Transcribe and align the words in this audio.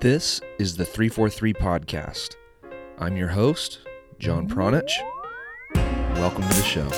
This 0.00 0.40
is 0.58 0.76
the 0.76 0.84
343 0.84 1.54
Podcast. 1.54 2.36
I'm 2.98 3.16
your 3.16 3.28
host, 3.28 3.80
John 4.18 4.48
Pranjic. 4.48 4.90
Welcome 5.74 6.42
to 6.42 6.48
the 6.48 6.62
show. 6.62 6.88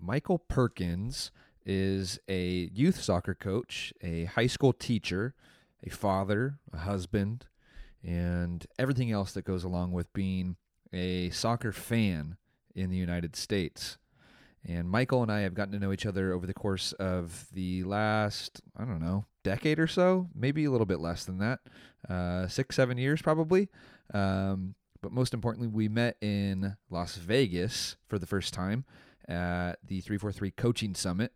Michael 0.00 0.38
Perkins 0.38 1.30
is 1.64 2.18
a 2.28 2.70
youth 2.72 3.02
soccer 3.02 3.34
coach, 3.34 3.92
a 4.02 4.24
high 4.24 4.46
school 4.46 4.72
teacher, 4.72 5.34
a 5.82 5.90
father, 5.90 6.58
a 6.72 6.78
husband, 6.78 7.46
and 8.04 8.66
everything 8.78 9.10
else 9.10 9.32
that 9.32 9.44
goes 9.44 9.64
along 9.64 9.92
with 9.92 10.12
being 10.12 10.56
a 10.92 11.30
soccer 11.30 11.72
fan 11.72 12.36
in 12.74 12.90
the 12.90 12.96
United 12.96 13.36
States. 13.36 13.98
And 14.66 14.88
Michael 14.88 15.22
and 15.22 15.30
I 15.30 15.40
have 15.40 15.54
gotten 15.54 15.72
to 15.72 15.78
know 15.78 15.92
each 15.92 16.06
other 16.06 16.32
over 16.32 16.46
the 16.46 16.54
course 16.54 16.92
of 16.92 17.46
the 17.52 17.84
last, 17.84 18.60
I 18.76 18.84
don't 18.84 19.00
know, 19.00 19.24
decade 19.44 19.78
or 19.78 19.86
so, 19.86 20.28
maybe 20.34 20.64
a 20.64 20.70
little 20.70 20.86
bit 20.86 21.00
less 21.00 21.24
than 21.24 21.38
that, 21.38 21.60
uh, 22.08 22.48
six, 22.48 22.76
seven 22.76 22.98
years 22.98 23.22
probably. 23.22 23.68
Um, 24.12 24.74
but 25.00 25.12
most 25.12 25.32
importantly, 25.32 25.68
we 25.68 25.88
met 25.88 26.16
in 26.20 26.76
Las 26.90 27.16
Vegas 27.16 27.96
for 28.08 28.18
the 28.18 28.26
first 28.26 28.52
time 28.52 28.84
at 29.28 29.78
the 29.86 30.00
343 30.00 30.50
Coaching 30.52 30.94
Summit 30.94 31.32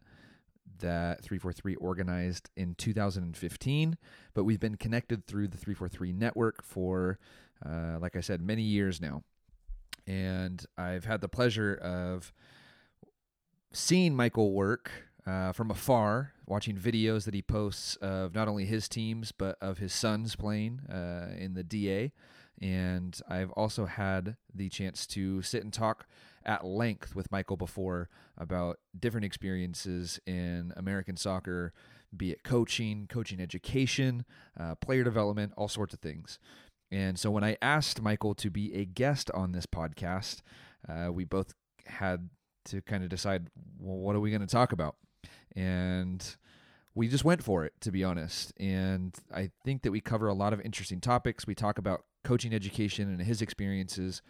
that 0.83 1.23
343 1.23 1.75
organized 1.77 2.51
in 2.57 2.75
2015. 2.75 3.97
But 4.35 4.45
we've 4.45 4.61
been 4.61 4.77
connected 4.77 5.27
through 5.27 5.49
the 5.49 5.57
343 5.57 6.13
network 6.13 6.63
for, 6.63 7.19
uh, 7.65 7.99
like 7.99 8.15
I 8.15 8.21
said, 8.21 8.41
many 8.41 8.63
years 8.63 9.01
now. 9.01 9.23
And 10.07 10.65
I've 10.77 11.05
had 11.05 11.21
the 11.21 11.29
pleasure 11.29 11.75
of 11.75 12.33
seeing 13.73 14.15
Michael 14.15 14.53
work 14.53 14.91
uh, 15.27 15.53
from 15.53 15.71
afar, 15.71 16.33
watching 16.47 16.77
videos 16.77 17.25
that 17.25 17.35
he 17.35 17.43
posts 17.43 17.97
of 17.97 18.35
not 18.35 18.49
only 18.49 18.65
his 18.65 18.89
teams, 18.89 19.33
but 19.33 19.57
of 19.61 19.79
his 19.79 19.93
sons 19.93 20.37
playing 20.37 20.81
uh, 20.91 21.33
in 21.39 21.55
the 21.55 21.63
DA. 21.63 22.13
And 22.61 23.19
I've 23.29 23.51
also 23.53 23.87
had 23.87 24.37
the 24.55 24.69
chance 24.69 25.07
to 25.09 25.43
sit 25.43 25.65
and 25.65 25.73
talk 25.73 26.07
at 26.47 26.65
length 26.65 27.15
with 27.15 27.31
Michael 27.31 27.57
before 27.57 28.09
about 28.37 28.79
different 28.99 29.25
experiences 29.25 30.21
in 30.27 30.73
American 30.77 31.17
soccer, 31.17 31.73
be 32.17 32.31
it 32.31 32.43
coaching, 32.45 33.07
coaching 33.09 33.41
education, 33.41 34.25
uh, 34.59 34.75
player 34.77 35.05
development, 35.05 35.53
all 35.57 35.69
sorts 35.69 35.95
of 35.95 36.01
things. 36.01 36.39
And 36.91 37.19
so 37.19 37.31
when 37.31 37.43
I 37.43 37.57
asked 37.63 38.03
Michael 38.03 38.35
to 38.35 38.51
be 38.51 38.75
a 38.75 38.85
guest 38.85 39.31
on 39.33 39.53
this 39.53 39.67
podcast, 39.67 40.43
uh, 40.89 41.11
we 41.11 41.25
both 41.25 41.55
had 41.87 42.29
to 42.67 42.83
kind 42.83 43.03
of 43.03 43.09
decide, 43.09 43.49
well, 43.79 43.97
what 43.97 44.15
are 44.15 44.21
we 44.21 44.31
going 44.31 44.43
to 44.43 44.47
talk 44.47 44.73
about? 44.73 44.97
And 45.57 46.25
we 46.95 47.09
just 47.09 47.25
went 47.25 47.43
for 47.43 47.65
it, 47.65 47.73
to 47.81 47.91
be 47.91 48.05
honest. 48.05 48.53
And 48.59 49.17
I 49.35 49.51
think 49.65 49.83
that 49.83 49.91
we 49.91 50.01
cover 50.01 50.29
a 50.29 50.35
lot 50.35 50.53
of 50.53 50.61
interesting 50.61 51.01
topics. 51.01 51.47
We 51.47 51.55
talk 51.55 51.79
about 51.79 52.05
coaching 52.25 52.55
education 52.55 53.09
and 53.09 53.23
his 53.23 53.41
experiences 53.43 54.23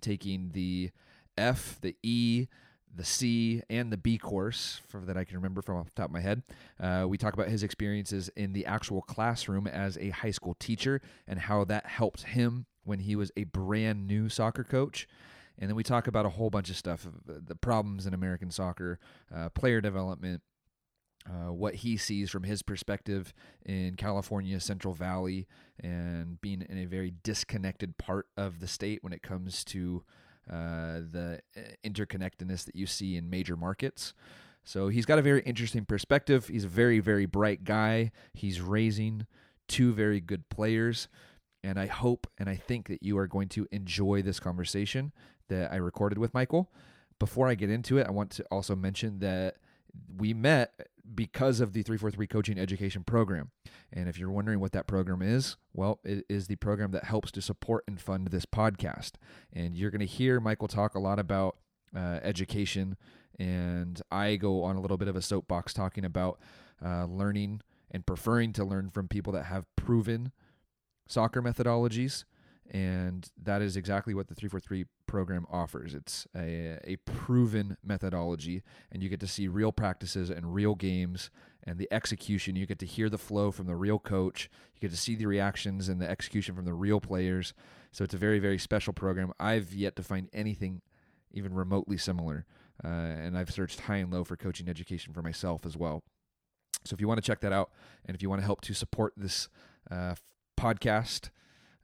taking 0.00 0.50
the 0.52 0.90
F, 1.36 1.78
the 1.80 1.96
E, 2.02 2.48
the 2.94 3.04
C, 3.04 3.62
and 3.68 3.92
the 3.92 3.96
B 3.96 4.18
course 4.18 4.80
for, 4.86 5.00
that 5.00 5.16
I 5.16 5.24
can 5.24 5.36
remember 5.36 5.62
from 5.62 5.76
off 5.76 5.86
the 5.86 5.92
top 5.92 6.06
of 6.06 6.12
my 6.12 6.20
head. 6.20 6.42
Uh, 6.80 7.06
we 7.08 7.18
talk 7.18 7.34
about 7.34 7.48
his 7.48 7.62
experiences 7.62 8.30
in 8.36 8.52
the 8.52 8.66
actual 8.66 9.02
classroom 9.02 9.66
as 9.66 9.98
a 9.98 10.10
high 10.10 10.30
school 10.30 10.54
teacher 10.54 11.00
and 11.26 11.40
how 11.40 11.64
that 11.64 11.86
helped 11.86 12.22
him 12.22 12.66
when 12.84 13.00
he 13.00 13.16
was 13.16 13.32
a 13.36 13.44
brand 13.44 14.06
new 14.06 14.28
soccer 14.28 14.64
coach. 14.64 15.08
And 15.58 15.68
then 15.68 15.76
we 15.76 15.82
talk 15.82 16.06
about 16.06 16.26
a 16.26 16.30
whole 16.30 16.50
bunch 16.50 16.68
of 16.70 16.76
stuff 16.76 17.06
the 17.26 17.54
problems 17.54 18.06
in 18.06 18.14
American 18.14 18.50
soccer, 18.50 18.98
uh, 19.34 19.50
player 19.50 19.80
development, 19.80 20.42
uh, 21.28 21.52
what 21.52 21.76
he 21.76 21.96
sees 21.96 22.30
from 22.30 22.42
his 22.42 22.62
perspective 22.62 23.32
in 23.64 23.94
California, 23.94 24.60
Central 24.60 24.92
Valley, 24.92 25.46
and 25.80 26.40
being 26.40 26.66
in 26.68 26.78
a 26.78 26.84
very 26.84 27.14
disconnected 27.22 27.96
part 27.98 28.26
of 28.36 28.60
the 28.60 28.66
state 28.66 29.02
when 29.02 29.12
it 29.12 29.22
comes 29.22 29.64
to 29.64 30.04
uh, 30.50 31.00
the 31.10 31.40
uh, 31.56 31.60
interconnectedness 31.84 32.64
that 32.64 32.76
you 32.76 32.86
see 32.86 33.16
in 33.16 33.30
major 33.30 33.56
markets. 33.56 34.14
So 34.64 34.88
he's 34.88 35.06
got 35.06 35.18
a 35.18 35.22
very 35.22 35.42
interesting 35.42 35.84
perspective. 35.84 36.48
He's 36.48 36.64
a 36.64 36.68
very, 36.68 36.98
very 37.00 37.26
bright 37.26 37.64
guy. 37.64 38.12
He's 38.32 38.60
raising 38.60 39.26
two 39.68 39.92
very 39.92 40.20
good 40.20 40.48
players. 40.48 41.08
And 41.62 41.78
I 41.78 41.86
hope 41.86 42.26
and 42.38 42.48
I 42.48 42.56
think 42.56 42.88
that 42.88 43.02
you 43.02 43.16
are 43.18 43.26
going 43.26 43.48
to 43.50 43.66
enjoy 43.72 44.22
this 44.22 44.40
conversation 44.40 45.12
that 45.48 45.72
I 45.72 45.76
recorded 45.76 46.18
with 46.18 46.34
Michael. 46.34 46.70
Before 47.18 47.48
I 47.48 47.54
get 47.54 47.70
into 47.70 47.98
it, 47.98 48.06
I 48.06 48.10
want 48.10 48.30
to 48.32 48.44
also 48.50 48.74
mention 48.74 49.20
that 49.20 49.56
we 50.16 50.34
met 50.34 50.72
because 51.12 51.60
of 51.60 51.72
the 51.72 51.82
343 51.82 52.26
coaching 52.26 52.58
education 52.58 53.04
program. 53.04 53.50
And 53.92 54.08
if 54.08 54.18
you're 54.18 54.30
wondering 54.30 54.60
what 54.60 54.72
that 54.72 54.86
program 54.86 55.22
is, 55.22 55.56
well, 55.72 56.00
it 56.04 56.24
is 56.28 56.46
the 56.46 56.56
program 56.56 56.92
that 56.92 57.04
helps 57.04 57.30
to 57.32 57.42
support 57.42 57.84
and 57.86 58.00
fund 58.00 58.28
this 58.28 58.46
podcast. 58.46 59.12
And 59.52 59.74
you're 59.74 59.90
going 59.90 60.00
to 60.00 60.06
hear 60.06 60.40
Michael 60.40 60.68
talk 60.68 60.94
a 60.94 61.00
lot 61.00 61.18
about 61.18 61.56
uh, 61.94 62.20
education. 62.22 62.96
And 63.38 64.00
I 64.10 64.36
go 64.36 64.62
on 64.62 64.76
a 64.76 64.80
little 64.80 64.96
bit 64.96 65.08
of 65.08 65.16
a 65.16 65.22
soapbox 65.22 65.74
talking 65.74 66.04
about 66.04 66.38
uh, 66.84 67.04
learning 67.04 67.60
and 67.90 68.06
preferring 68.06 68.52
to 68.54 68.64
learn 68.64 68.90
from 68.90 69.08
people 69.08 69.32
that 69.34 69.44
have 69.44 69.66
proven 69.76 70.32
soccer 71.06 71.42
methodologies 71.42 72.24
and 72.70 73.30
that 73.42 73.62
is 73.62 73.76
exactly 73.76 74.14
what 74.14 74.28
the 74.28 74.34
343 74.34 74.86
program 75.06 75.46
offers. 75.50 75.94
It's 75.94 76.26
a, 76.34 76.78
a 76.84 76.96
proven 77.04 77.76
methodology, 77.84 78.62
and 78.90 79.02
you 79.02 79.08
get 79.08 79.20
to 79.20 79.26
see 79.26 79.48
real 79.48 79.72
practices 79.72 80.30
and 80.30 80.54
real 80.54 80.74
games 80.74 81.30
and 81.64 81.78
the 81.78 81.92
execution. 81.92 82.56
You 82.56 82.66
get 82.66 82.78
to 82.80 82.86
hear 82.86 83.08
the 83.08 83.18
flow 83.18 83.50
from 83.50 83.66
the 83.66 83.76
real 83.76 83.98
coach. 83.98 84.50
You 84.74 84.80
get 84.80 84.90
to 84.90 85.00
see 85.00 85.14
the 85.14 85.26
reactions 85.26 85.88
and 85.88 86.00
the 86.00 86.08
execution 86.08 86.54
from 86.54 86.64
the 86.64 86.74
real 86.74 87.00
players. 87.00 87.54
So 87.92 88.02
it's 88.02 88.14
a 88.14 88.18
very, 88.18 88.38
very 88.38 88.58
special 88.58 88.92
program. 88.92 89.32
I've 89.38 89.72
yet 89.72 89.96
to 89.96 90.02
find 90.02 90.28
anything 90.32 90.82
even 91.32 91.54
remotely 91.54 91.96
similar, 91.96 92.46
uh, 92.82 92.88
and 92.88 93.36
I've 93.36 93.50
searched 93.50 93.80
high 93.80 93.96
and 93.96 94.12
low 94.12 94.24
for 94.24 94.36
coaching 94.36 94.68
education 94.68 95.12
for 95.12 95.22
myself 95.22 95.66
as 95.66 95.76
well. 95.76 96.02
So 96.84 96.94
if 96.94 97.00
you 97.00 97.08
want 97.08 97.22
to 97.22 97.26
check 97.26 97.40
that 97.40 97.52
out, 97.52 97.70
and 98.04 98.14
if 98.14 98.22
you 98.22 98.28
want 98.28 98.40
to 98.40 98.46
help 98.46 98.60
to 98.62 98.74
support 98.74 99.14
this 99.16 99.48
uh, 99.90 100.14
podcast, 100.58 101.30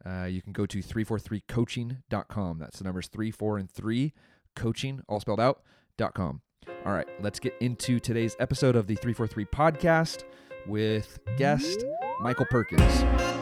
uh, 0.05 0.25
you 0.25 0.43
can 0.43 0.53
go 0.53 0.67
to 0.67 0.79
343coaching.com. 0.79 2.59
That's 2.59 2.79
the 2.79 2.85
numbers 2.85 3.09
3, 3.09 3.31
4, 3.31 3.59
and 3.59 3.71
3, 3.71 4.13
coaching, 4.57 5.03
all 5.09 5.21
spelled 5.21 5.41
out, 5.41 5.63
dot 5.97 6.15
com. 6.15 6.41
All 6.85 6.93
right, 6.93 7.09
let's 7.21 7.41
get 7.41 7.55
into 7.61 7.99
today's 8.01 8.37
episode 8.41 8.77
of 8.77 8.87
the 8.87 8.95
343 8.95 9.45
podcast 9.47 10.25
with 10.67 11.19
guest 11.37 11.85
Michael 12.21 12.47
Perkins. 12.51 13.40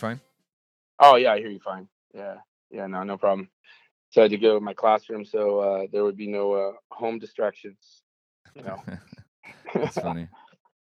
Fine? 0.00 0.20
Oh 0.98 1.16
yeah, 1.16 1.32
I 1.32 1.38
hear 1.38 1.50
you 1.50 1.60
fine. 1.60 1.88
Yeah, 2.14 2.36
yeah, 2.70 2.86
no, 2.86 3.02
no 3.02 3.16
problem. 3.16 3.48
So 4.10 4.22
I 4.22 4.24
had 4.24 4.32
to 4.32 4.38
go 4.38 4.54
to 4.54 4.60
my 4.60 4.74
classroom 4.74 5.24
so 5.24 5.60
uh, 5.60 5.86
there 5.92 6.02
would 6.02 6.16
be 6.16 6.26
no 6.26 6.52
uh, 6.52 6.72
home 6.90 7.18
distractions. 7.18 8.02
You 8.54 8.62
know. 8.62 8.82
That's 9.74 9.98
funny. 9.98 10.28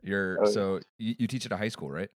You're 0.03 0.39
oh, 0.43 0.51
so 0.51 0.81
you, 0.99 1.15
you 1.19 1.27
teach 1.27 1.47
at 1.47 1.53
a 1.53 1.57
high 1.57 1.69
school, 1.69 1.91
right? 1.91 2.11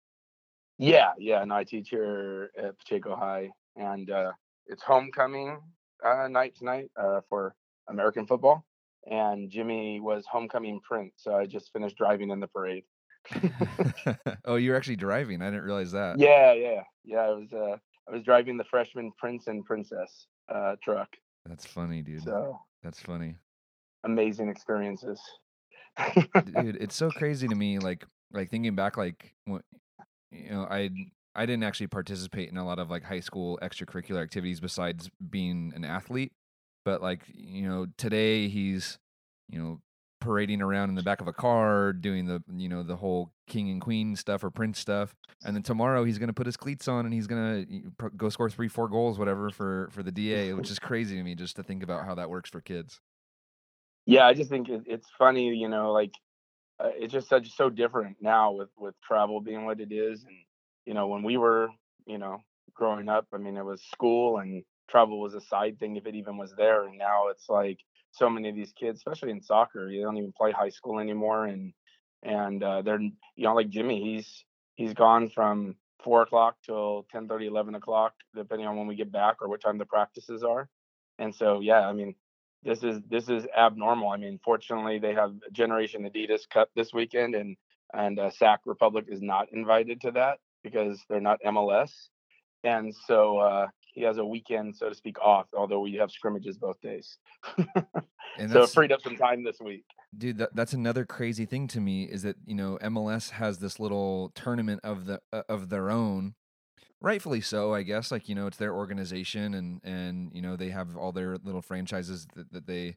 Yeah, 0.78 1.12
yeah. 1.18 1.44
No, 1.44 1.54
I 1.54 1.64
teach 1.64 1.88
here 1.88 2.50
at 2.58 2.78
Pacheco 2.78 3.16
High, 3.16 3.50
and 3.76 4.10
uh, 4.10 4.32
it's 4.66 4.82
homecoming 4.82 5.58
uh, 6.04 6.28
night 6.28 6.54
tonight 6.56 6.90
uh, 6.96 7.20
for 7.28 7.54
American 7.88 8.26
football. 8.26 8.64
And 9.10 9.48
Jimmy 9.48 10.00
was 10.00 10.24
homecoming 10.28 10.80
prince, 10.80 11.14
so 11.16 11.34
I 11.34 11.46
just 11.46 11.72
finished 11.72 11.96
driving 11.96 12.30
in 12.30 12.40
the 12.40 12.48
parade. 12.48 12.84
oh, 14.44 14.56
you're 14.56 14.76
actually 14.76 14.96
driving. 14.96 15.42
I 15.42 15.46
didn't 15.46 15.64
realize 15.64 15.92
that. 15.92 16.18
Yeah, 16.18 16.52
yeah, 16.52 16.82
yeah. 17.04 17.18
I 17.18 17.30
was 17.30 17.52
uh, 17.52 17.76
I 18.08 18.12
was 18.12 18.22
driving 18.22 18.56
the 18.56 18.64
freshman 18.64 19.12
prince 19.18 19.46
and 19.46 19.64
princess 19.64 20.26
uh, 20.48 20.76
truck. 20.82 21.08
That's 21.46 21.66
funny, 21.66 22.02
dude. 22.02 22.22
So 22.24 22.58
that's 22.82 23.00
funny. 23.00 23.36
Amazing 24.04 24.48
experiences. 24.48 25.20
dude, 26.44 26.76
it's 26.76 26.94
so 26.94 27.10
crazy 27.16 27.48
to 27.48 27.54
me. 27.54 27.78
Like, 27.78 28.04
like 28.32 28.50
thinking 28.50 28.74
back, 28.74 28.96
like, 28.96 29.34
you 29.46 30.50
know, 30.50 30.66
I 30.70 30.90
I 31.34 31.44
didn't 31.44 31.64
actually 31.64 31.88
participate 31.88 32.48
in 32.48 32.56
a 32.56 32.64
lot 32.64 32.78
of 32.78 32.90
like 32.90 33.04
high 33.04 33.20
school 33.20 33.58
extracurricular 33.62 34.22
activities 34.22 34.58
besides 34.58 35.10
being 35.30 35.72
an 35.76 35.84
athlete. 35.84 36.32
But 36.84 37.02
like, 37.02 37.22
you 37.34 37.68
know, 37.68 37.86
today 37.98 38.48
he's, 38.48 38.98
you 39.48 39.58
know, 39.58 39.80
parading 40.26 40.60
around 40.60 40.88
in 40.88 40.96
the 40.96 41.04
back 41.04 41.20
of 41.20 41.28
a 41.28 41.32
car 41.32 41.92
doing 41.92 42.26
the 42.26 42.42
you 42.56 42.68
know 42.68 42.82
the 42.82 42.96
whole 42.96 43.30
king 43.46 43.70
and 43.70 43.80
queen 43.80 44.16
stuff 44.16 44.42
or 44.42 44.50
prince 44.50 44.76
stuff 44.76 45.14
and 45.44 45.54
then 45.54 45.62
tomorrow 45.62 46.02
he's 46.02 46.18
going 46.18 46.26
to 46.26 46.32
put 46.32 46.46
his 46.46 46.56
cleats 46.56 46.88
on 46.88 47.04
and 47.04 47.14
he's 47.14 47.28
going 47.28 47.94
to 48.00 48.10
go 48.16 48.28
score 48.28 48.50
three 48.50 48.66
four 48.66 48.88
goals 48.88 49.20
whatever 49.20 49.50
for 49.50 49.88
for 49.92 50.02
the 50.02 50.10
da 50.10 50.52
which 50.52 50.68
is 50.68 50.80
crazy 50.80 51.16
to 51.16 51.22
me 51.22 51.36
just 51.36 51.54
to 51.54 51.62
think 51.62 51.84
about 51.84 52.04
how 52.04 52.14
that 52.16 52.28
works 52.28 52.50
for 52.50 52.60
kids. 52.60 53.00
Yeah 54.04 54.26
i 54.26 54.34
just 54.34 54.50
think 54.50 54.68
it's 54.68 55.06
funny 55.16 55.54
you 55.54 55.68
know 55.68 55.92
like 55.92 56.12
uh, 56.80 56.90
it's 56.94 57.12
just 57.12 57.28
such 57.28 57.54
so 57.56 57.70
different 57.70 58.16
now 58.20 58.50
with 58.50 58.70
with 58.76 58.94
travel 59.00 59.40
being 59.40 59.64
what 59.64 59.78
it 59.78 59.92
is 59.92 60.24
and 60.24 60.36
you 60.86 60.94
know 60.94 61.06
when 61.06 61.22
we 61.22 61.36
were 61.36 61.68
you 62.04 62.18
know 62.18 62.42
growing 62.74 63.08
up 63.08 63.28
i 63.32 63.38
mean 63.38 63.56
it 63.56 63.64
was 63.64 63.80
school 63.92 64.38
and 64.38 64.64
travel 64.88 65.20
was 65.20 65.34
a 65.34 65.40
side 65.40 65.78
thing 65.78 65.94
if 65.94 66.04
it 66.04 66.16
even 66.16 66.36
was 66.36 66.52
there 66.56 66.84
and 66.84 66.98
now 66.98 67.28
it's 67.28 67.48
like 67.48 67.78
so 68.16 68.30
many 68.30 68.48
of 68.48 68.56
these 68.56 68.72
kids, 68.72 68.98
especially 68.98 69.30
in 69.30 69.42
soccer, 69.42 69.88
you 69.90 70.02
don't 70.02 70.16
even 70.16 70.32
play 70.32 70.52
high 70.52 70.70
school 70.70 71.00
anymore, 71.00 71.46
and 71.46 71.72
and 72.22 72.62
uh, 72.62 72.82
they're 72.82 73.00
you 73.00 73.12
know 73.38 73.54
like 73.54 73.68
Jimmy, 73.70 74.02
he's 74.02 74.44
he's 74.76 74.94
gone 74.94 75.28
from 75.28 75.76
four 76.02 76.22
o'clock 76.22 76.56
till 76.64 77.06
10 77.12 77.28
30 77.28 77.46
11 77.46 77.74
o'clock 77.74 78.14
depending 78.34 78.66
on 78.66 78.76
when 78.76 78.86
we 78.86 78.94
get 78.94 79.10
back 79.10 79.36
or 79.40 79.48
what 79.48 79.60
time 79.60 79.78
the 79.78 79.86
practices 79.86 80.42
are. 80.44 80.68
And 81.18 81.34
so 81.34 81.60
yeah 81.60 81.88
i 81.88 81.92
mean 81.92 82.14
this 82.62 82.82
is 82.82 83.00
this 83.08 83.28
is 83.28 83.46
abnormal. 83.56 84.10
I 84.10 84.16
mean 84.16 84.38
fortunately 84.44 84.98
they 84.98 85.14
have 85.14 85.34
generation 85.52 86.08
adidas 86.08 86.48
cup 86.48 86.70
this 86.76 86.92
weekend 86.92 87.34
and 87.34 87.56
and 87.94 88.18
uh, 88.18 88.30
sac 88.30 88.60
republic 88.66 89.06
is 89.08 89.22
not 89.22 89.52
invited 89.52 90.00
to 90.02 90.10
that 90.12 90.38
because 90.62 91.02
they're 91.08 91.20
not 91.20 91.40
mls 91.46 91.92
and 92.64 92.94
so 93.06 93.38
uh, 93.38 93.66
he 93.96 94.02
has 94.02 94.18
a 94.18 94.24
weekend, 94.24 94.76
so 94.76 94.90
to 94.90 94.94
speak, 94.94 95.18
off. 95.20 95.46
Although 95.56 95.80
we 95.80 95.94
have 95.94 96.12
scrimmages 96.12 96.58
both 96.58 96.78
days, 96.82 97.16
so 97.56 98.62
it 98.62 98.68
freed 98.68 98.92
up 98.92 99.00
some 99.00 99.16
time 99.16 99.42
this 99.42 99.58
week. 99.58 99.84
Dude, 100.16 100.36
that, 100.38 100.54
that's 100.54 100.74
another 100.74 101.06
crazy 101.06 101.46
thing 101.46 101.66
to 101.68 101.80
me 101.80 102.04
is 102.04 102.22
that 102.22 102.36
you 102.44 102.54
know 102.54 102.78
MLS 102.82 103.30
has 103.30 103.58
this 103.58 103.80
little 103.80 104.30
tournament 104.34 104.80
of 104.84 105.06
the 105.06 105.20
uh, 105.32 105.42
of 105.48 105.70
their 105.70 105.90
own, 105.90 106.34
rightfully 107.00 107.40
so, 107.40 107.72
I 107.72 107.82
guess. 107.82 108.12
Like 108.12 108.28
you 108.28 108.34
know, 108.34 108.46
it's 108.46 108.58
their 108.58 108.74
organization, 108.74 109.54
and 109.54 109.80
and 109.82 110.30
you 110.34 110.42
know 110.42 110.56
they 110.56 110.68
have 110.68 110.94
all 110.94 111.10
their 111.10 111.38
little 111.42 111.62
franchises 111.62 112.28
that, 112.36 112.52
that 112.52 112.66
they 112.66 112.96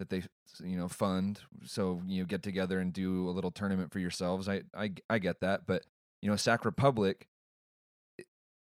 that 0.00 0.10
they 0.10 0.24
you 0.64 0.76
know 0.76 0.88
fund. 0.88 1.42
So 1.64 2.02
you 2.06 2.22
know, 2.22 2.26
get 2.26 2.42
together 2.42 2.80
and 2.80 2.92
do 2.92 3.28
a 3.28 3.30
little 3.30 3.52
tournament 3.52 3.92
for 3.92 4.00
yourselves. 4.00 4.48
I 4.48 4.62
I 4.76 4.94
I 5.08 5.20
get 5.20 5.40
that, 5.42 5.64
but 5.64 5.84
you 6.22 6.28
know, 6.28 6.36
Sac 6.36 6.64
Republic 6.64 7.28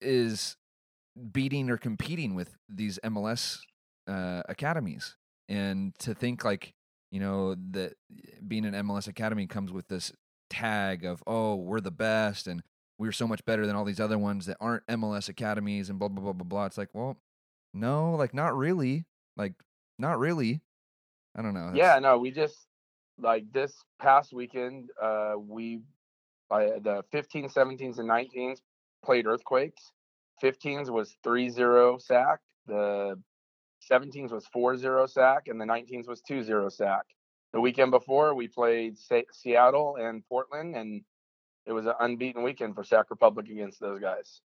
is 0.01 0.57
beating 1.21 1.69
or 1.69 1.77
competing 1.77 2.35
with 2.35 2.57
these 2.69 2.99
MLS 3.03 3.59
uh, 4.07 4.43
academies. 4.47 5.15
And 5.49 5.93
to 5.99 6.13
think 6.13 6.43
like, 6.43 6.73
you 7.11 7.19
know, 7.19 7.55
that 7.71 7.93
being 8.47 8.65
an 8.65 8.73
MLS 8.85 9.07
academy 9.07 9.47
comes 9.47 9.71
with 9.71 9.87
this 9.87 10.11
tag 10.49 11.05
of, 11.05 11.23
oh, 11.27 11.55
we're 11.55 11.81
the 11.81 11.91
best 11.91 12.47
and 12.47 12.63
we're 12.97 13.11
so 13.11 13.27
much 13.27 13.43
better 13.45 13.65
than 13.65 13.75
all 13.75 13.83
these 13.83 13.99
other 13.99 14.17
ones 14.17 14.45
that 14.45 14.57
aren't 14.59 14.85
MLS 14.87 15.27
academies 15.27 15.89
and 15.89 15.99
blah, 15.99 16.07
blah, 16.07 16.23
blah, 16.23 16.33
blah, 16.33 16.45
blah. 16.45 16.65
It's 16.65 16.77
like, 16.77 16.89
well, 16.93 17.17
no, 17.73 18.15
like 18.15 18.33
not 18.33 18.55
really. 18.55 19.05
Like, 19.35 19.53
not 19.97 20.19
really. 20.19 20.61
I 21.35 21.41
don't 21.41 21.53
know. 21.53 21.67
That's... 21.67 21.77
Yeah, 21.77 21.99
no, 21.99 22.17
we 22.17 22.31
just, 22.31 22.67
like 23.19 23.51
this 23.51 23.73
past 23.99 24.33
weekend, 24.33 24.89
uh, 25.01 25.33
we, 25.37 25.81
by 26.49 26.65
the 26.65 27.03
15s, 27.13 27.53
17s, 27.53 27.97
and 27.97 28.09
19s 28.09 28.59
played 29.03 29.25
Earthquakes 29.25 29.91
15s 30.41 30.89
was 30.89 31.15
3-0 31.25 32.01
sack. 32.01 32.39
The 32.67 33.19
17s 33.91 34.31
was 34.31 34.45
4-0 34.55 35.09
sack, 35.09 35.47
and 35.47 35.59
the 35.59 35.65
19s 35.65 36.07
was 36.07 36.21
2-0 36.29 36.71
sack. 36.71 37.05
The 37.53 37.61
weekend 37.61 37.91
before, 37.91 38.33
we 38.33 38.47
played 38.47 38.95
Seattle 39.33 39.97
and 39.97 40.25
Portland, 40.25 40.75
and 40.75 41.01
it 41.65 41.73
was 41.73 41.85
an 41.85 41.93
unbeaten 41.99 42.43
weekend 42.43 42.75
for 42.75 42.83
Sac 42.83 43.09
Republic 43.09 43.49
against 43.49 43.79
those 43.79 43.99
guys. 43.99 44.41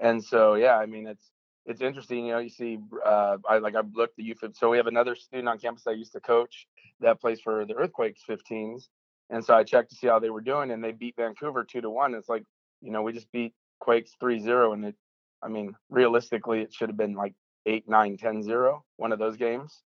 And 0.00 0.22
so, 0.22 0.54
yeah, 0.54 0.76
I 0.76 0.86
mean, 0.86 1.06
it's 1.06 1.30
it's 1.66 1.82
interesting. 1.82 2.26
You 2.26 2.32
know, 2.32 2.38
you 2.38 2.48
see, 2.48 2.78
uh, 3.04 3.36
I 3.48 3.58
like 3.58 3.76
I 3.76 3.82
looked 3.94 4.16
the 4.16 4.24
youth. 4.24 4.42
So 4.54 4.70
we 4.70 4.76
have 4.76 4.86
another 4.86 5.14
student 5.14 5.48
on 5.48 5.58
campus 5.58 5.86
I 5.86 5.92
used 5.92 6.12
to 6.12 6.20
coach 6.20 6.66
that 7.00 7.20
plays 7.20 7.40
for 7.40 7.64
the 7.64 7.74
Earthquakes 7.74 8.22
15s, 8.28 8.88
and 9.30 9.44
so 9.44 9.54
I 9.54 9.64
checked 9.64 9.90
to 9.90 9.96
see 9.96 10.06
how 10.06 10.18
they 10.18 10.30
were 10.30 10.40
doing, 10.40 10.70
and 10.70 10.82
they 10.82 10.92
beat 10.92 11.16
Vancouver 11.16 11.64
two 11.64 11.80
to 11.80 11.90
one. 11.90 12.14
It's 12.14 12.28
like, 12.28 12.42
you 12.80 12.90
know, 12.90 13.02
we 13.02 13.12
just 13.12 13.30
beat 13.32 13.54
Quakes 13.80 14.12
3-0, 14.20 14.72
and 14.72 14.84
it 14.86 14.96
I 15.42 15.48
mean, 15.48 15.74
realistically, 15.90 16.60
it 16.60 16.72
should 16.72 16.88
have 16.88 16.96
been 16.96 17.14
like 17.14 17.34
8, 17.66 17.88
9, 17.88 18.16
10, 18.16 18.42
0, 18.42 18.84
one 18.96 19.12
of 19.12 19.18
those 19.18 19.36
games. 19.36 19.82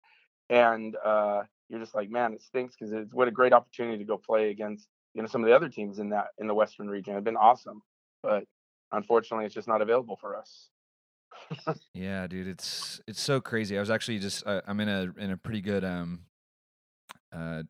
And 0.50 0.96
uh, 1.04 1.44
you're 1.70 1.80
just 1.80 1.96
like, 1.96 2.10
man, 2.10 2.34
it 2.34 2.42
stinks 2.42 2.76
because 2.78 2.94
it's 2.94 3.14
what 3.14 3.28
a 3.28 3.32
great 3.32 3.54
opportunity 3.54 3.98
to 3.98 4.04
go 4.06 4.18
play 4.18 4.50
against, 4.50 4.88
you 5.14 5.22
know, 5.22 5.28
some 5.28 5.42
of 5.42 5.48
the 5.48 5.56
other 5.56 5.70
teams 5.70 6.00
in 6.00 6.10
that, 6.10 6.28
in 6.38 6.48
the 6.48 6.54
Western 6.54 6.90
region. 6.90 7.14
It'd 7.14 7.24
been 7.24 7.38
awesome. 7.38 7.82
But 8.24 8.46
unfortunately, 8.92 9.46
it's 9.46 9.56
just 9.56 9.68
not 9.68 9.82
available 9.82 10.18
for 10.20 10.38
us. 10.38 10.70
yeah, 11.94 12.26
dude, 12.28 12.48
it's 12.48 13.00
it's 13.06 13.22
so 13.22 13.40
crazy. 13.40 13.78
I 13.78 13.80
was 13.80 13.92
actually 13.92 14.18
just 14.20 14.46
uh, 14.48 14.62
I'm 14.66 14.80
in 14.80 14.90
a 14.90 15.14
in 15.18 15.32
a 15.32 15.38
pretty 15.38 15.62
good 15.62 15.84
um 15.84 16.22
uh 17.32 17.64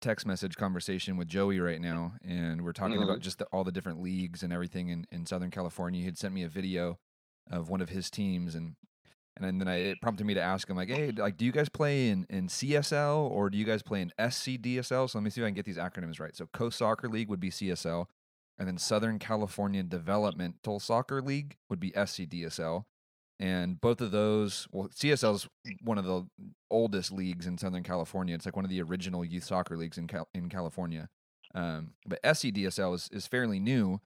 text 0.00 0.26
message 0.26 0.56
conversation 0.56 1.16
with 1.16 1.28
Joey 1.28 1.60
right 1.60 1.80
now, 1.80 2.14
and 2.24 2.62
we're 2.62 2.72
talking 2.72 2.96
mm-hmm. 2.96 3.08
about 3.08 3.20
just 3.20 3.38
the, 3.38 3.46
all 3.46 3.64
the 3.64 3.72
different 3.72 4.02
leagues 4.02 4.42
and 4.42 4.52
everything 4.52 4.88
in, 4.88 5.06
in 5.10 5.26
Southern 5.26 5.50
California. 5.50 6.00
He 6.00 6.06
had 6.06 6.18
sent 6.18 6.34
me 6.34 6.42
a 6.42 6.48
video 6.48 6.98
of 7.50 7.68
one 7.68 7.80
of 7.80 7.88
his 7.88 8.10
teams 8.10 8.54
and 8.54 8.76
and 9.38 9.60
then 9.60 9.68
I, 9.68 9.76
it 9.76 10.00
prompted 10.00 10.26
me 10.26 10.34
to 10.34 10.40
ask 10.40 10.68
him 10.68 10.76
like, 10.76 10.88
hey, 10.88 11.12
like, 11.14 11.36
do 11.36 11.44
you 11.44 11.52
guys 11.52 11.68
play 11.68 12.08
in, 12.08 12.26
in 12.30 12.48
CSL 12.48 13.30
or 13.30 13.50
do 13.50 13.58
you 13.58 13.64
guys 13.66 13.82
play 13.82 14.00
in 14.00 14.12
SCDSL? 14.18 15.10
So 15.10 15.18
let 15.18 15.22
me 15.22 15.30
see 15.30 15.42
if 15.42 15.44
I 15.44 15.48
can 15.48 15.54
get 15.54 15.66
these 15.66 15.76
acronyms 15.76 16.18
right. 16.18 16.34
So 16.34 16.46
Coast 16.46 16.78
Soccer 16.78 17.08
League 17.08 17.28
would 17.28 17.40
be 17.40 17.50
CSL, 17.50 18.06
and 18.58 18.66
then 18.66 18.78
Southern 18.78 19.18
California 19.18 19.82
Developmental 19.82 20.80
Soccer 20.80 21.20
League 21.20 21.56
would 21.68 21.80
be 21.80 21.90
SCDSL. 21.90 22.84
And 23.38 23.78
both 23.78 24.00
of 24.00 24.10
those, 24.10 24.66
well, 24.72 24.88
CSL 24.88 25.34
is 25.34 25.48
one 25.82 25.98
of 25.98 26.06
the 26.06 26.26
oldest 26.70 27.12
leagues 27.12 27.46
in 27.46 27.58
Southern 27.58 27.82
California. 27.82 28.34
It's 28.34 28.46
like 28.46 28.56
one 28.56 28.64
of 28.64 28.70
the 28.70 28.80
original 28.80 29.22
youth 29.22 29.44
soccer 29.44 29.76
leagues 29.76 29.98
in 29.98 30.06
Cal- 30.06 30.28
in 30.34 30.48
California. 30.48 31.10
Um, 31.54 31.92
but 32.06 32.22
SCDSL 32.22 32.94
is, 32.94 33.10
is 33.12 33.26
fairly 33.26 33.60
new, 33.60 34.00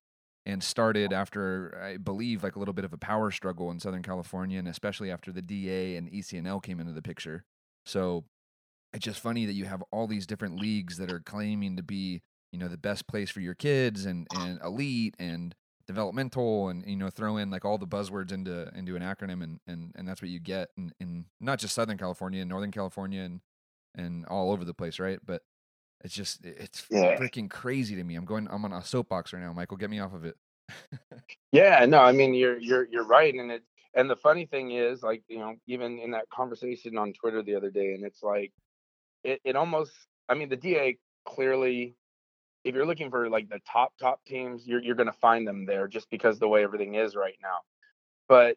and 0.46 0.62
started 0.62 1.12
after 1.12 1.80
I 1.82 1.96
believe 1.96 2.42
like 2.42 2.56
a 2.56 2.58
little 2.58 2.74
bit 2.74 2.84
of 2.84 2.92
a 2.92 2.98
power 2.98 3.30
struggle 3.30 3.70
in 3.70 3.80
Southern 3.80 4.02
California, 4.02 4.58
and 4.58 4.68
especially 4.68 5.10
after 5.10 5.32
the 5.32 5.42
DA 5.42 5.96
and 5.96 6.10
ECNL 6.10 6.62
came 6.62 6.80
into 6.80 6.92
the 6.92 7.02
picture. 7.02 7.44
So 7.84 8.24
it's 8.92 9.04
just 9.04 9.20
funny 9.20 9.46
that 9.46 9.52
you 9.52 9.66
have 9.66 9.82
all 9.92 10.06
these 10.06 10.26
different 10.26 10.60
leagues 10.60 10.96
that 10.96 11.12
are 11.12 11.20
claiming 11.20 11.76
to 11.76 11.82
be 11.82 12.22
you 12.52 12.58
know 12.58 12.68
the 12.68 12.78
best 12.78 13.06
place 13.06 13.30
for 13.30 13.40
your 13.40 13.54
kids 13.54 14.06
and 14.06 14.26
and 14.36 14.60
elite 14.62 15.14
and 15.18 15.54
developmental 15.86 16.68
and 16.68 16.84
you 16.86 16.96
know 16.96 17.10
throw 17.10 17.36
in 17.36 17.50
like 17.50 17.64
all 17.64 17.78
the 17.78 17.86
buzzwords 17.86 18.32
into 18.32 18.70
into 18.76 18.96
an 18.96 19.02
acronym 19.02 19.42
and 19.42 19.60
and 19.66 19.92
and 19.96 20.08
that's 20.08 20.22
what 20.22 20.30
you 20.30 20.40
get 20.40 20.68
in, 20.76 20.92
in 21.00 21.24
not 21.40 21.58
just 21.58 21.74
Southern 21.74 21.98
California, 21.98 22.40
and 22.40 22.48
Northern 22.48 22.70
California, 22.70 23.22
and 23.22 23.40
and 23.96 24.24
all 24.26 24.52
over 24.52 24.64
the 24.64 24.74
place, 24.74 24.98
right? 24.98 25.18
But 25.24 25.42
it's 26.02 26.14
just 26.14 26.44
it's 26.44 26.86
yeah. 26.90 27.16
freaking 27.16 27.50
crazy 27.50 27.96
to 27.96 28.04
me. 28.04 28.14
I'm 28.14 28.24
going. 28.24 28.48
I'm 28.50 28.64
on 28.64 28.72
a 28.72 28.84
soapbox 28.84 29.32
right 29.32 29.42
now, 29.42 29.52
Michael. 29.52 29.76
Get 29.76 29.90
me 29.90 30.00
off 30.00 30.14
of 30.14 30.24
it. 30.24 30.36
yeah, 31.52 31.84
no, 31.86 31.98
I 31.98 32.12
mean 32.12 32.34
you're 32.34 32.58
you're 32.58 32.86
you're 32.90 33.06
right, 33.06 33.34
and 33.34 33.50
it 33.50 33.62
and 33.94 34.08
the 34.08 34.16
funny 34.16 34.46
thing 34.46 34.70
is, 34.72 35.02
like 35.02 35.22
you 35.28 35.38
know, 35.38 35.56
even 35.66 35.98
in 35.98 36.12
that 36.12 36.28
conversation 36.30 36.96
on 36.96 37.12
Twitter 37.12 37.42
the 37.42 37.54
other 37.54 37.70
day, 37.70 37.94
and 37.94 38.04
it's 38.04 38.22
like 38.22 38.52
it 39.24 39.40
it 39.44 39.56
almost. 39.56 39.92
I 40.28 40.34
mean, 40.34 40.48
the 40.48 40.56
DA 40.56 40.96
clearly, 41.26 41.96
if 42.64 42.74
you're 42.74 42.86
looking 42.86 43.10
for 43.10 43.28
like 43.28 43.48
the 43.48 43.60
top 43.70 43.92
top 44.00 44.24
teams, 44.24 44.66
you're 44.66 44.82
you're 44.82 44.94
going 44.94 45.06
to 45.06 45.12
find 45.12 45.46
them 45.46 45.66
there 45.66 45.88
just 45.88 46.08
because 46.08 46.38
the 46.38 46.48
way 46.48 46.62
everything 46.62 46.94
is 46.94 47.16
right 47.16 47.36
now. 47.42 47.58
But 48.28 48.56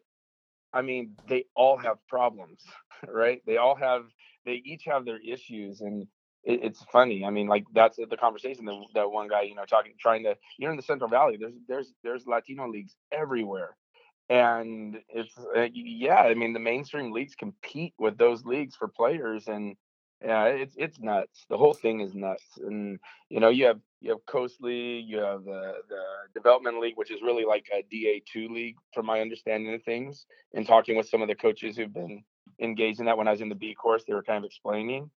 I 0.72 0.82
mean, 0.82 1.16
they 1.28 1.44
all 1.54 1.76
have 1.76 1.98
problems, 2.08 2.60
right? 3.08 3.42
They 3.44 3.58
all 3.58 3.74
have 3.74 4.04
they 4.46 4.62
each 4.64 4.84
have 4.84 5.04
their 5.04 5.18
issues 5.18 5.80
and 5.80 6.06
it, 6.44 6.60
it's 6.62 6.82
funny. 6.92 7.24
I 7.24 7.30
mean, 7.30 7.46
like 7.46 7.64
that's 7.72 7.96
the 7.96 8.16
conversation 8.16 8.64
that, 8.66 8.80
that 8.94 9.10
one 9.10 9.28
guy, 9.28 9.42
you 9.42 9.54
know, 9.54 9.64
talking, 9.64 9.92
trying 9.98 10.24
to, 10.24 10.36
you're 10.58 10.70
in 10.70 10.76
the 10.76 10.82
Central 10.82 11.08
Valley. 11.08 11.36
There's 11.38 11.54
there's 11.68 11.92
there's 12.02 12.26
Latino 12.26 12.68
leagues 12.68 12.94
everywhere, 13.12 13.76
and 14.28 14.98
it's 15.08 15.34
uh, 15.56 15.68
yeah. 15.72 16.20
I 16.20 16.34
mean, 16.34 16.52
the 16.52 16.60
mainstream 16.60 17.12
leagues 17.12 17.34
compete 17.34 17.94
with 17.98 18.18
those 18.18 18.44
leagues 18.44 18.76
for 18.76 18.88
players, 18.88 19.48
and 19.48 19.76
yeah, 20.22 20.44
it's 20.44 20.74
it's 20.76 21.00
nuts. 21.00 21.44
The 21.48 21.58
whole 21.58 21.74
thing 21.74 22.00
is 22.00 22.14
nuts, 22.14 22.58
and 22.58 22.98
you 23.30 23.40
know, 23.40 23.48
you 23.48 23.66
have 23.66 23.80
you 24.00 24.10
have 24.10 24.26
Coast 24.26 24.60
League, 24.60 25.06
you 25.08 25.18
have 25.18 25.44
the 25.44 25.74
the 25.88 26.02
Development 26.34 26.78
League, 26.78 26.96
which 26.96 27.10
is 27.10 27.22
really 27.22 27.44
like 27.44 27.66
a 27.72 27.82
DA 27.90 28.22
two 28.30 28.48
league, 28.48 28.76
from 28.92 29.06
my 29.06 29.20
understanding 29.20 29.74
of 29.74 29.82
things. 29.82 30.26
And 30.52 30.66
talking 30.66 30.96
with 30.96 31.08
some 31.08 31.22
of 31.22 31.28
the 31.28 31.34
coaches 31.34 31.76
who've 31.76 31.92
been 31.92 32.22
engaged 32.60 33.00
in 33.00 33.06
that 33.06 33.18
when 33.18 33.28
I 33.28 33.32
was 33.32 33.40
in 33.40 33.48
the 33.48 33.54
B 33.54 33.74
course, 33.74 34.04
they 34.06 34.14
were 34.14 34.22
kind 34.22 34.38
of 34.38 34.44
explaining 34.44 35.10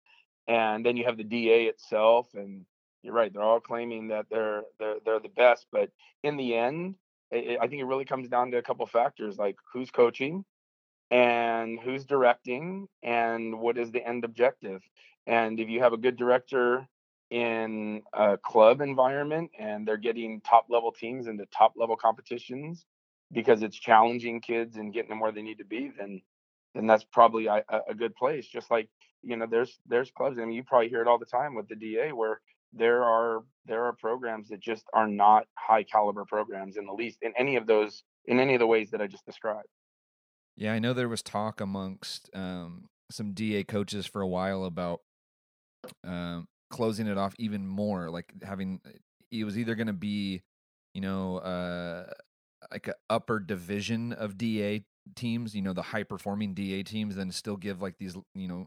and 0.48 0.84
then 0.84 0.96
you 0.96 1.04
have 1.04 1.16
the 1.16 1.24
DA 1.24 1.64
itself, 1.64 2.28
and 2.34 2.64
you're 3.02 3.14
right; 3.14 3.32
they're 3.32 3.42
all 3.42 3.60
claiming 3.60 4.08
that 4.08 4.26
they're 4.30 4.62
they're 4.78 4.96
they're 5.04 5.20
the 5.20 5.28
best. 5.28 5.66
But 5.72 5.90
in 6.22 6.36
the 6.36 6.54
end, 6.54 6.96
it, 7.30 7.58
I 7.60 7.66
think 7.68 7.80
it 7.80 7.86
really 7.86 8.04
comes 8.04 8.28
down 8.28 8.50
to 8.50 8.58
a 8.58 8.62
couple 8.62 8.86
factors, 8.86 9.38
like 9.38 9.56
who's 9.72 9.90
coaching, 9.90 10.44
and 11.10 11.78
who's 11.80 12.04
directing, 12.04 12.88
and 13.02 13.60
what 13.60 13.78
is 13.78 13.90
the 13.90 14.06
end 14.06 14.24
objective. 14.24 14.82
And 15.26 15.58
if 15.58 15.68
you 15.68 15.80
have 15.82 15.92
a 15.92 15.98
good 15.98 16.16
director 16.16 16.86
in 17.30 18.02
a 18.12 18.38
club 18.38 18.80
environment 18.80 19.50
and 19.58 19.86
they're 19.86 19.96
getting 19.96 20.40
top 20.42 20.66
level 20.68 20.92
teams 20.92 21.26
into 21.26 21.44
top 21.46 21.72
level 21.76 21.96
competitions 21.96 22.86
because 23.32 23.62
it's 23.62 23.76
challenging 23.76 24.40
kids 24.40 24.76
and 24.76 24.92
getting 24.92 25.10
them 25.10 25.20
where 25.20 25.32
they 25.32 25.42
need 25.42 25.58
to 25.58 25.64
be, 25.64 25.90
then 25.98 26.22
then 26.76 26.86
that's 26.86 27.04
probably 27.04 27.46
a, 27.46 27.64
a 27.88 27.94
good 27.94 28.14
place. 28.14 28.46
Just 28.46 28.70
like 28.70 28.88
you 29.22 29.36
know, 29.36 29.46
there's 29.50 29.78
there's 29.86 30.10
clubs. 30.10 30.38
I 30.38 30.44
mean, 30.44 30.52
you 30.52 30.62
probably 30.62 30.88
hear 30.88 31.02
it 31.02 31.08
all 31.08 31.18
the 31.18 31.24
time 31.24 31.54
with 31.54 31.68
the 31.68 31.74
DA 31.74 32.12
where 32.12 32.40
there 32.72 33.02
are 33.02 33.42
there 33.64 33.84
are 33.84 33.92
programs 33.94 34.48
that 34.48 34.60
just 34.60 34.84
are 34.92 35.08
not 35.08 35.46
high 35.54 35.82
caliber 35.82 36.24
programs 36.24 36.76
in 36.76 36.86
the 36.86 36.92
least 36.92 37.18
in 37.22 37.32
any 37.38 37.56
of 37.56 37.66
those 37.66 38.04
in 38.26 38.38
any 38.38 38.54
of 38.54 38.60
the 38.60 38.66
ways 38.66 38.90
that 38.90 39.00
I 39.00 39.06
just 39.06 39.24
described. 39.24 39.68
Yeah, 40.56 40.72
I 40.72 40.78
know 40.78 40.92
there 40.92 41.08
was 41.08 41.22
talk 41.22 41.60
amongst 41.60 42.30
um, 42.34 42.88
some 43.10 43.32
DA 43.32 43.64
coaches 43.64 44.06
for 44.06 44.20
a 44.20 44.28
while 44.28 44.64
about 44.64 45.00
um, 46.04 46.46
closing 46.70 47.06
it 47.06 47.18
off 47.18 47.34
even 47.38 47.66
more, 47.66 48.10
like 48.10 48.32
having 48.42 48.80
it 49.30 49.44
was 49.44 49.58
either 49.58 49.74
going 49.74 49.86
to 49.86 49.92
be, 49.92 50.42
you 50.94 51.00
know, 51.00 51.38
uh, 51.38 52.04
like 52.70 52.88
a 52.88 52.94
upper 53.10 53.38
division 53.38 54.12
of 54.12 54.38
DA 54.38 54.84
teams, 55.14 55.54
you 55.54 55.62
know, 55.62 55.72
the 55.72 55.82
high 55.82 56.02
performing 56.02 56.54
DA 56.54 56.82
teams, 56.82 57.16
then 57.16 57.30
still 57.30 57.56
give 57.56 57.80
like 57.80 57.98
these, 57.98 58.16
you 58.34 58.48
know, 58.48 58.66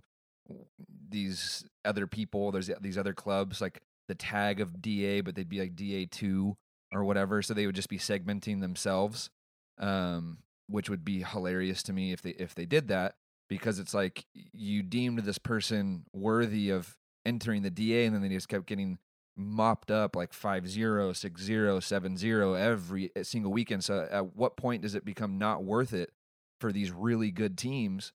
these 1.10 1.66
other 1.86 2.08
people, 2.08 2.52
there's 2.52 2.70
these 2.82 2.98
other 2.98 3.14
clubs 3.14 3.62
like 3.62 3.82
the 4.08 4.16
tag 4.16 4.60
of 4.60 4.82
DA, 4.82 5.22
but 5.22 5.36
they'd 5.36 5.50
be 5.50 5.60
like 5.60 5.76
DA 5.76 6.06
two 6.06 6.58
or 6.92 7.04
whatever. 7.04 7.42
So 7.42 7.54
they 7.54 7.66
would 7.66 7.76
just 7.76 7.90
be 7.90 8.00
segmenting 8.00 8.62
themselves, 8.62 9.30
um, 9.78 10.40
which 10.68 10.90
would 10.90 11.06
be 11.06 11.24
hilarious 11.24 11.84
to 11.84 11.94
me 11.94 12.12
if 12.12 12.22
they 12.22 12.32
if 12.32 12.56
they 12.56 12.66
did 12.66 12.88
that 12.88 13.16
because 13.50 13.80
it's 13.80 13.94
like 13.94 14.26
you 14.34 14.84
deemed 14.84 15.20
this 15.20 15.40
person 15.40 16.06
worthy 16.14 16.70
of 16.70 16.96
entering 17.26 17.64
the 17.64 17.70
DA, 17.70 18.06
and 18.06 18.16
then 18.16 18.22
they 18.22 18.30
just 18.30 18.48
kept 18.48 18.68
getting 18.68 19.00
mopped 19.36 19.90
up 19.90 20.16
like 20.16 20.34
5 20.34 20.70
0, 20.70 21.14
6 21.14 21.42
0, 21.42 21.80
7 21.80 22.18
0 22.18 22.54
every 22.54 23.12
eh, 23.16 23.24
single 23.24 23.52
weekend. 23.52 23.84
So 23.84 24.08
at 24.10 24.36
what 24.36 24.56
point 24.56 24.84
does 24.84 24.96
it 24.96 25.04
become 25.04 25.38
not 25.38 25.64
worth 25.64 25.94
it 25.94 26.12
for 26.60 26.72
these 26.72 26.92
really 26.92 27.32
good 27.32 27.58
teams 27.58 28.12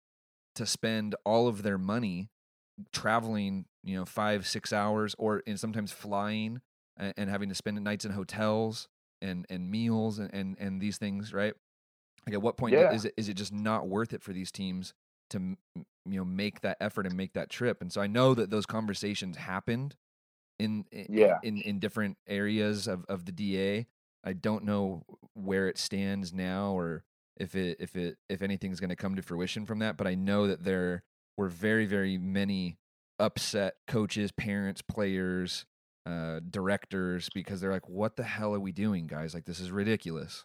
to 0.54 0.66
spend 0.66 1.14
all 1.24 1.48
of 1.48 1.62
their 1.62 1.78
money 1.78 2.30
traveling, 2.92 3.66
you 3.82 3.96
know, 3.96 4.04
five, 4.04 4.46
six 4.46 4.72
hours 4.72 5.14
or 5.18 5.42
and 5.46 5.58
sometimes 5.58 5.92
flying 5.92 6.60
and, 6.96 7.14
and 7.16 7.30
having 7.30 7.48
to 7.48 7.54
spend 7.54 7.82
nights 7.82 8.04
in 8.04 8.12
hotels 8.12 8.88
and, 9.20 9.46
and 9.48 9.70
meals 9.70 10.18
and, 10.18 10.32
and, 10.32 10.56
and 10.58 10.80
these 10.80 10.98
things, 10.98 11.32
right? 11.32 11.54
Like 12.26 12.34
at 12.34 12.42
what 12.42 12.56
point 12.56 12.74
yeah. 12.74 12.92
is 12.92 13.04
it 13.04 13.14
is 13.16 13.28
it 13.28 13.34
just 13.34 13.52
not 13.52 13.86
worth 13.86 14.12
it 14.12 14.22
for 14.22 14.32
these 14.32 14.50
teams 14.50 14.94
to 15.30 15.56
you 15.76 15.84
know 16.06 16.24
make 16.24 16.60
that 16.62 16.78
effort 16.80 17.06
and 17.06 17.16
make 17.16 17.34
that 17.34 17.50
trip? 17.50 17.82
And 17.82 17.92
so 17.92 18.00
I 18.00 18.06
know 18.06 18.34
that 18.34 18.50
those 18.50 18.66
conversations 18.66 19.36
happened 19.36 19.94
in 20.58 20.84
yeah 20.90 21.38
in 21.42 21.58
in 21.58 21.80
different 21.80 22.16
areas 22.26 22.86
of 22.86 23.04
of 23.08 23.26
the 23.26 23.32
DA. 23.32 23.86
I 24.24 24.32
don't 24.32 24.64
know 24.64 25.04
where 25.34 25.68
it 25.68 25.76
stands 25.76 26.32
now 26.32 26.72
or 26.72 27.04
if 27.36 27.54
it 27.54 27.78
if 27.80 27.96
it 27.96 28.16
if 28.28 28.42
anything's 28.42 28.80
going 28.80 28.90
to 28.90 28.96
come 28.96 29.16
to 29.16 29.22
fruition 29.22 29.66
from 29.66 29.80
that, 29.80 29.96
but 29.96 30.06
I 30.06 30.14
know 30.14 30.46
that 30.46 30.64
there 30.64 31.02
were 31.36 31.48
very 31.48 31.86
very 31.86 32.18
many 32.18 32.78
upset 33.18 33.74
coaches, 33.86 34.32
parents, 34.32 34.82
players, 34.82 35.64
uh, 36.06 36.40
directors 36.48 37.28
because 37.34 37.60
they're 37.60 37.72
like, 37.72 37.88
"What 37.88 38.16
the 38.16 38.22
hell 38.22 38.54
are 38.54 38.60
we 38.60 38.72
doing, 38.72 39.06
guys? 39.06 39.34
Like 39.34 39.44
this 39.44 39.60
is 39.60 39.70
ridiculous." 39.70 40.44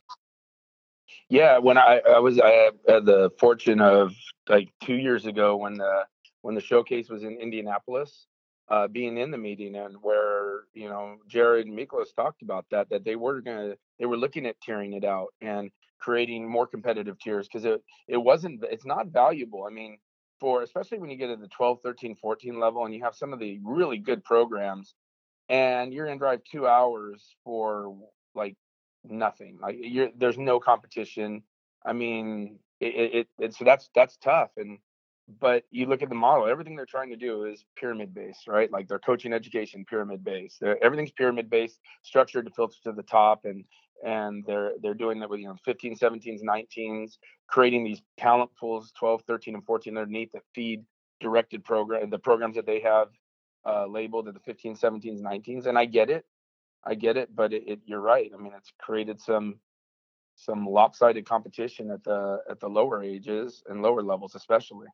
Yeah, 1.29 1.57
when 1.57 1.77
I 1.77 2.01
I 2.07 2.19
was 2.19 2.39
I 2.39 2.71
had 2.87 3.05
the 3.05 3.31
fortune 3.39 3.81
of 3.81 4.13
like 4.47 4.69
two 4.83 4.95
years 4.95 5.25
ago 5.25 5.55
when 5.55 5.75
the 5.75 6.05
when 6.41 6.55
the 6.55 6.61
showcase 6.61 7.09
was 7.09 7.23
in 7.23 7.37
Indianapolis, 7.37 8.27
uh, 8.69 8.87
being 8.87 9.17
in 9.17 9.31
the 9.31 9.37
meeting 9.37 9.75
and 9.75 9.95
where 10.01 10.61
you 10.73 10.89
know 10.89 11.17
Jared 11.27 11.67
and 11.67 11.77
Micklos 11.77 12.13
talked 12.15 12.41
about 12.41 12.65
that 12.71 12.89
that 12.89 13.03
they 13.03 13.15
were 13.15 13.41
gonna 13.41 13.75
they 13.99 14.05
were 14.05 14.17
looking 14.17 14.45
at 14.45 14.61
tearing 14.61 14.93
it 14.93 15.03
out 15.03 15.33
and 15.41 15.71
creating 15.99 16.49
more 16.49 16.67
competitive 16.67 17.19
tiers 17.19 17.47
because 17.47 17.65
it 17.65 17.81
it 18.07 18.17
wasn't 18.17 18.63
it's 18.69 18.85
not 18.85 19.07
valuable. 19.07 19.65
I 19.69 19.73
mean, 19.73 19.97
for 20.39 20.61
especially 20.63 20.99
when 20.99 21.09
you 21.09 21.17
get 21.17 21.27
to 21.27 21.35
the 21.35 21.47
12, 21.47 21.79
13, 21.83 22.15
14 22.15 22.59
level 22.59 22.85
and 22.85 22.93
you 22.93 23.03
have 23.03 23.15
some 23.15 23.33
of 23.33 23.39
the 23.39 23.59
really 23.63 23.97
good 23.97 24.23
programs 24.23 24.95
and 25.49 25.93
you're 25.93 26.05
gonna 26.05 26.19
drive 26.19 26.41
two 26.49 26.67
hours 26.67 27.35
for 27.43 27.95
like 28.35 28.55
nothing. 29.03 29.57
Like 29.61 29.77
you're 29.79 30.09
there's 30.17 30.37
no 30.37 30.59
competition. 30.59 31.43
I 31.85 31.93
mean, 31.93 32.59
it, 32.79 33.13
it, 33.13 33.27
it 33.39 33.53
so 33.53 33.65
that's 33.65 33.89
that's 33.93 34.17
tough 34.17 34.51
and 34.57 34.79
but 35.39 35.63
you 35.69 35.85
look 35.85 36.01
at 36.01 36.09
the 36.09 36.15
model 36.15 36.47
everything 36.47 36.75
they're 36.75 36.85
trying 36.85 37.09
to 37.09 37.15
do 37.15 37.45
is 37.45 37.65
pyramid 37.75 38.13
based 38.13 38.47
right 38.47 38.71
like 38.71 38.87
their 38.87 38.99
coaching 38.99 39.33
education 39.33 39.85
pyramid 39.87 40.23
based 40.23 40.63
everything's 40.81 41.11
pyramid 41.11 41.49
based 41.49 41.79
structured 42.03 42.45
to 42.45 42.51
filter 42.51 42.77
to 42.83 42.91
the 42.91 43.03
top 43.03 43.45
and 43.45 43.63
and 44.05 44.45
they're 44.45 44.71
they're 44.81 44.93
doing 44.93 45.19
that 45.19 45.29
with 45.29 45.39
you 45.39 45.47
know 45.47 45.55
15 45.65 45.95
17s 45.97 46.41
19s 46.43 47.17
creating 47.47 47.83
these 47.83 48.01
talent 48.17 48.49
pools 48.59 48.91
12 48.97 49.23
13 49.27 49.55
and 49.55 49.65
14 49.65 49.97
underneath 49.97 50.31
that 50.31 50.43
feed 50.53 50.83
directed 51.19 51.63
program 51.63 52.09
the 52.09 52.19
programs 52.19 52.55
that 52.55 52.65
they 52.65 52.79
have 52.79 53.09
uh, 53.65 53.85
labeled 53.85 54.27
at 54.27 54.33
the 54.33 54.39
15 54.39 54.75
17s 54.75 55.21
19s 55.21 55.65
and 55.65 55.77
i 55.77 55.85
get 55.85 56.09
it. 56.09 56.25
I 56.83 56.95
get 56.95 57.17
it 57.17 57.35
but 57.35 57.51
it, 57.53 57.63
it, 57.67 57.79
you're 57.85 57.99
right. 57.99 58.31
I 58.33 58.41
mean 58.41 58.53
it's 58.55 58.71
created 58.79 59.19
some 59.19 59.59
some 60.35 60.65
lopsided 60.65 61.25
competition 61.25 61.91
at 61.91 62.03
the 62.05 62.39
at 62.49 62.61
the 62.61 62.69
lower 62.69 63.03
ages 63.03 63.61
and 63.67 63.81
lower 63.81 64.01
levels 64.01 64.35
especially. 64.35 64.87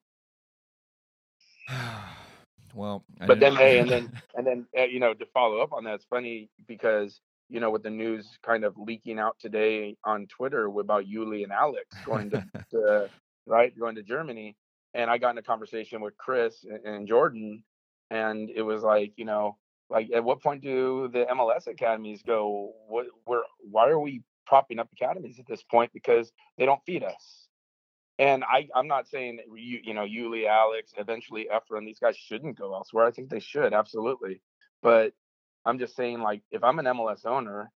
Well, 2.75 3.05
I 3.21 3.25
but 3.25 3.39
then 3.39 3.55
hey, 3.55 3.79
and 3.79 3.89
then 3.93 4.11
and 4.35 4.45
then 4.45 4.67
uh, 4.77 4.83
you 4.83 4.99
know 4.99 5.13
to 5.13 5.25
follow 5.27 5.59
up 5.61 5.71
on 5.71 5.85
that, 5.85 5.95
it's 5.95 6.05
funny 6.05 6.49
because 6.67 7.21
you 7.49 7.59
know 7.59 7.69
with 7.69 7.83
the 7.83 7.89
news 7.89 8.37
kind 8.43 8.63
of 8.63 8.77
leaking 8.77 9.19
out 9.19 9.37
today 9.39 9.97
on 10.03 10.27
Twitter 10.27 10.65
about 10.65 11.05
Yuli 11.05 11.43
and 11.43 11.51
Alex 11.51 11.95
going 12.05 12.29
to, 12.31 12.45
to 12.71 13.09
right 13.45 13.77
going 13.77 13.95
to 13.95 14.03
Germany, 14.03 14.55
and 14.93 15.09
I 15.09 15.17
got 15.17 15.31
in 15.31 15.37
a 15.37 15.43
conversation 15.43 16.01
with 16.01 16.17
Chris 16.17 16.63
and, 16.63 16.85
and 16.85 17.07
Jordan, 17.07 17.63
and 18.09 18.49
it 18.49 18.61
was 18.61 18.83
like 18.83 19.13
you 19.17 19.25
know 19.25 19.57
like 19.89 20.09
at 20.13 20.23
what 20.23 20.41
point 20.41 20.61
do 20.61 21.09
the 21.11 21.25
MLS 21.25 21.67
academies 21.67 22.23
go? 22.23 22.73
What 22.87 23.07
where 23.25 23.43
why 23.59 23.89
are 23.89 23.99
we 23.99 24.23
propping 24.47 24.79
up 24.79 24.89
academies 24.93 25.39
at 25.39 25.47
this 25.47 25.63
point 25.63 25.91
because 25.93 26.31
they 26.57 26.65
don't 26.65 26.81
feed 26.85 27.03
us? 27.03 27.47
And 28.17 28.43
I, 28.45 28.69
I'm 28.73 28.87
not 28.87 29.09
saying 29.09 29.37
that 29.37 29.45
you, 29.59 29.79
you 29.83 29.93
know, 29.93 30.05
Yuli, 30.05 30.47
Alex, 30.47 30.93
eventually 30.97 31.47
Efren, 31.53 31.85
these 31.85 31.99
guys 31.99 32.15
shouldn't 32.15 32.57
go 32.57 32.73
elsewhere. 32.73 33.05
I 33.05 33.11
think 33.11 33.29
they 33.29 33.41
should 33.41 33.73
absolutely, 33.73 34.41
but 34.81 35.13
I'm 35.65 35.79
just 35.79 35.95
saying, 35.95 36.21
like, 36.21 36.41
if 36.51 36.63
I'm 36.63 36.79
an 36.79 36.85
MLS 36.85 37.25
owner 37.25 37.71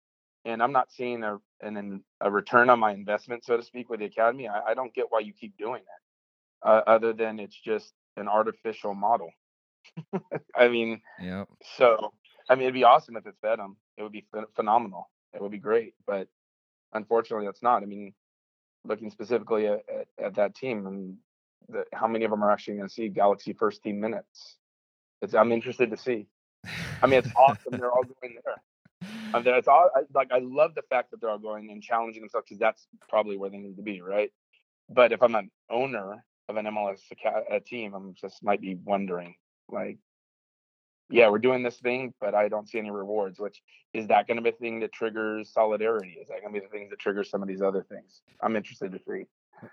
and 0.44 0.62
I'm 0.62 0.72
not 0.72 0.92
seeing 0.92 1.24
a 1.24 1.38
an, 1.60 2.02
a 2.20 2.30
return 2.30 2.70
on 2.70 2.78
my 2.80 2.92
investment, 2.92 3.44
so 3.44 3.56
to 3.56 3.62
speak, 3.62 3.88
with 3.90 4.00
the 4.00 4.06
academy, 4.06 4.48
I, 4.48 4.60
I 4.70 4.74
don't 4.74 4.94
get 4.94 5.06
why 5.10 5.20
you 5.20 5.32
keep 5.32 5.56
doing 5.58 5.82
that. 6.62 6.68
uh, 6.68 6.82
other 6.86 7.12
than 7.12 7.38
it's 7.38 7.58
just 7.58 7.92
an 8.16 8.28
artificial 8.28 8.94
model. 8.94 9.30
I 10.56 10.68
mean, 10.68 11.00
yeah. 11.20 11.44
So, 11.76 12.12
I 12.48 12.54
mean, 12.54 12.64
it'd 12.64 12.74
be 12.74 12.84
awesome 12.84 13.16
if 13.16 13.26
it 13.26 13.34
fed 13.42 13.58
them. 13.58 13.76
It 13.96 14.02
would 14.02 14.12
be 14.12 14.26
phenomenal. 14.54 15.10
It 15.34 15.42
would 15.42 15.52
be 15.52 15.58
great, 15.58 15.94
but 16.06 16.28
unfortunately, 16.92 17.46
that's 17.46 17.62
not. 17.62 17.82
I 17.82 17.86
mean, 17.86 18.14
looking 18.84 19.10
specifically 19.10 19.66
at, 19.66 19.82
at, 19.88 20.24
at 20.24 20.34
that 20.36 20.54
team 20.54 20.86
and 20.86 21.16
the, 21.68 21.84
how 21.92 22.06
many 22.06 22.24
of 22.24 22.30
them 22.30 22.42
are 22.42 22.50
actually 22.50 22.76
going 22.76 22.88
to 22.88 22.94
see 22.94 23.08
Galaxy 23.08 23.52
first 23.52 23.82
team 23.82 24.00
minutes. 24.00 24.56
It's, 25.20 25.34
I'm 25.34 25.52
interested 25.52 25.90
to 25.90 25.96
see. 25.96 26.26
I 27.02 27.06
mean, 27.06 27.20
it's 27.20 27.30
awesome. 27.36 27.78
they're 27.78 27.92
all 27.92 28.04
going 28.04 28.36
there. 28.44 28.62
I 29.34 29.40
mean, 29.40 29.54
it's 29.54 29.68
all 29.68 29.90
I, 29.94 30.02
like 30.14 30.32
I 30.32 30.38
love 30.38 30.74
the 30.74 30.82
fact 30.82 31.10
that 31.10 31.20
they're 31.20 31.30
all 31.30 31.38
going 31.38 31.70
and 31.70 31.82
challenging 31.82 32.22
themselves 32.22 32.46
because 32.48 32.58
that's 32.58 32.86
probably 33.08 33.36
where 33.36 33.50
they 33.50 33.58
need 33.58 33.76
to 33.76 33.82
be, 33.82 34.00
right? 34.00 34.30
But 34.88 35.12
if 35.12 35.22
I'm 35.22 35.34
an 35.34 35.50
owner 35.70 36.24
of 36.48 36.56
an 36.56 36.64
MLS 36.66 37.00
a 37.50 37.60
team, 37.60 37.94
I'm 37.94 38.14
just 38.14 38.42
might 38.42 38.60
be 38.60 38.74
wondering, 38.74 39.34
like, 39.68 39.98
yeah, 41.10 41.28
we're 41.28 41.38
doing 41.38 41.62
this 41.62 41.76
thing, 41.76 42.14
but 42.20 42.34
I 42.34 42.48
don't 42.48 42.68
see 42.68 42.78
any 42.78 42.90
rewards. 42.90 43.38
Which 43.38 43.62
is 43.92 44.08
that 44.08 44.26
going 44.26 44.36
to 44.36 44.42
be 44.42 44.50
the 44.50 44.56
thing 44.56 44.80
that 44.80 44.92
triggers 44.92 45.52
solidarity? 45.52 46.16
Is 46.20 46.28
that 46.28 46.40
going 46.40 46.54
to 46.54 46.60
be 46.60 46.66
the 46.66 46.70
things 46.70 46.90
that 46.90 46.98
trigger 46.98 47.24
some 47.24 47.42
of 47.42 47.48
these 47.48 47.62
other 47.62 47.82
things? 47.82 48.22
I'm 48.42 48.56
interested 48.56 48.92
to 48.92 48.98
see. 48.98 49.26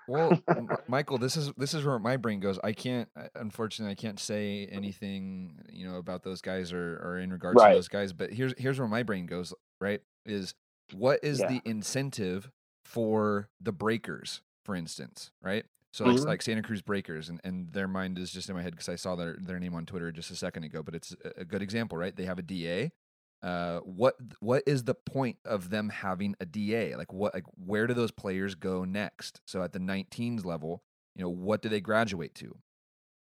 Well, 0.08 0.40
Michael, 0.88 1.18
this 1.18 1.38
is 1.38 1.52
this 1.58 1.74
is 1.74 1.86
where 1.86 2.00
my 2.00 2.18
brain 2.18 2.40
goes. 2.40 2.60
I 2.64 2.74
can't, 2.74 3.10
unfortunately, 3.36 3.92
I 3.92 3.96
can't 3.96 4.20
say 4.20 4.68
anything, 4.72 5.62
you 5.72 5.88
know, 5.88 5.98
about 5.98 6.24
those 6.24 6.42
guys 6.42 6.74
or 6.74 7.00
or 7.04 7.20
in 7.20 7.32
regards 7.32 7.58
right. 7.58 7.70
to 7.70 7.76
those 7.76 7.88
guys. 7.88 8.14
But 8.14 8.32
here's 8.32 8.54
here's 8.58 8.80
where 8.80 8.88
my 8.88 9.04
brain 9.04 9.26
goes. 9.26 9.54
Right, 9.80 10.02
is 10.26 10.54
what 10.94 11.20
is 11.24 11.40
yeah. 11.40 11.48
the 11.48 11.62
incentive 11.66 12.50
for 12.84 13.50
the 13.60 13.72
breakers, 13.72 14.42
for 14.64 14.76
instance? 14.76 15.32
Right, 15.42 15.66
so 15.96 16.04
like, 16.04 16.16
mm-hmm. 16.18 16.28
like 16.28 16.42
Santa 16.42 16.62
Cruz 16.62 16.82
Breakers, 16.82 17.30
and, 17.30 17.40
and 17.46 17.72
their 17.72 17.88
mind 17.88 18.20
is 18.20 18.30
just 18.30 18.50
in 18.50 18.56
my 18.56 18.62
head 18.62 18.74
because 18.74 18.90
I 18.90 18.96
saw 18.96 19.16
their 19.16 19.38
their 19.40 19.62
name 19.62 19.74
on 19.74 19.86
Twitter 19.86 20.12
just 20.12 20.30
a 20.30 20.36
second 20.36 20.66
ago. 20.66 20.84
But 20.84 20.94
it's 20.94 21.16
a 21.38 21.46
good 21.46 21.62
example, 21.62 21.98
right? 21.98 22.14
They 22.14 22.26
have 22.26 22.38
a 22.38 22.42
DA. 22.42 22.92
Uh, 23.46 23.80
what 23.82 24.16
what 24.40 24.64
is 24.66 24.86
the 24.86 24.96
point 24.96 25.38
of 25.46 25.70
them 25.70 25.90
having 25.90 26.36
a 26.40 26.46
DA? 26.48 26.96
Like 26.96 27.14
what 27.14 27.36
like 27.36 27.44
where 27.64 27.86
do 27.86 27.94
those 27.94 28.10
players 28.10 28.56
go 28.56 28.86
next? 28.86 29.40
So 29.46 29.62
at 29.62 29.72
the 29.72 29.78
19s 29.80 30.44
level, 30.44 30.82
you 31.16 31.24
know, 31.24 31.30
what 31.30 31.62
do 31.62 31.70
they 31.70 31.80
graduate 31.80 32.34
to? 32.36 32.58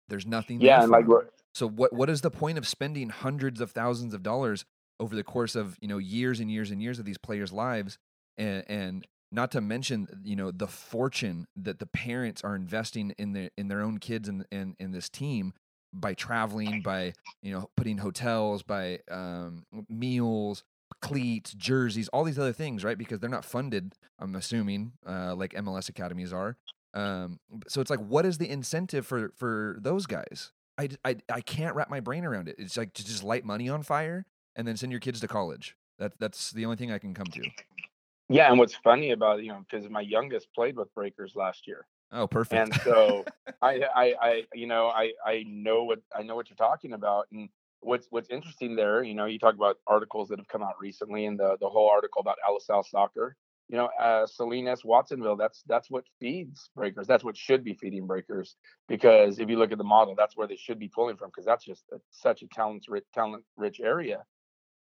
There's 0.09 0.25
nothing. 0.25 0.59
Yeah, 0.59 0.83
and 0.83 0.91
like 0.91 1.05
So 1.53 1.65
what 1.65 1.93
what 1.93 2.09
is 2.09 2.19
the 2.19 2.29
point 2.29 2.57
of 2.57 2.67
spending 2.67 3.07
hundreds 3.07 3.61
of 3.61 3.71
thousands 3.71 4.13
of 4.13 4.21
dollars 4.21 4.65
over 4.99 5.15
the 5.15 5.23
course 5.23 5.55
of 5.55 5.77
you 5.79 5.87
know 5.87 5.97
years 5.97 6.41
and 6.41 6.51
years 6.51 6.71
and 6.71 6.81
years 6.81 6.99
of 6.99 7.05
these 7.05 7.17
players' 7.17 7.53
lives, 7.53 7.97
and, 8.37 8.65
and 8.67 9.07
not 9.31 9.49
to 9.51 9.61
mention 9.61 10.09
you 10.25 10.35
know 10.35 10.51
the 10.51 10.67
fortune 10.67 11.47
that 11.55 11.79
the 11.79 11.85
parents 11.85 12.43
are 12.43 12.53
investing 12.53 13.11
in 13.17 13.31
their 13.31 13.49
in 13.57 13.69
their 13.69 13.81
own 13.81 13.97
kids 13.97 14.27
and 14.27 14.45
in, 14.51 14.75
in 14.77 14.91
this 14.91 15.07
team 15.07 15.53
by 15.93 16.13
traveling, 16.13 16.81
by 16.81 17.13
you 17.41 17.51
know 17.51 17.69
putting 17.75 17.97
hotels, 17.97 18.63
by 18.63 18.99
um, 19.09 19.65
meals, 19.89 20.63
cleats, 21.01 21.53
jerseys, 21.53 22.07
all 22.09 22.23
these 22.23 22.39
other 22.39 22.53
things, 22.53 22.83
right? 22.83 22.97
Because 22.97 23.19
they're 23.19 23.29
not 23.29 23.45
funded. 23.45 23.93
I'm 24.19 24.35
assuming 24.35 24.93
uh, 25.07 25.35
like 25.35 25.53
MLS 25.53 25.89
academies 25.89 26.31
are. 26.33 26.57
Um, 26.93 27.39
so 27.67 27.81
it's 27.81 27.89
like, 27.89 27.99
what 27.99 28.25
is 28.25 28.37
the 28.37 28.49
incentive 28.49 29.05
for 29.05 29.31
for 29.35 29.77
those 29.79 30.05
guys? 30.05 30.51
I, 30.77 30.89
I 31.03 31.15
I 31.31 31.41
can't 31.41 31.75
wrap 31.75 31.89
my 31.89 31.99
brain 31.99 32.25
around 32.25 32.47
it. 32.47 32.55
It's 32.57 32.77
like 32.77 32.93
to 32.93 33.05
just 33.05 33.23
light 33.23 33.45
money 33.45 33.69
on 33.69 33.83
fire 33.83 34.25
and 34.55 34.67
then 34.67 34.77
send 34.77 34.91
your 34.91 35.01
kids 35.01 35.19
to 35.21 35.27
college. 35.27 35.75
That 35.99 36.13
that's 36.19 36.51
the 36.51 36.65
only 36.65 36.77
thing 36.77 36.91
I 36.91 36.97
can 36.97 37.13
come 37.13 37.27
to. 37.27 37.41
yeah, 38.29 38.49
and 38.49 38.57
what's 38.57 38.75
funny 38.75 39.11
about 39.11 39.43
you 39.43 39.49
know, 39.49 39.63
because 39.69 39.89
my 39.89 40.01
youngest 40.01 40.47
played 40.53 40.75
with 40.77 40.93
Breakers 40.95 41.33
last 41.35 41.67
year, 41.67 41.85
Oh, 42.11 42.27
perfect. 42.27 42.61
and 42.61 42.75
so 42.83 43.25
I, 43.61 43.81
I, 43.95 44.13
I, 44.21 44.43
you 44.53 44.67
know, 44.67 44.87
I, 44.87 45.11
I 45.25 45.43
know 45.47 45.83
what 45.83 45.99
I 46.15 46.23
know 46.23 46.35
what 46.35 46.49
you're 46.49 46.57
talking 46.57 46.93
about, 46.93 47.27
and 47.31 47.49
what's 47.81 48.07
what's 48.09 48.29
interesting 48.29 48.75
there, 48.75 49.03
you 49.03 49.13
know, 49.13 49.25
you 49.25 49.39
talk 49.39 49.55
about 49.55 49.77
articles 49.87 50.29
that 50.29 50.39
have 50.39 50.47
come 50.47 50.63
out 50.63 50.75
recently, 50.79 51.25
and 51.25 51.39
the 51.39 51.57
the 51.59 51.69
whole 51.69 51.89
article 51.89 52.21
about 52.21 52.37
LSL 52.47 52.85
soccer, 52.85 53.35
you 53.69 53.77
know, 53.77 53.89
uh, 53.99 54.27
Salinas, 54.27 54.83
Watsonville, 54.83 55.37
that's 55.37 55.63
that's 55.67 55.89
what 55.89 56.03
feeds 56.19 56.69
Breakers. 56.75 57.07
That's 57.07 57.23
what 57.23 57.37
should 57.37 57.63
be 57.63 57.73
feeding 57.73 58.05
Breakers, 58.05 58.55
because 58.87 59.39
if 59.39 59.49
you 59.49 59.57
look 59.57 59.71
at 59.71 59.77
the 59.77 59.83
model, 59.83 60.13
that's 60.15 60.35
where 60.35 60.47
they 60.47 60.57
should 60.57 60.79
be 60.79 60.89
pulling 60.89 61.17
from, 61.17 61.29
because 61.29 61.45
that's 61.45 61.65
just 61.65 61.85
a, 61.93 61.97
such 62.11 62.43
a 62.43 62.47
talent 62.47 62.85
rich 62.89 63.05
talent 63.13 63.43
rich 63.55 63.79
area. 63.79 64.23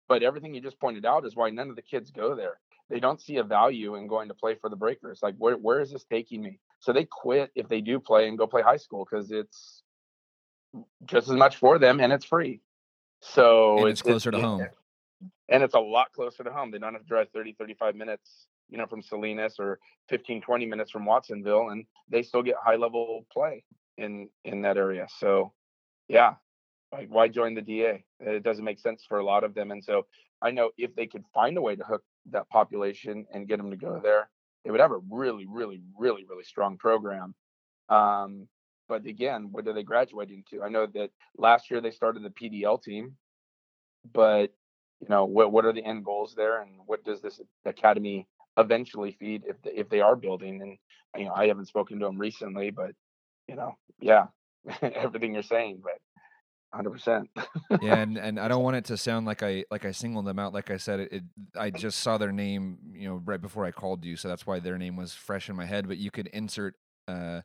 But 0.08 0.24
everything 0.24 0.54
you 0.54 0.60
just 0.60 0.80
pointed 0.80 1.06
out 1.06 1.24
is 1.24 1.36
why 1.36 1.50
none 1.50 1.70
of 1.70 1.76
the 1.76 1.82
kids 1.82 2.10
go 2.10 2.34
there. 2.34 2.58
They 2.88 2.98
don't 2.98 3.22
see 3.22 3.36
a 3.36 3.44
value 3.44 3.94
in 3.94 4.08
going 4.08 4.26
to 4.26 4.34
play 4.34 4.56
for 4.56 4.68
the 4.68 4.74
Breakers. 4.74 5.20
Like, 5.22 5.36
where 5.38 5.56
where 5.56 5.80
is 5.80 5.92
this 5.92 6.04
taking 6.04 6.42
me? 6.42 6.58
So 6.80 6.92
they 6.92 7.04
quit 7.04 7.50
if 7.54 7.68
they 7.68 7.80
do 7.80 8.00
play 8.00 8.28
and 8.28 8.36
go 8.36 8.46
play 8.46 8.62
high 8.62 8.78
school 8.78 9.06
because 9.08 9.30
it's 9.30 9.82
just 11.04 11.28
as 11.28 11.36
much 11.36 11.56
for 11.56 11.78
them 11.78 12.00
and 12.00 12.12
it's 12.12 12.24
free. 12.24 12.60
So 13.20 13.78
And 13.78 13.88
it's 13.88 14.02
closer 14.02 14.30
to 14.30 14.38
it- 14.38 14.42
home. 14.42 14.66
And 15.50 15.62
it's 15.62 15.74
a 15.74 15.80
lot 15.80 16.12
closer 16.12 16.42
to 16.44 16.52
home. 16.52 16.70
They 16.70 16.78
don't 16.78 16.94
have 16.94 17.02
to 17.02 17.08
drive 17.08 17.28
30, 17.34 17.52
35 17.52 17.94
minutes, 17.94 18.46
you 18.70 18.78
know, 18.78 18.86
from 18.86 19.02
Salinas 19.02 19.56
or 19.58 19.78
15, 20.08 20.40
20 20.40 20.64
minutes 20.64 20.90
from 20.90 21.04
Watsonville, 21.04 21.70
and 21.70 21.84
they 22.08 22.22
still 22.22 22.42
get 22.42 22.56
high 22.62 22.76
level 22.76 23.26
play 23.32 23.64
in 23.98 24.30
in 24.44 24.62
that 24.62 24.78
area. 24.78 25.06
So 25.18 25.52
yeah, 26.08 26.36
like 26.92 27.08
why 27.08 27.28
join 27.28 27.54
the 27.54 27.62
DA? 27.62 28.04
It 28.20 28.42
doesn't 28.42 28.64
make 28.64 28.78
sense 28.78 29.04
for 29.06 29.18
a 29.18 29.24
lot 29.24 29.44
of 29.44 29.54
them. 29.54 29.70
And 29.72 29.84
so 29.84 30.06
I 30.40 30.52
know 30.52 30.70
if 30.78 30.94
they 30.94 31.06
could 31.06 31.24
find 31.34 31.58
a 31.58 31.60
way 31.60 31.76
to 31.76 31.84
hook 31.84 32.04
that 32.30 32.48
population 32.48 33.26
and 33.32 33.46
get 33.48 33.58
them 33.58 33.70
to 33.70 33.76
go 33.76 34.00
there, 34.02 34.30
they 34.64 34.70
would 34.70 34.80
have 34.80 34.92
a 34.92 35.00
really, 35.10 35.46
really, 35.46 35.80
really, 35.98 36.24
really 36.28 36.44
strong 36.44 36.76
program. 36.76 37.34
Um, 37.88 38.48
but 38.88 39.06
again, 39.06 39.48
what 39.52 39.66
are 39.68 39.72
they 39.72 39.82
graduating 39.82 40.44
to? 40.50 40.62
I 40.62 40.68
know 40.68 40.86
that 40.94 41.10
last 41.36 41.70
year 41.70 41.80
they 41.80 41.90
started 41.90 42.22
the 42.22 42.30
PDL 42.30 42.82
team, 42.82 43.16
but 44.12 44.52
you 45.00 45.08
know 45.08 45.24
what 45.24 45.52
what 45.52 45.64
are 45.64 45.72
the 45.72 45.84
end 45.84 46.04
goals 46.04 46.34
there, 46.34 46.60
and 46.60 46.72
what 46.86 47.04
does 47.04 47.20
this 47.20 47.40
academy 47.64 48.26
eventually 48.58 49.12
feed 49.12 49.44
if 49.46 49.56
if 49.64 49.88
they 49.88 50.00
are 50.00 50.16
building? 50.16 50.60
And 50.60 51.22
you 51.22 51.28
know, 51.28 51.34
I 51.34 51.46
haven't 51.46 51.68
spoken 51.68 52.00
to 52.00 52.06
them 52.06 52.18
recently, 52.18 52.70
but 52.70 52.90
you 53.48 53.54
know, 53.54 53.76
yeah, 54.00 54.26
everything 54.82 55.34
you're 55.34 55.42
saying, 55.42 55.82
but 55.82 55.98
100. 56.72 56.90
percent 56.90 57.30
yeah, 57.82 57.96
and, 58.02 58.16
and 58.16 58.38
I 58.38 58.48
don't 58.48 58.62
want 58.62 58.76
it 58.76 58.84
to 58.86 58.96
sound 58.96 59.26
like 59.26 59.42
I 59.42 59.64
like 59.70 59.84
I 59.84 59.92
singled 59.92 60.26
them 60.26 60.38
out. 60.38 60.52
Like 60.54 60.70
I 60.70 60.76
said, 60.76 61.00
it, 61.00 61.12
it 61.12 61.22
I 61.56 61.70
just 61.70 62.00
saw 62.00 62.18
their 62.18 62.32
name, 62.32 62.78
you 62.92 63.08
know, 63.08 63.20
right 63.24 63.40
before 63.40 63.64
I 63.64 63.70
called 63.70 64.04
you, 64.04 64.16
so 64.16 64.28
that's 64.28 64.46
why 64.46 64.60
their 64.60 64.78
name 64.78 64.96
was 64.96 65.12
fresh 65.12 65.48
in 65.48 65.56
my 65.56 65.66
head. 65.66 65.88
But 65.88 65.98
you 65.98 66.10
could 66.10 66.28
insert 66.28 66.74
uh, 67.08 67.42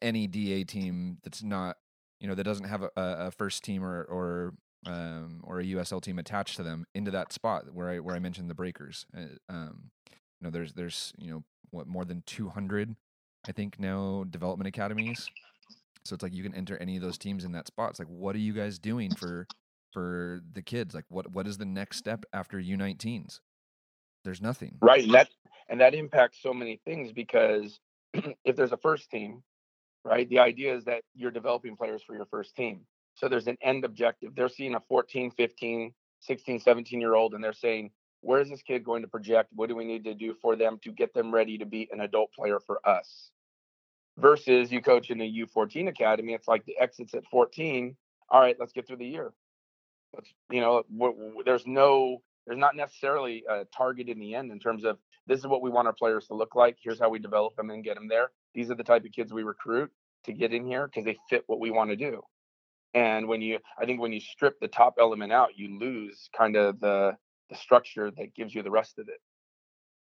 any 0.00 0.26
DA 0.26 0.64
team 0.64 1.18
that's 1.22 1.42
not, 1.42 1.76
you 2.20 2.28
know, 2.28 2.34
that 2.34 2.44
doesn't 2.44 2.68
have 2.68 2.82
a, 2.82 2.90
a 2.96 3.30
first 3.30 3.64
team 3.64 3.84
or 3.84 4.02
or 4.04 4.54
um, 4.86 5.40
or 5.42 5.60
a 5.60 5.64
USL 5.64 6.00
team 6.00 6.18
attached 6.18 6.56
to 6.56 6.62
them 6.62 6.86
into 6.94 7.10
that 7.10 7.32
spot 7.32 7.64
where 7.72 7.90
I 7.90 7.98
where 7.98 8.14
I 8.14 8.18
mentioned 8.18 8.48
the 8.48 8.54
Breakers. 8.54 9.06
Uh, 9.16 9.26
um, 9.48 9.90
you 10.10 10.44
know, 10.44 10.50
there's 10.50 10.72
there's 10.74 11.12
you 11.18 11.30
know 11.30 11.44
what 11.70 11.86
more 11.86 12.04
than 12.04 12.22
200, 12.26 12.94
I 13.46 13.52
think 13.52 13.78
now 13.78 14.24
development 14.28 14.68
academies. 14.68 15.28
So 16.08 16.14
it's 16.14 16.22
like 16.22 16.34
you 16.34 16.42
can 16.42 16.54
enter 16.54 16.76
any 16.78 16.96
of 16.96 17.02
those 17.02 17.18
teams 17.18 17.44
in 17.44 17.52
that 17.52 17.66
spot. 17.66 17.90
It's 17.90 17.98
like, 17.98 18.08
what 18.08 18.34
are 18.36 18.40
you 18.40 18.52
guys 18.52 18.78
doing 18.78 19.14
for 19.14 19.46
for 19.92 20.40
the 20.52 20.62
kids? 20.62 20.94
Like, 20.94 21.04
what 21.08 21.30
what 21.30 21.46
is 21.46 21.58
the 21.58 21.64
next 21.66 21.98
step 21.98 22.24
after 22.32 22.58
U19s? 22.58 23.40
There's 24.24 24.42
nothing. 24.42 24.76
right 24.80 25.04
and 25.04 25.14
that 25.14 25.28
and 25.68 25.80
that 25.80 25.94
impacts 25.94 26.42
so 26.42 26.52
many 26.52 26.80
things 26.84 27.12
because 27.12 27.78
if 28.44 28.56
there's 28.56 28.72
a 28.72 28.76
first 28.76 29.10
team 29.10 29.42
right 30.04 30.28
the 30.28 30.38
idea 30.38 30.74
is 30.74 30.84
that 30.84 31.02
you're 31.14 31.30
developing 31.30 31.76
players 31.76 32.02
for 32.02 32.14
your 32.14 32.26
first 32.26 32.54
team 32.56 32.80
so 33.14 33.28
there's 33.28 33.46
an 33.46 33.56
end 33.62 33.84
objective 33.84 34.34
they're 34.34 34.48
seeing 34.48 34.74
a 34.74 34.80
14 34.88 35.30
15 35.30 35.92
16 36.20 36.60
17 36.60 37.00
year 37.00 37.14
old 37.14 37.34
and 37.34 37.42
they're 37.42 37.52
saying 37.52 37.90
where 38.20 38.40
is 38.40 38.50
this 38.50 38.62
kid 38.62 38.84
going 38.84 39.02
to 39.02 39.08
project 39.08 39.48
what 39.54 39.68
do 39.68 39.76
we 39.76 39.84
need 39.84 40.04
to 40.04 40.14
do 40.14 40.34
for 40.42 40.56
them 40.56 40.78
to 40.82 40.90
get 40.90 41.14
them 41.14 41.32
ready 41.32 41.58
to 41.58 41.66
be 41.66 41.88
an 41.92 42.00
adult 42.00 42.32
player 42.32 42.58
for 42.58 42.80
us 42.88 43.30
versus 44.18 44.72
you 44.72 44.80
coach 44.80 45.10
in 45.10 45.20
a 45.20 45.46
u14 45.46 45.88
academy 45.88 46.32
it's 46.32 46.48
like 46.48 46.64
the 46.64 46.76
exits 46.78 47.14
at 47.14 47.24
14 47.26 47.96
all 48.28 48.40
right 48.40 48.56
let's 48.58 48.72
get 48.72 48.86
through 48.86 48.96
the 48.96 49.06
year. 49.06 49.32
Let's 50.14 50.32
you 50.50 50.60
know 50.60 50.82
there's 51.44 51.66
no 51.66 52.22
there's 52.46 52.58
not 52.58 52.76
necessarily 52.76 53.44
a 53.48 53.64
target 53.76 54.08
in 54.08 54.18
the 54.18 54.34
end 54.34 54.52
in 54.52 54.58
terms 54.58 54.84
of 54.84 54.98
this 55.26 55.40
is 55.40 55.46
what 55.46 55.62
we 55.62 55.70
want 55.70 55.88
our 55.88 55.92
players 55.92 56.28
to 56.28 56.34
look 56.34 56.54
like. 56.54 56.76
Here's 56.80 57.00
how 57.00 57.08
we 57.08 57.18
develop 57.18 57.56
them 57.56 57.70
and 57.70 57.82
get 57.82 57.96
them 57.96 58.08
there. 58.08 58.30
These 58.54 58.70
are 58.70 58.76
the 58.76 58.84
type 58.84 59.04
of 59.04 59.10
kids 59.12 59.32
we 59.32 59.42
recruit 59.42 59.90
to 60.24 60.32
get 60.32 60.54
in 60.54 60.64
here 60.64 60.86
because 60.86 61.04
they 61.04 61.16
fit 61.28 61.42
what 61.46 61.58
we 61.58 61.70
want 61.70 61.90
to 61.90 61.96
do. 61.96 62.22
And 62.94 63.28
when 63.28 63.42
you 63.42 63.58
i 63.78 63.84
think 63.84 64.00
when 64.00 64.12
you 64.12 64.20
strip 64.20 64.58
the 64.60 64.68
top 64.68 64.94
element 64.98 65.32
out 65.32 65.50
you 65.56 65.78
lose 65.78 66.28
kind 66.36 66.56
of 66.56 66.80
the 66.80 67.16
the 67.48 67.56
structure 67.56 68.10
that 68.10 68.34
gives 68.34 68.54
you 68.54 68.62
the 68.62 68.70
rest 68.70 68.98
of 68.98 69.08
it. 69.08 69.20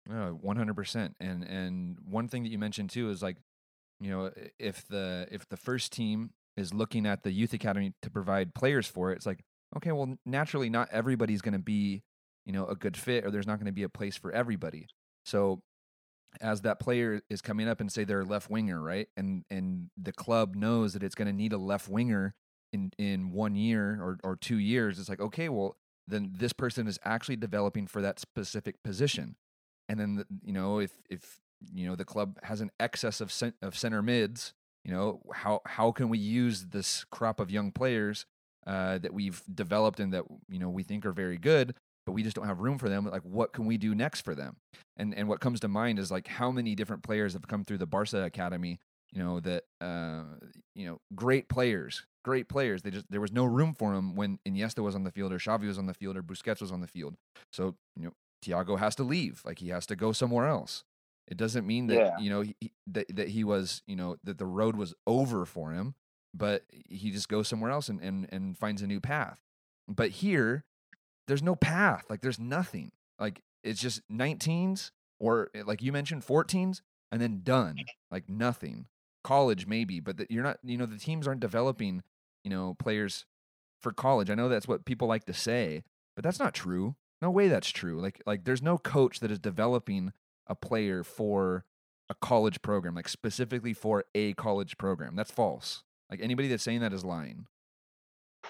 No, 0.08 0.38
one 0.42 0.58
hundred 0.58 0.76
percent. 0.76 1.16
And 1.20 1.44
and 1.44 1.98
one 2.06 2.28
thing 2.28 2.44
that 2.44 2.50
you 2.50 2.60
mentioned 2.60 2.90
too 2.90 3.10
is 3.10 3.24
like, 3.24 3.38
you 4.04 4.10
know, 4.10 4.32
if 4.60 4.86
the 4.90 5.28
if 5.32 5.48
the 5.48 5.56
first 5.56 5.94
team 5.94 6.32
is 6.58 6.74
looking 6.74 7.06
at 7.06 7.24
the 7.24 7.32
youth 7.32 7.54
academy 7.54 7.94
to 8.02 8.10
provide 8.10 8.54
players 8.54 8.86
for 8.86 9.12
it, 9.12 9.16
it's 9.16 9.26
like, 9.26 9.40
okay, 9.78 9.94
well, 9.94 10.16
naturally, 10.26 10.70
not 10.70 10.90
everybody's 10.92 11.42
going 11.42 11.54
to 11.54 11.60
be, 11.60 12.04
you 12.46 12.52
know, 12.52 12.66
a 12.68 12.76
good 12.76 12.98
fit, 12.98 13.26
or 13.26 13.32
there's 13.32 13.48
not 13.48 13.60
going 13.60 13.68
to 13.68 13.72
be 13.72 13.84
a 13.84 13.90
place 13.90 14.18
for 14.18 14.34
everybody. 14.34 14.88
So, 15.26 15.62
as 16.42 16.62
that 16.62 16.82
player 16.82 17.22
is 17.30 17.42
coming 17.42 17.70
up 17.70 17.80
and 17.80 17.90
say 17.90 18.04
they're 18.04 18.22
a 18.22 18.26
left 18.26 18.50
winger, 18.50 18.82
right, 18.82 19.08
and 19.16 19.46
and 19.50 19.90
the 19.96 20.12
club 20.12 20.54
knows 20.54 20.92
that 20.94 21.04
it's 21.04 21.16
going 21.16 21.30
to 21.30 21.34
need 21.34 21.54
a 21.54 21.58
left 21.58 21.88
winger 21.88 22.36
in 22.74 22.92
in 22.98 23.32
one 23.32 23.56
year 23.56 24.00
or 24.02 24.18
or 24.22 24.36
two 24.36 24.58
years, 24.58 25.00
it's 25.00 25.08
like, 25.08 25.22
okay, 25.22 25.48
well, 25.48 25.78
then 26.10 26.34
this 26.38 26.52
person 26.52 26.88
is 26.88 27.00
actually 27.06 27.38
developing 27.38 27.88
for 27.88 28.02
that 28.02 28.20
specific 28.20 28.84
position 28.84 29.38
and 29.90 30.00
then 30.00 30.16
the, 30.16 30.26
you 30.44 30.54
know 30.54 30.80
if 30.80 30.92
if 31.10 31.40
you 31.74 31.88
know 31.88 31.96
the 31.96 32.06
club 32.06 32.38
has 32.44 32.62
an 32.62 32.72
excess 32.80 33.22
of 33.22 33.32
cent- 33.32 33.56
of 33.62 33.78
center 33.78 34.02
mids 34.02 34.54
you 34.84 34.92
know 34.92 35.22
how 35.34 35.62
how 35.66 35.92
can 35.92 36.10
we 36.10 36.18
use 36.18 36.68
this 36.68 37.06
crop 37.12 37.40
of 37.40 37.52
young 37.52 37.72
players 37.72 38.26
uh, 38.66 38.98
that 38.98 39.14
we've 39.14 39.44
developed 39.54 40.00
and 40.00 40.14
that 40.14 40.24
you 40.50 40.60
know 40.60 40.70
we 40.70 40.84
think 40.84 41.06
are 41.06 41.12
very 41.12 41.38
good 41.38 41.76
but 42.06 42.14
we 42.14 42.24
just 42.24 42.36
don't 42.36 42.48
have 42.48 42.60
room 42.60 42.78
for 42.78 42.90
them 42.90 43.10
like 43.10 43.24
what 43.24 43.54
can 43.54 43.66
we 43.66 43.78
do 43.78 43.94
next 43.94 44.22
for 44.22 44.36
them 44.36 44.56
and 44.98 45.14
and 45.14 45.28
what 45.28 45.40
comes 45.40 45.60
to 45.60 45.68
mind 45.68 46.00
is 46.00 46.12
like 46.12 46.28
how 46.28 46.52
many 46.52 46.76
different 46.76 47.04
players 47.04 47.34
have 47.34 47.48
come 47.48 47.64
through 47.66 47.78
the 47.78 47.86
Barca 47.86 48.24
academy 48.24 48.80
you 49.12 49.22
know 49.22 49.40
that 49.40 49.64
uh, 49.82 50.24
you 50.76 50.86
know 50.86 51.00
great 51.14 51.50
players 51.50 52.06
great 52.24 52.48
players 52.48 52.82
they 52.82 52.90
just 52.90 53.06
there 53.10 53.22
was 53.22 53.34
no 53.34 53.44
room 53.44 53.74
for 53.74 53.94
them 53.94 54.16
when 54.16 54.40
Iniesta 54.48 54.80
was 54.80 54.96
on 54.96 55.04
the 55.04 55.12
field 55.12 55.34
or 55.34 55.40
Xavi 55.40 55.68
was 55.68 55.78
on 55.78 55.88
the 55.88 55.94
field 55.94 56.16
or 56.16 56.24
Busquets 56.24 56.62
was 56.62 56.72
on 56.72 56.80
the 56.80 56.88
field 56.88 57.16
so 57.52 57.76
you 57.98 58.06
know 58.06 58.14
Thiago 58.44 58.78
has 58.78 58.96
to 58.96 59.04
leave. 59.04 59.42
Like 59.46 59.60
he 59.60 59.70
has 59.70 59.86
to 59.88 59.96
go 59.96 60.12
somewhere 60.12 60.48
else. 60.48 60.84
It 61.28 61.38
doesn't 61.38 61.66
mean 61.66 61.88
that 61.88 61.96
Yeah. 61.96 62.18
you 62.20 62.30
know 62.30 62.42
he, 62.42 62.56
that 62.88 63.16
that 63.16 63.30
he 63.30 63.44
was 63.44 63.82
you 63.88 63.96
know 63.96 64.18
that 64.24 64.38
the 64.38 64.46
road 64.46 64.76
was 64.76 64.94
over 65.08 65.46
for 65.46 65.72
him, 65.72 65.96
but 66.34 66.64
he 66.70 67.12
just 67.12 67.30
goes 67.30 67.48
somewhere 67.48 67.72
else 67.72 67.90
and 67.90 68.02
and 68.02 68.28
and 68.32 68.58
finds 68.58 68.82
a 68.82 68.88
new 68.88 69.00
path. 69.00 69.40
But 69.88 70.10
here, 70.12 70.66
there's 71.28 71.44
no 71.44 71.56
path. 71.56 72.04
Like 72.10 72.22
there's 72.22 72.40
nothing. 72.40 72.92
Like 73.20 73.42
it's 73.64 73.80
just 73.82 74.02
19s 74.12 74.92
or 75.20 75.50
eh, 75.56 75.64
like 75.66 75.82
you 75.82 75.92
mentioned 75.94 76.26
14s 76.26 76.82
and 77.12 77.22
then 77.22 77.42
done. 77.44 77.78
Like 78.12 78.28
nothing. 78.30 78.88
College 79.24 79.66
maybe, 79.68 80.02
but 80.02 80.18
that 80.18 80.30
you're 80.30 80.44
not. 80.44 80.58
You 80.64 80.78
know 80.78 80.86
the 80.86 80.98
teams 80.98 81.28
aren't 81.28 81.40
developing. 81.40 82.04
You 82.44 82.50
know 82.52 82.74
players 82.78 83.26
for 83.82 83.94
college. 83.94 84.30
I 84.30 84.36
know 84.36 84.50
that's 84.50 84.68
what 84.68 84.84
people 84.86 85.08
like 85.08 85.24
to 85.26 85.34
say, 85.34 85.84
but 86.16 86.24
that's 86.24 86.40
not 86.40 86.54
true. 86.54 86.96
No 87.22 87.32
way 87.32 87.48
that's 87.48 87.70
true. 87.70 88.02
Like 88.02 88.22
like 88.26 88.44
there's 88.44 88.62
no 88.62 88.78
coach 88.78 89.22
that 89.22 89.32
is 89.32 89.40
developing 89.40 90.12
a 90.48 90.56
player 90.56 91.04
for 91.04 91.66
a 92.10 92.16
college 92.16 92.62
program, 92.62 92.96
like 92.96 93.10
specifically 93.10 93.74
for 93.74 94.06
a 94.14 94.34
college 94.34 94.78
program. 94.78 95.16
That's 95.16 95.32
false. 95.32 95.84
Like 96.10 96.22
anybody 96.22 96.48
that's 96.48 96.64
saying 96.64 96.82
that 96.82 96.94
is 96.94 97.06
lying. 97.06 97.48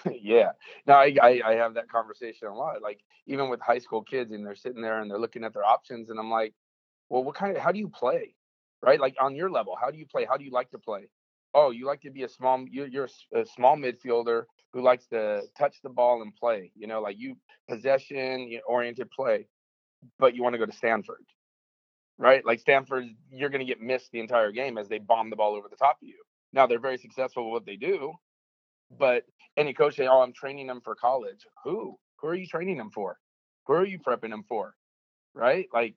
yeah. 0.20 0.50
No, 0.86 0.94
I, 0.94 1.14
I 1.22 1.40
I 1.44 1.54
have 1.54 1.74
that 1.74 1.88
conversation 1.88 2.48
a 2.48 2.54
lot. 2.54 2.82
Like 2.82 3.00
even 3.26 3.48
with 3.48 3.60
high 3.60 3.78
school 3.78 4.02
kids, 4.02 4.32
and 4.32 4.44
they're 4.44 4.54
sitting 4.54 4.82
there 4.82 5.00
and 5.00 5.10
they're 5.10 5.18
looking 5.18 5.44
at 5.44 5.52
their 5.54 5.64
options, 5.64 6.10
and 6.10 6.18
I'm 6.18 6.30
like, 6.30 6.54
well, 7.08 7.24
what 7.24 7.34
kind 7.34 7.56
of 7.56 7.62
how 7.62 7.72
do 7.72 7.78
you 7.78 7.88
play, 7.88 8.34
right? 8.82 9.00
Like 9.00 9.14
on 9.20 9.36
your 9.36 9.50
level, 9.50 9.76
how 9.80 9.90
do 9.90 9.98
you 9.98 10.06
play? 10.06 10.26
How 10.28 10.36
do 10.36 10.44
you 10.44 10.50
like 10.50 10.70
to 10.70 10.78
play? 10.78 11.08
Oh, 11.54 11.70
you 11.70 11.86
like 11.86 12.00
to 12.02 12.10
be 12.10 12.24
a 12.24 12.28
small 12.28 12.64
you're, 12.70 12.88
you're 12.88 13.08
a 13.34 13.46
small 13.46 13.76
midfielder 13.76 14.44
who 14.72 14.82
likes 14.82 15.06
to 15.06 15.42
touch 15.56 15.76
the 15.82 15.90
ball 15.90 16.22
and 16.22 16.34
play. 16.34 16.72
You 16.74 16.86
know, 16.86 17.00
like 17.00 17.16
you 17.18 17.36
possession 17.68 18.58
oriented 18.66 19.10
play, 19.10 19.46
but 20.18 20.34
you 20.34 20.42
want 20.42 20.54
to 20.54 20.58
go 20.58 20.66
to 20.66 20.72
Stanford, 20.72 21.24
right? 22.18 22.44
Like 22.44 22.60
Stanford, 22.60 23.04
you're 23.30 23.50
going 23.50 23.60
to 23.60 23.66
get 23.66 23.80
missed 23.80 24.10
the 24.12 24.20
entire 24.20 24.52
game 24.52 24.78
as 24.78 24.88
they 24.88 24.98
bomb 24.98 25.30
the 25.30 25.36
ball 25.36 25.54
over 25.54 25.68
the 25.68 25.76
top 25.76 25.98
of 26.02 26.08
you. 26.08 26.18
Now 26.52 26.66
they're 26.66 26.78
very 26.78 26.98
successful 26.98 27.50
with 27.50 27.52
what 27.52 27.66
they 27.66 27.76
do, 27.76 28.12
but 28.96 29.24
any 29.56 29.72
coach 29.72 29.96
say, 29.96 30.06
"Oh, 30.06 30.20
I'm 30.20 30.32
training 30.32 30.66
them 30.66 30.80
for 30.82 30.94
college." 30.94 31.46
Who? 31.64 31.98
Who 32.20 32.28
are 32.28 32.34
you 32.34 32.46
training 32.46 32.78
them 32.78 32.90
for? 32.90 33.18
Who 33.66 33.74
are 33.74 33.84
you 33.84 33.98
prepping 33.98 34.30
them 34.30 34.44
for? 34.48 34.74
Right? 35.34 35.66
Like, 35.72 35.96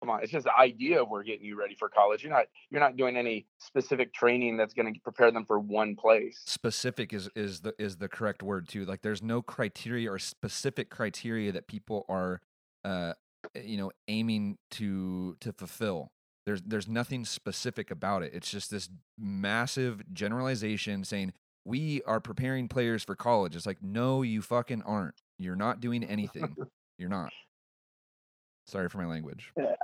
come 0.00 0.10
on, 0.10 0.22
it's 0.22 0.32
just 0.32 0.44
the 0.44 0.56
idea 0.56 1.02
of 1.02 1.08
we're 1.08 1.22
getting 1.22 1.44
you 1.44 1.58
ready 1.58 1.74
for 1.74 1.88
college. 1.88 2.22
You're 2.22 2.32
not 2.32 2.46
you're 2.70 2.80
not 2.80 2.96
doing 2.96 3.16
any 3.16 3.46
specific 3.58 4.12
training 4.12 4.56
that's 4.56 4.74
going 4.74 4.92
to 4.92 5.00
prepare 5.00 5.30
them 5.30 5.44
for 5.46 5.58
one 5.58 5.96
place. 5.96 6.40
Specific 6.44 7.12
is 7.12 7.30
is 7.34 7.60
the 7.60 7.74
is 7.78 7.96
the 7.96 8.08
correct 8.08 8.42
word 8.42 8.68
too. 8.68 8.84
Like, 8.84 9.02
there's 9.02 9.22
no 9.22 9.42
criteria 9.42 10.10
or 10.10 10.18
specific 10.18 10.90
criteria 10.90 11.52
that 11.52 11.66
people 11.68 12.04
are, 12.08 12.40
uh, 12.84 13.14
you 13.54 13.76
know, 13.76 13.90
aiming 14.08 14.58
to 14.72 15.36
to 15.40 15.52
fulfill. 15.52 16.12
There's 16.46 16.62
there's 16.62 16.88
nothing 16.88 17.24
specific 17.24 17.90
about 17.90 18.22
it. 18.22 18.32
It's 18.34 18.50
just 18.50 18.70
this 18.70 18.88
massive 19.18 20.02
generalization 20.12 21.04
saying 21.04 21.32
we 21.64 22.02
are 22.04 22.20
preparing 22.20 22.68
players 22.68 23.04
for 23.04 23.14
college. 23.14 23.54
It's 23.54 23.66
like, 23.66 23.82
no, 23.82 24.22
you 24.22 24.42
fucking 24.42 24.82
aren't. 24.82 25.16
You're 25.38 25.56
not 25.56 25.80
doing 25.80 26.04
anything. 26.04 26.56
You're 26.98 27.10
not. 27.10 27.32
Sorry 28.66 28.88
for 28.88 28.98
my 28.98 29.06
language. 29.06 29.52
Yeah. 29.56 29.74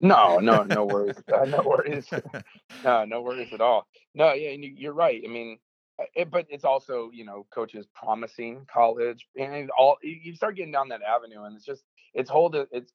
No, 0.00 0.38
no, 0.38 0.64
no 0.64 0.84
worries. 0.84 1.16
Uh, 1.32 1.44
no 1.46 1.62
worries. 1.62 2.06
no, 2.84 3.04
no 3.04 3.22
worries 3.22 3.52
at 3.52 3.60
all. 3.60 3.86
No, 4.14 4.32
yeah, 4.34 4.50
and 4.50 4.62
you're 4.62 4.92
right. 4.92 5.22
I 5.24 5.28
mean, 5.28 5.58
uh, 5.98 6.04
it, 6.14 6.30
but 6.30 6.46
it's 6.50 6.64
also 6.64 7.10
you 7.12 7.24
know 7.24 7.46
coaches 7.54 7.86
promising 7.94 8.66
college 8.70 9.26
and 9.38 9.70
all. 9.78 9.96
You 10.02 10.34
start 10.34 10.56
getting 10.56 10.72
down 10.72 10.88
that 10.88 11.00
avenue, 11.02 11.44
and 11.44 11.56
it's 11.56 11.64
just 11.64 11.84
it's 12.12 12.28
hold 12.28 12.54
it. 12.54 12.68
It's 12.70 12.92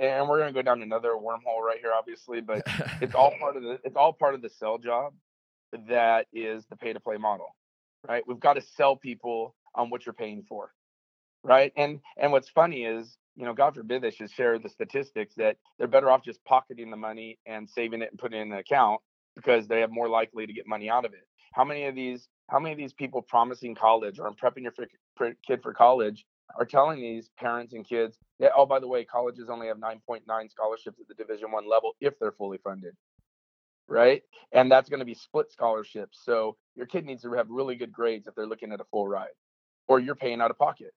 and 0.00 0.28
we're 0.28 0.38
gonna 0.38 0.52
go 0.52 0.62
down 0.62 0.82
another 0.82 1.10
wormhole 1.10 1.62
right 1.66 1.78
here, 1.80 1.92
obviously, 1.96 2.40
but 2.40 2.62
it's 3.00 3.14
all 3.14 3.32
part 3.40 3.56
of 3.56 3.62
the 3.62 3.78
it's 3.84 3.96
all 3.96 4.12
part 4.12 4.34
of 4.34 4.42
the 4.42 4.50
sell 4.50 4.78
job 4.78 5.14
that 5.88 6.26
is 6.32 6.66
the 6.66 6.76
pay 6.76 6.92
to 6.92 7.00
play 7.00 7.16
model 7.18 7.48
right? 8.08 8.24
We've 8.26 8.40
got 8.40 8.54
to 8.54 8.62
sell 8.62 8.96
people 8.96 9.54
on 9.74 9.90
what 9.90 10.06
you're 10.06 10.12
paying 10.12 10.44
for, 10.48 10.72
right? 11.42 11.72
And 11.76 12.00
and 12.16 12.32
what's 12.32 12.48
funny 12.50 12.84
is, 12.84 13.16
you 13.36 13.44
know, 13.44 13.54
God 13.54 13.74
forbid 13.74 14.02
they 14.02 14.10
should 14.10 14.30
share 14.30 14.58
the 14.58 14.68
statistics 14.68 15.34
that 15.36 15.56
they're 15.78 15.88
better 15.88 16.10
off 16.10 16.24
just 16.24 16.44
pocketing 16.44 16.90
the 16.90 16.96
money 16.96 17.38
and 17.46 17.68
saving 17.68 18.02
it 18.02 18.10
and 18.10 18.18
putting 18.18 18.38
it 18.38 18.42
in 18.42 18.52
an 18.52 18.58
account 18.58 19.00
because 19.34 19.68
they 19.68 19.80
have 19.80 19.90
more 19.90 20.08
likely 20.08 20.46
to 20.46 20.52
get 20.52 20.66
money 20.66 20.90
out 20.90 21.04
of 21.04 21.12
it. 21.12 21.26
How 21.52 21.64
many 21.64 21.86
of 21.86 21.94
these 21.94 22.28
how 22.50 22.60
many 22.60 22.72
of 22.72 22.78
these 22.78 22.92
people 22.92 23.22
promising 23.22 23.74
college 23.74 24.18
or 24.18 24.26
I'm 24.26 24.34
prepping 24.34 24.62
your 24.64 24.72
kid 25.46 25.62
for 25.62 25.74
college 25.74 26.24
are 26.58 26.66
telling 26.66 27.00
these 27.00 27.30
parents 27.38 27.72
and 27.74 27.86
kids 27.88 28.18
that 28.40 28.52
oh 28.56 28.66
by 28.66 28.78
the 28.78 28.88
way 28.88 29.04
colleges 29.04 29.48
only 29.50 29.66
have 29.68 29.78
9.9 29.78 30.22
scholarships 30.50 31.00
at 31.00 31.08
the 31.08 31.14
division 31.14 31.50
one 31.52 31.68
level 31.68 31.92
if 32.00 32.18
they're 32.18 32.32
fully 32.32 32.58
funded 32.58 32.94
right? 33.88 34.22
And 34.52 34.70
that's 34.70 34.88
going 34.88 35.00
to 35.00 35.06
be 35.06 35.14
split 35.14 35.50
scholarships. 35.50 36.20
So 36.24 36.56
your 36.74 36.86
kid 36.86 37.04
needs 37.04 37.22
to 37.22 37.32
have 37.34 37.48
really 37.50 37.76
good 37.76 37.92
grades 37.92 38.26
if 38.26 38.34
they're 38.34 38.46
looking 38.46 38.72
at 38.72 38.80
a 38.80 38.84
full 38.84 39.06
ride, 39.08 39.28
or 39.88 40.00
you're 40.00 40.14
paying 40.14 40.40
out 40.40 40.50
of 40.50 40.58
pocket. 40.58 40.92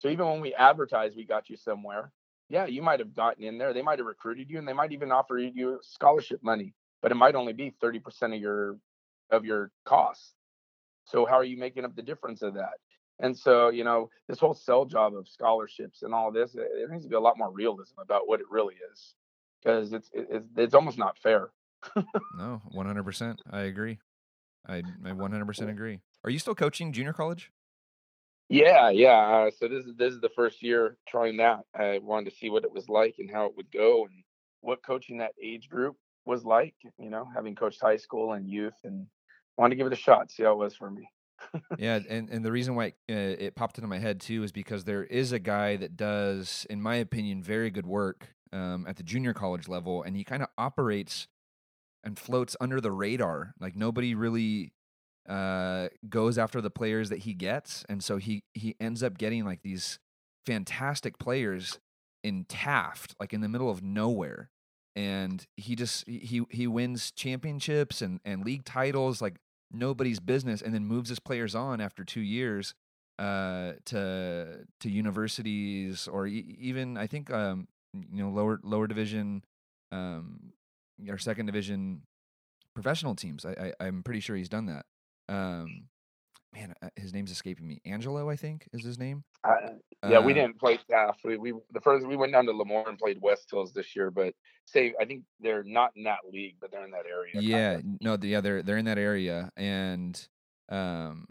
So 0.00 0.08
even 0.08 0.26
when 0.26 0.40
we 0.40 0.54
advertise 0.54 1.14
we 1.16 1.24
got 1.24 1.48
you 1.48 1.56
somewhere, 1.56 2.12
yeah, 2.48 2.66
you 2.66 2.82
might 2.82 3.00
have 3.00 3.14
gotten 3.14 3.44
in 3.44 3.58
there. 3.58 3.72
They 3.72 3.82
might 3.82 3.98
have 3.98 4.06
recruited 4.06 4.50
you, 4.50 4.58
and 4.58 4.68
they 4.68 4.72
might 4.74 4.92
even 4.92 5.12
offer 5.12 5.38
you 5.38 5.78
scholarship 5.82 6.42
money, 6.42 6.74
but 7.02 7.10
it 7.10 7.16
might 7.16 7.34
only 7.34 7.54
be 7.54 7.74
thirty 7.80 8.00
percent 8.00 8.34
of 8.34 8.40
your 8.40 8.76
of 9.30 9.44
your 9.44 9.70
costs. 9.86 10.34
So 11.06 11.26
how 11.26 11.36
are 11.36 11.44
you 11.44 11.56
making 11.56 11.84
up 11.84 11.96
the 11.96 12.02
difference 12.02 12.42
of 12.42 12.54
that? 12.54 12.74
And 13.20 13.36
so, 13.36 13.68
you 13.68 13.84
know, 13.84 14.10
this 14.28 14.40
whole 14.40 14.54
sell 14.54 14.84
job 14.84 15.14
of 15.14 15.28
scholarships 15.28 16.02
and 16.02 16.12
all 16.12 16.32
this, 16.32 16.52
there 16.52 16.88
needs 16.88 17.04
to 17.04 17.10
be 17.10 17.16
a 17.16 17.20
lot 17.20 17.38
more 17.38 17.50
realism 17.50 18.00
about 18.00 18.26
what 18.26 18.40
it 18.40 18.46
really 18.50 18.74
is, 18.92 19.14
because 19.62 19.92
it's 19.92 20.10
it's 20.12 20.48
it's 20.56 20.74
almost 20.74 20.98
not 20.98 21.18
fair 21.18 21.50
no, 22.36 22.62
100%. 22.74 23.38
I 23.50 23.62
agree. 23.62 23.98
I, 24.66 24.76
I 24.76 25.10
100% 25.10 25.68
agree. 25.68 26.00
Are 26.22 26.30
you 26.30 26.38
still 26.38 26.54
coaching 26.54 26.92
junior 26.92 27.12
college? 27.12 27.50
Yeah, 28.48 28.90
yeah. 28.90 29.46
Uh, 29.46 29.50
so 29.50 29.68
this 29.68 29.84
is 29.86 29.96
this 29.96 30.12
is 30.12 30.20
the 30.20 30.30
first 30.36 30.62
year 30.62 30.96
trying 31.08 31.38
that. 31.38 31.60
I 31.74 31.98
wanted 32.02 32.30
to 32.30 32.36
see 32.36 32.50
what 32.50 32.64
it 32.64 32.72
was 32.72 32.88
like 32.88 33.16
and 33.18 33.30
how 33.30 33.46
it 33.46 33.56
would 33.56 33.70
go, 33.70 34.04
and 34.04 34.22
what 34.60 34.82
coaching 34.82 35.18
that 35.18 35.32
age 35.42 35.68
group 35.68 35.96
was 36.26 36.44
like. 36.44 36.74
You 36.98 37.08
know, 37.08 37.26
having 37.34 37.54
coached 37.54 37.80
high 37.80 37.96
school 37.96 38.34
and 38.34 38.48
youth, 38.48 38.74
and 38.84 39.06
wanted 39.56 39.70
to 39.70 39.76
give 39.76 39.86
it 39.86 39.94
a 39.94 39.96
shot, 39.96 40.30
see 40.30 40.42
how 40.42 40.52
it 40.52 40.58
was 40.58 40.76
for 40.76 40.90
me. 40.90 41.08
Yeah, 41.78 42.00
and 42.08 42.30
and 42.30 42.44
the 42.44 42.52
reason 42.52 42.74
why 42.74 42.86
it, 42.86 42.94
uh, 43.10 43.44
it 43.44 43.54
popped 43.56 43.78
into 43.78 43.88
my 43.88 43.98
head 43.98 44.20
too 44.20 44.42
is 44.42 44.52
because 44.52 44.84
there 44.84 45.04
is 45.04 45.32
a 45.32 45.38
guy 45.38 45.76
that 45.76 45.96
does, 45.96 46.66
in 46.70 46.80
my 46.80 46.96
opinion, 46.96 47.42
very 47.42 47.70
good 47.70 47.86
work 47.86 48.34
um, 48.52 48.86
at 48.88 48.96
the 48.96 49.02
junior 49.02 49.34
college 49.34 49.68
level, 49.68 50.02
and 50.02 50.16
he 50.16 50.24
kind 50.24 50.42
of 50.42 50.48
operates 50.56 51.26
and 52.04 52.18
floats 52.18 52.56
under 52.60 52.80
the 52.80 52.92
radar. 52.92 53.54
Like 53.60 53.76
nobody 53.76 54.14
really 54.14 54.72
uh, 55.28 55.88
goes 56.08 56.38
after 56.38 56.60
the 56.60 56.70
players 56.70 57.08
that 57.10 57.20
he 57.20 57.34
gets, 57.34 57.84
and 57.88 58.02
so 58.02 58.16
he 58.18 58.44
he 58.54 58.76
ends 58.80 59.02
up 59.02 59.18
getting 59.18 59.44
like 59.44 59.62
these 59.62 59.98
fantastic 60.46 61.18
players 61.18 61.78
in 62.22 62.44
Taft, 62.44 63.14
like 63.18 63.32
in 63.32 63.40
the 63.40 63.48
middle 63.48 63.70
of 63.70 63.82
nowhere, 63.82 64.50
and 64.94 65.46
he 65.56 65.74
just 65.74 66.06
he 66.06 66.42
he 66.50 66.66
wins 66.66 67.10
championships 67.10 68.02
and 68.02 68.20
and 68.24 68.44
league 68.44 68.64
titles 68.64 69.20
like 69.20 69.36
nobody's 69.72 70.20
business, 70.20 70.62
and 70.62 70.74
then 70.74 70.84
moves 70.86 71.08
his 71.08 71.18
players 71.18 71.54
on 71.54 71.80
after 71.80 72.04
two 72.04 72.20
years 72.20 72.74
uh, 73.18 73.72
to 73.86 74.66
to 74.80 74.90
universities 74.90 76.08
or 76.08 76.26
e- 76.26 76.56
even 76.58 76.96
I 76.96 77.06
think 77.06 77.30
um, 77.30 77.68
you 77.92 78.22
know 78.22 78.30
lower 78.30 78.60
lower 78.62 78.86
division 78.86 79.44
um, 79.92 80.52
or 81.08 81.18
second 81.18 81.46
division 81.46 82.02
professional 82.74 83.14
teams. 83.14 83.44
I, 83.46 83.72
I 83.78 83.86
am 83.86 84.02
pretty 84.02 84.20
sure 84.20 84.36
he's 84.36 84.48
done 84.48 84.66
that. 84.66 84.86
Um, 85.28 85.84
man, 86.52 86.74
uh, 86.82 86.88
his 86.96 87.12
name's 87.12 87.30
escaping 87.30 87.66
me. 87.66 87.80
Angelo, 87.84 88.28
I 88.28 88.36
think, 88.36 88.68
is 88.72 88.84
his 88.84 88.98
name. 88.98 89.24
Yeah, 90.10 90.18
uh, 90.18 90.22
we 90.22 90.32
didn't 90.32 90.58
play 90.58 90.78
Taft. 90.90 91.20
We, 91.24 91.36
we 91.36 91.52
the 91.72 91.80
first 91.80 92.06
we 92.06 92.16
went 92.16 92.32
down 92.32 92.46
to 92.46 92.52
Lemoore 92.52 92.88
and 92.88 92.98
played 92.98 93.18
West 93.20 93.48
Hills 93.50 93.72
this 93.72 93.94
year, 93.94 94.10
but 94.10 94.34
say 94.66 94.94
I 95.00 95.04
think 95.04 95.24
they're 95.40 95.64
not 95.64 95.92
in 95.96 96.04
that 96.04 96.20
league, 96.30 96.56
but 96.60 96.70
they're 96.70 96.84
in 96.84 96.90
that 96.92 97.06
area. 97.06 97.40
Yeah, 97.40 97.80
no, 98.00 98.18
yeah, 98.20 98.40
they're 98.40 98.62
they're 98.62 98.78
in 98.78 98.86
that 98.86 98.98
area, 98.98 99.50
and 99.56 100.28
um, 100.68 101.26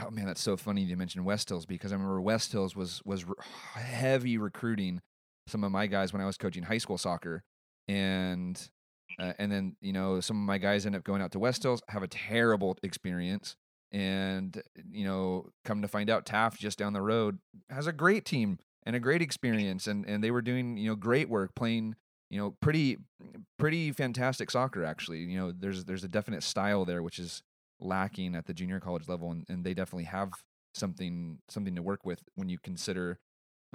oh 0.00 0.10
man, 0.10 0.26
that's 0.26 0.40
so 0.40 0.56
funny 0.56 0.82
you 0.82 0.96
mentioned 0.96 1.24
West 1.24 1.48
Hills 1.48 1.66
because 1.66 1.92
I 1.92 1.94
remember 1.94 2.20
West 2.20 2.52
Hills 2.52 2.74
was 2.74 3.02
was 3.04 3.24
re- 3.24 3.34
heavy 3.74 4.38
recruiting 4.38 5.00
some 5.46 5.64
of 5.64 5.72
my 5.72 5.86
guys 5.86 6.12
when 6.12 6.22
I 6.22 6.26
was 6.26 6.36
coaching 6.36 6.62
high 6.62 6.78
school 6.78 6.98
soccer, 6.98 7.42
and 7.88 8.60
uh, 9.18 9.32
and 9.38 9.50
then, 9.50 9.76
you 9.80 9.92
know, 9.92 10.20
some 10.20 10.36
of 10.36 10.46
my 10.46 10.58
guys 10.58 10.86
end 10.86 10.96
up 10.96 11.04
going 11.04 11.22
out 11.22 11.32
to 11.32 11.38
West 11.38 11.62
Hills, 11.62 11.82
have 11.88 12.02
a 12.02 12.08
terrible 12.08 12.76
experience. 12.82 13.56
And, 13.92 14.60
you 14.90 15.04
know, 15.04 15.50
come 15.64 15.82
to 15.82 15.88
find 15.88 16.08
out 16.08 16.24
Taft 16.24 16.58
just 16.58 16.78
down 16.78 16.94
the 16.94 17.02
road 17.02 17.38
has 17.68 17.86
a 17.86 17.92
great 17.92 18.24
team 18.24 18.58
and 18.84 18.96
a 18.96 19.00
great 19.00 19.22
experience. 19.28 19.86
And, 19.86 20.06
and 20.06 20.24
they 20.24 20.30
were 20.30 20.42
doing, 20.42 20.76
you 20.76 20.88
know, 20.88 20.96
great 20.96 21.28
work 21.28 21.54
playing, 21.54 21.96
you 22.30 22.38
know, 22.38 22.56
pretty, 22.62 22.98
pretty 23.58 23.92
fantastic 23.92 24.50
soccer, 24.50 24.84
actually. 24.84 25.18
You 25.20 25.38
know, 25.38 25.52
there's, 25.52 25.84
there's 25.84 26.04
a 26.04 26.08
definite 26.08 26.42
style 26.42 26.84
there, 26.84 27.02
which 27.02 27.18
is 27.18 27.42
lacking 27.80 28.34
at 28.34 28.46
the 28.46 28.54
junior 28.54 28.80
college 28.80 29.08
level. 29.08 29.30
And, 29.30 29.44
and 29.48 29.64
they 29.64 29.74
definitely 29.74 30.04
have 30.04 30.30
something, 30.74 31.38
something 31.50 31.76
to 31.76 31.82
work 31.82 32.06
with 32.06 32.22
when 32.34 32.48
you 32.48 32.58
consider 32.58 33.18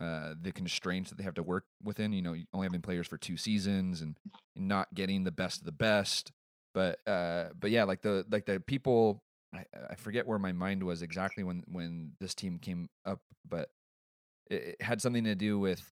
uh, 0.01 0.35
the 0.39 0.51
constraints 0.51 1.09
that 1.09 1.17
they 1.17 1.23
have 1.23 1.33
to 1.35 1.43
work 1.43 1.65
within. 1.83 2.13
You 2.13 2.21
know, 2.21 2.35
only 2.53 2.65
having 2.65 2.81
players 2.81 3.07
for 3.07 3.17
two 3.17 3.37
seasons 3.37 4.01
and 4.01 4.15
not 4.55 4.93
getting 4.93 5.23
the 5.23 5.31
best 5.31 5.59
of 5.59 5.65
the 5.65 5.71
best. 5.71 6.31
But 6.73 6.99
uh, 7.07 7.49
but 7.59 7.71
yeah, 7.71 7.83
like 7.83 8.01
the 8.03 8.23
like 8.29 8.45
the 8.45 8.59
people, 8.59 9.23
I, 9.53 9.65
I 9.91 9.95
forget 9.95 10.27
where 10.27 10.39
my 10.39 10.51
mind 10.51 10.83
was 10.83 11.01
exactly 11.01 11.43
when 11.43 11.63
when 11.67 12.13
this 12.19 12.35
team 12.35 12.59
came 12.59 12.89
up, 13.05 13.21
but 13.47 13.69
it, 14.49 14.75
it 14.79 14.81
had 14.81 15.01
something 15.01 15.23
to 15.23 15.35
do 15.35 15.59
with 15.59 15.91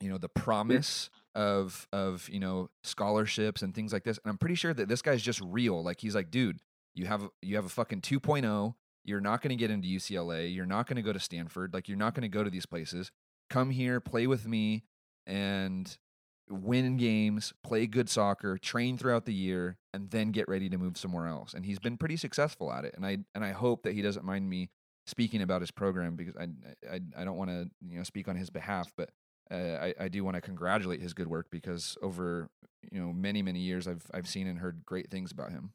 you 0.00 0.08
know 0.08 0.18
the 0.18 0.28
mm-hmm. 0.28 0.42
promise 0.42 1.10
of 1.34 1.88
of 1.92 2.28
you 2.28 2.40
know 2.40 2.68
scholarships 2.84 3.62
and 3.62 3.74
things 3.74 3.92
like 3.92 4.04
this. 4.04 4.18
And 4.24 4.30
I'm 4.30 4.38
pretty 4.38 4.54
sure 4.54 4.74
that 4.74 4.88
this 4.88 5.02
guy's 5.02 5.22
just 5.22 5.40
real. 5.40 5.82
Like 5.82 6.00
he's 6.00 6.14
like, 6.14 6.30
dude, 6.30 6.58
you 6.94 7.06
have 7.06 7.28
you 7.42 7.56
have 7.56 7.66
a 7.66 7.70
fucking 7.70 8.02
2.0 8.02 8.74
you're 9.06 9.20
not 9.20 9.40
going 9.40 9.50
to 9.50 9.56
get 9.56 9.70
into 9.70 9.86
UCLA. 9.86 10.52
You're 10.52 10.66
not 10.66 10.88
going 10.88 10.96
to 10.96 11.02
go 11.02 11.12
to 11.12 11.20
Stanford. 11.20 11.72
Like, 11.72 11.88
you're 11.88 11.96
not 11.96 12.14
going 12.14 12.22
to 12.22 12.28
go 12.28 12.42
to 12.42 12.50
these 12.50 12.66
places. 12.66 13.12
Come 13.48 13.70
here, 13.70 14.00
play 14.00 14.26
with 14.26 14.48
me, 14.48 14.82
and 15.26 15.96
win 16.48 16.96
games, 16.96 17.52
play 17.62 17.86
good 17.86 18.08
soccer, 18.08 18.58
train 18.58 18.96
throughout 18.96 19.24
the 19.24 19.34
year, 19.34 19.78
and 19.92 20.10
then 20.10 20.30
get 20.30 20.48
ready 20.48 20.68
to 20.68 20.78
move 20.78 20.96
somewhere 20.96 21.26
else. 21.26 21.54
And 21.54 21.64
he's 21.64 21.78
been 21.78 21.96
pretty 21.96 22.16
successful 22.16 22.72
at 22.72 22.84
it. 22.84 22.94
And 22.96 23.04
I 23.04 23.18
and 23.34 23.44
I 23.44 23.52
hope 23.52 23.82
that 23.82 23.94
he 23.94 24.02
doesn't 24.02 24.24
mind 24.24 24.48
me 24.48 24.70
speaking 25.06 25.42
about 25.42 25.60
his 25.60 25.70
program 25.70 26.16
because 26.16 26.36
I 26.36 26.48
I, 26.90 27.00
I 27.16 27.24
don't 27.24 27.36
want 27.36 27.50
to 27.50 27.70
you 27.88 27.98
know 27.98 28.04
speak 28.04 28.28
on 28.28 28.36
his 28.36 28.50
behalf, 28.50 28.92
but 28.96 29.10
uh, 29.50 29.54
I 29.54 29.94
I 30.00 30.08
do 30.08 30.24
want 30.24 30.36
to 30.36 30.40
congratulate 30.40 31.00
his 31.00 31.14
good 31.14 31.28
work 31.28 31.46
because 31.50 31.96
over 32.02 32.48
you 32.90 33.00
know 33.00 33.12
many 33.12 33.42
many 33.42 33.60
years 33.60 33.88
I've 33.88 34.04
I've 34.12 34.28
seen 34.28 34.46
and 34.46 34.58
heard 34.58 34.82
great 34.84 35.10
things 35.10 35.32
about 35.32 35.50
him. 35.50 35.72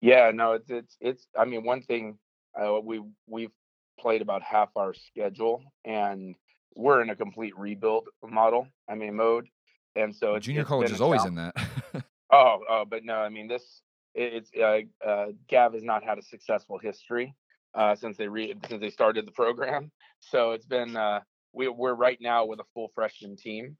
Yeah, 0.00 0.30
no, 0.32 0.52
it's 0.52 0.70
it's 0.70 0.96
it's. 1.00 1.28
I 1.36 1.44
mean, 1.44 1.64
one 1.64 1.82
thing 1.82 2.18
uh, 2.60 2.78
we 2.82 3.02
we've 3.26 3.50
played 3.98 4.22
about 4.22 4.42
half 4.42 4.68
our 4.76 4.94
schedule, 4.94 5.62
and 5.84 6.36
we're 6.74 7.02
in 7.02 7.10
a 7.10 7.16
complete 7.16 7.56
rebuild 7.58 8.08
model. 8.22 8.68
I 8.88 8.94
mean, 8.94 9.16
mode, 9.16 9.48
and 9.96 10.14
so 10.14 10.34
it's, 10.34 10.46
junior 10.46 10.62
it's 10.62 10.68
college 10.68 10.90
is 10.90 11.00
always 11.00 11.24
in 11.24 11.34
that. 11.36 11.54
oh, 12.32 12.60
oh, 12.68 12.84
but 12.88 13.04
no, 13.04 13.14
I 13.14 13.28
mean 13.28 13.48
this. 13.48 13.82
It, 14.14 14.44
it's 14.44 14.50
uh, 14.56 15.06
uh, 15.06 15.26
Gav 15.48 15.74
has 15.74 15.82
not 15.82 16.04
had 16.04 16.18
a 16.18 16.22
successful 16.22 16.78
history 16.78 17.34
uh, 17.74 17.94
since 17.94 18.16
they 18.16 18.28
re- 18.28 18.54
since 18.68 18.80
they 18.80 18.90
started 18.90 19.26
the 19.26 19.32
program. 19.32 19.90
So 20.20 20.50
it's 20.50 20.66
been 20.66 20.96
uh, 20.96 21.20
we, 21.52 21.68
we're 21.68 21.94
right 21.94 22.18
now 22.20 22.44
with 22.44 22.58
a 22.58 22.64
full 22.74 22.90
freshman 22.92 23.36
team, 23.36 23.76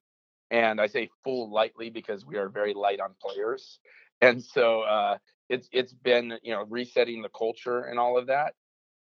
and 0.52 0.80
I 0.80 0.86
say 0.86 1.10
full 1.24 1.50
lightly 1.52 1.90
because 1.90 2.24
we 2.24 2.36
are 2.36 2.48
very 2.48 2.74
light 2.74 3.00
on 3.00 3.16
players, 3.20 3.80
and 4.20 4.40
so 4.40 4.82
uh, 4.82 5.18
it's 5.48 5.68
it's 5.72 5.92
been 5.92 6.38
you 6.44 6.52
know 6.52 6.64
resetting 6.70 7.22
the 7.22 7.28
culture 7.28 7.86
and 7.86 7.98
all 7.98 8.16
of 8.16 8.28
that. 8.28 8.54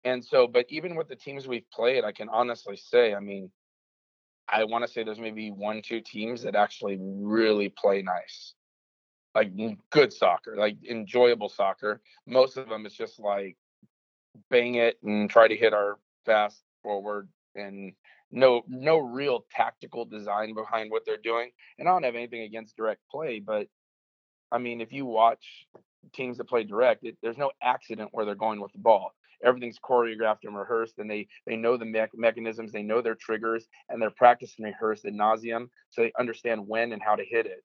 And 0.04 0.26
so, 0.26 0.46
but 0.46 0.66
even 0.68 0.96
with 0.96 1.08
the 1.08 1.16
teams 1.16 1.48
we've 1.48 1.70
played, 1.72 2.04
I 2.04 2.12
can 2.12 2.28
honestly 2.28 2.76
say, 2.76 3.14
I 3.14 3.22
mean, 3.22 3.50
I 4.52 4.64
want 4.66 4.86
to 4.86 4.92
say 4.92 5.04
there's 5.04 5.20
maybe 5.20 5.52
one, 5.52 5.82
two 5.82 6.02
teams 6.02 6.44
that 6.44 6.56
actually 6.56 6.98
really 7.00 7.70
play 7.70 8.02
nice, 8.02 8.54
like 9.34 9.52
good 9.90 10.12
soccer, 10.12 10.56
like 10.58 10.78
enjoyable 10.88 11.50
soccer. 11.50 12.02
Most 12.28 12.58
of 12.58 12.68
them, 12.68 12.86
it's 12.86 12.96
just 12.96 13.20
like 13.20 13.58
bang 14.50 14.76
it 14.76 14.98
and 15.04 15.30
try 15.30 15.48
to 15.48 15.56
hit 15.56 15.74
our 15.74 15.98
fast 16.26 16.62
forward 16.84 17.28
and 17.56 17.94
no 18.32 18.64
no 18.68 18.98
real 18.98 19.46
tactical 19.52 20.06
design 20.06 20.54
behind 20.54 20.92
what 20.92 21.04
they're 21.06 21.18
doing. 21.18 21.52
And 21.80 21.88
I 21.88 21.92
don't 21.92 22.04
have 22.04 22.16
anything 22.16 22.42
against 22.42 22.78
direct 22.78 23.02
play, 23.10 23.40
but 23.40 23.68
I 24.52 24.58
mean, 24.58 24.82
if 24.82 24.92
you 24.92 25.06
watch 25.06 25.68
teams 26.14 26.38
that 26.38 26.50
play 26.50 26.64
direct, 26.64 27.06
it, 27.06 27.18
there's 27.22 27.38
no 27.38 27.52
accident 27.62 28.10
where 28.12 28.26
they're 28.26 28.36
going 28.36 28.60
with 28.60 28.74
the 28.74 28.80
ball. 28.80 29.14
Everything's 29.44 29.80
choreographed 29.80 30.44
and 30.44 30.56
rehearsed, 30.56 31.00
and 31.00 31.10
they 31.10 31.28
they 31.46 31.56
know 31.56 31.78
the 31.78 31.86
me- 31.86 32.06
mechanisms, 32.16 32.72
they 32.72 32.84
know 32.84 33.02
their 33.02 33.16
triggers, 33.16 33.68
and 33.90 34.02
they're 34.02 34.10
practiced 34.12 34.58
and 34.60 34.66
rehearsed 34.66 35.06
ad 35.06 35.14
nauseum, 35.14 35.70
so 35.90 36.02
they 36.02 36.12
understand 36.20 36.68
when 36.68 36.94
and 36.94 37.02
how 37.02 37.16
to 37.16 37.26
hit 37.26 37.46
it. 37.46 37.64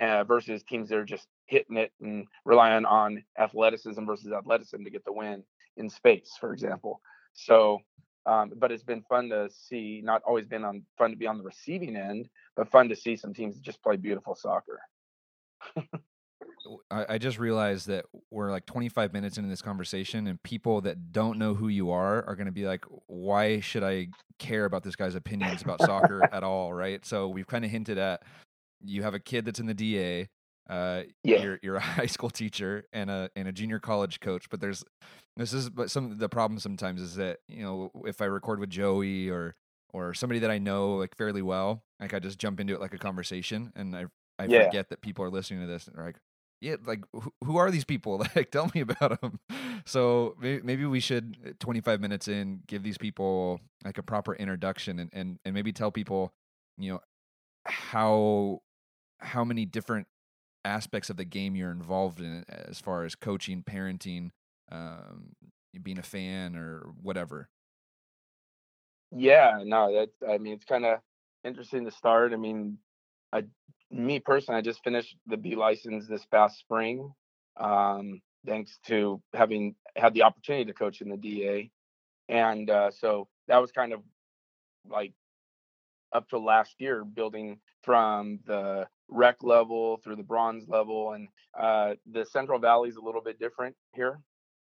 Uh, 0.00 0.24
versus 0.24 0.62
teams 0.62 0.90
that 0.90 0.98
are 0.98 1.06
just 1.06 1.26
hitting 1.46 1.78
it 1.78 1.90
and 2.02 2.26
relying 2.44 2.84
on 2.84 3.24
athleticism 3.38 4.04
versus 4.04 4.30
athleticism 4.30 4.84
to 4.84 4.90
get 4.90 5.02
the 5.06 5.12
win 5.12 5.42
in 5.78 5.88
space, 5.88 6.32
for 6.38 6.52
example. 6.52 7.00
So, 7.32 7.78
um, 8.26 8.52
but 8.56 8.72
it's 8.72 8.82
been 8.82 9.02
fun 9.08 9.30
to 9.30 9.48
see. 9.50 10.02
Not 10.04 10.22
always 10.26 10.44
been 10.44 10.64
on 10.64 10.82
fun 10.98 11.12
to 11.12 11.16
be 11.16 11.26
on 11.26 11.38
the 11.38 11.44
receiving 11.44 11.96
end, 11.96 12.28
but 12.56 12.70
fun 12.70 12.90
to 12.90 12.96
see 12.96 13.16
some 13.16 13.32
teams 13.32 13.58
just 13.58 13.82
play 13.82 13.96
beautiful 13.96 14.34
soccer. 14.34 14.80
I, 16.90 17.06
I 17.10 17.18
just 17.18 17.38
realized 17.38 17.88
that 17.88 18.06
we're 18.30 18.50
like 18.50 18.66
25 18.66 19.12
minutes 19.12 19.38
into 19.38 19.48
this 19.48 19.62
conversation, 19.62 20.26
and 20.26 20.42
people 20.42 20.80
that 20.82 21.12
don't 21.12 21.38
know 21.38 21.54
who 21.54 21.68
you 21.68 21.90
are 21.90 22.24
are 22.26 22.36
going 22.36 22.46
to 22.46 22.52
be 22.52 22.66
like, 22.66 22.84
"Why 23.06 23.60
should 23.60 23.82
I 23.82 24.08
care 24.38 24.64
about 24.64 24.82
this 24.82 24.96
guy's 24.96 25.14
opinions 25.14 25.62
about 25.62 25.80
soccer 25.80 26.22
at 26.32 26.42
all?" 26.42 26.72
Right? 26.72 27.04
So 27.04 27.28
we've 27.28 27.46
kind 27.46 27.64
of 27.64 27.70
hinted 27.70 27.98
at 27.98 28.22
you 28.82 29.02
have 29.02 29.14
a 29.14 29.20
kid 29.20 29.44
that's 29.44 29.60
in 29.60 29.66
the 29.66 29.74
DA. 29.74 30.28
Uh, 30.68 31.02
yeah. 31.22 31.42
you're 31.42 31.58
you're 31.62 31.76
a 31.76 31.80
high 31.98 32.06
school 32.06 32.30
teacher 32.30 32.84
and 32.92 33.10
a 33.10 33.30
and 33.36 33.48
a 33.48 33.52
junior 33.52 33.78
college 33.78 34.20
coach, 34.20 34.48
but 34.50 34.60
there's 34.60 34.84
this 35.36 35.52
is 35.52 35.70
but 35.70 35.90
some 35.90 36.18
the 36.18 36.28
problem 36.28 36.58
sometimes 36.58 37.00
is 37.00 37.16
that 37.16 37.38
you 37.48 37.62
know 37.62 37.90
if 38.04 38.20
I 38.20 38.24
record 38.24 38.58
with 38.58 38.70
Joey 38.70 39.28
or 39.28 39.54
or 39.92 40.12
somebody 40.14 40.40
that 40.40 40.50
I 40.50 40.58
know 40.58 40.96
like 40.96 41.16
fairly 41.16 41.42
well, 41.42 41.82
like 42.00 42.14
I 42.14 42.18
just 42.18 42.38
jump 42.38 42.60
into 42.60 42.74
it 42.74 42.80
like 42.80 42.94
a 42.94 42.98
conversation, 42.98 43.72
and 43.76 43.94
I 43.94 44.06
I 44.38 44.46
yeah. 44.46 44.64
forget 44.64 44.90
that 44.90 45.00
people 45.00 45.24
are 45.24 45.30
listening 45.30 45.60
to 45.60 45.66
this 45.66 45.86
and 45.86 45.96
like 45.96 46.16
yeah, 46.60 46.76
like 46.86 47.04
who, 47.44 47.56
are 47.56 47.70
these 47.70 47.84
people? 47.84 48.24
Like, 48.36 48.50
tell 48.50 48.70
me 48.74 48.80
about 48.80 49.20
them. 49.20 49.40
So 49.84 50.34
maybe, 50.40 50.84
we 50.84 51.00
should, 51.00 51.36
uh, 51.46 51.50
25 51.60 52.00
minutes 52.00 52.28
in, 52.28 52.60
give 52.66 52.82
these 52.82 52.98
people 52.98 53.60
like 53.84 53.98
a 53.98 54.02
proper 54.02 54.34
introduction 54.34 54.98
and, 54.98 55.10
and, 55.12 55.38
and 55.44 55.54
maybe 55.54 55.72
tell 55.72 55.90
people, 55.90 56.32
you 56.78 56.92
know, 56.92 57.00
how, 57.64 58.60
how 59.20 59.44
many 59.44 59.64
different 59.64 60.06
aspects 60.64 61.10
of 61.10 61.16
the 61.16 61.24
game 61.24 61.56
you're 61.56 61.70
involved 61.70 62.20
in 62.20 62.44
as 62.48 62.80
far 62.80 63.04
as 63.04 63.14
coaching, 63.14 63.62
parenting, 63.62 64.30
um, 64.72 65.32
being 65.82 65.98
a 65.98 66.02
fan 66.02 66.56
or 66.56 66.90
whatever. 67.02 67.48
Yeah, 69.14 69.60
no, 69.64 69.92
that, 69.92 70.28
I 70.28 70.38
mean, 70.38 70.54
it's 70.54 70.64
kind 70.64 70.84
of 70.84 70.98
interesting 71.44 71.84
to 71.84 71.90
start. 71.90 72.32
I 72.32 72.36
mean, 72.36 72.78
I 73.32 73.44
me 73.90 74.20
personally, 74.20 74.58
I 74.58 74.62
just 74.62 74.82
finished 74.82 75.16
the 75.26 75.36
B 75.36 75.54
license 75.54 76.06
this 76.06 76.24
past 76.26 76.58
spring, 76.58 77.12
um, 77.56 78.20
thanks 78.46 78.78
to 78.86 79.20
having 79.32 79.74
had 79.96 80.14
the 80.14 80.22
opportunity 80.22 80.64
to 80.66 80.72
coach 80.72 81.00
in 81.00 81.08
the 81.08 81.16
DA, 81.16 81.70
and 82.28 82.68
uh, 82.68 82.90
so 82.90 83.28
that 83.48 83.58
was 83.58 83.72
kind 83.72 83.92
of 83.92 84.00
like 84.88 85.12
up 86.12 86.28
to 86.30 86.38
last 86.38 86.74
year, 86.78 87.04
building 87.04 87.58
from 87.82 88.40
the 88.46 88.86
rec 89.08 89.36
level 89.42 90.00
through 90.02 90.16
the 90.16 90.22
bronze 90.22 90.68
level, 90.68 91.12
and 91.12 91.28
uh, 91.58 91.94
the 92.10 92.24
Central 92.24 92.58
Valley 92.58 92.88
is 92.88 92.96
a 92.96 93.02
little 93.02 93.22
bit 93.22 93.38
different 93.38 93.76
here. 93.94 94.20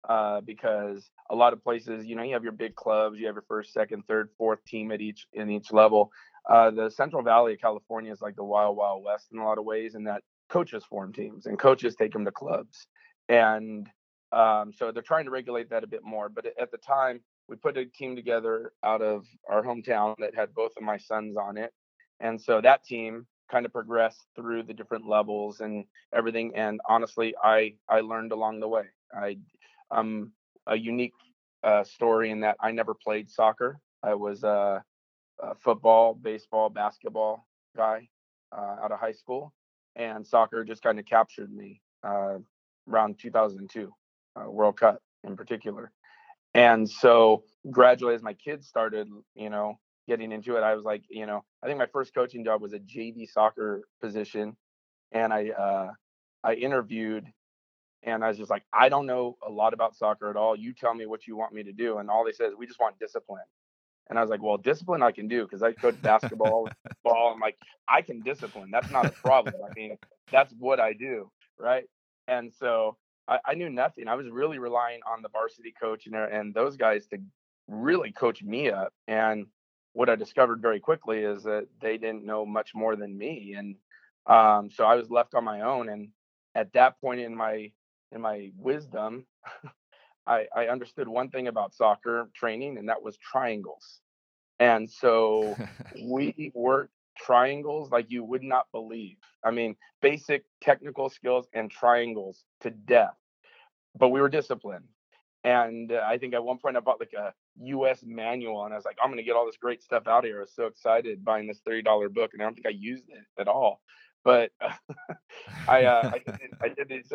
Uh, 0.10 0.42
because 0.42 1.10
a 1.30 1.36
lot 1.36 1.54
of 1.54 1.64
places, 1.64 2.06
you 2.06 2.14
know, 2.14 2.24
you 2.24 2.34
have 2.34 2.44
your 2.44 2.52
big 2.52 2.76
clubs, 2.76 3.18
you 3.18 3.26
have 3.26 3.36
your 3.36 3.46
first, 3.48 3.72
second, 3.72 4.04
third, 4.06 4.28
fourth 4.38 4.60
team 4.66 4.92
at 4.92 5.00
each 5.00 5.28
in 5.32 5.50
each 5.50 5.72
level, 5.72 6.12
uh, 6.50 6.72
the 6.72 6.90
Central 6.90 7.24
Valley 7.24 7.54
of 7.54 7.62
California 7.62 8.12
is 8.12 8.22
like 8.22 8.36
the 8.36 8.44
wild, 8.44 8.76
wild 8.78 9.04
west 9.04 9.28
in 9.32 9.40
a 9.40 9.46
lot 9.46 9.58
of 9.58 9.66
ways, 9.66 9.96
in 9.96 10.04
that 10.06 10.22
coaches 10.50 10.84
form 10.84 11.14
teams 11.14 11.46
and 11.46 11.58
coaches 11.58 11.96
take 11.96 12.14
them 12.14 12.26
to 12.26 12.32
clubs. 12.32 12.88
And 13.30 13.90
um, 14.32 14.74
so 14.74 14.92
they're 14.92 15.04
trying 15.04 15.26
to 15.26 15.32
regulate 15.32 15.70
that 15.70 15.84
a 15.84 15.88
bit 15.88 16.04
more. 16.04 16.30
But 16.30 16.46
at 16.60 16.72
the 16.72 16.78
time, 16.78 17.22
we 17.48 17.56
put 17.56 17.78
a 17.78 17.86
team 17.86 18.16
together 18.16 18.74
out 18.84 19.02
of 19.02 19.26
our 19.50 19.64
hometown 19.64 20.16
that 20.20 20.36
had 20.36 20.54
both 20.54 20.72
of 20.78 20.84
my 20.84 20.98
sons 20.98 21.38
on 21.38 21.58
it. 21.58 21.72
And 22.20 22.42
so 22.42 22.62
that 22.62 22.84
team 22.84 23.28
kind 23.52 23.66
of 23.66 23.74
progressed 23.74 24.26
through 24.36 24.64
the 24.64 24.74
different 24.74 25.08
levels 25.08 25.60
and 25.60 25.86
everything. 26.14 26.54
And 26.56 26.80
honestly, 26.88 27.36
I 27.44 27.76
I 27.90 28.02
learned 28.02 28.32
along 28.32 28.60
the 28.60 28.68
way. 28.68 28.86
I 29.16 29.38
um 29.92 30.32
a 30.68 30.76
unique 30.76 31.14
uh, 31.64 31.84
story 31.84 32.32
in 32.32 32.42
that 32.42 32.58
I 32.60 32.72
never 32.72 32.94
played 32.94 33.30
soccer. 33.30 33.80
I 34.02 34.16
was 34.16 34.44
uh, 34.44 34.80
football, 35.60 36.14
baseball, 36.14 36.70
basketball 36.70 37.48
guy 37.76 38.08
uh, 38.56 38.78
out 38.84 38.92
of 38.92 39.00
high 39.00 39.12
school, 39.12 39.54
and 39.96 40.26
soccer 40.26 40.64
just 40.64 40.82
kind 40.82 41.00
of 41.00 41.06
captured 41.06 41.52
me 41.54 41.82
uh, 42.04 42.38
around 42.90 43.18
2002 43.20 43.92
uh, 44.36 44.50
World 44.50 44.80
Cup 44.80 45.02
in 45.24 45.36
particular. 45.36 45.92
And 46.54 46.90
so 46.90 47.44
gradually, 47.72 48.16
as 48.16 48.22
my 48.22 48.34
kids 48.34 48.68
started, 48.68 49.08
you 49.36 49.50
know, 49.50 49.80
getting 50.08 50.32
into 50.32 50.56
it, 50.58 50.62
I 50.62 50.76
was 50.76 50.84
like, 50.84 51.04
you 51.10 51.26
know, 51.26 51.44
I 51.64 51.68
think 51.68 51.80
my 51.80 51.88
first 51.88 52.14
coaching 52.14 52.44
job 52.44 52.62
was 52.62 52.74
a 52.74 52.80
JV 52.80 53.28
soccer 53.30 53.84
position, 54.02 54.56
and 55.12 55.34
I 55.34 55.50
uh, 55.50 55.92
I 56.44 56.54
interviewed 56.54 57.26
and 58.06 58.24
I 58.24 58.28
was 58.28 58.38
just 58.38 58.50
like, 58.50 58.64
I 58.74 58.90
don't 58.90 59.06
know 59.06 59.38
a 59.46 59.50
lot 59.50 59.74
about 59.74 59.96
soccer 59.96 60.30
at 60.30 60.36
all. 60.36 60.56
You 60.56 60.74
tell 60.74 60.94
me 60.94 61.06
what 61.06 61.26
you 61.26 61.38
want 61.38 61.54
me 61.54 61.64
to 61.64 61.72
do. 61.72 61.98
And 62.00 62.10
all 62.10 62.26
they 62.26 62.32
said 62.34 62.48
is, 62.48 62.56
we 62.58 62.68
just 62.68 62.80
want 62.80 63.00
discipline. 63.00 63.44
And 64.10 64.20
I 64.20 64.22
was 64.22 64.30
like, 64.30 64.42
well, 64.42 64.58
discipline 64.58 65.02
I 65.02 65.12
can 65.12 65.28
do 65.28 65.44
because 65.44 65.64
I 65.64 65.72
coach 65.72 66.00
basketball, 66.02 66.70
ball. 67.04 67.32
I'm 67.34 67.40
like, 67.40 67.58
I 67.88 68.02
can 68.02 68.22
discipline. 68.22 68.70
That's 68.72 68.92
not 68.92 69.06
a 69.06 69.10
problem. 69.10 69.56
I 69.64 69.74
mean, 69.76 69.98
that's 70.32 70.54
what 70.60 70.80
I 70.80 70.94
do. 70.94 71.32
Right. 71.58 71.86
And 72.28 72.54
so 72.54 72.98
I, 73.28 73.40
I, 73.46 73.54
knew 73.54 73.70
nothing. 73.70 74.08
I 74.08 74.16
was 74.16 74.28
really 74.30 74.60
relying 74.60 75.00
on 75.10 75.22
the 75.22 75.30
varsity 75.30 75.74
coach 75.80 76.06
and, 76.06 76.16
and 76.16 76.54
those 76.54 76.78
guys 76.78 77.08
to 77.08 77.18
really 77.68 78.12
coach 78.12 78.44
me 78.44 78.70
up. 78.70 78.94
And 79.08 79.46
what 79.94 80.10
I 80.10 80.16
discovered 80.16 80.62
very 80.62 80.80
quickly 80.80 81.20
is 81.20 81.44
that 81.44 81.68
they 81.82 81.98
didn't 81.98 82.26
know 82.26 82.46
much 82.46 82.74
more 82.76 82.96
than 82.96 83.18
me. 83.18 83.56
And 83.58 83.76
um, 84.26 84.70
so 84.72 84.86
I 84.86 84.96
was 84.96 85.10
left 85.10 85.36
on 85.36 85.44
my 85.44 85.62
own. 85.62 85.90
And 85.90 86.10
at 86.56 86.74
that 86.74 87.00
point 87.00 87.22
in 87.22 87.36
my 87.36 87.72
in 88.12 88.22
my 88.22 88.52
wisdom, 88.58 89.26
I, 90.26 90.48
I 90.56 90.68
understood 90.68 91.08
one 91.08 91.30
thing 91.30 91.48
about 91.48 91.74
soccer 91.74 92.30
training, 92.36 92.78
and 92.78 92.90
that 92.90 93.02
was 93.02 93.18
triangles. 93.18 94.00
And 94.60 94.90
so 94.90 95.56
we 96.04 96.52
worked 96.54 96.94
triangles 97.18 97.92
like 97.92 98.10
you 98.10 98.24
would 98.24 98.44
not 98.44 98.68
believe. 98.72 99.18
I 99.44 99.52
mean, 99.52 99.76
basic 100.02 100.46
technical 100.62 101.10
skills 101.10 101.48
and 101.54 101.70
triangles 101.70 102.44
to 102.62 102.70
death. 102.70 103.16
But 103.98 104.10
we 104.10 104.22
were 104.22 104.30
disciplined. 104.30 104.86
And 105.44 105.92
uh, 105.92 106.02
I 106.06 106.18
think 106.18 106.34
at 106.34 106.44
one 106.44 106.58
point 106.58 106.78
I 106.78 106.80
bought 106.80 107.02
like 107.02 107.14
a 107.14 107.34
U.S. 107.64 108.00
manual, 108.06 108.64
and 108.64 108.74
I 108.74 108.78
was 108.78 108.86
like, 108.86 108.98
I'm 109.04 109.12
gonna 109.12 109.24
get 109.24 109.36
all 109.36 109.46
this 109.46 109.58
great 109.58 109.84
stuff 109.84 110.08
out 110.08 110.20
of 110.20 110.26
here. 110.26 110.38
I 110.38 110.42
was 110.42 110.56
so 110.56 110.68
excited 110.68 111.24
buying 111.24 111.48
this 111.48 111.60
thirty 111.66 111.82
dollar 111.82 112.08
book, 112.08 112.32
and 112.34 112.42
I 112.42 112.46
don't 112.46 112.56
think 112.56 112.66
I 112.66 112.70
used 112.70 113.04
it 113.10 113.26
at 113.38 113.50
all. 113.50 113.82
But 114.24 114.52
uh, 114.62 114.72
I, 115.68 115.84
uh, 115.84 116.12
I, 116.14 116.20
did, 116.20 116.50
I 116.62 116.70
did 116.70 116.88
these. 116.88 117.12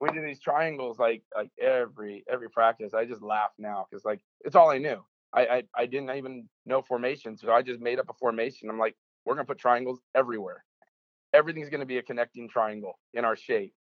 We 0.00 0.10
did 0.10 0.24
these 0.24 0.40
triangles 0.40 0.98
like 0.98 1.22
like 1.36 1.50
every 1.60 2.24
every 2.30 2.50
practice. 2.50 2.94
I 2.94 3.04
just 3.04 3.22
laugh 3.22 3.50
now 3.58 3.86
because 3.90 4.04
like 4.04 4.20
it's 4.44 4.56
all 4.56 4.70
I 4.70 4.78
knew. 4.78 5.04
I, 5.32 5.46
I 5.46 5.62
I 5.76 5.86
didn't 5.86 6.10
even 6.16 6.48
know 6.66 6.82
formation, 6.82 7.36
so 7.36 7.52
I 7.52 7.62
just 7.62 7.80
made 7.80 7.98
up 7.98 8.08
a 8.08 8.14
formation. 8.14 8.70
I'm 8.70 8.78
like, 8.78 8.96
we're 9.24 9.34
gonna 9.34 9.46
put 9.46 9.58
triangles 9.58 10.00
everywhere. 10.14 10.64
Everything's 11.34 11.68
gonna 11.68 11.86
be 11.86 11.98
a 11.98 12.02
connecting 12.02 12.48
triangle 12.48 12.98
in 13.14 13.24
our 13.24 13.36
shape. 13.36 13.74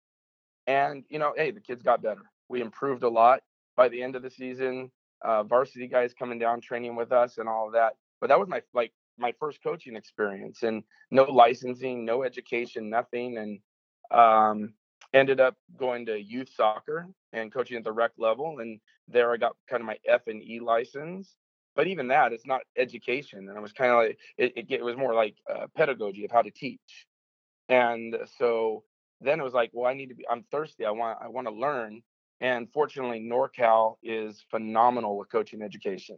And 0.65 1.03
you 1.09 1.19
know, 1.19 1.33
hey, 1.37 1.51
the 1.51 1.61
kids 1.61 1.83
got 1.83 2.01
better. 2.01 2.23
We 2.49 2.61
improved 2.61 3.03
a 3.03 3.09
lot 3.09 3.41
by 3.75 3.89
the 3.89 4.01
end 4.01 4.15
of 4.15 4.23
the 4.23 4.29
season. 4.29 4.91
Uh, 5.23 5.43
varsity 5.43 5.87
guys 5.87 6.13
coming 6.13 6.39
down 6.39 6.61
training 6.61 6.95
with 6.95 7.11
us 7.11 7.37
and 7.37 7.49
all 7.49 7.67
of 7.67 7.73
that. 7.73 7.93
But 8.21 8.27
that 8.27 8.39
was 8.39 8.47
my 8.49 8.61
like 8.73 8.91
my 9.17 9.33
first 9.39 9.63
coaching 9.63 9.95
experience, 9.95 10.63
and 10.63 10.83
no 11.11 11.23
licensing, 11.23 12.05
no 12.05 12.23
education, 12.23 12.89
nothing, 12.89 13.37
and 13.37 13.59
um, 14.11 14.73
ended 15.13 15.39
up 15.39 15.55
going 15.77 16.05
to 16.05 16.21
youth 16.21 16.49
soccer 16.55 17.07
and 17.33 17.53
coaching 17.53 17.77
at 17.77 17.83
the 17.83 17.91
rec 17.91 18.11
level 18.17 18.59
and 18.59 18.79
there 19.07 19.31
i 19.33 19.37
got 19.37 19.55
kind 19.69 19.81
of 19.81 19.87
my 19.87 19.97
f 20.07 20.27
and 20.27 20.43
e 20.43 20.59
license. 20.59 21.35
But 21.75 21.85
even 21.87 22.07
that 22.07 22.33
it's 22.33 22.45
not 22.45 22.61
education 22.77 23.47
and 23.49 23.57
i 23.57 23.61
was 23.61 23.71
kind 23.71 23.91
of 23.91 23.97
like 23.97 24.17
it, 24.37 24.53
it, 24.55 24.65
it 24.69 24.83
was 24.83 24.97
more 24.97 25.13
like 25.13 25.35
uh, 25.53 25.67
pedagogy 25.75 26.25
of 26.25 26.31
how 26.31 26.41
to 26.41 26.51
teach. 26.51 27.07
And 27.69 28.17
so 28.37 28.83
then 29.21 29.39
it 29.39 29.43
was 29.43 29.53
like 29.53 29.71
well 29.73 29.89
i 29.89 29.93
need 29.93 30.09
to 30.09 30.15
be 30.15 30.25
i'm 30.29 30.43
thirsty 30.51 30.85
i 30.85 30.91
want 30.91 31.17
i 31.21 31.27
want 31.27 31.47
to 31.47 31.53
learn 31.53 32.01
and 32.39 32.71
fortunately 32.71 33.19
norcal 33.19 33.95
is 34.03 34.45
phenomenal 34.51 35.17
with 35.17 35.31
coaching 35.31 35.61
education. 35.61 36.17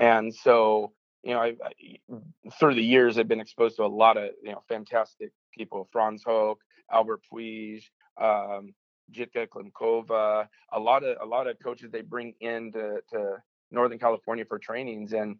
And 0.00 0.34
so 0.34 0.92
you 1.22 1.34
know 1.34 1.40
I, 1.40 1.54
I, 1.64 2.18
through 2.58 2.74
the 2.74 2.82
years 2.82 3.18
i've 3.18 3.28
been 3.28 3.40
exposed 3.40 3.76
to 3.76 3.84
a 3.84 3.86
lot 3.86 4.16
of 4.16 4.30
you 4.42 4.52
know 4.52 4.62
fantastic 4.68 5.32
people 5.56 5.88
frans 5.92 6.22
hoek 6.24 6.60
albert 6.90 7.20
puig 7.32 7.82
um, 8.20 8.74
Jitka 9.12 9.48
Klimkova, 9.48 10.48
a 10.72 10.80
lot 10.80 11.04
of 11.04 11.16
a 11.20 11.26
lot 11.26 11.46
of 11.46 11.56
coaches 11.62 11.90
they 11.90 12.02
bring 12.02 12.34
in 12.40 12.72
to, 12.72 13.00
to 13.10 13.36
Northern 13.70 13.98
California 13.98 14.44
for 14.44 14.58
trainings, 14.58 15.12
and 15.12 15.36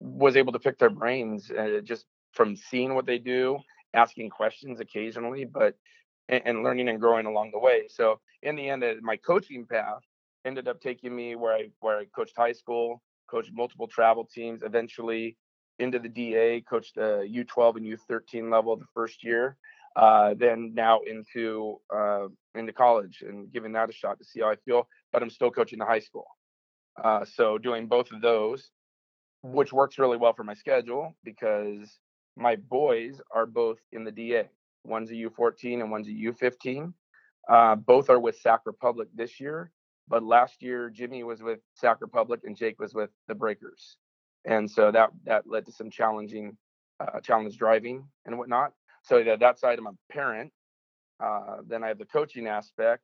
was 0.00 0.36
able 0.36 0.52
to 0.52 0.58
pick 0.58 0.78
their 0.78 0.90
brains 0.90 1.50
uh, 1.50 1.80
just 1.82 2.06
from 2.32 2.56
seeing 2.56 2.94
what 2.94 3.06
they 3.06 3.18
do, 3.18 3.58
asking 3.94 4.30
questions 4.30 4.80
occasionally, 4.80 5.44
but 5.44 5.76
and, 6.28 6.42
and, 6.44 6.62
learning 6.62 6.88
and 6.88 7.00
growing 7.00 7.26
along 7.26 7.50
the 7.52 7.58
way. 7.58 7.82
So 7.88 8.20
in 8.42 8.56
the 8.56 8.68
end, 8.68 8.82
uh, 8.82 8.94
my 9.02 9.16
coaching 9.16 9.66
path 9.66 10.02
ended 10.44 10.68
up 10.68 10.80
taking 10.80 11.14
me 11.14 11.36
where 11.36 11.54
I 11.54 11.68
where 11.80 11.98
I 11.98 12.04
coached 12.06 12.36
high 12.36 12.52
school, 12.52 13.02
coached 13.30 13.50
multiple 13.52 13.88
travel 13.88 14.24
teams, 14.24 14.62
eventually 14.62 15.36
into 15.78 15.98
the 15.98 16.08
DA, 16.08 16.60
coached 16.62 16.94
the 16.94 17.28
U12 17.30 17.76
and 17.76 17.86
U13 17.86 18.50
level 18.50 18.76
the 18.76 18.86
first 18.94 19.24
year, 19.24 19.56
uh, 19.96 20.34
then 20.36 20.72
now 20.74 21.00
into 21.00 21.80
uh, 21.94 22.26
into 22.54 22.72
college 22.72 23.22
and 23.26 23.52
giving 23.52 23.72
that 23.72 23.90
a 23.90 23.92
shot 23.92 24.18
to 24.18 24.24
see 24.24 24.40
how 24.40 24.50
I 24.50 24.56
feel. 24.56 24.88
But 25.12 25.22
I'm 25.22 25.30
still 25.30 25.50
coaching 25.50 25.78
the 25.78 25.84
high 25.84 26.00
school, 26.00 26.26
uh, 27.02 27.24
so 27.24 27.58
doing 27.58 27.86
both 27.86 28.10
of 28.12 28.20
those, 28.20 28.70
which 29.42 29.72
works 29.72 29.98
really 29.98 30.16
well 30.16 30.32
for 30.32 30.44
my 30.44 30.54
schedule 30.54 31.14
because 31.24 31.98
my 32.36 32.56
boys 32.56 33.20
are 33.32 33.46
both 33.46 33.78
in 33.92 34.04
the 34.04 34.10
DA. 34.10 34.48
One's 34.84 35.10
a 35.10 35.14
U14 35.14 35.80
and 35.80 35.90
one's 35.90 36.08
a 36.08 36.10
U15. 36.10 36.92
Uh, 37.48 37.76
both 37.76 38.10
are 38.10 38.18
with 38.18 38.38
Sac 38.38 38.60
Republic 38.64 39.08
this 39.14 39.38
year, 39.38 39.70
but 40.08 40.22
last 40.22 40.62
year 40.62 40.90
Jimmy 40.90 41.22
was 41.22 41.42
with 41.42 41.60
Sac 41.74 41.98
Republic 42.00 42.40
and 42.44 42.56
Jake 42.56 42.80
was 42.80 42.94
with 42.94 43.10
the 43.28 43.34
Breakers, 43.34 43.96
and 44.44 44.68
so 44.70 44.90
that 44.90 45.10
that 45.24 45.46
led 45.46 45.66
to 45.66 45.72
some 45.72 45.90
challenging 45.90 46.56
uh, 47.00 47.20
challenge 47.20 47.56
driving 47.58 48.04
and 48.26 48.38
whatnot. 48.38 48.72
So 49.04 49.18
yeah, 49.18 49.36
that 49.36 49.58
side 49.58 49.78
I'm 49.78 49.86
a 49.86 49.92
parent. 50.10 50.52
Uh, 51.22 51.58
then 51.66 51.84
I 51.84 51.88
have 51.88 51.98
the 51.98 52.06
coaching 52.06 52.46
aspect, 52.46 53.02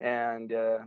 and 0.00 0.52
uh, 0.52 0.78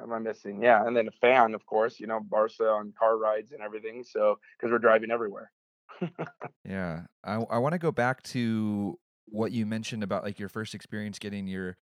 am 0.00 0.12
I 0.12 0.18
missing? 0.18 0.62
Yeah, 0.62 0.86
and 0.86 0.96
then 0.96 1.08
a 1.08 1.12
fan, 1.12 1.54
of 1.54 1.66
course. 1.66 1.98
You 1.98 2.06
know, 2.06 2.20
Barca 2.20 2.68
on 2.68 2.92
car 2.98 3.16
rides 3.16 3.52
and 3.52 3.60
everything. 3.60 4.04
So 4.04 4.38
because 4.56 4.70
we're 4.70 4.78
driving 4.78 5.10
everywhere. 5.10 5.50
yeah, 6.64 7.02
I 7.24 7.34
I 7.34 7.58
want 7.58 7.72
to 7.72 7.78
go 7.78 7.90
back 7.92 8.22
to 8.24 8.98
what 9.26 9.52
you 9.52 9.66
mentioned 9.66 10.02
about 10.02 10.22
like 10.22 10.38
your 10.38 10.48
first 10.48 10.74
experience 10.74 11.18
getting 11.18 11.46
your 11.46 11.76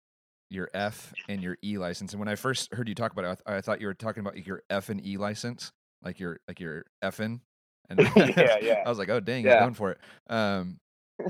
your 0.48 0.70
F 0.74 1.12
and 1.28 1.42
your 1.42 1.56
E 1.64 1.78
license. 1.78 2.12
And 2.12 2.20
when 2.20 2.28
I 2.28 2.34
first 2.34 2.72
heard 2.74 2.88
you 2.88 2.94
talk 2.94 3.12
about 3.12 3.24
it, 3.24 3.28
I, 3.28 3.34
th- 3.52 3.58
I 3.58 3.60
thought 3.62 3.80
you 3.80 3.86
were 3.86 3.94
talking 3.94 4.20
about 4.20 4.46
your 4.46 4.62
F 4.70 4.90
and 4.90 5.04
E 5.04 5.16
license, 5.16 5.72
like 6.02 6.20
your 6.20 6.40
like 6.46 6.60
your 6.60 6.84
effing. 7.02 7.40
And 7.88 8.00
yeah, 8.16 8.58
yeah. 8.60 8.82
I 8.84 8.88
was 8.88 8.98
like, 8.98 9.08
oh 9.08 9.20
dang, 9.20 9.44
yeah. 9.44 9.54
he's 9.54 9.60
going 9.60 9.74
for 9.74 9.92
it. 9.92 9.98
Um, 10.28 10.78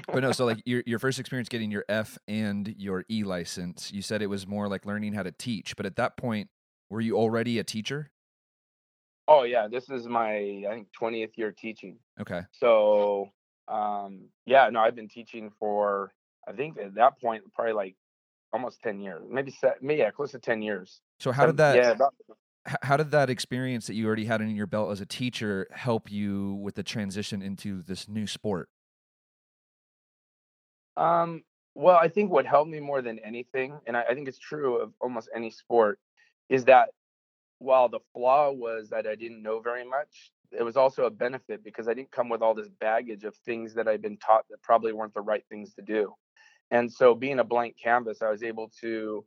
but 0.06 0.22
no, 0.22 0.32
so 0.32 0.44
like 0.44 0.62
your 0.64 0.82
your 0.86 0.98
first 0.98 1.18
experience 1.18 1.48
getting 1.48 1.70
your 1.70 1.84
F 1.88 2.18
and 2.28 2.74
your 2.78 3.04
E 3.10 3.24
license, 3.24 3.92
you 3.92 4.02
said 4.02 4.22
it 4.22 4.26
was 4.26 4.46
more 4.46 4.68
like 4.68 4.86
learning 4.86 5.12
how 5.12 5.22
to 5.22 5.32
teach. 5.32 5.76
But 5.76 5.86
at 5.86 5.96
that 5.96 6.16
point, 6.16 6.48
were 6.90 7.00
you 7.00 7.16
already 7.16 7.58
a 7.58 7.64
teacher? 7.64 8.10
Oh 9.28 9.44
yeah, 9.44 9.68
this 9.68 9.88
is 9.88 10.06
my 10.06 10.64
I 10.68 10.74
think 10.74 10.88
20th 11.00 11.36
year 11.36 11.52
teaching. 11.52 11.98
Okay. 12.20 12.42
So 12.52 13.30
um 13.68 14.28
yeah, 14.46 14.68
no, 14.70 14.80
I've 14.80 14.96
been 14.96 15.08
teaching 15.08 15.50
for 15.58 16.12
I 16.46 16.52
think 16.52 16.78
at 16.78 16.94
that 16.94 17.20
point 17.20 17.42
probably 17.54 17.72
like 17.72 17.96
almost 18.52 18.82
10 18.82 19.00
years. 19.00 19.22
Maybe 19.30 19.50
set 19.50 19.82
maybe 19.82 20.00
yeah, 20.00 20.10
close 20.10 20.32
to 20.32 20.38
10 20.38 20.62
years. 20.62 21.00
So 21.20 21.32
how 21.32 21.46
did 21.46 21.56
that 21.58 21.76
yeah, 21.76 21.90
about, 21.92 22.14
how 22.82 22.96
did 22.96 23.10
that 23.12 23.30
experience 23.30 23.86
that 23.86 23.94
you 23.94 24.06
already 24.06 24.24
had 24.24 24.40
in 24.40 24.54
your 24.54 24.66
belt 24.66 24.90
as 24.92 25.00
a 25.00 25.06
teacher 25.06 25.66
help 25.72 26.10
you 26.10 26.54
with 26.54 26.74
the 26.74 26.82
transition 26.82 27.42
into 27.42 27.82
this 27.82 28.08
new 28.08 28.26
sport? 28.26 28.68
Um, 30.96 31.42
well, 31.74 31.96
I 31.96 32.08
think 32.08 32.30
what 32.30 32.46
helped 32.46 32.70
me 32.70 32.80
more 32.80 33.02
than 33.02 33.18
anything, 33.20 33.78
and 33.86 33.96
I, 33.96 34.02
I 34.10 34.14
think 34.14 34.28
it's 34.28 34.38
true 34.38 34.76
of 34.76 34.92
almost 35.00 35.30
any 35.34 35.50
sport, 35.50 35.98
is 36.48 36.64
that 36.66 36.90
while 37.58 37.88
the 37.88 38.00
flaw 38.12 38.50
was 38.50 38.90
that 38.90 39.06
I 39.06 39.14
didn't 39.14 39.42
know 39.42 39.60
very 39.60 39.88
much, 39.88 40.32
it 40.50 40.62
was 40.62 40.76
also 40.76 41.04
a 41.04 41.10
benefit 41.10 41.64
because 41.64 41.88
I 41.88 41.94
didn't 41.94 42.10
come 42.10 42.28
with 42.28 42.42
all 42.42 42.54
this 42.54 42.68
baggage 42.68 43.24
of 43.24 43.34
things 43.36 43.74
that 43.74 43.88
I'd 43.88 44.02
been 44.02 44.18
taught 44.18 44.44
that 44.50 44.62
probably 44.62 44.92
weren't 44.92 45.14
the 45.14 45.20
right 45.22 45.44
things 45.48 45.72
to 45.74 45.82
do. 45.82 46.12
And 46.70 46.92
so, 46.92 47.14
being 47.14 47.38
a 47.38 47.44
blank 47.44 47.76
canvas, 47.82 48.22
I 48.22 48.30
was 48.30 48.42
able 48.42 48.70
to 48.80 49.24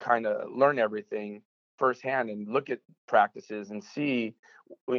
kind 0.00 0.26
of 0.26 0.50
learn 0.50 0.78
everything 0.78 1.42
firsthand 1.78 2.30
and 2.30 2.48
look 2.48 2.70
at 2.70 2.80
practices 3.08 3.70
and 3.70 3.82
see. 3.82 4.34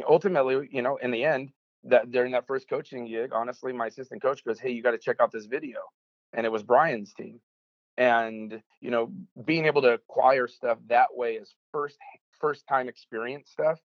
Ultimately, 0.08 0.68
you 0.70 0.82
know, 0.82 0.96
in 0.98 1.10
the 1.10 1.24
end, 1.24 1.50
that 1.84 2.10
during 2.10 2.32
that 2.32 2.46
first 2.46 2.68
coaching 2.68 3.06
gig, 3.06 3.30
honestly, 3.32 3.72
my 3.72 3.86
assistant 3.86 4.22
coach 4.22 4.44
goes, 4.44 4.60
"Hey, 4.60 4.70
you 4.70 4.82
got 4.82 4.92
to 4.92 4.98
check 4.98 5.16
out 5.20 5.32
this 5.32 5.46
video." 5.46 5.78
And 6.34 6.44
it 6.44 6.52
was 6.52 6.62
Brian's 6.62 7.14
team. 7.14 7.40
And 7.96 8.60
you 8.80 8.90
know, 8.90 9.12
being 9.44 9.66
able 9.66 9.82
to 9.82 9.92
acquire 9.92 10.48
stuff 10.48 10.78
that 10.88 11.08
way 11.14 11.38
as 11.38 11.54
first 11.72 11.96
first 12.40 12.66
time 12.66 12.88
experience 12.88 13.50
stuff 13.50 13.78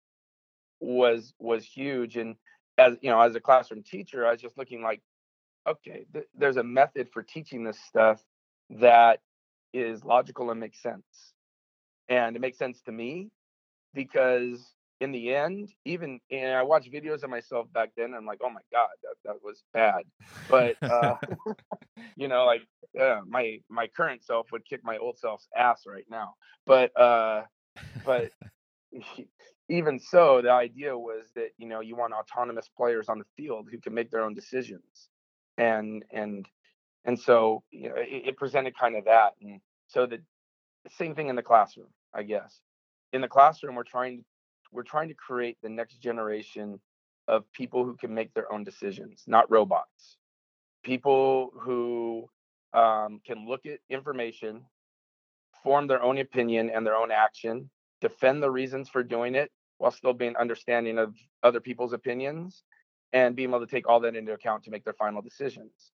was 0.79 1.33
was 1.39 1.63
huge. 1.63 2.17
And 2.17 2.35
as 2.77 2.95
you 3.01 3.11
know, 3.11 3.21
as 3.21 3.35
a 3.35 3.39
classroom 3.39 3.83
teacher, 3.83 4.25
I 4.25 4.31
was 4.31 4.41
just 4.41 4.57
looking 4.57 4.81
like, 4.81 5.01
okay, 5.67 6.05
th- 6.11 6.27
there's 6.35 6.57
a 6.57 6.63
method 6.63 7.09
for 7.13 7.21
teaching 7.21 7.63
this 7.63 7.79
stuff 7.87 8.23
that 8.71 9.19
is 9.73 10.03
logical 10.03 10.49
and 10.49 10.59
makes 10.59 10.81
sense. 10.81 11.33
And 12.07 12.35
it 12.35 12.39
makes 12.39 12.57
sense 12.57 12.81
to 12.83 12.91
me 12.91 13.29
because 13.93 14.73
in 15.01 15.11
the 15.11 15.33
end, 15.33 15.69
even 15.85 16.19
and 16.31 16.53
I 16.53 16.63
watched 16.63 16.91
videos 16.91 17.23
of 17.23 17.29
myself 17.29 17.71
back 17.73 17.91
then. 17.95 18.13
I'm 18.13 18.25
like, 18.25 18.39
oh 18.43 18.49
my 18.49 18.61
god, 18.71 18.89
that 19.03 19.15
that 19.25 19.35
was 19.43 19.63
bad. 19.73 20.03
But 20.49 20.75
uh, 20.83 21.15
you 22.15 22.27
know, 22.27 22.45
like 22.45 22.61
uh, 22.99 23.21
my 23.27 23.59
my 23.69 23.87
current 23.87 24.23
self 24.23 24.47
would 24.51 24.65
kick 24.65 24.81
my 24.83 24.97
old 24.97 25.17
self's 25.17 25.47
ass 25.55 25.83
right 25.87 26.05
now. 26.09 26.33
But 26.65 26.97
uh, 26.99 27.43
but 28.05 28.31
even 29.69 29.99
so, 29.99 30.41
the 30.41 30.51
idea 30.51 30.97
was 30.97 31.27
that 31.35 31.49
you 31.57 31.67
know 31.67 31.79
you 31.79 31.95
want 31.95 32.13
autonomous 32.13 32.69
players 32.75 33.09
on 33.09 33.19
the 33.19 33.25
field 33.37 33.67
who 33.71 33.79
can 33.79 33.93
make 33.93 34.11
their 34.11 34.23
own 34.23 34.33
decisions, 34.33 35.09
and 35.57 36.03
and 36.11 36.45
and 37.05 37.19
so 37.19 37.63
you 37.71 37.89
know 37.89 37.95
it, 37.95 38.29
it 38.29 38.37
presented 38.37 38.77
kind 38.77 38.97
of 38.97 39.05
that. 39.05 39.31
And 39.41 39.61
so 39.87 40.05
the 40.05 40.19
same 40.97 41.15
thing 41.15 41.29
in 41.29 41.35
the 41.35 41.43
classroom, 41.43 41.89
I 42.13 42.23
guess. 42.23 42.59
In 43.11 43.21
the 43.21 43.27
classroom, 43.27 43.75
we're 43.75 43.83
trying 43.83 44.23
we're 44.71 44.83
trying 44.83 45.07
to 45.09 45.13
create 45.13 45.57
the 45.61 45.69
next 45.69 46.01
generation 46.01 46.79
of 47.27 47.51
people 47.53 47.83
who 47.83 47.95
can 47.95 48.13
make 48.13 48.33
their 48.33 48.51
own 48.51 48.63
decisions, 48.63 49.23
not 49.27 49.49
robots. 49.49 50.17
People 50.83 51.51
who 51.59 52.29
um, 52.73 53.21
can 53.25 53.47
look 53.47 53.65
at 53.65 53.79
information, 53.89 54.63
form 55.63 55.87
their 55.87 56.01
own 56.01 56.17
opinion 56.17 56.69
and 56.69 56.85
their 56.85 56.95
own 56.95 57.11
action, 57.11 57.69
defend 58.01 58.41
the 58.41 58.49
reasons 58.49 58.89
for 58.89 59.03
doing 59.03 59.35
it 59.35 59.51
while 59.77 59.91
still 59.91 60.13
being 60.13 60.35
understanding 60.37 60.97
of 60.97 61.15
other 61.43 61.59
people's 61.59 61.93
opinions 61.93 62.63
and 63.13 63.35
being 63.35 63.49
able 63.49 63.59
to 63.59 63.67
take 63.67 63.87
all 63.87 63.99
that 63.99 64.15
into 64.15 64.33
account 64.33 64.63
to 64.63 64.71
make 64.71 64.83
their 64.83 64.93
final 64.93 65.21
decisions. 65.21 65.91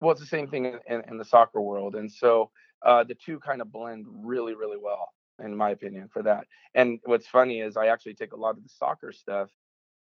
Well, 0.00 0.12
it's 0.12 0.20
the 0.20 0.26
same 0.26 0.48
thing 0.48 0.78
in, 0.86 1.02
in, 1.08 1.18
the 1.18 1.24
soccer 1.24 1.60
world. 1.60 1.96
And 1.96 2.10
so 2.10 2.50
uh, 2.84 3.04
the 3.04 3.14
two 3.14 3.38
kind 3.40 3.60
of 3.60 3.72
blend 3.72 4.06
really, 4.08 4.54
really 4.54 4.76
well. 4.80 5.08
In 5.42 5.56
my 5.56 5.70
opinion, 5.70 6.08
for 6.12 6.22
that. 6.22 6.46
And 6.74 6.98
what's 7.04 7.26
funny 7.26 7.60
is 7.60 7.76
I 7.76 7.86
actually 7.86 8.14
take 8.14 8.32
a 8.32 8.36
lot 8.36 8.56
of 8.56 8.62
the 8.62 8.68
soccer 8.68 9.12
stuff 9.12 9.50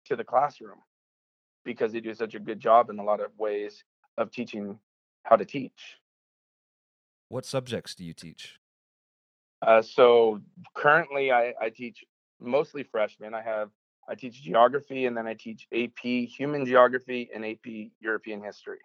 to 0.06 0.16
the 0.16 0.24
classroom 0.24 0.78
because 1.64 1.92
they 1.92 2.00
do 2.00 2.14
such 2.14 2.36
a 2.36 2.40
good 2.40 2.60
job 2.60 2.90
in 2.90 3.00
a 3.00 3.04
lot 3.04 3.20
of 3.20 3.32
ways 3.38 3.84
of 4.18 4.32
teaching 4.32 4.80
how 5.24 5.36
to 5.36 5.46
teach. 5.46 5.98
What 7.30 7.46
subjects 7.46 7.96
do 7.96 8.04
you 8.04 8.14
teach? 8.14 8.60
Uh, 9.62 9.82
so 9.82 10.42
currently, 10.76 11.32
I, 11.32 11.54
I 11.60 11.70
teach 11.70 12.04
mostly 12.40 12.84
freshmen. 12.84 13.34
I 13.34 13.42
have 13.42 13.72
I 14.08 14.16
teach 14.16 14.44
geography 14.44 15.06
and 15.06 15.18
then 15.18 15.28
I 15.28 15.34
teach 15.34 15.68
AP 15.74 16.30
Human 16.38 16.66
Geography 16.66 17.30
and 17.34 17.44
AP 17.46 17.92
European 18.00 18.44
History. 18.44 18.78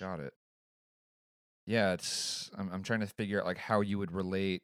Got 0.00 0.20
it. 0.20 0.32
Yeah, 1.66 1.92
it's 1.92 2.50
I'm 2.56 2.70
I'm 2.72 2.82
trying 2.82 3.00
to 3.00 3.06
figure 3.06 3.40
out 3.40 3.46
like 3.46 3.58
how 3.58 3.82
you 3.82 3.98
would 3.98 4.12
relate, 4.12 4.62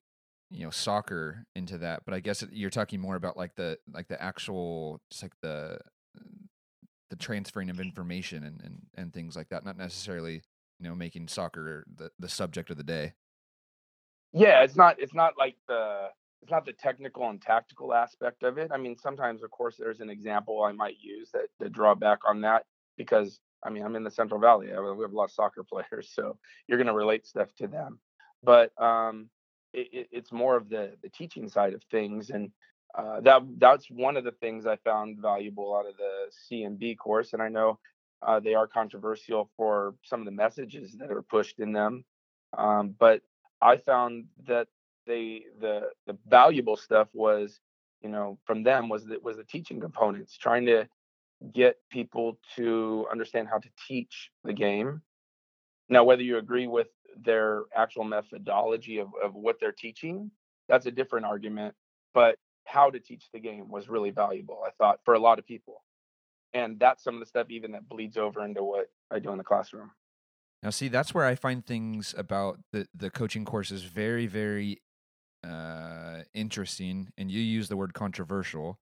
you 0.55 0.65
know, 0.65 0.71
soccer 0.71 1.45
into 1.57 1.79
that, 1.79 2.05
but 2.05 2.15
I 2.15 2.21
guess 2.21 2.45
you're 2.53 2.71
talking 2.71 3.01
more 3.01 3.17
about 3.17 3.37
like 3.37 3.57
the 3.57 3.77
like 3.93 4.07
the 4.07 4.23
actual 4.23 5.01
just 5.11 5.23
like 5.23 5.33
the 5.43 5.79
the 7.11 7.17
transferring 7.17 7.71
of 7.71 7.81
information 7.81 8.45
and 8.45 8.61
and 8.63 8.79
and 8.95 9.13
things 9.13 9.35
like 9.35 9.49
that, 9.49 9.65
not 9.65 9.77
necessarily, 9.77 10.43
you 10.79 10.89
know, 10.89 10.95
making 10.95 11.27
soccer 11.27 11.85
the 11.97 12.11
the 12.21 12.29
subject 12.29 12.71
of 12.71 12.77
the 12.77 12.85
day. 12.85 13.15
Yeah, 14.33 14.63
it's 14.63 14.77
not 14.77 15.01
it's 15.01 15.13
not 15.13 15.35
like 15.37 15.57
the 15.67 16.09
it's 16.41 16.53
not 16.53 16.65
the 16.65 16.73
technical 16.73 17.29
and 17.29 17.43
tactical 17.43 17.93
aspect 17.93 18.45
of 18.45 18.57
it. 18.57 18.71
I 18.73 18.77
mean, 18.77 18.97
sometimes 18.97 19.43
of 19.43 19.51
course 19.51 19.75
there's 19.77 20.01
an 20.01 20.11
example 20.11 20.63
I 20.63 20.71
might 20.71 20.99
use 21.01 21.31
that 21.33 21.49
to 21.61 21.69
draw 21.69 21.97
back 21.97 22.21
on 22.29 22.43
that 22.43 22.65
because 22.97 23.41
I 23.65 23.71
mean, 23.71 23.83
I'm 23.83 23.97
in 23.97 24.05
the 24.05 24.11
Central 24.11 24.39
Valley. 24.39 24.67
We 24.67 24.73
have 24.73 25.13
a 25.13 25.17
lot 25.17 25.25
of 25.25 25.31
soccer 25.33 25.65
players, 25.69 26.13
so 26.13 26.39
you're 26.69 26.79
going 26.79 26.87
to 26.87 26.95
relate 26.95 27.27
stuff 27.27 27.53
to 27.57 27.67
them. 27.67 27.99
But 28.43 28.71
um, 28.81 29.31
it, 29.75 29.89
it, 29.93 30.09
it's 30.11 30.33
more 30.33 30.57
of 30.57 30.69
the 30.69 30.93
the 31.03 31.09
teaching 31.09 31.49
side 31.49 31.75
of 31.75 31.83
things, 31.91 32.31
and 32.31 32.51
uh, 32.97 33.21
that 33.21 33.43
that's 33.59 33.91
one 33.91 34.17
of 34.17 34.25
the 34.25 34.33
things 34.33 34.67
I 34.67 34.77
found 34.77 35.19
valuable 35.21 35.77
out 35.77 35.87
of 35.87 35.97
the 35.97 36.31
CMB 36.51 36.97
course. 36.99 37.33
And 37.33 37.43
I 37.43 37.49
know 37.49 37.79
uh, 38.23 38.41
they 38.41 38.55
are 38.55 38.67
controversial 38.67 39.51
for 39.57 39.95
some 40.03 40.21
of 40.21 40.27
the 40.27 40.33
messages 40.33 40.93
that 40.99 41.11
are 41.11 41.23
pushed 41.23 41.59
in 41.59 41.73
them, 41.73 42.05
um, 42.57 42.95
but 42.99 43.21
I 43.61 43.77
found 43.77 44.27
that 44.47 44.69
they 45.07 45.45
the 45.61 45.91
the 46.07 46.17
valuable 46.27 46.77
stuff 46.77 47.09
was 47.13 47.61
you 48.03 48.09
know 48.09 48.39
from 48.45 48.63
them 48.63 48.89
was 48.89 49.05
that 49.07 49.23
was 49.23 49.37
the 49.37 49.45
teaching 49.45 49.81
components 49.81 50.37
trying 50.39 50.67
to 50.67 50.89
get 51.53 51.77
people 51.91 52.39
to 52.57 53.07
understand 53.11 53.49
how 53.49 53.59
to 53.59 53.69
teach 53.87 54.31
the 54.45 54.53
game. 54.53 55.03
Now, 55.89 56.05
whether 56.05 56.23
you 56.23 56.39
agree 56.39 56.67
with 56.67 56.89
their 57.23 57.63
actual 57.75 58.05
methodology 58.05 58.99
of, 58.99 59.09
of 59.23 59.35
what 59.35 59.57
they're 59.61 59.73
teaching, 59.73 60.31
that's 60.69 60.87
a 60.87 60.91
different 60.91 61.27
argument. 61.27 61.75
But 62.13 62.37
how 62.65 62.91
to 62.91 63.01
teach 63.01 63.29
the 63.33 63.41
game 63.41 63.69
was 63.71 63.89
really 63.89 64.11
valuable, 64.11 64.61
I 64.67 64.71
thought, 64.79 65.01
for 65.05 65.15
a 65.15 65.19
lot 65.19 65.39
of 65.39 65.47
people. 65.47 65.83
And 66.53 66.79
that's 66.79 67.03
some 67.03 67.15
of 67.15 67.21
the 67.21 67.27
stuff 67.27 67.49
even 67.51 67.73
that 67.73 67.89
bleeds 67.89 68.17
over 68.17 68.45
into 68.45 68.63
what 68.63 68.87
I 69.11 69.19
do 69.19 69.33
in 69.33 69.39
the 69.39 69.45
classroom. 69.45 69.91
Now, 70.63 70.71
see, 70.71 70.89
that's 70.89 71.13
where 71.13 71.27
I 71.27 71.35
find 71.35 71.67
things 71.67 72.15
about 72.17 72.61
the, 72.73 72.87
the 72.95 73.11
coaching 73.11 73.45
courses 73.45 73.83
very, 73.83 74.27
very 74.27 74.81
uh, 75.47 76.21
interesting. 76.33 77.09
And 77.19 77.31
you 77.31 77.41
use 77.41 77.69
the 77.69 77.77
word 77.77 77.93
controversial 77.93 78.79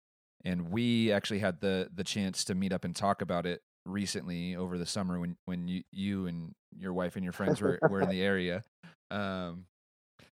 and 0.44 0.70
we 0.70 1.12
actually 1.12 1.40
had 1.40 1.60
the 1.60 1.88
the 1.94 2.04
chance 2.04 2.44
to 2.44 2.54
meet 2.54 2.72
up 2.72 2.84
and 2.84 2.94
talk 2.94 3.22
about 3.22 3.46
it 3.46 3.62
recently 3.86 4.56
over 4.56 4.78
the 4.78 4.86
summer 4.86 5.18
when 5.18 5.36
when 5.46 5.68
you 5.68 5.82
you 5.92 6.26
and 6.26 6.54
your 6.78 6.92
wife 6.92 7.16
and 7.16 7.24
your 7.24 7.32
friends 7.32 7.60
were 7.60 7.78
were 7.88 8.00
in 8.00 8.08
the 8.10 8.22
area. 8.22 8.62
Um, 9.10 9.66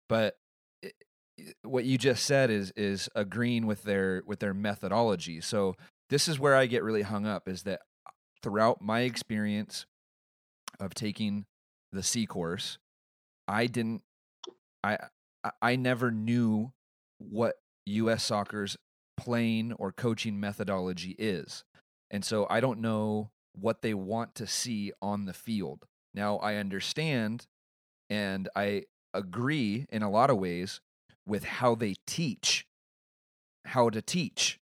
but 0.09 0.37
it, 0.83 0.95
what 1.63 1.85
you 1.85 1.99
just 1.99 2.25
said 2.25 2.51
is 2.51 2.73
is 2.77 3.09
agreeing 3.15 3.67
with 3.67 3.83
their 3.83 4.23
with 4.27 4.41
their 4.41 4.55
methodology. 4.55 5.41
So 5.41 5.75
this 6.11 6.29
is 6.29 6.39
where 6.39 6.55
I 6.55 6.67
get 6.67 6.83
really 6.83 7.03
hung 7.03 7.27
up 7.27 7.49
is 7.49 7.65
that 7.65 7.81
throughout 8.43 8.81
my 8.81 9.01
experience 9.01 9.87
of 10.79 10.95
taking 10.95 11.47
the 11.93 12.03
C 12.03 12.27
course, 12.27 12.79
I 13.49 13.67
didn't 13.67 14.03
I 14.85 14.99
I 15.63 15.77
never 15.77 16.11
knew 16.11 16.73
what 17.19 17.57
US 17.87 18.25
soccer's 18.25 18.77
playing 19.17 19.73
or 19.73 19.93
coaching 19.93 20.39
methodology 20.39 21.15
is. 21.19 21.65
And 22.11 22.25
so 22.25 22.47
I 22.49 22.61
don't 22.61 22.81
know 22.81 23.31
what 23.59 23.83
they 23.83 23.95
want 23.95 24.35
to 24.37 24.47
see 24.47 24.93
on 25.01 25.25
the 25.25 25.33
field. 25.33 25.87
Now, 26.15 26.37
I 26.39 26.57
understand 26.57 27.47
and 28.09 28.49
I 28.55 28.85
agree 29.13 29.87
in 29.91 30.03
a 30.03 30.11
lot 30.11 30.31
of 30.31 30.39
ways 30.39 30.81
with 31.27 31.45
how 31.45 31.75
they 31.75 31.97
teach, 32.07 32.67
how 33.65 33.91
to 33.91 34.01
teach, 34.01 34.61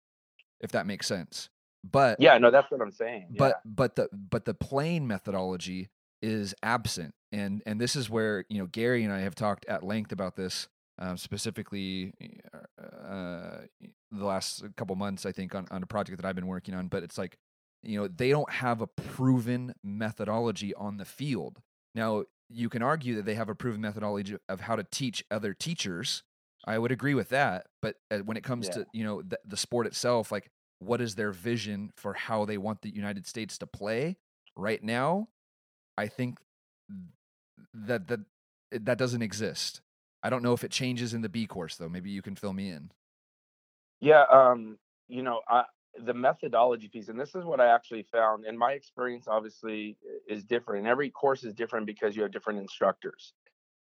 if 0.61 0.71
that 0.73 0.87
makes 0.87 1.07
sense. 1.07 1.51
But 1.89 2.19
yeah, 2.19 2.39
no, 2.39 2.51
that's 2.51 2.71
what 2.71 2.81
I'm 2.81 2.91
saying. 2.91 3.27
Yeah. 3.33 3.39
But 3.39 3.61
but 3.65 3.97
the 3.97 4.09
but 4.13 4.47
the 4.47 4.55
playing 4.55 5.07
methodology 5.07 5.91
is 6.23 6.55
absent, 6.63 7.15
and 7.31 7.63
and 7.67 7.79
this 7.79 7.95
is 7.95 8.09
where 8.09 8.47
you 8.49 8.59
know 8.59 8.67
Gary 8.67 9.05
and 9.05 9.13
I 9.13 9.21
have 9.21 9.35
talked 9.35 9.67
at 9.67 9.83
length 9.83 10.11
about 10.11 10.35
this 10.35 10.69
um, 10.99 11.17
specifically 11.17 12.13
uh, 12.79 13.59
the 14.13 14.25
last 14.25 14.65
couple 14.77 14.95
months, 14.97 15.27
I 15.27 15.33
think, 15.33 15.55
on, 15.55 15.67
on 15.71 15.83
a 15.83 15.87
project 15.87 16.21
that 16.21 16.27
I've 16.27 16.35
been 16.35 16.47
working 16.47 16.75
on. 16.75 16.89
But 16.89 17.03
it's 17.03 17.19
like, 17.19 17.37
you 17.87 18.01
know, 18.01 18.09
they 18.09 18.31
don't 18.31 18.51
have 18.51 18.81
a 18.81 18.87
proven 18.87 19.75
methodology 19.83 20.75
on 20.75 20.97
the 20.97 21.05
field. 21.05 21.61
Now, 21.95 22.25
you 22.49 22.69
can 22.69 22.83
argue 22.83 23.17
that 23.17 23.25
they 23.25 23.35
have 23.35 23.49
a 23.49 23.55
proven 23.55 23.81
methodology 23.81 24.37
of 24.49 24.61
how 24.61 24.77
to 24.77 24.85
teach 24.85 25.25
other 25.31 25.55
teachers. 25.55 26.23
I 26.67 26.79
would 26.79 26.93
agree 26.93 27.15
with 27.15 27.29
that. 27.31 27.67
But 27.83 27.97
uh, 28.11 28.19
when 28.19 28.37
it 28.37 28.45
comes 28.45 28.67
yeah. 28.69 28.75
to, 28.75 28.87
you 28.93 29.05
know, 29.05 29.23
the, 29.23 29.39
the 29.45 29.57
sport 29.57 29.87
itself, 29.87 30.33
like, 30.33 30.51
what 30.79 31.01
is 31.01 31.15
their 31.15 31.33
vision 31.33 31.91
for 31.97 32.15
how 32.15 32.45
they 32.45 32.59
want 32.59 32.83
the 32.83 32.95
United 32.95 33.27
States 33.27 33.59
to 33.59 33.67
play 33.67 34.17
right 34.57 34.83
now? 34.83 35.29
I 35.97 36.09
think 36.09 36.39
that 37.73 38.09
that 38.09 38.21
that 38.71 38.99
doesn't 38.99 39.23
exist. 39.23 39.81
I 40.23 40.31
don't 40.31 40.43
know 40.43 40.53
if 40.53 40.65
it 40.65 40.71
changes 40.71 41.15
in 41.15 41.23
the 41.23 41.29
B 41.29 41.47
course 41.47 41.77
though. 41.77 41.89
Maybe 41.89 42.11
you 42.11 42.23
can 42.23 42.35
fill 42.35 42.53
me 42.53 42.71
in. 42.71 42.91
Yeah, 44.01 44.25
um, 44.31 44.79
you 45.09 45.23
know, 45.23 45.41
I, 45.49 45.65
the 46.03 46.15
methodology 46.15 46.89
piece, 46.89 47.09
and 47.09 47.19
this 47.19 47.35
is 47.35 47.45
what 47.45 47.61
I 47.61 47.75
actually 47.75 48.05
found. 48.11 48.45
And 48.45 48.59
my 48.59 48.73
experience 48.73 49.27
obviously 49.29 49.97
is 50.29 50.45
different. 50.45 50.81
And 50.81 50.89
every 50.89 51.11
course 51.11 51.45
is 51.45 51.55
different 51.55 51.87
because 51.87 52.17
you 52.17 52.23
have 52.23 52.33
different 52.33 52.61
instructors. 52.61 53.33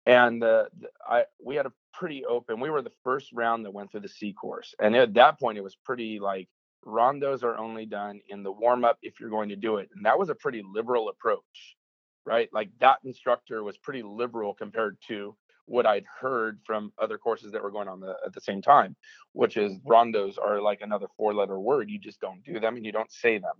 And 0.06 0.42
uh, 0.42 0.64
I 1.06 1.24
we 1.44 1.56
had 1.56 1.66
a 1.66 1.72
pretty 1.92 2.24
open. 2.24 2.60
We 2.60 2.70
were 2.70 2.82
the 2.82 2.92
first 3.04 3.32
round 3.32 3.64
that 3.64 3.72
went 3.72 3.90
through 3.90 4.00
the 4.00 4.08
C 4.08 4.32
course, 4.32 4.74
and 4.78 4.96
at 4.96 5.14
that 5.14 5.38
point 5.38 5.58
it 5.58 5.64
was 5.64 5.76
pretty 5.84 6.18
like 6.18 6.48
rondos 6.86 7.42
are 7.42 7.58
only 7.58 7.84
done 7.84 8.20
in 8.28 8.42
the 8.42 8.52
warm 8.52 8.84
up 8.84 8.98
if 9.02 9.20
you're 9.20 9.28
going 9.28 9.50
to 9.50 9.56
do 9.56 9.76
it, 9.76 9.90
and 9.94 10.06
that 10.06 10.18
was 10.18 10.30
a 10.30 10.34
pretty 10.34 10.62
liberal 10.64 11.10
approach, 11.10 11.76
right? 12.24 12.48
Like 12.54 12.70
that 12.80 13.00
instructor 13.04 13.62
was 13.62 13.76
pretty 13.76 14.02
liberal 14.02 14.54
compared 14.54 14.96
to 15.08 15.36
what 15.68 15.86
I'd 15.86 16.04
heard 16.20 16.58
from 16.64 16.92
other 17.00 17.18
courses 17.18 17.52
that 17.52 17.62
were 17.62 17.70
going 17.70 17.88
on 17.88 18.00
the, 18.00 18.16
at 18.24 18.32
the 18.32 18.40
same 18.40 18.62
time, 18.62 18.96
which 19.32 19.56
is 19.56 19.78
rondos 19.86 20.38
are 20.38 20.60
like 20.60 20.80
another 20.80 21.06
four 21.16 21.34
letter 21.34 21.58
word. 21.60 21.90
You 21.90 21.98
just 21.98 22.20
don't 22.20 22.42
do 22.42 22.58
them 22.58 22.76
and 22.76 22.84
you 22.84 22.92
don't 22.92 23.12
say 23.12 23.38
them. 23.38 23.54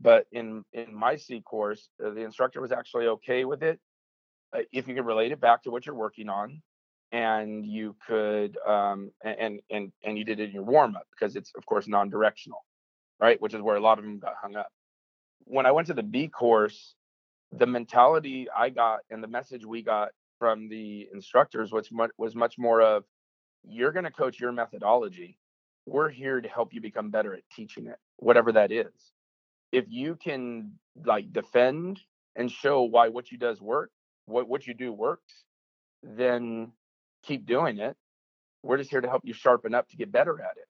But 0.00 0.26
in 0.32 0.64
in 0.72 0.94
my 0.94 1.16
C 1.16 1.40
course, 1.40 1.88
uh, 2.04 2.10
the 2.10 2.20
instructor 2.20 2.60
was 2.60 2.72
actually 2.72 3.06
okay 3.06 3.44
with 3.44 3.62
it 3.62 3.80
uh, 4.52 4.60
if 4.72 4.88
you 4.88 4.94
could 4.94 5.06
relate 5.06 5.32
it 5.32 5.40
back 5.40 5.62
to 5.62 5.70
what 5.70 5.86
you're 5.86 5.94
working 5.94 6.28
on, 6.28 6.62
and 7.12 7.64
you 7.64 7.96
could 8.06 8.58
um, 8.66 9.10
and 9.24 9.60
and 9.70 9.92
and 10.04 10.18
you 10.18 10.24
did 10.24 10.40
it 10.40 10.48
in 10.48 10.54
your 10.54 10.64
warm 10.64 10.96
up 10.96 11.06
because 11.10 11.36
it's 11.36 11.52
of 11.56 11.64
course 11.66 11.88
non-directional, 11.88 12.64
right? 13.20 13.40
Which 13.40 13.54
is 13.54 13.62
where 13.62 13.76
a 13.76 13.80
lot 13.80 13.98
of 13.98 14.04
them 14.04 14.18
got 14.18 14.34
hung 14.40 14.56
up. 14.56 14.68
When 15.44 15.66
I 15.66 15.72
went 15.72 15.86
to 15.88 15.94
the 15.94 16.02
B 16.02 16.28
course, 16.28 16.94
the 17.52 17.66
mentality 17.66 18.48
I 18.54 18.70
got 18.70 19.00
and 19.10 19.22
the 19.22 19.28
message 19.28 19.64
we 19.64 19.82
got 19.82 20.10
from 20.38 20.68
the 20.68 21.08
instructors 21.12 21.72
which 21.72 21.90
was 22.18 22.34
much 22.34 22.58
more 22.58 22.82
of 22.82 23.04
you're 23.68 23.92
going 23.92 24.04
to 24.04 24.10
coach 24.10 24.38
your 24.40 24.52
methodology. 24.52 25.38
We're 25.86 26.08
here 26.08 26.40
to 26.40 26.48
help 26.48 26.72
you 26.72 26.80
become 26.80 27.10
better 27.10 27.34
at 27.34 27.42
teaching 27.54 27.86
it, 27.86 27.96
whatever 28.16 28.52
that 28.52 28.72
is. 28.72 29.12
If 29.72 29.86
you 29.88 30.16
can 30.16 30.72
like 31.04 31.32
defend 31.32 32.00
and 32.34 32.50
show 32.50 32.82
why 32.82 33.08
what 33.08 33.30
you 33.30 33.38
does 33.38 33.60
work, 33.60 33.90
what 34.26 34.48
what 34.48 34.66
you 34.66 34.74
do 34.74 34.92
works, 34.92 35.44
then 36.02 36.72
keep 37.24 37.46
doing 37.46 37.78
it. 37.78 37.96
We're 38.62 38.78
just 38.78 38.90
here 38.90 39.00
to 39.00 39.08
help 39.08 39.22
you 39.24 39.32
sharpen 39.32 39.74
up 39.74 39.88
to 39.90 39.96
get 39.96 40.10
better 40.10 40.40
at 40.40 40.56
it. 40.56 40.68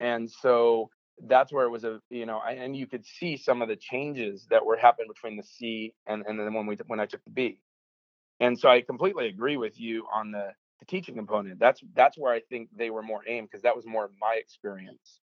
And 0.00 0.30
so 0.30 0.90
that's 1.26 1.52
where 1.52 1.66
it 1.66 1.70
was 1.70 1.84
a 1.84 2.00
you 2.10 2.26
know 2.26 2.40
and 2.40 2.76
you 2.76 2.86
could 2.86 3.04
see 3.04 3.36
some 3.36 3.62
of 3.62 3.68
the 3.68 3.76
changes 3.76 4.46
that 4.50 4.64
were 4.64 4.76
happening 4.76 5.08
between 5.08 5.36
the 5.36 5.42
C 5.42 5.94
and 6.06 6.24
and 6.26 6.38
then 6.38 6.52
when 6.54 6.66
we 6.66 6.76
when 6.86 6.98
I 7.00 7.06
took 7.06 7.22
the 7.24 7.30
B 7.30 7.58
and 8.42 8.58
so 8.58 8.68
I 8.68 8.82
completely 8.82 9.28
agree 9.28 9.56
with 9.56 9.78
you 9.78 10.04
on 10.12 10.32
the, 10.32 10.48
the 10.80 10.86
teaching 10.86 11.14
component. 11.14 11.60
That's 11.60 11.80
that's 11.94 12.18
where 12.18 12.34
I 12.34 12.40
think 12.40 12.70
they 12.76 12.90
were 12.90 13.02
more 13.02 13.22
aimed 13.26 13.48
because 13.48 13.62
that 13.62 13.76
was 13.76 13.86
more 13.86 14.04
of 14.04 14.10
my 14.20 14.34
experience. 14.36 15.20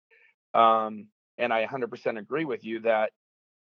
Um, 0.53 1.07
and 1.39 1.51
I 1.51 1.65
100% 1.65 2.19
agree 2.19 2.45
with 2.45 2.63
you 2.63 2.81
that 2.81 3.11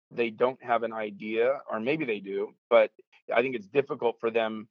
they 0.10 0.32
don't 0.32 0.62
have 0.64 0.82
an 0.82 0.92
idea, 0.92 1.60
or 1.70 1.80
maybe 1.80 2.04
they 2.04 2.20
do, 2.20 2.50
but 2.70 2.90
I 3.34 3.42
think 3.44 3.56
it's 3.56 3.68
difficult 3.68 4.20
for 4.20 4.32
them 4.32 4.68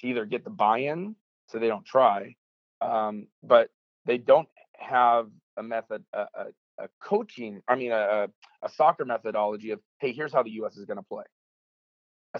to 0.00 0.06
either 0.06 0.24
get 0.24 0.42
the 0.42 0.50
buy-in, 0.50 1.16
so 1.48 1.58
they 1.58 1.68
don't 1.68 1.84
try, 1.84 2.34
um, 2.80 3.26
but 3.42 3.68
they 4.06 4.18
don't 4.18 4.48
have 4.78 5.28
a 5.58 5.62
method, 5.62 6.02
a, 6.14 6.26
a, 6.34 6.46
a 6.78 6.88
coaching, 7.02 7.62
I 7.68 7.76
mean, 7.76 7.92
a, 7.92 8.28
a 8.62 8.68
soccer 8.70 9.04
methodology 9.04 9.70
of, 9.70 9.80
hey, 10.00 10.12
here's 10.12 10.32
how 10.32 10.42
the 10.42 10.50
U.S. 10.52 10.76
is 10.76 10.86
going 10.86 10.98
to 10.98 11.02
play. 11.04 11.24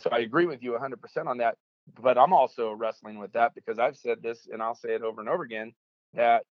So 0.01 0.11
I 0.11 0.18
agree 0.18 0.47
with 0.47 0.62
you 0.62 0.72
100% 0.72 1.26
on 1.26 1.39
that. 1.39 1.57
But 2.01 2.18
I'm 2.18 2.32
also 2.32 2.72
wrestling 2.72 3.18
with 3.18 3.32
that 3.32 3.55
because 3.55 3.78
I've 3.78 3.97
said 3.97 4.22
this 4.22 4.49
and 4.51 4.62
I'll 4.62 4.74
say 4.74 4.95
it 4.95 5.03
over 5.03 5.20
and 5.20 5.28
over 5.28 5.43
again 5.43 5.72
that 6.14 6.45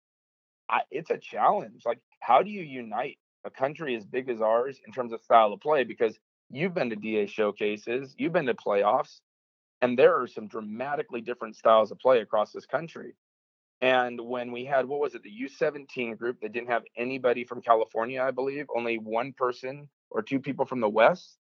I, 0.70 0.82
it's 0.92 1.10
a 1.10 1.18
challenge. 1.18 1.84
Like, 1.86 2.00
how 2.20 2.42
do 2.42 2.50
you 2.50 2.62
unite 2.62 3.18
a 3.44 3.50
country 3.50 3.96
as 3.96 4.06
big 4.06 4.30
as 4.30 4.42
ours 4.42 4.80
in 4.86 4.94
terms 4.94 5.14
of 5.14 5.22
style 5.22 5.54
of 5.54 5.62
play? 5.62 5.84
Because 5.84 6.18
you've 6.50 6.74
been 6.74 6.90
to 6.90 6.96
DA 6.96 7.28
showcases, 7.28 8.14
you've 8.18 8.34
been 8.34 8.46
to 8.46 8.54
playoffs, 8.54 9.22
and 9.82 9.98
there 9.98 10.22
are 10.22 10.28
some 10.28 10.48
dramatically 10.48 11.22
different 11.22 11.56
styles 11.56 11.92
of 11.92 12.00
play 12.00 12.20
across 12.20 12.52
this 12.52 12.66
country. 12.66 13.16
And 13.82 14.22
when 14.22 14.52
we 14.52 14.64
had, 14.64 14.86
what 14.86 15.00
was 15.00 15.16
it, 15.16 15.24
the 15.24 15.32
U17 15.32 16.18
group 16.18 16.40
that 16.42 16.54
didn't 16.54 16.70
have 16.70 16.84
anybody 16.96 17.44
from 17.44 17.62
California, 17.62 18.22
I 18.22 18.30
believe, 18.30 18.68
only 18.76 19.00
one 19.00 19.34
person 19.34 19.90
or 20.12 20.22
two 20.22 20.40
people 20.40 20.66
from 20.66 20.82
the 20.82 20.90
West, 20.90 21.38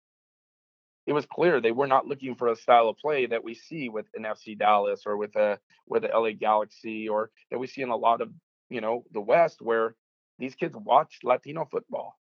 it 1.06 1.14
was 1.14 1.26
clear 1.26 1.62
they 1.62 1.72
were 1.72 1.88
not 1.88 2.08
looking 2.08 2.36
for 2.36 2.48
a 2.48 2.56
style 2.56 2.90
of 2.90 2.98
play 2.98 3.26
that 3.28 3.44
we 3.44 3.54
see 3.54 3.90
with 3.90 4.08
an 4.16 4.24
FC 4.24 4.58
Dallas 4.58 5.04
or 5.06 5.18
with 5.18 5.36
a 5.36 5.60
with 5.88 6.04
the 6.04 6.10
LA 6.10 6.32
Galaxy 6.32 7.08
or 7.08 7.30
that 7.52 7.60
we 7.60 7.68
see 7.68 7.82
in 7.82 7.90
a 7.90 7.96
lot 7.96 8.22
of 8.22 8.32
you 8.70 8.82
know 8.82 9.04
the 9.12 9.22
West 9.22 9.62
where 9.62 9.96
these 10.40 10.56
kids 10.56 10.76
watch 10.76 11.20
Latino 11.24 11.66
football. 11.66 12.18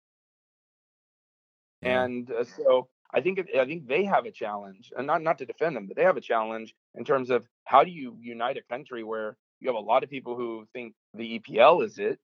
Yeah. 1.81 2.03
And 2.03 2.31
uh, 2.31 2.43
so 2.43 2.89
I 3.13 3.21
think 3.21 3.39
I 3.57 3.65
think 3.65 3.87
they 3.87 4.03
have 4.05 4.25
a 4.25 4.31
challenge, 4.31 4.91
and 4.97 5.05
not 5.07 5.21
not 5.21 5.37
to 5.39 5.45
defend 5.45 5.75
them, 5.75 5.87
but 5.87 5.97
they 5.97 6.03
have 6.03 6.17
a 6.17 6.21
challenge 6.21 6.73
in 6.95 7.03
terms 7.03 7.29
of 7.29 7.47
how 7.65 7.83
do 7.83 7.91
you 7.91 8.17
unite 8.19 8.57
a 8.57 8.73
country 8.73 9.03
where 9.03 9.37
you 9.59 9.67
have 9.67 9.75
a 9.75 9.79
lot 9.79 10.03
of 10.03 10.09
people 10.09 10.35
who 10.35 10.65
think 10.73 10.93
the 11.13 11.39
EPL 11.39 11.85
is 11.85 11.99
it, 11.99 12.19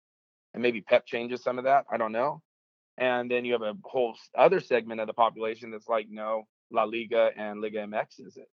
and 0.53 0.63
maybe 0.63 0.81
Pep 0.81 1.05
changes 1.05 1.43
some 1.43 1.57
of 1.57 1.65
that. 1.65 1.85
I 1.91 1.97
don't 1.97 2.11
know. 2.11 2.41
And 2.97 3.29
then 3.29 3.45
you 3.45 3.53
have 3.53 3.61
a 3.61 3.75
whole 3.83 4.15
other 4.37 4.59
segment 4.59 5.01
of 5.01 5.07
the 5.07 5.13
population 5.13 5.71
that's 5.71 5.87
like, 5.87 6.07
no, 6.09 6.47
La 6.71 6.83
Liga 6.83 7.29
and 7.37 7.61
Liga 7.61 7.79
MX 7.79 8.19
is 8.19 8.37
it. 8.37 8.49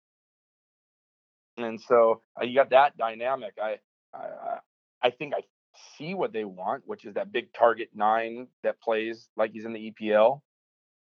And 1.57 1.81
so 1.81 2.21
uh, 2.41 2.45
you 2.45 2.55
got 2.55 2.71
that 2.71 2.97
dynamic. 2.97 3.55
I, 3.63 3.77
I, 4.15 4.59
I 5.03 5.11
think 5.11 5.35
I 5.35 5.43
see 5.99 6.15
what 6.15 6.33
they 6.33 6.45
want, 6.45 6.83
which 6.87 7.05
is 7.05 7.15
that 7.15 7.33
big 7.33 7.53
target 7.53 7.91
nine 7.95 8.49
that 8.63 8.81
plays 8.81 9.29
like 9.37 9.53
he's 9.53 9.65
in 9.65 9.73
the 9.73 9.93
EPL, 9.93 10.41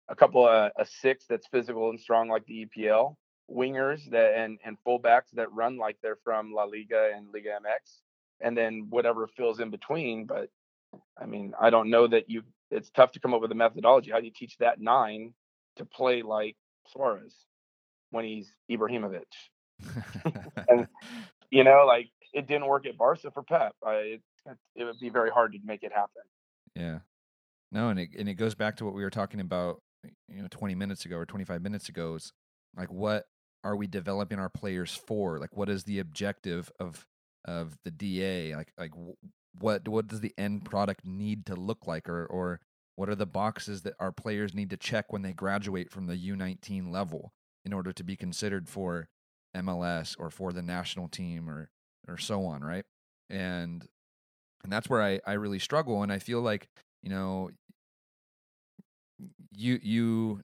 a 0.09 0.15
couple 0.15 0.47
of 0.47 0.71
a 0.77 0.85
six 0.85 1.25
that's 1.27 1.47
physical 1.47 1.89
and 1.89 1.99
strong 1.99 2.29
like 2.29 2.45
the 2.45 2.67
EPL, 2.67 3.15
wingers 3.51 4.09
that 4.11 4.35
and 4.35 4.59
and 4.63 4.77
fullbacks 4.85 5.31
that 5.33 5.51
run 5.51 5.77
like 5.77 5.97
they're 6.01 6.17
from 6.23 6.53
La 6.53 6.63
Liga 6.63 7.11
and 7.15 7.27
Liga 7.33 7.49
MX, 7.49 7.99
and 8.41 8.57
then 8.57 8.87
whatever 8.89 9.27
fills 9.27 9.59
in 9.59 9.69
between. 9.69 10.25
But 10.25 10.49
I 11.19 11.25
mean, 11.25 11.53
I 11.59 11.69
don't 11.69 11.89
know 11.89 12.07
that 12.07 12.29
you. 12.29 12.43
It's 12.73 12.89
tough 12.89 13.11
to 13.13 13.19
come 13.19 13.33
up 13.33 13.41
with 13.41 13.51
a 13.51 13.55
methodology. 13.55 14.11
How 14.11 14.19
do 14.19 14.25
you 14.25 14.31
teach 14.35 14.57
that 14.57 14.79
nine 14.79 15.33
to 15.77 15.85
play 15.85 16.21
like 16.21 16.55
Suarez 16.91 17.35
when 18.11 18.25
he's 18.25 18.51
Ibrahimovic? 18.69 19.23
and 20.69 20.87
you 21.49 21.63
know, 21.63 21.85
like 21.87 22.09
it 22.33 22.47
didn't 22.47 22.67
work 22.67 22.85
at 22.85 22.97
Barca 22.97 23.31
for 23.31 23.43
Pep. 23.43 23.73
I, 23.85 23.93
it, 23.93 24.21
it 24.75 24.83
would 24.83 24.99
be 24.99 25.09
very 25.09 25.29
hard 25.29 25.53
to 25.53 25.59
make 25.63 25.83
it 25.83 25.91
happen. 25.93 26.23
Yeah. 26.75 26.99
No, 27.71 27.89
and 27.89 27.99
it 27.99 28.09
and 28.17 28.29
it 28.29 28.35
goes 28.35 28.55
back 28.55 28.77
to 28.77 28.85
what 28.85 28.93
we 28.93 29.03
were 29.03 29.09
talking 29.09 29.39
about, 29.39 29.81
you 30.27 30.41
know, 30.41 30.47
20 30.49 30.75
minutes 30.75 31.05
ago 31.05 31.17
or 31.17 31.25
25 31.25 31.61
minutes 31.61 31.89
ago. 31.89 32.15
Is 32.15 32.31
like 32.75 32.91
what 32.91 33.25
are 33.63 33.75
we 33.75 33.87
developing 33.87 34.39
our 34.39 34.49
players 34.49 34.95
for? 34.95 35.39
Like, 35.39 35.55
what 35.55 35.69
is 35.69 35.83
the 35.83 35.99
objective 35.99 36.71
of 36.79 37.05
of 37.45 37.77
the 37.83 37.91
DA? 37.91 38.55
Like, 38.55 38.73
like 38.77 38.91
what 39.59 39.87
what 39.87 40.07
does 40.07 40.21
the 40.21 40.33
end 40.37 40.65
product 40.65 41.05
need 41.05 41.45
to 41.45 41.55
look 41.55 41.87
like, 41.87 42.09
or 42.09 42.25
or 42.25 42.59
what 42.95 43.09
are 43.09 43.15
the 43.15 43.25
boxes 43.25 43.81
that 43.83 43.95
our 43.99 44.11
players 44.11 44.53
need 44.53 44.69
to 44.69 44.77
check 44.77 45.11
when 45.11 45.23
they 45.23 45.33
graduate 45.33 45.89
from 45.89 46.07
the 46.07 46.17
U19 46.17 46.91
level 46.91 47.31
in 47.65 47.73
order 47.73 47.91
to 47.91 48.03
be 48.03 48.15
considered 48.15 48.69
for 48.69 49.07
MLS 49.55 50.15
or 50.19 50.29
for 50.29 50.53
the 50.53 50.61
national 50.61 51.07
team 51.07 51.49
or 51.49 51.69
or 52.07 52.17
so 52.17 52.45
on, 52.45 52.61
right? 52.63 52.85
And 53.29 53.85
and 54.63 54.71
that's 54.71 54.89
where 54.89 55.01
I 55.01 55.19
I 55.25 55.33
really 55.33 55.59
struggle, 55.59 56.03
and 56.03 56.11
I 56.11 56.19
feel 56.19 56.41
like 56.41 56.67
you 57.01 57.09
know 57.09 57.49
you 59.51 59.79
you 59.81 60.41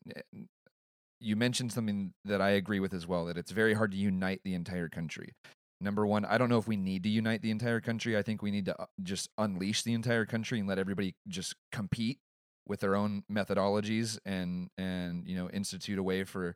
you 1.19 1.35
mentioned 1.35 1.71
something 1.71 2.13
that 2.25 2.41
I 2.41 2.51
agree 2.51 2.79
with 2.79 2.93
as 2.93 3.05
well 3.05 3.25
that 3.25 3.37
it's 3.37 3.51
very 3.51 3.73
hard 3.73 3.91
to 3.91 3.97
unite 3.97 4.41
the 4.43 4.53
entire 4.53 4.89
country. 4.89 5.33
Number 5.81 6.05
one, 6.05 6.25
I 6.25 6.37
don't 6.37 6.49
know 6.49 6.57
if 6.57 6.67
we 6.67 6.75
need 6.75 7.03
to 7.03 7.09
unite 7.09 7.41
the 7.41 7.51
entire 7.51 7.79
country. 7.79 8.17
I 8.17 8.21
think 8.21 8.41
we 8.41 8.51
need 8.51 8.65
to 8.65 8.81
uh, 8.81 8.85
just 9.01 9.29
unleash 9.37 9.83
the 9.83 9.93
entire 9.93 10.25
country 10.25 10.59
and 10.59 10.67
let 10.67 10.77
everybody 10.77 11.15
just 11.27 11.55
compete 11.71 12.19
with 12.67 12.81
their 12.81 12.95
own 12.95 13.23
methodologies 13.31 14.19
and 14.25 14.69
and 14.77 15.25
you 15.25 15.35
know 15.35 15.49
institute 15.49 15.97
a 15.97 16.03
way 16.03 16.23
for 16.23 16.55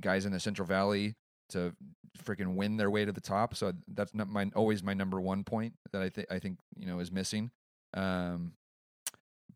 guys 0.00 0.26
in 0.26 0.32
the 0.32 0.40
Central 0.40 0.66
Valley 0.66 1.16
to 1.48 1.74
freaking 2.24 2.54
win 2.54 2.76
their 2.76 2.90
way 2.90 3.04
to 3.04 3.12
the 3.12 3.20
top. 3.20 3.54
So 3.54 3.72
that's 3.88 4.14
not 4.14 4.28
my 4.28 4.50
always 4.54 4.82
my 4.82 4.94
number 4.94 5.20
one 5.20 5.44
point 5.44 5.74
that 5.92 6.02
I 6.02 6.10
think 6.10 6.26
I 6.30 6.38
think 6.38 6.58
you 6.76 6.86
know 6.86 6.98
is 6.98 7.10
missing. 7.10 7.50
Um, 7.94 8.52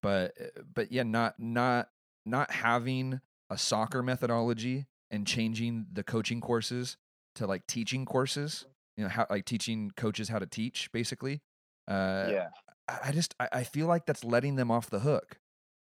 but 0.02 0.32
uh, 0.40 0.62
but 0.74 0.90
yeah, 0.90 1.02
not 1.02 1.34
not 1.38 1.88
not 2.24 2.50
having 2.50 3.20
a 3.50 3.58
soccer 3.58 4.02
methodology 4.02 4.86
and 5.10 5.26
changing 5.26 5.86
the 5.92 6.02
coaching 6.02 6.40
courses 6.40 6.96
to 7.36 7.46
like 7.46 7.66
teaching 7.66 8.04
courses, 8.04 8.66
you 8.96 9.04
know, 9.04 9.10
how 9.10 9.26
like 9.30 9.44
teaching 9.44 9.90
coaches 9.96 10.28
how 10.28 10.38
to 10.38 10.46
teach 10.46 10.90
basically. 10.92 11.40
Uh, 11.88 12.28
yeah. 12.30 12.48
I, 12.88 12.98
I 13.04 13.12
just, 13.12 13.34
I, 13.38 13.48
I 13.52 13.64
feel 13.64 13.86
like 13.86 14.06
that's 14.06 14.24
letting 14.24 14.56
them 14.56 14.70
off 14.70 14.90
the 14.90 15.00
hook. 15.00 15.38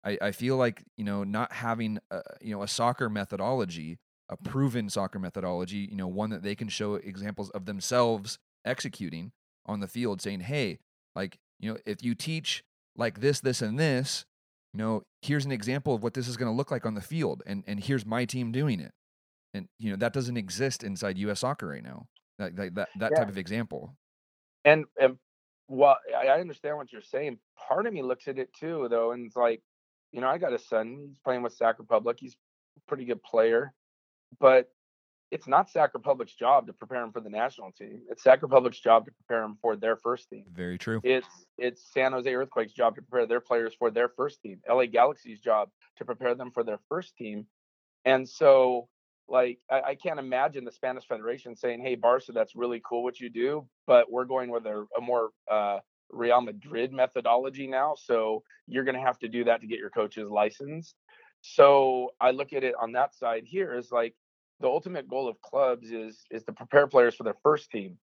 I, 0.03 0.17
I 0.21 0.31
feel 0.31 0.57
like, 0.57 0.83
you 0.97 1.05
know, 1.05 1.23
not 1.23 1.53
having, 1.53 1.99
a, 2.11 2.21
you 2.41 2.55
know, 2.55 2.63
a 2.63 2.67
soccer 2.67 3.09
methodology, 3.09 3.99
a 4.29 4.37
proven 4.37 4.89
soccer 4.89 5.19
methodology, 5.19 5.87
you 5.89 5.95
know, 5.95 6.07
one 6.07 6.29
that 6.31 6.43
they 6.43 6.55
can 6.55 6.67
show 6.67 6.95
examples 6.95 7.49
of 7.51 7.65
themselves 7.65 8.39
executing 8.65 9.31
on 9.65 9.79
the 9.79 9.87
field 9.87 10.21
saying, 10.21 10.41
hey, 10.41 10.79
like, 11.15 11.37
you 11.59 11.71
know, 11.71 11.77
if 11.85 12.03
you 12.03 12.15
teach 12.15 12.63
like 12.97 13.21
this, 13.21 13.39
this, 13.39 13.61
and 13.61 13.79
this, 13.79 14.25
you 14.73 14.79
know, 14.79 15.03
here's 15.21 15.45
an 15.45 15.51
example 15.51 15.93
of 15.93 16.03
what 16.03 16.15
this 16.15 16.27
is 16.27 16.35
going 16.35 16.51
to 16.51 16.55
look 16.55 16.71
like 16.71 16.85
on 16.85 16.95
the 16.95 17.01
field, 17.01 17.43
and 17.45 17.63
and 17.67 17.83
here's 17.83 18.05
my 18.05 18.25
team 18.25 18.51
doing 18.51 18.79
it, 18.79 18.91
and 19.53 19.67
you 19.77 19.91
know 19.91 19.97
that 19.97 20.13
doesn't 20.13 20.37
exist 20.37 20.83
inside 20.83 21.17
U.S. 21.19 21.41
soccer 21.41 21.67
right 21.67 21.83
now. 21.83 22.07
That 22.39 22.55
that 22.55 22.75
that, 22.75 22.89
that 22.97 23.11
yeah. 23.11 23.19
type 23.19 23.29
of 23.29 23.37
example. 23.37 23.95
And 24.65 24.85
and 24.99 25.17
well, 25.67 25.97
I 26.15 26.39
understand 26.39 26.77
what 26.77 26.91
you're 26.91 27.01
saying. 27.01 27.37
Part 27.67 27.87
of 27.87 27.93
me 27.93 28.01
looks 28.01 28.27
at 28.27 28.37
it 28.37 28.53
too, 28.53 28.87
though, 28.89 29.11
and 29.11 29.25
it's 29.25 29.35
like, 29.35 29.61
you 30.11 30.21
know, 30.21 30.27
I 30.27 30.37
got 30.37 30.53
a 30.53 30.59
son. 30.59 31.05
He's 31.07 31.19
playing 31.19 31.41
with 31.41 31.53
Sac 31.53 31.79
Republic. 31.79 32.17
He's 32.19 32.35
a 32.77 32.81
pretty 32.87 33.05
good 33.05 33.23
player, 33.23 33.73
but 34.39 34.69
it's 35.33 35.47
not 35.47 35.67
Sac 35.67 35.95
Republic's 35.95 36.35
job 36.35 36.67
to 36.67 36.73
prepare 36.73 37.01
him 37.03 37.11
for 37.11 37.19
the 37.19 37.29
national 37.29 37.71
team. 37.71 38.01
It's 38.07 38.21
Sac 38.21 38.43
Republic's 38.43 38.79
job 38.79 39.05
to 39.05 39.11
prepare 39.11 39.43
him 39.43 39.57
for 39.61 39.75
their 39.75 39.95
first 39.95 40.29
team. 40.29 40.45
Very 40.53 40.77
true. 40.77 41.01
It's 41.03 41.27
it's 41.57 41.91
San 41.91 42.11
Jose 42.11 42.31
Earthquakes' 42.31 42.73
job 42.73 42.95
to 42.95 43.01
prepare 43.01 43.25
their 43.25 43.39
players 43.39 43.73
for 43.73 43.89
their 43.89 44.09
first 44.09 44.41
team. 44.43 44.59
LA 44.69 44.85
Galaxy's 44.85 45.39
job 45.39 45.69
to 45.97 46.05
prepare 46.05 46.35
them 46.35 46.51
for 46.51 46.63
their 46.63 46.79
first 46.87 47.15
team. 47.17 47.47
And 48.05 48.29
so, 48.29 48.89
like, 49.27 49.59
I, 49.71 49.81
I 49.81 49.95
can't 49.95 50.19
imagine 50.19 50.65
the 50.65 50.71
Spanish 50.71 51.07
Federation 51.07 51.55
saying, 51.55 51.81
"Hey, 51.81 51.95
Barca, 51.95 52.31
that's 52.31 52.55
really 52.55 52.81
cool 52.87 53.03
what 53.03 53.19
you 53.19 53.29
do, 53.29 53.67
but 53.87 54.11
we're 54.11 54.25
going 54.25 54.49
with 54.49 54.65
a, 54.65 54.85
a 54.97 55.01
more 55.01 55.29
uh, 55.49 55.79
Real 56.11 56.41
Madrid 56.41 56.91
methodology 56.93 57.67
now. 57.67 57.95
So 57.97 58.43
you're 58.67 58.83
going 58.83 58.95
to 58.95 59.01
have 59.01 59.19
to 59.19 59.27
do 59.27 59.43
that 59.45 59.61
to 59.61 59.67
get 59.67 59.79
your 59.79 59.89
coach's 59.89 60.29
license." 60.29 60.95
So 61.41 62.11
I 62.21 62.31
look 62.31 62.53
at 62.53 62.63
it 62.63 62.73
on 62.79 62.93
that 62.93 63.13
side 63.13 63.43
here 63.45 63.75
is 63.75 63.91
like 63.91 64.15
the 64.61 64.67
ultimate 64.67 65.09
goal 65.09 65.27
of 65.27 65.41
clubs 65.41 65.91
is 65.91 66.23
is 66.31 66.43
to 66.45 66.53
prepare 66.53 66.87
players 66.87 67.15
for 67.15 67.23
their 67.23 67.35
first 67.43 67.69
team, 67.69 67.97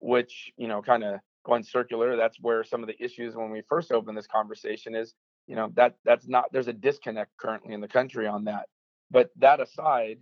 which 0.00 0.52
you 0.56 0.68
know 0.68 0.82
kind 0.82 1.02
of 1.02 1.20
going 1.46 1.62
circular. 1.62 2.16
That's 2.16 2.38
where 2.40 2.62
some 2.62 2.82
of 2.82 2.88
the 2.88 3.02
issues 3.02 3.34
when 3.34 3.50
we 3.50 3.62
first 3.68 3.90
opened 3.90 4.16
this 4.16 4.26
conversation 4.26 4.94
is 4.94 5.14
you 5.46 5.56
know 5.56 5.70
that 5.74 5.96
that's 6.04 6.28
not 6.28 6.52
there's 6.52 6.68
a 6.68 6.72
disconnect 6.74 7.36
currently 7.38 7.74
in 7.74 7.80
the 7.80 7.88
country 7.88 8.26
on 8.26 8.44
that. 8.44 8.66
But 9.10 9.30
that 9.36 9.60
aside, 9.60 10.18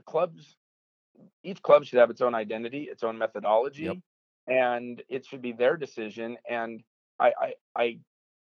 the 0.00 0.10
clubs 0.10 0.56
each 1.44 1.62
club 1.62 1.84
should 1.84 1.98
have 1.98 2.10
its 2.10 2.22
own 2.22 2.34
identity, 2.34 2.84
its 2.84 3.02
own 3.02 3.18
methodology, 3.18 3.84
yep. 3.84 3.96
and 4.46 5.02
it 5.10 5.26
should 5.26 5.42
be 5.42 5.52
their 5.52 5.76
decision. 5.76 6.38
And 6.48 6.82
I, 7.18 7.32
I 7.38 7.52
I 7.76 7.98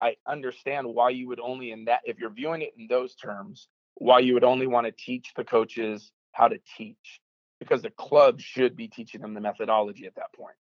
I 0.01 0.17
understand 0.27 0.87
why 0.87 1.11
you 1.11 1.27
would 1.29 1.41
only 1.41 1.73
in 1.73 1.87
that 1.87 2.03
if 2.05 2.19
you're 2.19 2.31
viewing 2.31 2.63
it 2.63 2.75
in 2.79 2.87
those 2.87 3.17
terms, 3.17 3.69
why 3.97 4.21
you 4.21 4.35
would 4.35 4.45
only 4.45 4.69
want 4.69 4.87
to 4.87 4.93
teach 4.93 5.33
the 5.37 5.45
coaches 5.45 6.13
how 6.33 6.47
to 6.47 6.59
teach 6.77 7.21
because 7.59 7.83
the 7.83 7.91
club 7.91 8.41
should 8.41 8.77
be 8.77 8.87
teaching 8.87 9.21
them 9.21 9.35
the 9.35 9.41
methodology 9.41 10.07
at 10.07 10.15
that 10.15 10.33
point 10.35 10.55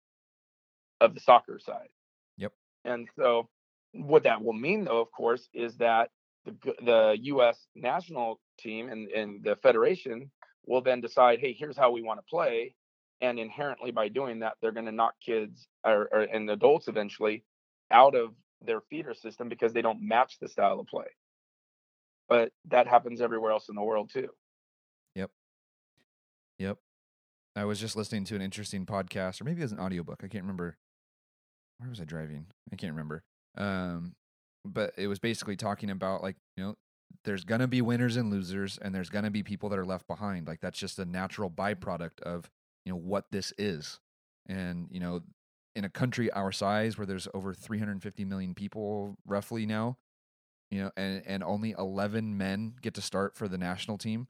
of 1.01 1.15
the 1.15 1.21
soccer 1.21 1.61
side. 1.61 1.89
Yep. 2.37 2.53
And 2.85 3.09
so 3.17 3.49
what 3.93 4.25
that 4.25 4.43
will 4.43 4.53
mean 4.53 4.85
though 4.85 5.01
of 5.01 5.11
course 5.13 5.49
is 5.55 5.77
that 5.77 6.11
the 6.45 6.55
the 6.85 7.19
US 7.23 7.59
national 7.75 8.41
team 8.59 8.89
and 8.89 9.09
and 9.11 9.43
the 9.45 9.57
federation 9.57 10.31
will 10.67 10.81
then 10.81 11.01
decide 11.01 11.39
hey 11.41 11.53
here's 11.53 11.77
how 11.77 11.91
we 11.91 12.03
want 12.03 12.19
to 12.19 12.31
play 12.31 12.75
and 13.21 13.39
inherently 13.39 13.91
by 13.91 14.09
doing 14.09 14.41
that 14.41 14.55
they're 14.61 14.73
going 14.73 14.87
to 14.87 14.93
knock 14.93 15.15
kids 15.25 15.67
or, 15.85 16.09
or 16.13 16.21
and 16.23 16.49
adults 16.51 16.89
eventually 16.89 17.45
out 17.91 18.15
of 18.15 18.31
their 18.63 18.81
feeder 18.91 19.15
system 19.15 19.49
because 19.49 19.73
they 19.73 19.83
don't 19.83 20.03
match 20.03 20.39
the 20.41 20.49
style 20.49 20.79
of 20.79 20.87
play 20.87 21.07
but 22.29 22.53
that 22.69 22.87
happens 22.87 23.21
everywhere 23.21 23.53
else 23.53 23.69
in 23.69 23.75
the 23.75 23.83
world 23.83 24.11
too 24.13 24.29
Yep. 25.15 25.31
Yep. 26.59 26.79
I 27.57 27.65
was 27.65 27.81
just 27.81 27.97
listening 27.97 28.25
to 28.27 28.37
an 28.37 28.43
interesting 28.43 28.87
podcast, 28.87 29.41
or 29.41 29.45
maybe 29.45 29.61
it 29.61 29.65
was 29.65 29.73
an 29.73 29.81
audiobook. 29.81 30.21
I 30.23 30.29
can't 30.29 30.45
remember. 30.45 30.77
Where 31.79 31.91
was 31.91 32.01
I 32.01 32.05
driving? 32.05 32.47
I 32.73 32.77
can't 32.77 32.93
remember. 32.93 33.23
Um, 33.57 34.15
but 34.65 34.93
it 34.97 35.09
was 35.09 35.19
basically 35.19 35.57
talking 35.57 35.91
about 35.91 36.23
like, 36.23 36.37
you 36.57 36.63
know, 36.63 36.75
there's 37.25 37.45
gonna 37.45 37.69
be 37.69 37.83
winners 37.83 38.17
and 38.17 38.31
losers, 38.31 38.79
and 38.81 38.95
there's 38.95 39.11
gonna 39.11 39.31
be 39.31 39.43
people 39.43 39.69
that 39.69 39.79
are 39.79 39.85
left 39.85 40.07
behind. 40.07 40.47
Like 40.47 40.61
that's 40.61 40.79
just 40.79 40.99
a 40.99 41.05
natural 41.05 41.51
byproduct 41.51 42.21
of, 42.23 42.51
you 42.85 42.93
know, 42.93 42.99
what 42.99 43.27
this 43.31 43.53
is. 43.59 44.01
And, 44.47 44.89
you 44.91 45.01
know, 45.01 45.21
in 45.77 45.85
a 45.85 45.89
country 45.89 46.31
our 46.33 46.53
size 46.53 46.99
where 46.99 47.07
there's 47.07 47.29
over 47.35 47.55
350 47.55 48.25
million 48.25 48.55
people 48.55 49.17
roughly 49.27 49.67
now, 49.67 49.99
you 50.71 50.81
know, 50.81 50.91
and, 50.97 51.23
and 51.27 51.45
only 51.45 51.75
11 51.79 52.37
men 52.37 52.75
get 52.83 52.95
to 52.95 53.03
start 53.03 53.37
for 53.37 53.49
the 53.49 53.59
national 53.59 53.99
team 53.99 54.29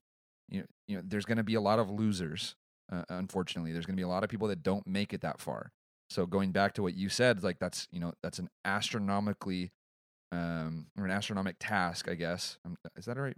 you 0.51 0.61
know, 0.61 0.67
you 0.89 0.97
know 0.97 1.03
there's 1.07 1.25
going 1.25 1.39
to 1.39 1.45
be 1.45 1.55
a 1.55 1.61
lot 1.61 1.79
of 1.79 1.89
losers 1.89 2.57
uh, 2.93 3.05
unfortunately 3.09 3.73
there's 3.73 3.87
going 3.87 3.97
to 3.97 4.01
be 4.01 4.05
a 4.05 4.09
lot 4.09 4.25
of 4.25 4.31
people 4.31 4.49
that 4.49 4.63
don't 4.63 4.87
make 4.87 5.15
it 5.15 5.21
that 5.23 5.41
far 5.41 5.73
so 6.11 6.27
going 6.27 6.51
back 6.51 6.75
to 6.75 6.83
what 6.83 6.95
you 6.95 7.09
said 7.09 7.43
like 7.43 7.59
that's 7.59 7.89
you 7.91 8.01
know 8.01 8.13
that's 8.23 8.39
an 8.39 8.49
astronomically 8.65 9.73
um 10.33 10.87
or 10.99 11.05
an 11.05 11.11
astronomic 11.11 11.57
task 11.59 12.09
i 12.09 12.15
guess 12.15 12.59
um, 12.65 12.77
is 12.97 13.05
that 13.07 13.17
a 13.17 13.21
right 13.21 13.37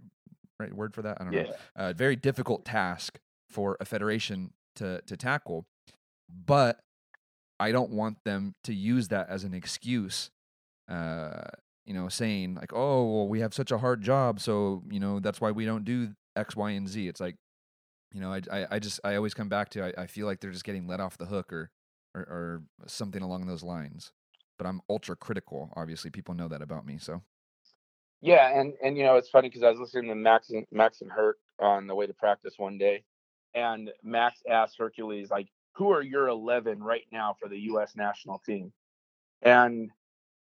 right 0.59 0.73
word 0.73 0.93
for 0.93 1.01
that 1.01 1.17
i 1.19 1.23
don't 1.23 1.33
yeah 1.33 1.43
know 1.43 1.53
a 1.75 1.81
uh, 1.81 1.93
very 1.93 2.15
difficult 2.15 2.63
task 2.65 3.19
for 3.49 3.77
a 3.79 3.85
federation 3.85 4.51
to 4.75 5.01
to 5.07 5.17
tackle 5.17 5.65
but 6.29 6.79
i 7.59 7.71
don't 7.71 7.91
want 7.91 8.17
them 8.23 8.53
to 8.63 8.73
use 8.73 9.07
that 9.07 9.29
as 9.29 9.43
an 9.43 9.53
excuse 9.53 10.29
uh 10.89 11.41
you 11.85 11.93
know 11.93 12.07
saying 12.09 12.55
like 12.55 12.71
oh 12.73 13.03
well 13.05 13.27
we 13.27 13.39
have 13.39 13.53
such 13.53 13.71
a 13.71 13.77
hard 13.77 14.01
job 14.01 14.39
so 14.39 14.83
you 14.89 14.99
know 14.99 15.19
that's 15.19 15.41
why 15.41 15.51
we 15.51 15.65
don't 15.65 15.85
do 15.85 16.13
X, 16.35 16.55
Y, 16.55 16.71
and 16.71 16.87
Z. 16.87 17.07
It's 17.07 17.21
like, 17.21 17.35
you 18.11 18.21
know, 18.21 18.31
I, 18.31 18.41
I, 18.51 18.67
I 18.71 18.79
just, 18.79 18.99
I 19.03 19.15
always 19.15 19.33
come 19.33 19.49
back 19.49 19.69
to, 19.69 19.85
I, 19.85 20.03
I 20.03 20.07
feel 20.07 20.25
like 20.25 20.39
they're 20.39 20.51
just 20.51 20.63
getting 20.65 20.87
let 20.87 20.99
off 20.99 21.17
the 21.17 21.25
hook 21.25 21.51
or, 21.51 21.71
or, 22.15 22.21
or 22.21 22.61
something 22.87 23.21
along 23.21 23.47
those 23.47 23.63
lines. 23.63 24.11
But 24.57 24.67
I'm 24.67 24.81
ultra 24.89 25.15
critical. 25.15 25.71
Obviously, 25.75 26.09
people 26.09 26.33
know 26.35 26.47
that 26.47 26.61
about 26.61 26.85
me. 26.85 26.97
So, 26.99 27.21
yeah 28.21 28.57
and 28.57 28.73
and 28.81 28.97
you 28.97 29.03
know 29.03 29.17
it's 29.17 29.27
funny 29.27 29.49
because 29.49 29.63
i 29.63 29.69
was 29.69 29.79
listening 29.79 30.07
to 30.07 30.15
max 30.15 30.49
and 30.49 30.65
max 30.71 31.01
and 31.01 31.11
herc 31.11 31.37
on 31.59 31.87
the 31.87 31.93
way 31.93 32.07
to 32.07 32.13
practice 32.13 32.53
one 32.55 32.77
day 32.77 33.03
and 33.53 33.91
max 34.01 34.39
asked 34.49 34.79
herculez 34.79 35.29
like 35.29 35.49
who 35.73 35.91
are 35.91 36.01
your 36.01 36.29
11 36.29 36.81
right 36.81 37.05
now 37.11 37.35
for 37.37 37.49
the 37.49 37.57
us 37.57 37.97
national 37.97 38.39
team 38.45 38.71
and 39.41 39.91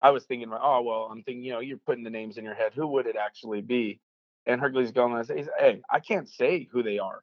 i 0.01 0.11
was 0.11 0.23
thinking 0.23 0.49
oh 0.53 0.81
well 0.81 1.09
i'm 1.11 1.23
thinking 1.23 1.43
you 1.43 1.51
know 1.51 1.59
you're 1.59 1.77
putting 1.85 2.05
the 2.05 2.09
names 2.09 2.37
in 2.37 2.45
your 2.45 2.55
head 2.55 2.71
who 2.73 2.87
would 2.87 3.05
it 3.05 3.17
actually 3.17 3.59
be 3.59 3.99
and 4.47 4.61
Herculez 4.61 4.93
Gomez 4.93 5.27
says, 5.27 5.49
"Hey, 5.59 5.81
I 5.91 5.99
can't 5.99 6.27
say 6.27 6.67
who 6.71 6.81
they 6.81 6.97
are." 6.99 7.21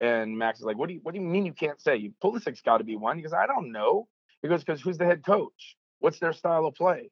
And 0.00 0.36
Max 0.36 0.58
is 0.58 0.66
like, 0.66 0.76
"What 0.76 0.88
do 0.88 0.94
you 0.94 1.00
What 1.02 1.14
do 1.14 1.20
you 1.20 1.26
mean 1.26 1.46
you 1.46 1.52
can't 1.52 1.80
say? 1.80 1.96
You 1.96 2.12
Pulisic's 2.22 2.60
got 2.60 2.78
to 2.78 2.84
be 2.84 2.96
one." 2.96 3.16
He 3.16 3.22
goes, 3.22 3.32
"I 3.32 3.46
don't 3.46 3.72
know." 3.72 4.08
He 4.42 4.48
goes, 4.48 4.64
"Because 4.64 4.82
who's 4.82 4.98
the 4.98 5.06
head 5.06 5.24
coach? 5.24 5.76
What's 6.00 6.18
their 6.18 6.32
style 6.32 6.66
of 6.66 6.74
play? 6.74 7.10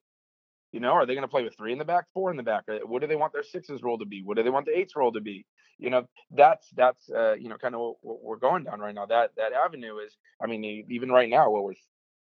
You 0.73 0.81
know, 0.81 0.93
are 0.93 1.07
they 1.07 1.15
going 1.15 1.23
to 1.23 1.29
play 1.29 1.45
with 1.45 1.57
three 1.57 1.73
in 1.73 1.79
the 1.79 1.85
back, 1.85 2.07
four 2.13 2.31
in 2.31 2.37
the 2.37 2.43
back? 2.43 2.65
What 2.85 3.01
do 3.01 3.07
they 3.07 3.17
want 3.17 3.33
their 3.33 3.45
sixes 3.45 3.83
role 3.83 3.99
to 3.99 4.05
be? 4.05 4.23
What 4.25 4.37
do 4.37 4.43
they 4.43 4.51
want 4.51 4.67
the 4.67 4.77
eights 4.77 4.97
role 4.97 5.13
to 5.13 5.21
be? 5.21 5.47
You 5.79 5.91
know, 5.91 6.09
that's 6.31 6.69
that's 6.77 7.09
uh, 7.11 7.35
you 7.35 7.49
know 7.49 7.57
kind 7.57 7.75
of 7.75 7.81
what, 7.81 7.97
what 8.03 8.23
we're 8.23 8.37
going 8.37 8.65
down 8.65 8.81
right 8.81 8.95
now. 8.95 9.07
That 9.07 9.31
that 9.37 9.53
avenue 9.53 9.99
is, 9.99 10.17
I 10.43 10.47
mean, 10.47 10.85
even 10.91 11.11
right 11.11 11.29
now, 11.29 11.51
what 11.51 11.65
we're 11.65 11.75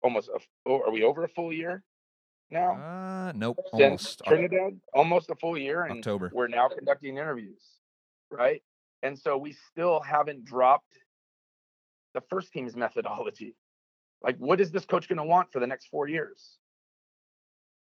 almost, 0.04 0.30
a, 0.30 0.70
are 0.70 0.92
we 0.92 1.04
over 1.04 1.24
a 1.24 1.30
full 1.30 1.54
year? 1.54 1.84
now. 2.52 2.74
uh, 2.74 3.32
nope, 3.36 3.58
Since 3.78 3.80
almost 3.80 4.22
Trinidad, 4.26 4.80
almost 4.94 5.30
a 5.30 5.36
full 5.36 5.58
year, 5.58 5.84
and 5.84 6.00
October. 6.00 6.32
we're 6.34 6.48
now 6.48 6.68
conducting 6.68 7.18
interviews, 7.18 7.64
right? 8.30 8.62
And 9.04 9.18
so 9.18 9.38
we 9.38 9.56
still 9.72 10.02
haven't 10.02 10.46
dropped 10.46 10.98
the 12.14 12.22
first 12.30 12.52
team's 12.52 12.76
methodology. 12.76 13.56
Like, 14.24 14.38
what 14.38 14.62
is 14.62 14.72
this 14.72 14.86
coach 14.86 15.08
going 15.08 15.18
to 15.18 15.24
want 15.24 15.52
for 15.52 15.60
the 15.60 15.68
next 15.68 15.88
four 15.88 16.08
years? 16.08 16.58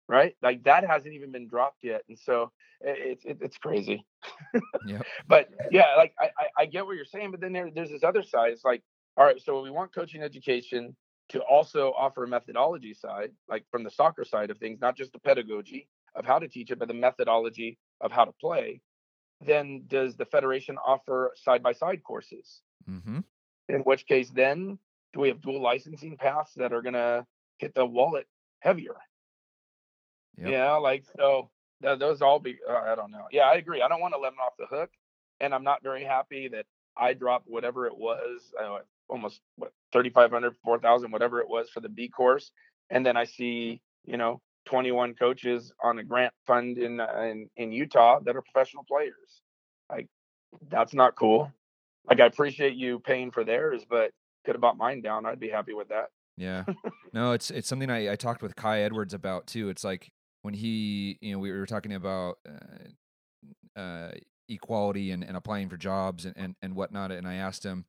Right? 0.08 0.34
Like 0.42 0.64
that 0.64 0.84
hasn't 0.86 1.14
even 1.14 1.32
been 1.32 1.48
dropped 1.48 1.84
yet, 1.84 2.02
and 2.08 2.18
so 2.18 2.50
it's 2.80 3.24
it, 3.24 3.38
it's 3.40 3.56
crazy. 3.56 4.04
Yep. 4.86 5.06
But 5.28 5.48
yeah, 5.70 5.94
like 5.96 6.12
I, 6.20 6.30
I 6.38 6.62
I 6.62 6.66
get 6.66 6.84
what 6.84 6.96
you're 6.96 7.04
saying, 7.04 7.30
but 7.30 7.40
then 7.40 7.52
there, 7.52 7.70
there's 7.74 7.90
this 7.90 8.04
other 8.04 8.22
side. 8.22 8.52
It's 8.52 8.64
like, 8.64 8.82
all 9.16 9.24
right, 9.24 9.40
so 9.40 9.62
we 9.62 9.70
want 9.70 9.94
coaching 9.94 10.22
education 10.22 10.96
to 11.30 11.40
also 11.40 11.92
offer 11.96 12.24
a 12.24 12.28
methodology 12.28 12.92
side, 12.92 13.30
like 13.48 13.64
from 13.70 13.84
the 13.84 13.90
soccer 13.90 14.24
side 14.24 14.50
of 14.50 14.58
things, 14.58 14.80
not 14.80 14.96
just 14.96 15.12
the 15.12 15.18
pedagogy 15.18 15.88
of 16.14 16.26
how 16.26 16.38
to 16.38 16.48
teach 16.48 16.70
it, 16.70 16.78
but 16.78 16.88
the 16.88 16.94
methodology 16.94 17.78
of 18.00 18.12
how 18.12 18.24
to 18.24 18.32
play. 18.32 18.82
Then 19.40 19.84
does 19.86 20.16
the 20.16 20.26
federation 20.26 20.76
offer 20.84 21.32
side 21.36 21.62
by 21.62 21.72
side 21.72 22.02
courses? 22.04 22.60
Mm-hmm. 22.88 23.20
In 23.68 23.80
which 23.80 24.06
case, 24.06 24.30
then 24.30 24.78
do 25.12 25.20
we 25.20 25.28
have 25.28 25.40
dual 25.40 25.60
licensing 25.60 26.16
paths 26.16 26.52
that 26.56 26.72
are 26.72 26.82
going 26.82 26.94
to 26.94 27.26
hit 27.58 27.74
the 27.74 27.84
wallet 27.84 28.26
heavier? 28.60 28.96
Yep. 30.38 30.50
Yeah, 30.50 30.74
like 30.76 31.04
so 31.16 31.50
th- 31.82 31.98
those 31.98 32.22
all 32.22 32.38
be. 32.38 32.58
Uh, 32.68 32.72
I 32.72 32.94
don't 32.94 33.10
know. 33.10 33.26
Yeah, 33.30 33.42
I 33.42 33.54
agree. 33.54 33.82
I 33.82 33.88
don't 33.88 34.00
want 34.00 34.14
to 34.14 34.20
let 34.20 34.30
them 34.30 34.38
off 34.44 34.54
the 34.58 34.66
hook, 34.66 34.90
and 35.40 35.54
I'm 35.54 35.64
not 35.64 35.82
very 35.82 36.04
happy 36.04 36.48
that 36.48 36.66
I 36.96 37.12
dropped 37.12 37.46
whatever 37.48 37.86
it 37.86 37.96
was, 37.96 38.52
uh, 38.60 38.78
almost 39.08 39.40
what 39.56 39.72
3,500, 39.92 40.54
4,000, 40.64 41.10
whatever 41.10 41.40
it 41.40 41.48
was 41.48 41.68
for 41.70 41.80
the 41.80 41.88
B 41.88 42.08
course, 42.08 42.50
and 42.90 43.04
then 43.04 43.16
I 43.16 43.24
see 43.24 43.80
you 44.04 44.16
know 44.16 44.40
21 44.66 45.14
coaches 45.14 45.72
on 45.82 45.98
a 45.98 46.04
grant 46.04 46.32
fund 46.46 46.78
in 46.78 47.00
uh, 47.00 47.22
in 47.22 47.50
in 47.56 47.72
Utah 47.72 48.20
that 48.20 48.36
are 48.36 48.42
professional 48.42 48.84
players. 48.84 49.42
Like 49.90 50.08
that's 50.70 50.94
not 50.94 51.14
cool. 51.14 51.52
Like 52.08 52.20
I 52.20 52.26
appreciate 52.26 52.74
you 52.74 52.98
paying 53.00 53.30
for 53.30 53.44
theirs, 53.44 53.84
but 53.88 54.12
could 54.44 54.54
have 54.54 54.60
bought 54.60 54.76
mine 54.76 55.00
down. 55.00 55.26
I'd 55.26 55.40
be 55.40 55.48
happy 55.50 55.74
with 55.74 55.88
that. 55.88 56.10
Yeah. 56.36 56.64
No, 57.14 57.32
it's 57.32 57.50
it's 57.50 57.68
something 57.68 57.90
I, 57.90 58.12
I 58.12 58.16
talked 58.16 58.40
with 58.40 58.56
Kai 58.56 58.80
Edwards 58.80 59.12
about 59.12 59.46
too. 59.46 59.68
It's 59.68 59.84
like 59.84 60.10
when 60.40 60.54
he, 60.54 61.18
you 61.20 61.32
know, 61.32 61.38
we 61.38 61.52
were 61.52 61.66
talking 61.66 61.92
about 61.92 62.38
uh, 62.48 63.78
uh, 63.78 64.12
equality 64.48 65.10
and, 65.10 65.22
and 65.22 65.36
applying 65.36 65.68
for 65.68 65.76
jobs 65.76 66.24
and, 66.24 66.34
and, 66.38 66.54
and 66.62 66.74
whatnot, 66.74 67.12
and 67.12 67.28
I 67.28 67.34
asked 67.34 67.66
him, 67.66 67.84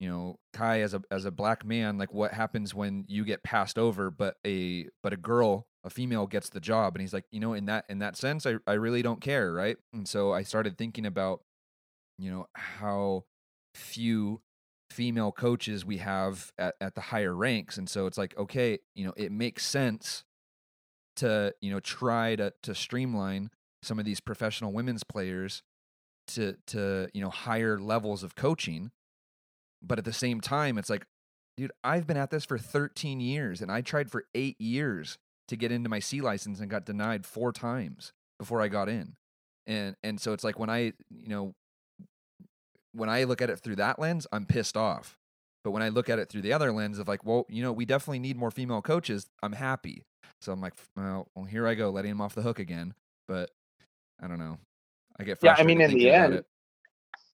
you 0.00 0.08
know, 0.08 0.36
Kai 0.52 0.80
as 0.80 0.94
a 0.94 1.02
as 1.10 1.24
a 1.24 1.30
black 1.30 1.64
man, 1.64 1.98
like 1.98 2.14
what 2.14 2.32
happens 2.32 2.74
when 2.74 3.04
you 3.08 3.24
get 3.24 3.42
passed 3.42 3.78
over, 3.78 4.10
but 4.10 4.36
a 4.46 4.86
but 5.02 5.12
a 5.12 5.16
girl, 5.16 5.66
a 5.84 5.90
female 5.90 6.26
gets 6.26 6.48
the 6.48 6.60
job, 6.60 6.94
and 6.94 7.02
he's 7.02 7.12
like, 7.12 7.24
you 7.32 7.40
know, 7.40 7.52
in 7.52 7.66
that 7.66 7.84
in 7.88 7.98
that 7.98 8.16
sense, 8.16 8.46
I 8.46 8.54
I 8.66 8.74
really 8.74 9.02
don't 9.02 9.20
care, 9.20 9.52
right? 9.52 9.76
And 9.92 10.06
so 10.08 10.32
I 10.32 10.42
started 10.42 10.78
thinking 10.78 11.04
about, 11.04 11.42
you 12.16 12.30
know, 12.30 12.46
how 12.54 13.24
few 13.74 14.40
female 14.90 15.32
coaches 15.32 15.84
we 15.84 15.98
have 15.98 16.52
at, 16.58 16.74
at 16.80 16.94
the 16.94 17.00
higher 17.00 17.34
ranks. 17.34 17.76
And 17.76 17.88
so 17.88 18.06
it's 18.06 18.18
like 18.18 18.36
okay 18.38 18.78
you 18.94 19.04
know 19.04 19.12
it 19.16 19.32
makes 19.32 19.64
sense 19.64 20.24
to 21.16 21.54
you 21.60 21.70
know 21.70 21.80
try 21.80 22.36
to 22.36 22.52
to 22.62 22.74
streamline 22.74 23.50
some 23.82 23.98
of 23.98 24.04
these 24.04 24.20
professional 24.20 24.72
women's 24.72 25.04
players 25.04 25.62
to 26.28 26.56
to 26.68 27.08
you 27.14 27.20
know 27.20 27.30
higher 27.30 27.78
levels 27.78 28.22
of 28.22 28.34
coaching. 28.34 28.90
But 29.82 29.98
at 29.98 30.04
the 30.04 30.12
same 30.12 30.40
time 30.40 30.78
it's 30.78 30.90
like 30.90 31.04
dude 31.58 31.72
i've 31.82 32.06
been 32.06 32.16
at 32.16 32.30
this 32.30 32.44
for 32.44 32.56
13 32.56 33.18
years 33.18 33.60
and 33.60 33.70
i 33.70 33.80
tried 33.80 34.10
for 34.10 34.24
8 34.32 34.60
years 34.60 35.18
to 35.48 35.56
get 35.56 35.72
into 35.72 35.88
my 35.88 35.98
c 35.98 36.20
license 36.20 36.60
and 36.60 36.70
got 36.70 36.84
denied 36.84 37.26
four 37.26 37.52
times 37.52 38.12
before 38.38 38.62
i 38.62 38.68
got 38.68 38.88
in. 38.88 39.16
And 39.66 39.96
and 40.02 40.20
so 40.20 40.32
it's 40.32 40.44
like 40.44 40.58
when 40.58 40.70
i 40.70 40.92
you 41.10 41.28
know 41.28 41.54
when 42.98 43.08
I 43.08 43.24
look 43.24 43.40
at 43.40 43.50
it 43.50 43.60
through 43.60 43.76
that 43.76 43.98
lens, 43.98 44.26
I'm 44.32 44.44
pissed 44.46 44.76
off. 44.76 45.16
But 45.64 45.72
when 45.72 45.82
I 45.82 45.88
look 45.88 46.08
at 46.08 46.18
it 46.18 46.28
through 46.28 46.42
the 46.42 46.52
other 46.52 46.72
lens 46.72 46.98
of 46.98 47.08
like, 47.08 47.24
well, 47.24 47.46
you 47.48 47.62
know, 47.62 47.72
we 47.72 47.84
definitely 47.84 48.20
need 48.20 48.36
more 48.36 48.50
female 48.50 48.82
coaches, 48.82 49.26
I'm 49.42 49.52
happy. 49.52 50.04
So 50.40 50.52
I'm 50.52 50.60
like, 50.60 50.74
well, 50.96 51.28
well 51.34 51.44
here 51.44 51.66
I 51.66 51.74
go, 51.74 51.90
letting 51.90 52.10
him 52.10 52.20
off 52.20 52.34
the 52.34 52.42
hook 52.42 52.58
again. 52.58 52.94
But 53.26 53.50
I 54.20 54.28
don't 54.28 54.38
know. 54.38 54.58
I 55.18 55.24
get 55.24 55.38
Yeah, 55.42 55.56
I 55.58 55.64
mean, 55.64 55.80
in 55.80 55.94
the 55.94 56.10
end, 56.10 56.44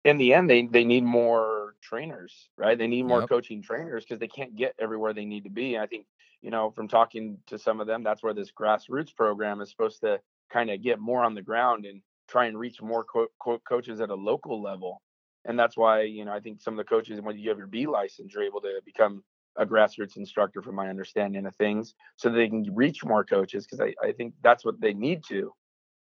in 0.05 0.19
the 0.19 0.35
end, 0.35 0.49
they 0.49 0.67
they 0.67 0.85
need 0.85 1.05
more 1.05 1.75
trainers, 1.83 2.49
right? 2.57 2.77
They 2.77 2.87
need 2.87 3.05
more 3.05 3.21
Yep. 3.21 3.29
coaching 3.29 3.63
trainers 3.63 4.05
because 4.05 4.19
they 4.19 4.29
can't 4.29 4.57
get 4.57 4.75
everywhere 4.79 5.13
they 5.13 5.25
need 5.25 5.45
to 5.45 5.51
be. 5.51 5.75
And 5.75 5.83
I 5.83 5.87
think 5.87 6.07
you 6.43 6.51
know 6.51 6.71
from 6.71 6.89
talking 6.89 7.39
to 7.47 7.59
some 7.59 7.81
of 7.81 7.87
them, 7.87 8.03
that's 8.03 8.23
where 8.23 8.35
this 8.35 8.51
grassroots 8.53 9.15
program 9.15 9.61
is 9.61 9.71
supposed 9.71 10.01
to 10.01 10.21
kind 10.51 10.71
of 10.71 10.83
get 10.83 10.99
more 10.99 11.25
on 11.25 11.35
the 11.35 11.43
ground 11.43 11.85
and 11.87 12.01
try 12.29 12.47
and 12.47 12.59
reach 12.59 12.81
more 12.81 13.05
co- 13.05 13.29
co- 13.39 13.61
coaches 13.69 14.01
at 14.01 14.11
a 14.11 14.15
local 14.15 14.63
level. 14.63 15.01
And 15.45 15.59
that's 15.59 15.77
why 15.77 16.03
you 16.03 16.25
know 16.25 16.33
I 16.33 16.41
think 16.41 16.61
some 16.61 16.75
of 16.75 16.79
the 16.79 16.89
coaches, 16.89 17.21
when 17.21 17.39
you 17.39 17.49
have 17.49 17.59
your 17.59 17.67
B 17.67 17.87
license, 17.87 18.33
you're 18.35 18.45
able 18.45 18.61
to 18.63 18.81
become 18.85 19.23
a 19.57 19.65
grassroots 19.65 20.17
instructor, 20.17 20.63
from 20.63 20.75
my 20.75 20.89
understanding 20.89 21.47
of 21.47 21.55
things, 21.57 21.95
so 22.17 22.29
they 22.29 22.49
can 22.49 22.75
reach 22.75 23.05
more 23.05 23.25
coaches 23.25 23.67
because 23.67 23.81
I, 23.81 23.95
I 24.05 24.13
think 24.13 24.35
that's 24.43 24.65
what 24.65 24.81
they 24.81 24.95
need 24.95 25.23
to. 25.29 25.53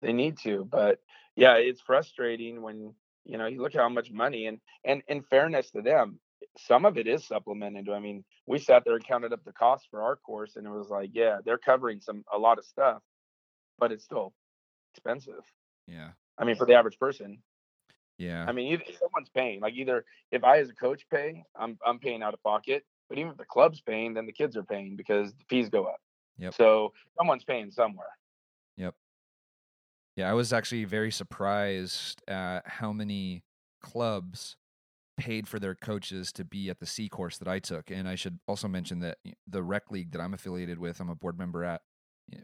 They 0.01 0.13
need 0.13 0.37
to, 0.39 0.65
but 0.65 0.99
yeah, 1.35 1.55
it's 1.55 1.81
frustrating 1.81 2.61
when 2.61 2.93
you 3.25 3.37
know 3.37 3.47
you 3.47 3.61
look 3.61 3.75
at 3.75 3.81
how 3.81 3.89
much 3.89 4.11
money 4.11 4.47
and 4.47 4.59
and 4.83 5.03
in 5.07 5.21
fairness 5.21 5.71
to 5.71 5.81
them, 5.81 6.19
some 6.57 6.85
of 6.85 6.97
it 6.97 7.07
is 7.07 7.25
supplemented. 7.25 7.89
I 7.89 7.99
mean, 7.99 8.23
we 8.45 8.59
sat 8.59 8.83
there 8.85 8.95
and 8.95 9.03
counted 9.03 9.33
up 9.33 9.43
the 9.43 9.53
cost 9.53 9.87
for 9.91 10.01
our 10.01 10.15
course, 10.15 10.55
and 10.55 10.65
it 10.65 10.71
was 10.71 10.89
like, 10.89 11.11
yeah, 11.13 11.37
they're 11.43 11.57
covering 11.57 12.01
some 12.01 12.23
a 12.33 12.37
lot 12.37 12.57
of 12.57 12.65
stuff, 12.65 13.01
but 13.79 13.91
it's 13.91 14.03
still 14.03 14.33
expensive. 14.93 15.43
Yeah. 15.87 16.09
I 16.37 16.45
mean, 16.45 16.55
for 16.55 16.65
the 16.65 16.73
average 16.73 16.99
person. 16.99 17.39
Yeah. 18.17 18.45
I 18.47 18.51
mean, 18.51 18.71
either 18.71 18.83
someone's 18.99 19.29
paying. 19.29 19.59
Like 19.61 19.73
either 19.73 20.05
if 20.31 20.43
I 20.43 20.59
as 20.59 20.69
a 20.69 20.73
coach 20.73 21.05
pay, 21.11 21.43
I'm 21.55 21.77
I'm 21.85 21.99
paying 21.99 22.23
out 22.23 22.33
of 22.33 22.41
pocket. 22.43 22.85
But 23.09 23.19
even 23.19 23.31
if 23.31 23.37
the 23.37 23.45
club's 23.45 23.81
paying, 23.81 24.13
then 24.13 24.25
the 24.25 24.31
kids 24.31 24.57
are 24.57 24.63
paying 24.63 24.95
because 24.95 25.31
the 25.33 25.43
fees 25.49 25.69
go 25.69 25.85
up. 25.85 25.99
Yep. 26.37 26.55
So 26.55 26.93
someone's 27.17 27.43
paying 27.43 27.71
somewhere. 27.71 28.07
Yep. 28.77 28.95
Yeah, 30.15 30.29
I 30.29 30.33
was 30.33 30.53
actually 30.53 30.85
very 30.85 31.11
surprised 31.11 32.21
at 32.27 32.61
how 32.65 32.91
many 32.91 33.43
clubs 33.81 34.55
paid 35.17 35.47
for 35.47 35.59
their 35.59 35.75
coaches 35.75 36.31
to 36.33 36.43
be 36.43 36.69
at 36.69 36.79
the 36.79 36.85
C 36.85 37.07
course 37.09 37.37
that 37.37 37.47
I 37.47 37.59
took. 37.59 37.91
And 37.91 38.07
I 38.07 38.15
should 38.15 38.39
also 38.47 38.67
mention 38.67 38.99
that 38.99 39.17
the 39.47 39.63
rec 39.63 39.91
league 39.91 40.11
that 40.11 40.21
I'm 40.21 40.33
affiliated 40.33 40.79
with, 40.79 40.99
I'm 40.99 41.09
a 41.09 41.15
board 41.15 41.37
member 41.37 41.63
at, 41.63 41.81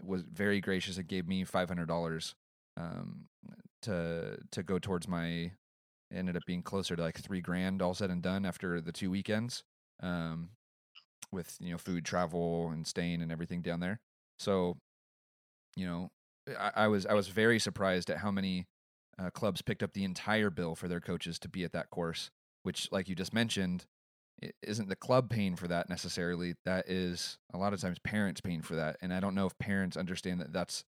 was 0.04 0.24
very 0.24 0.62
gracious. 0.62 0.98
It 0.98 1.08
gave 1.08 1.28
me 1.28 1.44
five 1.44 1.68
hundred 1.70 1.88
dollars 1.88 2.36
um, 2.78 3.26
to 3.84 4.38
to 4.52 4.64
go 4.64 4.78
towards 4.78 5.08
my. 5.08 5.52
Ended 6.14 6.36
up 6.36 6.44
being 6.46 6.64
closer 6.64 6.96
to 6.96 7.02
like 7.02 7.20
three 7.20 7.42
grand, 7.42 7.82
all 7.82 7.94
said 7.94 8.10
and 8.10 8.22
done, 8.22 8.46
after 8.46 8.82
the 8.82 8.92
two 8.92 9.10
weekends, 9.10 9.64
um, 10.02 10.50
with 11.32 11.58
you 11.60 11.72
know 11.72 11.78
food, 11.78 12.06
travel, 12.06 12.70
and 12.70 12.86
staying 12.86 13.22
and 13.22 13.32
everything 13.32 13.62
down 13.62 13.80
there. 13.80 14.00
So, 14.40 14.78
you 15.76 15.86
know, 15.86 16.10
I, 16.60 16.72
I 16.76 16.88
was 16.88 17.06
I 17.06 17.14
was 17.14 17.30
very 17.30 17.60
surprised 17.60 18.10
at 18.10 18.18
how 18.18 18.32
many 18.32 18.68
uh, 19.18 19.30
clubs 19.30 19.62
picked 19.62 19.84
up 19.84 19.94
the 19.94 20.04
entire 20.04 20.50
bill 20.50 20.76
for 20.76 20.88
their 20.88 21.00
coaches 21.00 21.40
to 21.40 21.50
be 21.50 21.64
at 21.64 21.72
that 21.72 21.90
course 21.90 22.32
which, 22.64 22.92
like 22.92 23.10
you 23.10 23.16
just 23.16 23.34
mentioned, 23.34 23.86
isn't 24.64 24.90
the 24.90 24.96
club 24.96 25.30
paying 25.30 25.56
for 25.56 25.68
that 25.68 25.90
necessarily. 25.90 26.56
That 26.66 26.90
is 26.90 27.38
a 27.54 27.58
lot 27.58 27.74
of 27.74 27.82
times 27.82 28.00
parents 28.00 28.42
paying 28.42 28.62
for 28.62 28.76
that, 28.76 28.98
and 29.02 29.14
I 29.14 29.20
don't 29.20 29.36
know 29.36 29.46
if 29.46 29.58
parents 29.60 29.98
understand 29.98 30.40
that 30.42 30.54
that's 30.54 30.84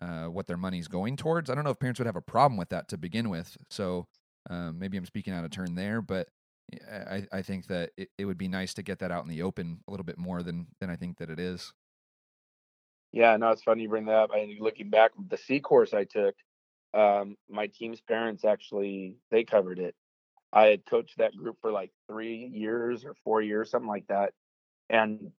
uh, 0.00 0.26
what 0.26 0.46
their 0.46 0.56
money's 0.56 0.88
going 0.88 1.16
towards. 1.16 1.48
I 1.48 1.54
don't 1.54 1.64
know 1.64 1.70
if 1.70 1.78
parents 1.78 1.98
would 2.00 2.06
have 2.06 2.16
a 2.16 2.22
problem 2.22 2.56
with 2.58 2.70
that 2.70 2.88
to 2.88 2.98
begin 2.98 3.30
with. 3.30 3.56
So 3.70 4.06
um, 4.50 4.78
maybe 4.78 4.96
I'm 4.96 5.06
speaking 5.06 5.32
out 5.32 5.44
of 5.44 5.50
turn 5.50 5.74
there, 5.74 6.00
but 6.02 6.28
I, 6.90 7.26
I 7.32 7.42
think 7.42 7.66
that 7.66 7.92
it, 7.96 8.10
it 8.18 8.24
would 8.24 8.38
be 8.38 8.48
nice 8.48 8.74
to 8.74 8.82
get 8.82 8.98
that 9.00 9.10
out 9.10 9.22
in 9.24 9.30
the 9.30 9.42
open 9.42 9.80
a 9.86 9.90
little 9.90 10.04
bit 10.04 10.18
more 10.18 10.42
than 10.42 10.66
than 10.80 10.90
I 10.90 10.96
think 10.96 11.18
that 11.18 11.30
it 11.30 11.38
is. 11.38 11.72
Yeah, 13.12 13.36
no, 13.36 13.50
it's 13.50 13.62
funny 13.62 13.82
you 13.82 13.88
bring 13.88 14.06
that 14.06 14.14
up. 14.14 14.30
I 14.32 14.56
looking 14.58 14.90
back, 14.90 15.12
the 15.28 15.36
C 15.36 15.60
course 15.60 15.94
I 15.94 16.04
took, 16.04 16.34
um, 16.92 17.36
my 17.48 17.68
team's 17.68 18.00
parents 18.00 18.44
actually 18.44 19.16
they 19.30 19.44
covered 19.44 19.78
it. 19.78 19.94
I 20.52 20.66
had 20.66 20.86
coached 20.86 21.18
that 21.18 21.36
group 21.36 21.58
for 21.60 21.72
like 21.72 21.90
three 22.08 22.46
years 22.46 23.04
or 23.04 23.14
four 23.24 23.42
years, 23.42 23.70
something 23.70 23.88
like 23.88 24.06
that, 24.08 24.32
and 24.88 25.32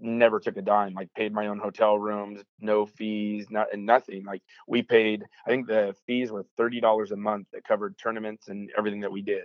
never 0.00 0.40
took 0.40 0.56
a 0.56 0.62
dime. 0.62 0.94
Like 0.94 1.12
paid 1.14 1.32
my 1.32 1.46
own 1.46 1.58
hotel 1.58 1.98
rooms, 1.98 2.42
no 2.60 2.86
fees, 2.86 3.46
not 3.50 3.72
and 3.72 3.86
nothing. 3.86 4.24
Like 4.24 4.42
we 4.66 4.82
paid, 4.82 5.24
I 5.46 5.50
think 5.50 5.66
the 5.66 5.94
fees 6.06 6.30
were 6.30 6.44
thirty 6.56 6.80
dollars 6.80 7.10
a 7.10 7.16
month 7.16 7.48
that 7.52 7.64
covered 7.64 7.98
tournaments 7.98 8.48
and 8.48 8.70
everything 8.76 9.00
that 9.00 9.12
we 9.12 9.22
did, 9.22 9.44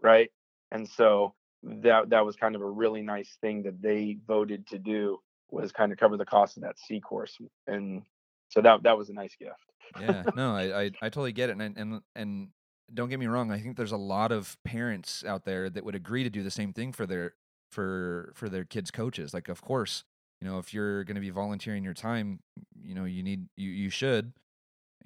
right? 0.00 0.30
And 0.70 0.88
so 0.88 1.34
that 1.62 2.10
that 2.10 2.24
was 2.24 2.36
kind 2.36 2.54
of 2.54 2.62
a 2.62 2.70
really 2.70 3.02
nice 3.02 3.36
thing 3.40 3.62
that 3.64 3.80
they 3.80 4.18
voted 4.26 4.66
to 4.68 4.78
do 4.78 5.18
was 5.50 5.72
kind 5.72 5.92
of 5.92 5.98
cover 5.98 6.16
the 6.16 6.24
cost 6.24 6.56
of 6.56 6.62
that 6.64 6.78
C 6.78 7.00
course, 7.00 7.38
and 7.66 8.02
so 8.48 8.60
that 8.60 8.82
that 8.82 8.98
was 8.98 9.10
a 9.10 9.14
nice 9.14 9.36
gift. 9.36 9.54
yeah, 10.00 10.24
no, 10.34 10.54
I, 10.56 10.82
I 10.82 10.84
I 11.02 11.08
totally 11.08 11.32
get 11.32 11.50
it, 11.50 11.56
and 11.58 11.76
and 11.76 12.00
and 12.14 12.48
don't 12.94 13.08
get 13.08 13.18
me 13.18 13.26
wrong 13.26 13.50
i 13.50 13.58
think 13.58 13.76
there's 13.76 13.92
a 13.92 13.96
lot 13.96 14.30
of 14.30 14.56
parents 14.64 15.24
out 15.24 15.44
there 15.44 15.68
that 15.68 15.84
would 15.84 15.94
agree 15.94 16.22
to 16.22 16.30
do 16.30 16.42
the 16.42 16.50
same 16.50 16.72
thing 16.72 16.92
for 16.92 17.04
their 17.04 17.34
for 17.70 18.32
for 18.34 18.48
their 18.48 18.64
kids 18.64 18.90
coaches 18.90 19.34
like 19.34 19.48
of 19.48 19.60
course 19.62 20.04
you 20.40 20.48
know 20.48 20.58
if 20.58 20.72
you're 20.72 21.04
going 21.04 21.14
to 21.14 21.20
be 21.20 21.30
volunteering 21.30 21.84
your 21.84 21.94
time 21.94 22.40
you 22.82 22.94
know 22.94 23.04
you 23.04 23.22
need 23.22 23.48
you 23.56 23.70
you 23.70 23.90
should 23.90 24.32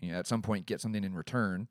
you 0.01 0.13
know, 0.13 0.19
at 0.19 0.27
some 0.27 0.43
point 0.43 0.67
get 0.67 0.81
something 0.81 1.05
in 1.05 1.15
return 1.15 1.69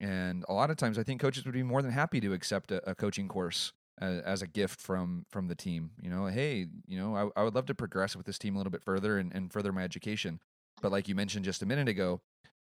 and 0.00 0.44
a 0.48 0.52
lot 0.52 0.70
of 0.70 0.76
times 0.76 0.98
i 0.98 1.02
think 1.02 1.20
coaches 1.20 1.44
would 1.44 1.54
be 1.54 1.62
more 1.62 1.82
than 1.82 1.92
happy 1.92 2.20
to 2.20 2.32
accept 2.32 2.70
a, 2.70 2.90
a 2.90 2.94
coaching 2.94 3.28
course 3.28 3.72
as, 4.00 4.20
as, 4.22 4.42
a 4.42 4.46
gift 4.46 4.80
from 4.80 5.26
from 5.30 5.48
the 5.48 5.54
team 5.54 5.90
you 6.00 6.08
know 6.10 6.26
hey 6.26 6.66
you 6.86 6.98
know 6.98 7.14
I, 7.36 7.40
I 7.40 7.44
would 7.44 7.54
love 7.54 7.66
to 7.66 7.74
progress 7.74 8.16
with 8.16 8.26
this 8.26 8.38
team 8.38 8.54
a 8.54 8.58
little 8.58 8.70
bit 8.70 8.84
further 8.84 9.18
and, 9.18 9.32
and 9.34 9.52
further 9.52 9.72
my 9.72 9.82
education 9.82 10.40
but 10.80 10.90
like 10.90 11.08
you 11.08 11.14
mentioned 11.14 11.44
just 11.44 11.62
a 11.62 11.66
minute 11.66 11.88
ago 11.88 12.20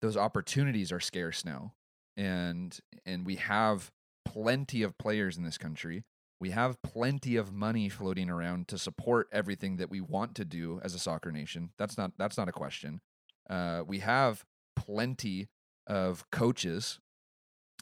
those 0.03 0.17
opportunities 0.17 0.93
are 0.93 1.01
scarce 1.01 1.45
now 1.45 1.73
and 2.17 2.79
and 3.07 3.25
we 3.25 3.37
have 3.37 3.91
plenty 4.25 4.83
of 4.83 4.99
players 4.99 5.37
in 5.37 5.45
this 5.45 5.59
country. 5.59 6.05
We 6.41 6.51
have 6.51 6.83
plenty 6.83 7.37
of 7.37 7.53
money 7.53 7.89
floating 7.89 8.29
around 8.29 8.69
to 8.69 8.79
support 8.79 9.29
everything 9.33 9.77
that 9.77 9.91
we 9.91 10.01
want 10.01 10.35
to 10.37 10.45
do 10.45 10.81
as 10.83 10.95
a 10.95 10.99
soccer 10.99 11.33
nation. 11.33 11.71
That's 11.79 11.97
not 11.97 12.13
that's 12.19 12.37
not 12.37 12.49
a 12.49 12.53
question. 12.53 13.01
Uh, 13.49 13.83
we 13.87 14.01
have 14.01 14.45
plenty 14.77 15.49
of 15.87 16.29
coaches 16.31 16.99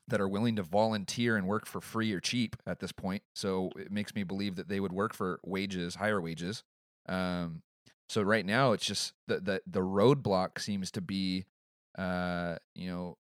that 0.09 0.21
are 0.21 0.29
willing 0.29 0.57
to 0.57 0.63
volunteer 0.63 1.37
and 1.37 1.47
work 1.47 1.67
for 1.67 1.81
free 1.81 2.13
or 2.13 2.21
cheap 2.21 2.57
at 2.67 2.81
this 2.81 2.93
point. 2.93 3.23
So 3.35 3.71
it 3.77 3.91
makes 3.91 4.15
me 4.15 4.25
believe 4.25 4.57
that 4.57 4.69
they 4.69 4.81
would 4.81 4.93
work 4.93 5.15
for 5.15 5.41
wages, 5.45 5.95
higher 5.95 6.21
wages. 6.21 6.65
Um, 7.09 7.63
so 8.09 8.23
right 8.23 8.45
now, 8.45 8.73
it's 8.73 8.85
just 8.85 9.15
the 9.27 9.41
the 9.41 9.63
the 9.67 9.81
roadblock 9.81 10.61
seems 10.61 10.91
to 10.93 11.01
be, 11.01 11.47
uh, 11.97 12.57
you 12.75 12.91
know, 12.91 13.17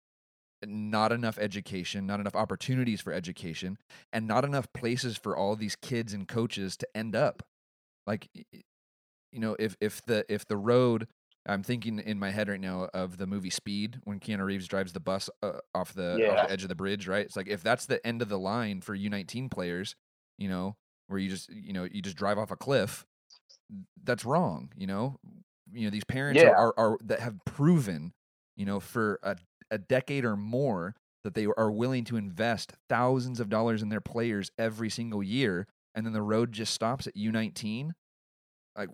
not 0.65 1.11
enough 1.11 1.37
education, 1.37 2.05
not 2.05 2.19
enough 2.19 2.35
opportunities 2.35 3.01
for 3.01 3.13
education, 3.13 3.77
and 4.11 4.27
not 4.27 4.43
enough 4.43 4.71
places 4.73 5.17
for 5.17 5.35
all 5.35 5.55
these 5.55 5.75
kids 5.75 6.13
and 6.13 6.27
coaches 6.27 6.75
to 6.77 6.87
end 6.95 7.15
up. 7.15 7.43
Like, 8.05 8.27
you 8.33 9.39
know, 9.39 9.55
if 9.59 9.75
if 9.79 10.03
the 10.05 10.25
if 10.27 10.45
the 10.45 10.57
road, 10.57 11.07
I'm 11.45 11.63
thinking 11.63 11.99
in 11.99 12.19
my 12.19 12.31
head 12.31 12.49
right 12.49 12.59
now 12.59 12.89
of 12.93 13.17
the 13.17 13.27
movie 13.27 13.49
Speed 13.49 13.99
when 14.03 14.19
Keanu 14.19 14.45
Reeves 14.45 14.67
drives 14.67 14.93
the 14.93 14.99
bus 14.99 15.29
uh, 15.41 15.59
off 15.73 15.93
the 15.93 16.17
yeah. 16.19 16.29
off 16.29 16.47
the 16.47 16.53
edge 16.53 16.63
of 16.63 16.69
the 16.69 16.75
bridge, 16.75 17.07
right? 17.07 17.25
It's 17.25 17.35
like 17.35 17.47
if 17.47 17.63
that's 17.63 17.85
the 17.85 18.05
end 18.05 18.21
of 18.21 18.29
the 18.29 18.39
line 18.39 18.81
for 18.81 18.97
U19 18.97 19.51
players, 19.51 19.95
you 20.37 20.49
know, 20.49 20.75
where 21.07 21.19
you 21.19 21.29
just 21.29 21.49
you 21.49 21.73
know 21.73 21.87
you 21.89 22.01
just 22.01 22.17
drive 22.17 22.37
off 22.37 22.51
a 22.51 22.55
cliff, 22.55 23.05
that's 24.03 24.25
wrong. 24.25 24.71
You 24.75 24.87
know, 24.87 25.19
you 25.71 25.85
know 25.85 25.91
these 25.91 26.05
parents 26.05 26.41
yeah. 26.41 26.49
are, 26.49 26.73
are, 26.77 26.91
are 26.93 26.97
that 27.05 27.19
have 27.19 27.35
proven 27.45 28.13
you 28.59 28.65
know, 28.65 28.81
for 28.81 29.19
a 29.23 29.37
a 29.71 29.77
decade 29.77 30.25
or 30.25 30.35
more 30.35 30.95
that 31.23 31.33
they 31.33 31.47
are 31.57 31.71
willing 31.71 32.05
to 32.05 32.15
invest 32.15 32.73
thousands 32.87 33.39
of 33.39 33.49
dollars 33.49 33.81
in 33.81 33.89
their 33.89 34.01
players 34.01 34.51
every 34.57 34.89
single 34.89 35.21
year 35.21 35.67
and 35.95 36.05
then 36.05 36.13
the 36.13 36.21
road 36.21 36.51
just 36.51 36.73
stops 36.73 37.07
at 37.07 37.15
U19 37.15 37.91
like 38.79 38.89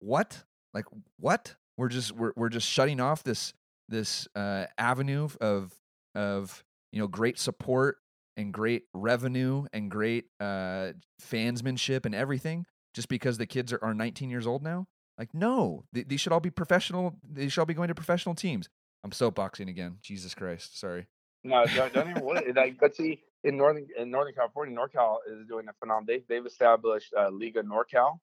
what? 0.00 0.44
Like 0.74 0.84
what? 1.18 1.54
We're 1.76 1.88
just 1.88 2.12
we're 2.12 2.32
we're 2.36 2.48
just 2.48 2.68
shutting 2.68 3.00
off 3.00 3.22
this 3.22 3.52
this 3.88 4.28
uh, 4.34 4.66
avenue 4.76 5.28
of 5.40 5.72
of 6.14 6.62
you 6.92 7.00
know 7.00 7.06
great 7.06 7.38
support 7.38 7.98
and 8.36 8.52
great 8.52 8.84
revenue 8.94 9.64
and 9.72 9.90
great 9.90 10.26
uh, 10.40 10.92
fansmanship 11.20 12.06
and 12.06 12.14
everything 12.14 12.66
just 12.94 13.08
because 13.08 13.38
the 13.38 13.46
kids 13.46 13.72
are, 13.72 13.80
are 13.82 13.94
19 13.94 14.30
years 14.30 14.46
old 14.46 14.62
now? 14.62 14.86
Like 15.16 15.34
no. 15.34 15.84
These 15.92 16.20
should 16.20 16.32
all 16.32 16.40
be 16.40 16.50
professional 16.50 17.16
they 17.28 17.48
should 17.48 17.60
all 17.60 17.66
be 17.66 17.74
going 17.74 17.88
to 17.88 17.94
professional 17.94 18.34
teams 18.34 18.68
I'm 19.04 19.10
soapboxing 19.10 19.68
again. 19.68 19.96
Jesus 20.02 20.34
Christ. 20.34 20.78
Sorry. 20.78 21.06
No, 21.44 21.64
don't, 21.66 21.92
don't 21.92 22.10
even 22.10 22.24
worry. 22.24 22.52
Like, 22.56 22.78
but 22.80 22.94
see, 22.94 23.22
in 23.44 23.56
northern 23.56 23.86
in 23.96 24.10
Northern 24.10 24.34
California, 24.34 24.76
NorCal 24.76 25.18
is 25.30 25.46
doing 25.46 25.66
a 25.68 25.72
phenomenal. 25.74 26.06
They, 26.06 26.22
they've 26.28 26.46
established 26.46 27.14
uh, 27.16 27.30
Liga 27.30 27.62
NorCal, 27.62 28.18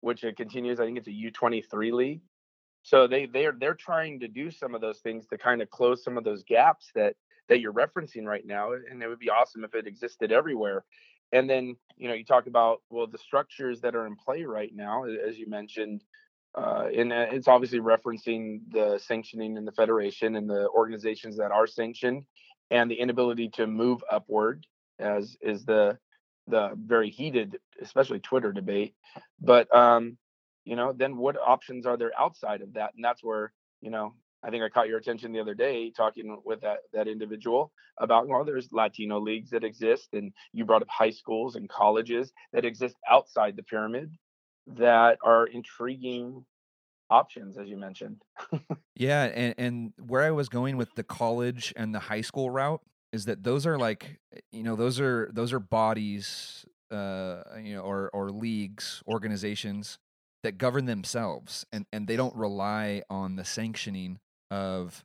which 0.00 0.24
it 0.24 0.36
continues. 0.36 0.80
I 0.80 0.84
think 0.84 0.98
it's 0.98 1.08
a 1.08 1.10
U23 1.10 1.92
league. 1.92 2.20
So 2.82 3.06
they 3.06 3.26
they're 3.26 3.54
they're 3.58 3.74
trying 3.74 4.20
to 4.20 4.28
do 4.28 4.50
some 4.50 4.74
of 4.74 4.80
those 4.80 5.00
things 5.00 5.26
to 5.28 5.38
kind 5.38 5.62
of 5.62 5.70
close 5.70 6.04
some 6.04 6.16
of 6.16 6.24
those 6.24 6.44
gaps 6.44 6.90
that 6.94 7.14
that 7.48 7.60
you're 7.60 7.72
referencing 7.72 8.24
right 8.24 8.46
now. 8.46 8.72
And 8.72 9.02
it 9.02 9.08
would 9.08 9.18
be 9.18 9.30
awesome 9.30 9.64
if 9.64 9.74
it 9.74 9.86
existed 9.86 10.32
everywhere. 10.32 10.84
And 11.32 11.48
then 11.48 11.76
you 11.96 12.08
know 12.08 12.14
you 12.14 12.24
talk 12.24 12.46
about 12.46 12.82
well 12.90 13.06
the 13.06 13.18
structures 13.18 13.80
that 13.80 13.94
are 13.94 14.06
in 14.06 14.16
play 14.16 14.44
right 14.44 14.74
now, 14.74 15.04
as 15.04 15.38
you 15.38 15.48
mentioned 15.48 16.02
uh, 16.54 16.86
and 16.96 17.12
uh, 17.12 17.26
it's 17.30 17.48
obviously 17.48 17.80
referencing 17.80 18.60
the 18.72 18.98
sanctioning 18.98 19.56
in 19.56 19.64
the 19.64 19.72
federation 19.72 20.36
and 20.36 20.48
the 20.48 20.68
organizations 20.70 21.36
that 21.36 21.52
are 21.52 21.66
sanctioned 21.66 22.24
and 22.70 22.90
the 22.90 22.96
inability 22.96 23.48
to 23.48 23.66
move 23.66 24.02
upward 24.10 24.66
as 24.98 25.36
is 25.40 25.64
the 25.64 25.98
the 26.48 26.70
very 26.76 27.10
heated 27.10 27.58
especially 27.80 28.18
twitter 28.18 28.52
debate. 28.52 28.94
But 29.40 29.72
um 29.74 30.18
you 30.64 30.76
know 30.76 30.92
then 30.92 31.16
what 31.16 31.36
options 31.38 31.86
are 31.86 31.96
there 31.96 32.12
outside 32.18 32.62
of 32.62 32.74
that? 32.74 32.94
And 32.94 33.04
that's 33.04 33.22
where 33.22 33.52
you 33.80 33.90
know 33.90 34.14
i 34.42 34.50
think 34.50 34.62
i 34.62 34.68
caught 34.68 34.88
your 34.88 34.98
attention 34.98 35.32
the 35.32 35.40
other 35.40 35.54
day 35.54 35.90
talking 35.90 36.38
with 36.44 36.60
that 36.60 36.78
that 36.92 37.08
individual 37.08 37.72
about 37.98 38.28
well 38.28 38.44
there's 38.44 38.72
latino 38.72 39.18
leagues 39.18 39.50
that 39.50 39.64
exist 39.64 40.08
and 40.12 40.32
you 40.52 40.64
brought 40.64 40.82
up 40.82 40.88
high 40.88 41.10
schools 41.10 41.56
and 41.56 41.68
colleges 41.68 42.32
that 42.52 42.64
exist 42.64 42.96
outside 43.10 43.56
the 43.56 43.62
pyramid 43.62 44.10
that 44.66 45.18
are 45.22 45.46
intriguing 45.46 46.44
options 47.10 47.58
as 47.58 47.68
you 47.68 47.76
mentioned 47.76 48.22
yeah 48.94 49.24
and, 49.24 49.54
and 49.58 49.92
where 50.06 50.22
i 50.22 50.30
was 50.30 50.48
going 50.48 50.76
with 50.76 50.94
the 50.94 51.02
college 51.02 51.72
and 51.76 51.94
the 51.94 51.98
high 51.98 52.20
school 52.20 52.50
route 52.50 52.80
is 53.12 53.24
that 53.24 53.42
those 53.42 53.66
are 53.66 53.78
like 53.78 54.20
you 54.52 54.62
know 54.62 54.76
those 54.76 55.00
are 55.00 55.28
those 55.32 55.52
are 55.52 55.58
bodies 55.58 56.64
uh, 56.90 57.42
you 57.62 57.74
know, 57.74 57.82
or 57.82 58.10
or 58.12 58.30
leagues, 58.30 59.02
organizations 59.06 59.98
that 60.42 60.58
govern 60.58 60.86
themselves, 60.86 61.64
and 61.72 61.86
and 61.92 62.06
they 62.06 62.16
don't 62.16 62.34
rely 62.34 63.02
on 63.08 63.36
the 63.36 63.44
sanctioning 63.44 64.18
of 64.50 65.04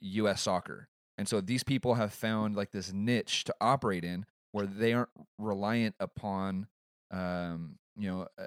U.S. 0.00 0.42
soccer. 0.42 0.88
And 1.18 1.26
so 1.26 1.40
these 1.40 1.64
people 1.64 1.94
have 1.94 2.12
found 2.12 2.56
like 2.56 2.72
this 2.72 2.92
niche 2.92 3.44
to 3.44 3.54
operate 3.60 4.04
in 4.04 4.26
where 4.52 4.66
they 4.66 4.92
aren't 4.92 5.08
reliant 5.38 5.94
upon, 5.98 6.66
um, 7.10 7.76
you 7.96 8.08
know, 8.10 8.26
uh, 8.38 8.44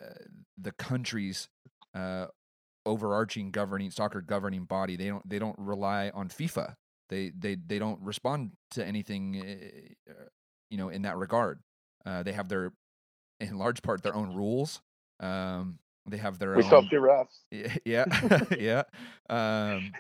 the 0.57 0.71
country's 0.73 1.47
uh, 1.95 2.27
overarching 2.85 3.51
governing 3.51 3.91
soccer 3.91 4.21
governing 4.21 4.65
body. 4.65 4.95
They 4.95 5.07
don't 5.07 5.27
they 5.27 5.39
don't 5.39 5.57
rely 5.57 6.11
on 6.13 6.29
FIFA. 6.29 6.75
They 7.09 7.31
they 7.37 7.55
they 7.55 7.79
don't 7.79 7.99
respond 8.01 8.51
to 8.71 8.85
anything, 8.85 9.41
uh, 10.09 10.13
you 10.69 10.77
know, 10.77 10.89
in 10.89 11.01
that 11.03 11.17
regard. 11.17 11.59
Uh, 12.05 12.23
they 12.23 12.31
have 12.31 12.47
their, 12.47 12.71
in 13.39 13.57
large 13.57 13.81
part, 13.81 14.03
their 14.03 14.15
own 14.15 14.33
rules. 14.35 14.81
Um, 15.19 15.79
they 16.05 16.17
have 16.17 16.39
their 16.39 16.55
we 16.55 16.63
own. 16.63 16.89
two 16.89 17.01
refs. 17.01 17.39
Yeah, 17.85 18.05
yeah. 18.59 18.83
Um, 19.29 19.91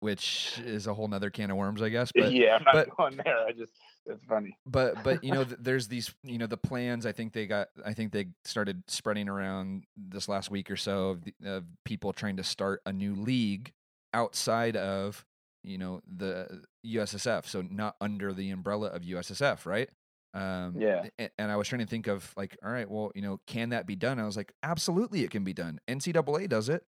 which 0.00 0.58
is 0.64 0.86
a 0.86 0.94
whole 0.94 1.08
nother 1.08 1.30
can 1.30 1.50
of 1.50 1.56
worms, 1.56 1.82
I 1.82 1.88
guess. 1.90 2.10
But 2.14 2.32
yeah, 2.32 2.56
I'm 2.56 2.64
not 2.64 2.74
but- 2.74 2.96
going 2.96 3.16
there. 3.24 3.46
I 3.46 3.52
just 3.52 3.72
it's 4.06 4.24
funny. 4.24 4.56
but 4.66 5.02
but 5.04 5.22
you 5.24 5.32
know 5.32 5.44
there's 5.60 5.88
these 5.88 6.14
you 6.24 6.38
know 6.38 6.46
the 6.46 6.56
plans 6.56 7.04
i 7.06 7.12
think 7.12 7.32
they 7.32 7.46
got 7.46 7.68
i 7.84 7.92
think 7.92 8.12
they 8.12 8.26
started 8.44 8.82
spreading 8.88 9.28
around 9.28 9.84
this 9.96 10.28
last 10.28 10.50
week 10.50 10.70
or 10.70 10.76
so 10.76 11.10
of, 11.10 11.24
the, 11.24 11.34
of 11.44 11.64
people 11.84 12.12
trying 12.12 12.36
to 12.36 12.44
start 12.44 12.80
a 12.86 12.92
new 12.92 13.14
league 13.14 13.72
outside 14.14 14.76
of 14.76 15.24
you 15.62 15.76
know 15.78 16.00
the 16.16 16.62
ussf 16.86 17.46
so 17.46 17.62
not 17.70 17.94
under 18.00 18.32
the 18.32 18.50
umbrella 18.50 18.88
of 18.88 19.02
ussf 19.02 19.66
right? 19.66 19.88
Um 20.32 20.76
Yeah. 20.78 21.06
a- 21.20 21.30
and 21.38 21.50
i 21.52 21.56
was 21.56 21.68
trying 21.68 21.80
to 21.80 21.86
think 21.86 22.06
of 22.06 22.32
like 22.36 22.56
all 22.64 22.70
right 22.72 22.88
well 22.90 23.12
you 23.14 23.22
know 23.22 23.40
can 23.46 23.70
that 23.70 23.86
be 23.86 23.96
done? 23.96 24.18
I 24.18 24.24
was 24.24 24.36
like 24.36 24.52
absolutely 24.62 25.22
it 25.24 25.30
can 25.30 25.44
be 25.44 25.52
done. 25.52 25.80
Ncaa 25.88 26.48
does 26.48 26.68
it. 26.68 26.82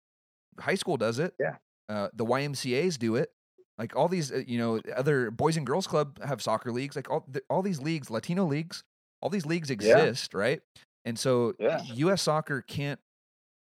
High 0.59 0.77
school 0.77 0.97
does 0.97 1.19
it. 1.19 1.35
Yeah. 1.39 1.57
uh, 1.89 2.09
the 2.15 2.25
ymcas 2.25 2.99
do 2.99 3.17
it 3.17 3.31
like 3.79 3.97
all 3.97 4.09
these 4.09 4.33
uh, 4.33 4.43
you 4.47 4.59
know 4.59 4.81
other 4.95 5.31
boys 5.31 5.57
and 5.57 5.67
girls 5.67 5.87
club 5.87 6.23
have 6.23 6.43
soccer 6.43 6.73
leagues 6.73 6.97
like 6.97 7.11
all 7.11 7.27
all 7.51 7.63
these 7.63 7.81
leagues 7.81 8.11
latino 8.11 8.45
leagues 8.45 8.85
all 9.21 9.31
these 9.31 9.47
leagues 9.47 9.71
exist 9.71 10.35
right? 10.35 10.61
And 11.05 11.19
so 11.19 11.55
Yeah. 11.59 11.83
us 12.13 12.23
soccer 12.23 12.63
can't 12.63 13.01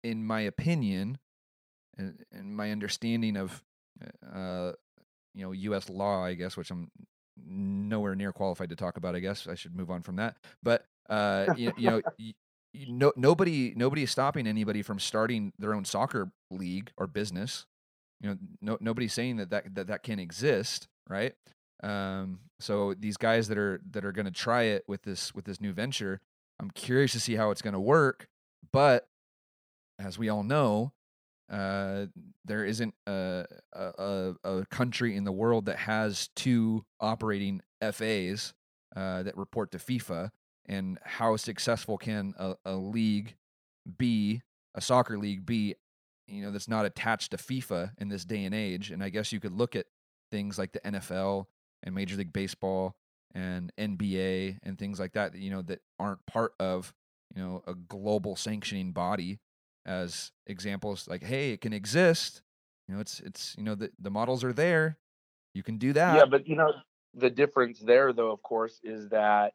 in 0.05 0.25
my 0.25 0.41
opinion 0.41 1.19
and, 1.97 2.25
and 2.33 2.57
my 2.57 2.71
understanding 2.71 3.37
of 3.37 3.63
uh 4.35 4.73
you 5.35 5.43
know 5.43 5.53
us 5.75 5.89
law 5.89 6.25
i 6.25 6.35
guess 6.35 6.57
which 6.57 6.71
i'm 6.71 6.91
nowhere 7.37 8.15
near 8.15 8.33
qualified 8.33 8.71
to 8.71 8.77
talk 8.77 8.97
about 8.97 9.15
i 9.15 9.21
guess 9.21 9.47
i 9.47 9.55
should 9.55 9.77
move 9.77 9.91
on 9.91 10.03
from 10.03 10.17
that 10.17 10.37
but 10.63 10.85
uh 11.09 11.49
you, 11.53 11.73
you 11.77 11.91
know 11.91 12.03
y- 12.19 12.35
y- 12.75 12.87
no, 12.89 13.13
nobody 13.17 13.73
nobody 13.77 14.03
is 14.03 14.11
stopping 14.11 14.47
anybody 14.47 14.83
from 14.83 14.99
starting 14.99 15.53
their 15.59 15.75
own 15.75 15.85
soccer 15.85 16.31
league 16.51 16.93
or 16.97 17.07
business 17.07 17.67
you 18.21 18.31
know 18.31 18.37
no, 18.61 18.79
nobody's 18.81 19.13
saying 19.13 19.37
that 19.37 19.51
that 19.51 19.75
that, 19.75 19.87
that 19.89 20.03
can 20.03 20.19
exist 20.19 20.89
right? 21.09 21.35
Um 21.83 22.41
so 22.61 22.95
these 22.95 23.17
guys 23.17 23.49
that 23.49 23.59
are 23.59 23.81
that 23.91 24.05
are 24.05 24.13
going 24.13 24.27
to 24.27 24.33
try 24.33 24.65
it 24.65 24.85
with 24.89 25.03
this 25.03 25.35
with 25.35 25.45
this 25.45 25.61
new 25.61 25.73
venture 25.73 26.21
i'm 26.61 26.71
curious 26.73 27.13
to 27.13 27.21
see 27.21 27.37
how 27.37 27.53
it's 27.53 27.63
going 27.63 27.75
to 27.75 27.81
work 27.81 28.27
but 28.73 29.07
as 30.01 30.19
we 30.19 30.29
all 30.29 30.43
know 30.43 30.93
uh 31.53 32.07
there 32.45 32.65
isn't 32.65 32.95
a, 33.07 33.45
a 33.73 34.35
a 34.43 34.67
country 34.67 35.17
in 35.17 35.23
the 35.25 35.33
world 35.33 35.67
that 35.67 35.79
has 35.79 36.31
two 36.35 36.85
operating 37.01 37.61
FAs 37.81 38.55
uh, 38.97 39.23
that 39.23 39.37
report 39.37 39.71
to 39.71 39.79
FIFA 39.79 40.31
and 40.67 40.99
how 41.05 41.37
successful 41.37 41.97
can 41.97 42.35
a, 42.39 42.55
a 42.65 42.75
league 42.75 43.37
be 43.97 44.43
a 44.75 44.81
soccer 44.81 45.19
league 45.19 45.47
be 45.47 45.75
you 46.29 46.43
know 46.43 46.51
that's 46.51 46.69
not 46.69 46.85
attached 46.85 47.31
to 47.31 47.37
FIFA 47.37 47.93
in 47.99 48.09
this 48.09 48.25
day 48.25 48.45
and 48.45 48.55
age 48.55 48.91
and 48.91 49.03
I 49.03 49.09
guess 49.09 49.33
you 49.33 49.41
could 49.41 49.53
look 49.53 49.75
at 49.75 49.87
things 50.31 50.59
like 50.59 50.73
the 50.73 50.81
NFL 50.81 51.47
and 51.83 51.95
Major 51.95 52.17
League 52.17 52.33
Baseball 52.33 52.97
and 53.35 53.73
NBA 53.79 54.59
and 54.63 54.79
things 54.79 55.01
like 55.01 55.13
that 55.13 55.35
you 55.35 55.51
know 55.51 55.63
that 55.63 55.81
aren't 55.99 56.25
part 56.27 56.53
of 56.61 56.95
you 57.35 57.43
know 57.43 57.63
a 57.67 57.75
global 57.75 58.37
sanctioning 58.37 58.93
body 58.93 59.41
as 59.87 60.33
examples 60.47 61.09
like 61.09 61.23
hey 61.23 61.53
it 61.53 61.61
can 61.61 61.73
exist 61.73 62.43
you 62.87 62.95
know 62.95 63.01
it's 63.01 63.21
it's 63.21 63.55
you 63.57 63.65
know 63.65 63.75
the, 63.75 63.91
the 63.99 64.11
models 64.11 64.45
are 64.45 64.53
there 64.53 64.99
you 65.55 65.63
can 65.63 65.79
do 65.79 65.93
that 65.93 66.17
yeah, 66.17 66.25
but 66.25 66.47
you 66.47 66.57
know 66.57 66.73
the 67.15 67.31
difference 67.31 67.81
there, 67.81 68.13
though, 68.13 68.31
of 68.31 68.43
course, 68.43 68.81
is 68.83 69.09
that 69.11 69.55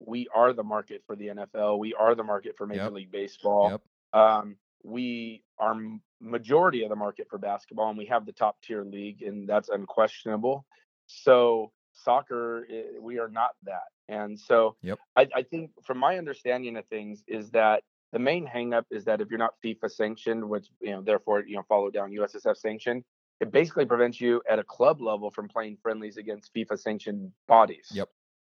we 0.00 0.28
are 0.34 0.52
the 0.52 0.62
market 0.62 1.02
for 1.06 1.16
the 1.16 1.28
NFL. 1.28 1.78
We 1.78 1.94
are 1.94 2.14
the 2.14 2.24
market 2.24 2.56
for 2.56 2.66
Major 2.66 2.84
Yep. 2.84 2.92
League 2.92 3.10
Baseball. 3.10 3.70
Yep. 3.70 4.20
Um, 4.20 4.56
we 4.82 5.42
are 5.58 5.76
majority 6.20 6.82
of 6.82 6.90
the 6.90 6.96
market 6.96 7.28
for 7.28 7.38
basketball, 7.38 7.88
and 7.88 7.98
we 7.98 8.06
have 8.06 8.26
the 8.26 8.32
top 8.32 8.60
tier 8.62 8.84
league, 8.84 9.22
and 9.22 9.48
that's 9.48 9.68
unquestionable. 9.68 10.64
So 11.06 11.72
soccer, 11.92 12.66
eh, 12.70 12.98
we 13.00 13.18
are 13.18 13.28
not 13.28 13.50
that, 13.64 13.88
and 14.08 14.38
so 14.38 14.76
Yep. 14.82 14.98
I, 15.16 15.28
I 15.34 15.42
think, 15.42 15.70
from 15.84 15.98
my 15.98 16.18
understanding 16.18 16.76
of 16.76 16.86
things, 16.86 17.22
is 17.26 17.50
that 17.50 17.82
the 18.12 18.18
main 18.18 18.46
hangup 18.46 18.84
is 18.90 19.04
that 19.04 19.20
if 19.20 19.28
you're 19.30 19.38
not 19.38 19.54
FIFA 19.64 19.90
sanctioned, 19.90 20.48
which 20.48 20.68
you 20.80 20.92
know, 20.92 21.02
therefore 21.02 21.44
you 21.46 21.56
know, 21.56 21.64
follow 21.68 21.90
down 21.90 22.10
USSF 22.10 22.56
sanctioned, 22.56 23.04
it 23.40 23.52
basically 23.52 23.84
prevents 23.84 24.20
you 24.20 24.42
at 24.48 24.58
a 24.58 24.64
club 24.64 25.00
level 25.00 25.30
from 25.30 25.48
playing 25.48 25.76
friendlies 25.82 26.16
against 26.16 26.52
FIFA 26.54 26.78
sanctioned 26.78 27.32
bodies. 27.46 27.88
Yep. 27.92 28.08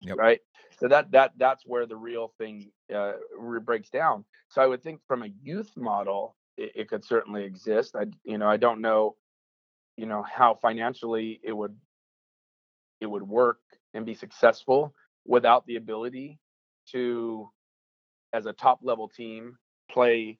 Yep. 0.03 0.17
Right. 0.17 0.39
So 0.79 0.87
that 0.89 1.11
that 1.11 1.31
that's 1.37 1.63
where 1.65 1.85
the 1.85 1.95
real 1.95 2.33
thing 2.37 2.71
uh, 2.93 3.13
breaks 3.65 3.89
down. 3.89 4.25
So 4.49 4.61
I 4.61 4.67
would 4.67 4.83
think 4.83 5.01
from 5.07 5.23
a 5.23 5.29
youth 5.41 5.71
model, 5.77 6.35
it, 6.57 6.71
it 6.75 6.89
could 6.89 7.05
certainly 7.05 7.43
exist. 7.43 7.95
I 7.95 8.05
you 8.23 8.37
know 8.37 8.47
I 8.49 8.57
don't 8.57 8.81
know, 8.81 9.15
you 9.97 10.05
know 10.05 10.23
how 10.23 10.55
financially 10.61 11.39
it 11.43 11.53
would 11.53 11.75
it 13.01 13.05
would 13.07 13.23
work 13.23 13.59
and 13.93 14.05
be 14.05 14.13
successful 14.13 14.93
without 15.25 15.65
the 15.67 15.75
ability 15.75 16.39
to, 16.91 17.49
as 18.33 18.45
a 18.45 18.53
top 18.53 18.79
level 18.83 19.07
team, 19.07 19.57
play 19.91 20.39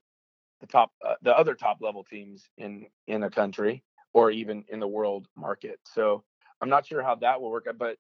the 0.61 0.67
top 0.67 0.91
uh, 1.05 1.15
the 1.23 1.37
other 1.37 1.55
top 1.55 1.77
level 1.81 2.03
teams 2.03 2.49
in 2.57 2.85
in 3.07 3.23
a 3.23 3.29
country 3.29 3.83
or 4.13 4.31
even 4.31 4.63
in 4.69 4.79
the 4.79 4.87
world 4.87 5.27
market. 5.35 5.79
So 5.85 6.23
I'm 6.61 6.69
not 6.69 6.85
sure 6.87 7.03
how 7.03 7.15
that 7.15 7.41
will 7.41 7.51
work, 7.51 7.67
but 7.77 7.97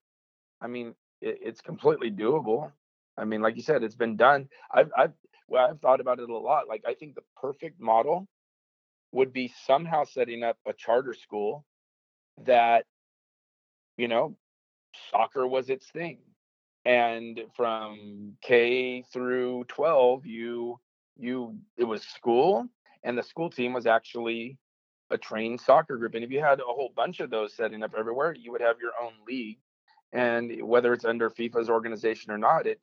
I 0.61 0.67
mean 0.67 0.95
it, 1.23 1.39
it's 1.41 1.61
completely 1.61 2.11
doable. 2.11 2.71
I 3.17 3.25
mean, 3.25 3.41
like 3.41 3.55
you 3.55 3.61
said, 3.63 3.83
it's 3.83 3.95
been 3.95 4.17
done. 4.17 4.49
I've 4.71 4.91
I've 4.97 5.13
well, 5.47 5.67
I've 5.69 5.79
thought 5.79 6.01
about 6.01 6.19
it 6.19 6.29
a 6.29 6.37
lot. 6.37 6.67
Like 6.67 6.83
I 6.87 6.93
think 6.93 7.15
the 7.15 7.23
perfect 7.39 7.79
model 7.79 8.27
would 9.11 9.31
be 9.31 9.53
somehow 9.65 10.03
setting 10.03 10.43
up 10.43 10.57
a 10.67 10.73
charter 10.73 11.13
school 11.13 11.65
that 12.45 12.85
you 13.97 14.07
know 14.07 14.35
soccer 15.11 15.47
was 15.47 15.69
its 15.69 15.87
thing 15.91 16.17
and 16.85 17.41
from 17.55 18.33
k 18.41 19.03
through 19.13 19.63
12 19.67 20.25
you 20.25 20.79
you 21.17 21.55
it 21.77 21.83
was 21.83 22.01
school 22.03 22.67
and 23.03 23.17
the 23.17 23.23
school 23.23 23.49
team 23.49 23.73
was 23.73 23.85
actually 23.85 24.57
a 25.11 25.17
trained 25.17 25.61
soccer 25.61 25.97
group 25.97 26.15
and 26.15 26.23
if 26.23 26.31
you 26.31 26.39
had 26.39 26.59
a 26.59 26.63
whole 26.63 26.91
bunch 26.95 27.19
of 27.19 27.29
those 27.29 27.53
setting 27.53 27.83
up 27.83 27.93
everywhere 27.97 28.33
you 28.33 28.51
would 28.51 28.61
have 28.61 28.77
your 28.81 28.91
own 29.01 29.13
league 29.27 29.59
and 30.13 30.61
whether 30.61 30.93
it's 30.93 31.05
under 31.05 31.29
fifa's 31.29 31.69
organization 31.69 32.31
or 32.31 32.37
not 32.37 32.65
it 32.67 32.79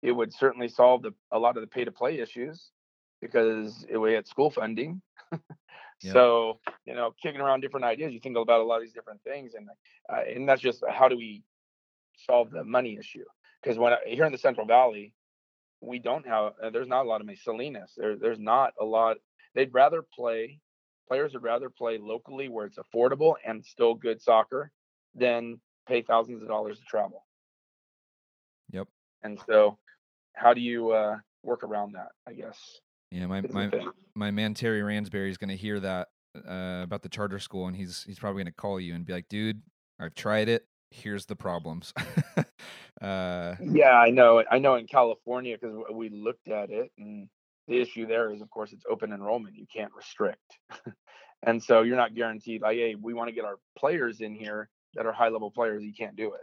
it 0.00 0.12
would 0.12 0.32
certainly 0.32 0.68
solve 0.68 1.02
the, 1.02 1.12
a 1.32 1.38
lot 1.38 1.56
of 1.56 1.60
the 1.60 1.66
pay 1.66 1.84
to 1.84 1.92
play 1.92 2.20
issues 2.20 2.70
because 3.20 3.84
it, 3.90 3.98
we 3.98 4.12
had 4.12 4.26
school 4.26 4.50
funding 4.50 5.02
Yep. 6.00 6.12
so 6.12 6.60
you 6.86 6.94
know 6.94 7.12
kicking 7.20 7.40
around 7.40 7.60
different 7.60 7.84
ideas 7.84 8.12
you 8.12 8.20
think 8.20 8.36
about 8.36 8.60
a 8.60 8.64
lot 8.64 8.76
of 8.76 8.82
these 8.82 8.92
different 8.92 9.20
things 9.24 9.54
and 9.54 9.68
uh, 10.08 10.20
and 10.32 10.48
that's 10.48 10.62
just 10.62 10.84
how 10.88 11.08
do 11.08 11.16
we 11.16 11.42
solve 12.28 12.52
the 12.52 12.62
money 12.62 12.96
issue 12.96 13.24
because 13.60 13.78
when 13.78 13.92
I, 13.92 13.96
here 14.06 14.24
in 14.24 14.30
the 14.30 14.38
central 14.38 14.64
valley 14.64 15.12
we 15.80 15.98
don't 15.98 16.26
have 16.26 16.52
uh, 16.62 16.70
there's 16.70 16.86
not 16.86 17.04
a 17.04 17.08
lot 17.08 17.20
of 17.20 17.28
Salinas. 17.38 17.94
There, 17.96 18.16
there's 18.16 18.38
not 18.38 18.74
a 18.80 18.84
lot 18.84 19.16
they'd 19.54 19.74
rather 19.74 20.02
play 20.02 20.60
players 21.08 21.32
would 21.32 21.42
rather 21.42 21.70
play 21.70 21.98
locally 21.98 22.48
where 22.48 22.66
it's 22.66 22.78
affordable 22.78 23.34
and 23.44 23.64
still 23.64 23.94
good 23.94 24.20
soccer 24.20 24.70
than 25.14 25.58
pay 25.88 26.02
thousands 26.02 26.42
of 26.42 26.48
dollars 26.48 26.78
to 26.78 26.84
travel 26.84 27.24
Yep. 28.70 28.88
and 29.22 29.40
so 29.48 29.78
how 30.34 30.52
do 30.54 30.60
you 30.60 30.92
uh 30.92 31.16
work 31.42 31.64
around 31.64 31.92
that 31.94 32.08
i 32.26 32.32
guess 32.32 32.80
Yeah, 33.10 33.26
my 33.26 33.40
my 33.40 33.70
my 34.14 34.30
man 34.30 34.52
Terry 34.54 34.82
Ransberry 34.82 35.30
is 35.30 35.38
going 35.38 35.48
to 35.48 35.56
hear 35.56 35.80
that 35.80 36.08
uh, 36.36 36.82
about 36.82 37.02
the 37.02 37.08
charter 37.08 37.38
school, 37.38 37.66
and 37.68 37.74
he's 37.76 38.02
he's 38.04 38.18
probably 38.18 38.42
going 38.42 38.52
to 38.52 38.60
call 38.60 38.78
you 38.78 38.94
and 38.94 39.06
be 39.06 39.14
like, 39.14 39.28
"Dude, 39.28 39.62
I've 39.98 40.14
tried 40.14 40.48
it. 40.50 40.66
Here's 40.90 41.24
the 41.24 41.34
problems." 41.34 41.94
uh, 43.00 43.54
Yeah, 43.60 43.92
I 43.94 44.10
know. 44.10 44.44
I 44.50 44.58
know 44.58 44.74
in 44.74 44.86
California 44.86 45.56
because 45.58 45.76
we 45.92 46.10
looked 46.10 46.48
at 46.48 46.70
it, 46.70 46.90
and 46.98 47.28
the 47.66 47.80
issue 47.80 48.06
there 48.06 48.30
is, 48.32 48.42
of 48.42 48.50
course, 48.50 48.72
it's 48.74 48.84
open 48.90 49.12
enrollment. 49.12 49.56
You 49.56 49.66
can't 49.74 49.92
restrict, 49.94 50.58
and 51.44 51.62
so 51.62 51.82
you're 51.82 51.96
not 51.96 52.14
guaranteed. 52.14 52.60
Like, 52.60 52.76
hey, 52.76 52.94
we 52.94 53.14
want 53.14 53.28
to 53.28 53.34
get 53.34 53.46
our 53.46 53.56
players 53.78 54.20
in 54.20 54.34
here 54.34 54.68
that 54.94 55.06
are 55.06 55.12
high 55.12 55.28
level 55.28 55.50
players. 55.50 55.82
You 55.82 55.92
can't 55.94 56.16
do 56.16 56.34
it. 56.34 56.42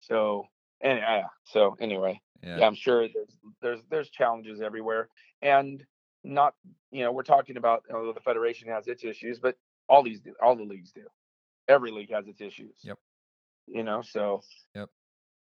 So 0.00 0.46
And 0.82 0.98
yeah, 0.98 1.24
so 1.44 1.76
anyway, 1.80 2.20
Yeah. 2.42 2.58
yeah, 2.58 2.66
I'm 2.66 2.74
sure 2.74 3.08
there's 3.08 3.36
there's 3.62 3.80
there's 3.90 4.10
challenges 4.10 4.60
everywhere, 4.60 5.08
and 5.42 5.84
not 6.24 6.54
you 6.90 7.02
know 7.04 7.12
we're 7.12 7.22
talking 7.22 7.56
about 7.56 7.84
you 7.88 7.94
know, 7.94 8.12
the 8.12 8.20
federation 8.20 8.68
has 8.68 8.86
its 8.88 9.04
issues, 9.04 9.38
but 9.40 9.56
all 9.88 10.02
these 10.02 10.20
do, 10.20 10.34
all 10.42 10.56
the 10.56 10.64
leagues 10.64 10.92
do. 10.92 11.04
Every 11.68 11.90
league 11.90 12.12
has 12.12 12.26
its 12.28 12.40
issues. 12.40 12.76
Yep. 12.82 12.98
You 13.66 13.82
know, 13.84 14.02
so 14.02 14.42
Yep. 14.74 14.90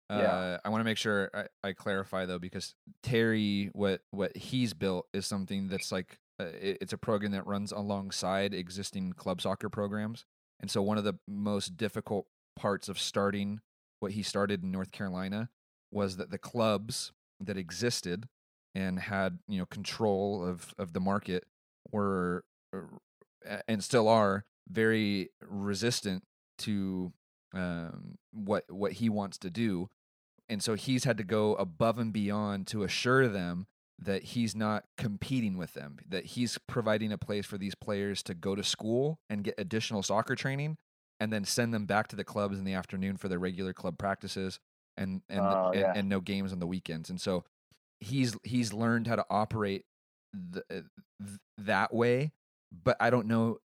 Uh, 0.09 0.17
Yeah. 0.17 0.57
I 0.65 0.69
want 0.69 0.81
to 0.81 0.85
make 0.85 0.97
sure 0.97 1.29
I, 1.33 1.45
I 1.69 1.73
clarify 1.73 2.25
though, 2.25 2.39
because 2.39 2.75
Terry, 3.03 3.69
what 3.73 4.01
what 4.11 4.35
he's 4.35 4.73
built 4.73 5.07
is 5.13 5.25
something 5.27 5.67
that's 5.67 5.91
like 5.91 6.17
uh, 6.39 6.45
it, 6.59 6.79
it's 6.81 6.93
a 6.93 6.97
program 6.97 7.31
that 7.33 7.45
runs 7.45 7.71
alongside 7.71 8.53
existing 8.53 9.13
club 9.13 9.39
soccer 9.41 9.69
programs, 9.69 10.25
and 10.61 10.69
so 10.69 10.81
one 10.81 10.97
of 10.97 11.03
the 11.03 11.15
most 11.27 11.75
difficult 11.75 12.27
parts 12.55 12.87
of 12.87 12.99
starting 12.99 13.59
what 13.99 14.13
he 14.13 14.23
started 14.23 14.63
in 14.63 14.71
North 14.71 14.91
Carolina 14.91 15.49
was 15.91 16.17
that 16.17 16.31
the 16.31 16.37
clubs 16.37 17.11
that 17.39 17.57
existed 17.57 18.27
and 18.73 18.99
had 18.99 19.39
you 19.47 19.59
know 19.59 19.65
control 19.65 20.45
of 20.45 20.73
of 20.77 20.93
the 20.93 20.99
market 20.99 21.45
were 21.91 22.43
uh, 22.73 23.57
and 23.67 23.83
still 23.83 24.07
are 24.07 24.45
very 24.69 25.29
resistant 25.41 26.23
to 26.59 27.11
um, 27.53 28.17
what 28.31 28.63
what 28.69 28.93
he 28.93 29.09
wants 29.09 29.37
to 29.39 29.49
do, 29.49 29.89
and 30.47 30.63
so 30.63 30.75
he's 30.75 31.03
had 31.03 31.17
to 31.17 31.23
go 31.23 31.55
above 31.55 31.97
and 31.99 32.13
beyond 32.13 32.67
to 32.67 32.83
assure 32.83 33.27
them 33.27 33.67
that 34.03 34.23
he's 34.23 34.55
not 34.55 34.85
competing 34.97 35.57
with 35.57 35.73
them, 35.73 35.97
that 36.09 36.25
he's 36.25 36.57
providing 36.67 37.11
a 37.11 37.17
place 37.17 37.45
for 37.45 37.57
these 37.57 37.75
players 37.75 38.23
to 38.23 38.33
go 38.33 38.55
to 38.55 38.63
school 38.63 39.19
and 39.29 39.43
get 39.43 39.53
additional 39.57 40.01
soccer 40.01 40.35
training, 40.35 40.77
and 41.19 41.31
then 41.31 41.45
send 41.45 41.73
them 41.73 41.85
back 41.85 42.07
to 42.07 42.15
the 42.15 42.23
clubs 42.23 42.57
in 42.57 42.65
the 42.65 42.73
afternoon 42.73 43.15
for 43.17 43.27
their 43.27 43.37
regular 43.39 43.73
club 43.73 43.97
practices 43.97 44.59
and 44.97 45.21
and 45.29 45.41
Oh, 45.41 45.67
and, 45.71 45.79
yeah. 45.79 45.93
and 45.95 46.09
no 46.09 46.19
games 46.19 46.51
on 46.51 46.59
the 46.59 46.67
weekends. 46.67 47.09
And 47.09 47.21
so 47.21 47.43
he's 47.99 48.35
he's 48.43 48.73
learned 48.73 49.05
how 49.07 49.15
to 49.17 49.25
operate 49.29 49.85
th- 50.53 50.65
uh, 50.71 50.81
th- 51.25 51.39
that 51.59 51.93
way, 51.93 52.31
but 52.71 52.97
I 52.99 53.09
don't 53.11 53.27
know 53.27 53.59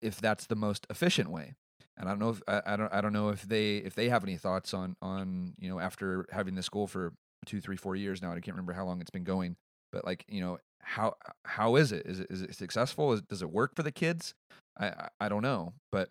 if 0.00 0.20
that's 0.20 0.46
the 0.46 0.56
most 0.56 0.86
efficient 0.90 1.30
way. 1.30 1.54
And 1.98 2.08
I 2.08 2.12
don't 2.12 2.18
know 2.18 2.30
if 2.30 2.42
I, 2.48 2.62
I 2.66 2.76
don't 2.76 2.92
I 2.94 3.00
don't 3.02 3.12
know 3.12 3.28
if 3.28 3.42
they 3.42 3.76
if 3.76 3.94
they 3.94 4.08
have 4.08 4.24
any 4.24 4.36
thoughts 4.36 4.72
on 4.74 4.96
on 5.02 5.54
you 5.58 5.68
know 5.68 5.78
after 5.80 6.26
having 6.30 6.54
the 6.54 6.62
school 6.62 6.86
for 6.86 7.12
two 7.44 7.60
three 7.60 7.76
four 7.76 7.94
years 7.94 8.20
now 8.22 8.30
I 8.32 8.40
can't 8.40 8.48
remember 8.56 8.72
how 8.72 8.84
long 8.86 9.00
it's 9.00 9.10
been 9.10 9.24
going 9.24 9.56
but 9.92 10.04
like 10.04 10.24
you 10.28 10.40
know 10.40 10.58
how 10.82 11.14
how 11.44 11.76
is 11.76 11.92
it 11.92 12.06
is 12.06 12.20
it 12.20 12.26
is 12.30 12.42
it 12.42 12.54
successful 12.54 13.12
is, 13.12 13.22
does 13.22 13.42
it 13.42 13.50
work 13.50 13.74
for 13.74 13.82
the 13.82 13.92
kids 13.92 14.34
I 14.78 14.88
I, 14.88 15.08
I 15.22 15.28
don't 15.28 15.42
know 15.42 15.74
but 15.90 16.10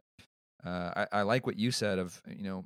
uh, 0.65 1.05
I 1.11 1.19
I 1.19 1.21
like 1.23 1.45
what 1.45 1.57
you 1.57 1.71
said 1.71 1.99
of 1.99 2.21
you 2.27 2.43
know 2.43 2.65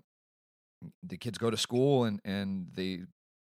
the 1.04 1.18
kids 1.18 1.38
go 1.38 1.50
to 1.50 1.58
school 1.58 2.06
and 2.06 2.22
and 2.24 2.68
they 2.74 3.02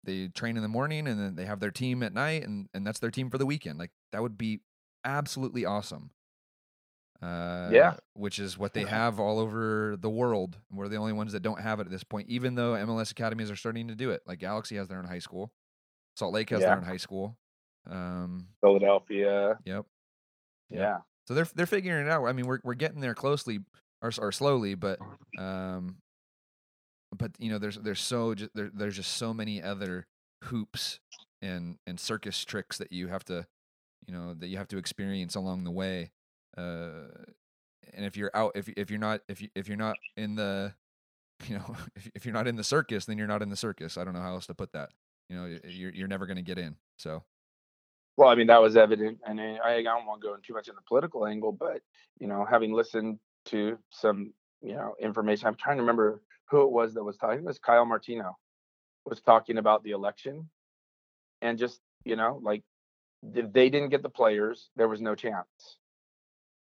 they 0.05 0.29
train 0.29 0.57
in 0.57 0.63
the 0.63 0.69
morning 0.69 1.07
and 1.07 1.21
then 1.21 1.37
they 1.37 1.45
have 1.45 1.61
their 1.61 1.71
team 1.71 2.03
at 2.03 2.13
night 2.13 2.43
and 2.45 2.69
and 2.75 2.87
that's 2.87 2.99
their 2.99 3.11
team 3.11 3.31
for 3.31 3.39
the 3.39 3.47
weekend 3.47 3.79
like 3.79 3.91
that 4.13 4.23
would 4.23 4.37
be 4.39 4.61
absolutely 5.05 5.65
awesome 5.65 6.11
uh, 7.23 7.97
which 8.15 8.39
is 8.39 8.57
what 8.59 8.73
they 8.75 8.85
have 8.87 9.21
all 9.21 9.39
over 9.39 9.97
the 9.99 10.11
world. 10.11 10.59
We're 10.73 10.89
the 10.89 10.97
only 10.97 11.13
ones 11.13 11.33
that 11.33 11.41
don't 11.43 11.61
have 11.61 11.81
it 11.81 11.85
at 11.87 11.91
this 11.91 12.05
point, 12.05 12.29
even 12.29 12.55
though 12.55 12.75
MLS 12.75 13.11
academies 13.11 13.51
are 13.51 13.57
starting 13.57 13.89
to 13.89 13.95
do 13.95 14.11
it. 14.11 14.23
Like 14.27 14.39
Galaxy 14.39 14.77
has 14.77 14.89
their 14.89 14.99
own 14.99 15.05
high 15.05 15.19
school, 15.19 15.53
Salt 16.17 16.35
Lake 16.35 16.51
has 16.51 16.63
Yeah. 16.63 16.71
their 16.71 16.77
own 16.79 16.85
high 16.85 16.97
school. 16.97 17.37
Um, 17.89 18.49
Philadelphia, 18.61 19.59
yep. 19.65 19.85
yeah, 20.69 20.99
So 21.27 21.35
they're 21.35 21.49
they're 21.55 21.67
figuring 21.67 22.07
it 22.07 22.11
out. 22.11 22.25
I 22.27 22.33
mean, 22.33 22.47
we're 22.47 22.61
we're 22.63 22.75
getting 22.75 23.01
there 23.01 23.15
closely 23.15 23.61
or, 24.03 24.11
or 24.19 24.33
slowly, 24.33 24.75
but 24.75 24.99
um, 25.39 25.97
but 27.17 27.33
you 27.39 27.51
know, 27.51 27.59
there's 27.59 27.77
there's 27.77 28.01
so 28.01 28.35
ju- 28.35 28.51
there, 28.55 28.71
there's 28.73 28.97
just 28.97 29.17
so 29.17 29.33
many 29.35 29.63
other 29.63 30.07
hoops 30.45 31.01
and 31.43 31.79
and 31.87 31.99
circus 31.99 32.45
tricks 32.45 32.79
that 32.79 32.93
you 32.93 33.09
have 33.09 33.25
to 33.25 33.47
you 34.07 34.15
know 34.15 34.35
that 34.35 34.49
you 34.49 34.59
have 34.59 34.69
to 34.69 34.79
experience 34.79 35.35
along 35.35 35.65
the 35.65 35.71
way. 35.71 36.11
Uh, 36.57 37.09
and 37.95 38.05
if 38.05 38.17
you're 38.17 38.31
out, 38.35 38.53
if 38.55 38.69
if 38.77 38.91
you're 38.91 38.99
not 38.99 39.21
if 39.29 39.41
you 39.41 39.49
if 39.55 39.69
you're 39.69 39.77
not 39.77 39.97
in 40.17 40.37
the 40.37 40.75
you 41.47 41.57
know 41.57 41.77
if 41.97 42.11
if 42.15 42.25
you're 42.25 42.35
not 42.35 42.47
in 42.47 42.57
the 42.57 42.65
circus, 42.65 43.05
then 43.07 43.19
you're 43.19 43.27
not 43.27 43.43
in 43.43 43.51
the 43.51 43.57
circus. 43.57 43.97
I 43.97 44.05
don't 44.05 44.15
know 44.15 44.21
how 44.21 44.35
else 44.35 44.47
to 44.47 44.55
put 44.55 44.73
that. 44.73 44.91
You 45.29 45.37
know, 45.37 45.59
you're 45.65 45.93
you're 45.93 46.09
never 46.09 46.27
going 46.27 46.37
to 46.37 46.43
get 46.43 46.59
in. 46.59 46.77
So 46.99 47.23
Well, 48.21 48.29
I 48.29 48.35
mean, 48.35 48.49
that 48.49 48.61
was 48.61 48.77
evident, 48.77 49.19
and 49.27 49.41
I, 49.41 49.77
I 49.77 49.83
don't 49.83 50.05
want 50.05 50.21
to 50.21 50.29
go 50.29 50.35
in 50.35 50.43
too 50.43 50.53
much 50.53 50.69
in 50.69 50.75
the 50.75 50.83
political 50.87 51.27
angle, 51.27 51.53
but 51.53 51.81
you 52.19 52.27
know, 52.27 52.45
having 52.45 52.75
listened 52.75 53.19
to 53.47 53.79
some, 53.89 54.35
you 54.61 54.75
know, 54.75 54.95
information, 55.01 55.47
I'm 55.47 55.55
trying 55.55 55.79
to 55.79 55.83
remember 55.85 56.21
who 56.51 56.61
it 56.61 56.71
was 56.71 56.93
that 56.93 57.03
was 57.03 57.17
talking. 57.17 57.39
It 57.39 57.45
was 57.47 57.59
Kyle 57.59 57.87
Martino 57.87 58.37
was 59.07 59.23
talking 59.23 59.57
about 59.57 59.85
the 59.85 59.93
election, 59.93 60.51
and 61.41 61.59
just 61.59 61.81
you 62.05 62.15
know, 62.15 62.39
like 62.43 62.63
if 63.23 63.51
they 63.55 63.71
didn't 63.71 63.89
get 63.89 64.03
the 64.03 64.11
players, 64.11 64.69
there 64.77 64.87
was 64.87 65.01
no 65.01 65.15
chance. 65.15 65.79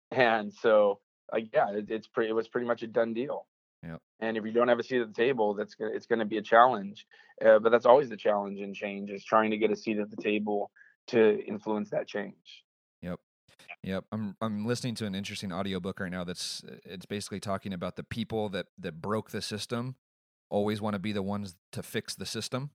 And 0.10 0.52
so, 0.52 1.00
like, 1.32 1.50
yeah, 1.54 1.70
it, 1.74 1.92
it's 1.92 2.08
pretty. 2.08 2.32
It 2.32 2.34
was 2.34 2.48
pretty 2.48 2.66
much 2.66 2.82
a 2.82 2.88
done 2.88 3.14
deal. 3.14 3.46
Yep. 3.84 4.02
And 4.20 4.36
if 4.36 4.46
you 4.46 4.52
don't 4.52 4.70
have 4.70 4.80
a 4.80 4.84
seat 4.84 5.02
at 5.02 5.14
the 5.14 5.22
table, 5.22 5.54
that's 5.54 5.76
gonna 5.76 5.92
it's 5.94 6.08
gonna 6.08 6.26
be 6.26 6.40
a 6.40 6.42
challenge. 6.42 7.06
Uh, 7.40 7.60
but 7.60 7.70
that's 7.70 7.86
always 7.86 8.10
the 8.10 8.18
challenge 8.18 8.58
in 8.58 8.74
change 8.74 9.12
is 9.12 9.24
trying 9.24 9.52
to 9.52 9.58
get 9.58 9.70
a 9.70 9.76
seat 9.76 10.00
at 10.00 10.10
the 10.10 10.18
table 10.18 10.72
to 11.08 11.44
influence 11.46 11.90
that 11.92 12.08
change. 12.08 12.64
Yep, 13.02 13.20
Yep. 13.84 14.06
I'm 14.12 14.36
I'm 14.42 14.66
listening 14.66 14.96
to 14.96 15.06
an 15.06 15.16
interesting 15.16 15.54
audiobook 15.54 16.00
right 16.00 16.12
now 16.12 16.24
that's 16.24 16.64
it's 16.84 17.06
basically 17.06 17.40
talking 17.40 17.74
about 17.74 17.96
the 17.96 18.04
people 18.04 18.50
that 18.50 18.68
that 18.80 19.02
broke 19.02 19.32
the 19.32 19.42
system 19.42 19.96
always 20.50 20.82
want 20.82 20.96
to 20.96 21.00
be 21.00 21.12
the 21.12 21.22
ones 21.22 21.56
to 21.72 21.84
fix 21.84 22.16
the 22.16 22.26
system 22.26 22.72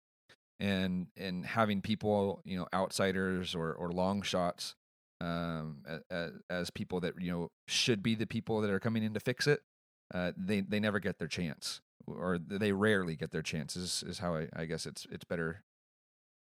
and 0.60 1.08
and 1.16 1.46
having 1.46 1.80
people, 1.80 2.42
you 2.44 2.56
know, 2.56 2.68
outsiders 2.72 3.54
or 3.54 3.72
or 3.72 3.90
long 3.90 4.22
shots 4.22 4.76
um 5.20 5.82
as, 6.10 6.32
as 6.48 6.70
people 6.70 7.00
that, 7.00 7.14
you 7.20 7.30
know, 7.30 7.50
should 7.66 8.02
be 8.02 8.14
the 8.14 8.26
people 8.26 8.60
that 8.60 8.70
are 8.70 8.80
coming 8.80 9.02
in 9.02 9.12
to 9.14 9.20
fix 9.20 9.46
it. 9.46 9.62
Uh 10.14 10.32
they 10.36 10.60
they 10.60 10.80
never 10.80 11.00
get 11.00 11.18
their 11.18 11.28
chance 11.28 11.80
or 12.06 12.38
they 12.38 12.72
rarely 12.72 13.16
get 13.16 13.30
their 13.30 13.42
chances 13.42 14.02
is 14.06 14.18
how 14.18 14.36
I, 14.36 14.48
I 14.54 14.64
guess 14.64 14.86
it's 14.86 15.06
it's 15.10 15.24
better 15.24 15.64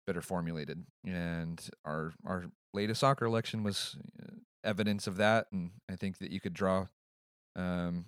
better 0.06 0.22
formulated 0.22 0.84
and 1.04 1.68
our 1.84 2.12
our 2.24 2.46
latest 2.72 3.00
soccer 3.00 3.24
election 3.24 3.62
was 3.62 3.96
uh, 4.22 4.34
evidence 4.64 5.06
of 5.06 5.16
that 5.16 5.46
and 5.52 5.72
i 5.90 5.96
think 5.96 6.18
that 6.18 6.30
you 6.30 6.40
could 6.40 6.54
draw 6.54 6.86
um, 7.56 8.06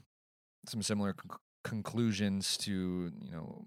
some 0.66 0.82
similar 0.82 1.14
conc- 1.14 1.38
conclusions 1.64 2.56
to 2.56 3.10
you 3.20 3.32
know 3.32 3.66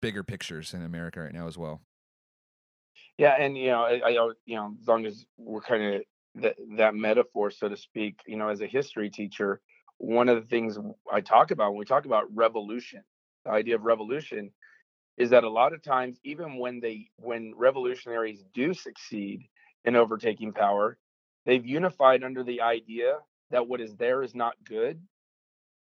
bigger 0.00 0.22
pictures 0.22 0.74
in 0.74 0.82
america 0.82 1.20
right 1.20 1.32
now 1.32 1.46
as 1.46 1.56
well. 1.56 1.80
Yeah, 3.18 3.34
and 3.38 3.56
you 3.56 3.68
know, 3.68 3.82
I, 3.82 4.00
I 4.04 4.10
you 4.44 4.56
know, 4.56 4.74
as 4.80 4.86
long 4.86 5.06
as 5.06 5.26
we're 5.36 5.60
kind 5.60 5.94
of 5.94 6.02
that 6.36 6.56
that 6.76 6.94
metaphor, 6.94 7.50
so 7.50 7.68
to 7.68 7.76
speak, 7.76 8.20
you 8.26 8.36
know, 8.36 8.48
as 8.48 8.60
a 8.60 8.66
history 8.66 9.10
teacher, 9.10 9.60
one 9.98 10.28
of 10.28 10.36
the 10.36 10.48
things 10.48 10.78
I 11.10 11.20
talk 11.20 11.50
about 11.50 11.70
when 11.70 11.78
we 11.78 11.84
talk 11.86 12.04
about 12.04 12.34
revolution, 12.34 13.02
the 13.44 13.50
idea 13.50 13.76
of 13.76 13.82
revolution, 13.84 14.50
is 15.16 15.30
that 15.30 15.44
a 15.44 15.50
lot 15.50 15.72
of 15.72 15.82
times, 15.82 16.18
even 16.24 16.58
when 16.58 16.80
they 16.80 17.08
when 17.16 17.54
revolutionaries 17.56 18.44
do 18.54 18.74
succeed 18.74 19.48
in 19.84 19.96
overtaking 19.96 20.52
power, 20.52 20.98
they've 21.46 21.64
unified 21.64 22.22
under 22.22 22.42
the 22.42 22.60
idea 22.60 23.18
that 23.50 23.66
what 23.66 23.80
is 23.80 23.94
there 23.96 24.22
is 24.22 24.34
not 24.34 24.54
good, 24.64 25.00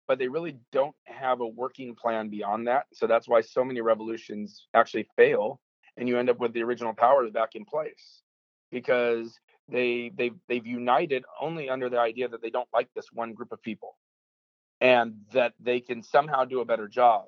but 0.06 0.18
they 0.18 0.28
really 0.28 0.56
don't 0.72 0.94
have 1.04 1.40
a 1.40 1.46
working 1.46 1.94
plan 1.94 2.28
beyond 2.28 2.68
that. 2.68 2.86
So 2.92 3.06
that's 3.06 3.28
why 3.28 3.40
so 3.40 3.64
many 3.64 3.80
revolutions 3.80 4.66
actually 4.74 5.08
fail 5.16 5.60
and 5.96 6.08
you 6.08 6.18
end 6.18 6.30
up 6.30 6.38
with 6.38 6.52
the 6.52 6.62
original 6.62 6.94
powers 6.94 7.30
back 7.30 7.54
in 7.54 7.64
place 7.64 8.22
because 8.70 9.38
they 9.68 10.12
they've 10.16 10.36
they've 10.48 10.66
united 10.66 11.24
only 11.40 11.70
under 11.70 11.88
the 11.88 11.98
idea 11.98 12.28
that 12.28 12.42
they 12.42 12.50
don't 12.50 12.68
like 12.72 12.88
this 12.94 13.06
one 13.12 13.32
group 13.32 13.52
of 13.52 13.62
people 13.62 13.96
and 14.80 15.14
that 15.32 15.54
they 15.60 15.80
can 15.80 16.02
somehow 16.02 16.44
do 16.44 16.60
a 16.60 16.64
better 16.64 16.88
job 16.88 17.24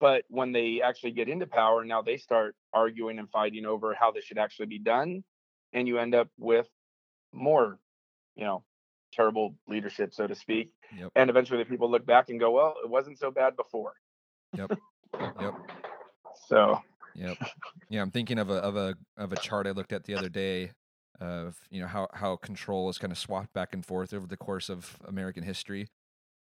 but 0.00 0.24
when 0.28 0.52
they 0.52 0.80
actually 0.82 1.10
get 1.10 1.28
into 1.28 1.46
power 1.46 1.84
now 1.84 2.02
they 2.02 2.16
start 2.16 2.54
arguing 2.72 3.18
and 3.18 3.30
fighting 3.30 3.66
over 3.66 3.94
how 3.94 4.10
this 4.10 4.24
should 4.24 4.38
actually 4.38 4.66
be 4.66 4.78
done 4.78 5.22
and 5.72 5.86
you 5.86 5.98
end 5.98 6.14
up 6.14 6.28
with 6.38 6.68
more 7.32 7.78
you 8.36 8.44
know 8.44 8.62
terrible 9.12 9.54
leadership 9.68 10.12
so 10.14 10.26
to 10.26 10.34
speak 10.34 10.72
Yep. 10.96 11.12
and 11.16 11.30
eventually 11.30 11.58
the 11.62 11.68
people 11.68 11.90
look 11.90 12.06
back 12.06 12.30
and 12.30 12.40
go 12.40 12.50
well 12.50 12.74
it 12.82 12.88
wasn't 12.88 13.18
so 13.18 13.30
bad 13.30 13.56
before 13.56 13.94
Yep. 14.56 14.72
Yep. 15.40 15.54
so 16.48 16.80
Yep. 17.14 17.38
Yeah, 17.88 18.02
I'm 18.02 18.12
thinking 18.12 18.38
of 18.38 18.50
a 18.50 18.54
of 18.54 18.76
a 18.76 18.94
of 19.16 19.32
a 19.32 19.36
chart 19.36 19.66
I 19.66 19.72
looked 19.72 19.92
at 19.92 20.04
the 20.04 20.14
other 20.14 20.28
day 20.28 20.70
of 21.20 21.56
you 21.70 21.80
know 21.80 21.88
how 21.88 22.08
how 22.12 22.36
control 22.36 22.88
is 22.88 22.98
kind 22.98 23.12
of 23.12 23.18
swapped 23.18 23.52
back 23.52 23.72
and 23.72 23.84
forth 23.84 24.14
over 24.14 24.28
the 24.28 24.36
course 24.36 24.68
of 24.68 24.96
American 25.06 25.42
history, 25.42 25.88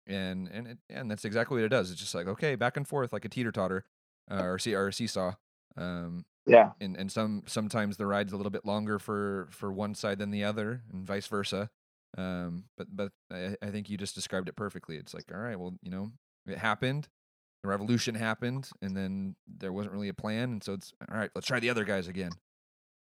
and 0.08 0.48
and 0.50 0.68
it, 0.68 0.78
and 0.90 1.12
that's 1.12 1.26
exactly 1.26 1.58
what 1.58 1.66
it 1.66 1.70
does. 1.70 1.92
It's 1.92 2.00
just 2.02 2.16
like 2.16 2.28
okay, 2.28 2.56
back 2.56 2.78
and 2.78 2.88
forth 2.88 3.14
like 3.14 3.26
a 3.26 3.30
teeter 3.30 3.52
totter, 3.52 3.86
uh, 4.32 4.44
or 4.44 4.60
see 4.60 4.76
or 4.76 4.88
a 4.90 4.94
seesaw. 4.94 5.34
Um, 5.78 6.26
yeah 6.48 6.72
and 6.80 6.96
and 6.98 7.12
some 7.12 7.44
sometimes 7.48 7.98
the 7.98 8.06
ride's 8.08 8.34
a 8.34 8.38
little 8.38 8.52
bit 8.52 8.66
longer 8.66 9.00
for 9.00 9.48
for 9.52 9.72
one 9.74 9.96
side 9.96 10.20
than 10.20 10.32
the 10.32 10.44
other, 10.44 10.84
and 10.92 11.06
vice 11.06 11.28
versa. 11.28 11.70
Um, 12.18 12.66
but 12.78 12.88
but 12.96 13.12
I, 13.32 13.58
I 13.62 13.72
think 13.72 13.90
you 13.90 13.98
just 13.98 14.16
described 14.16 14.50
it 14.50 14.56
perfectly. 14.56 14.98
It's 14.98 15.14
like 15.14 15.26
all 15.34 15.40
right, 15.42 15.60
well 15.60 15.76
you 15.82 15.92
know 15.92 16.12
it 16.48 16.58
happened. 16.58 17.08
the 17.64 17.70
revolution 17.70 18.16
happened, 18.16 18.70
and 18.82 18.96
then 18.98 19.36
there 19.48 19.74
wasn't 19.74 19.94
really 19.94 20.10
a 20.10 20.14
plan, 20.14 20.52
and 20.52 20.64
so 20.64 20.74
it's 20.74 20.94
all 21.12 21.18
right. 21.18 21.32
Let's 21.36 21.48
try 21.48 21.60
the 21.60 21.70
other 21.72 21.86
guys 21.86 22.08
again. 22.08 22.40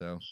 So 0.02 0.24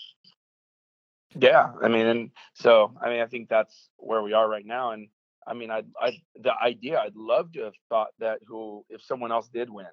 Yeah, 1.37 1.73
I 1.83 1.89
mean, 1.89 2.07
and 2.07 2.31
so 2.53 2.93
I 3.01 3.09
mean, 3.09 3.21
I 3.21 3.25
think 3.27 3.49
that's 3.49 3.89
where 3.97 4.21
we 4.23 4.33
are 4.33 4.49
right 4.49 4.65
now. 4.65 4.91
And 4.91 5.09
I 5.47 5.53
mean, 5.53 5.69
I, 5.71 5.83
I, 5.99 6.17
the 6.41 6.53
idea, 6.61 6.99
I'd 6.99 7.15
love 7.15 7.51
to 7.53 7.63
have 7.65 7.73
thought 7.89 8.09
that 8.19 8.39
who, 8.47 8.83
if 8.89 9.01
someone 9.03 9.31
else 9.31 9.47
did 9.47 9.69
win, 9.69 9.85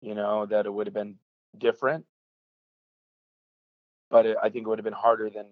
you 0.00 0.14
know, 0.14 0.46
that 0.46 0.66
it 0.66 0.72
would 0.72 0.86
have 0.86 0.94
been 0.94 1.16
different. 1.58 2.06
But 4.10 4.26
it, 4.26 4.36
I 4.42 4.48
think 4.48 4.66
it 4.66 4.68
would 4.68 4.78
have 4.78 4.84
been 4.84 4.92
harder 4.92 5.30
than 5.30 5.46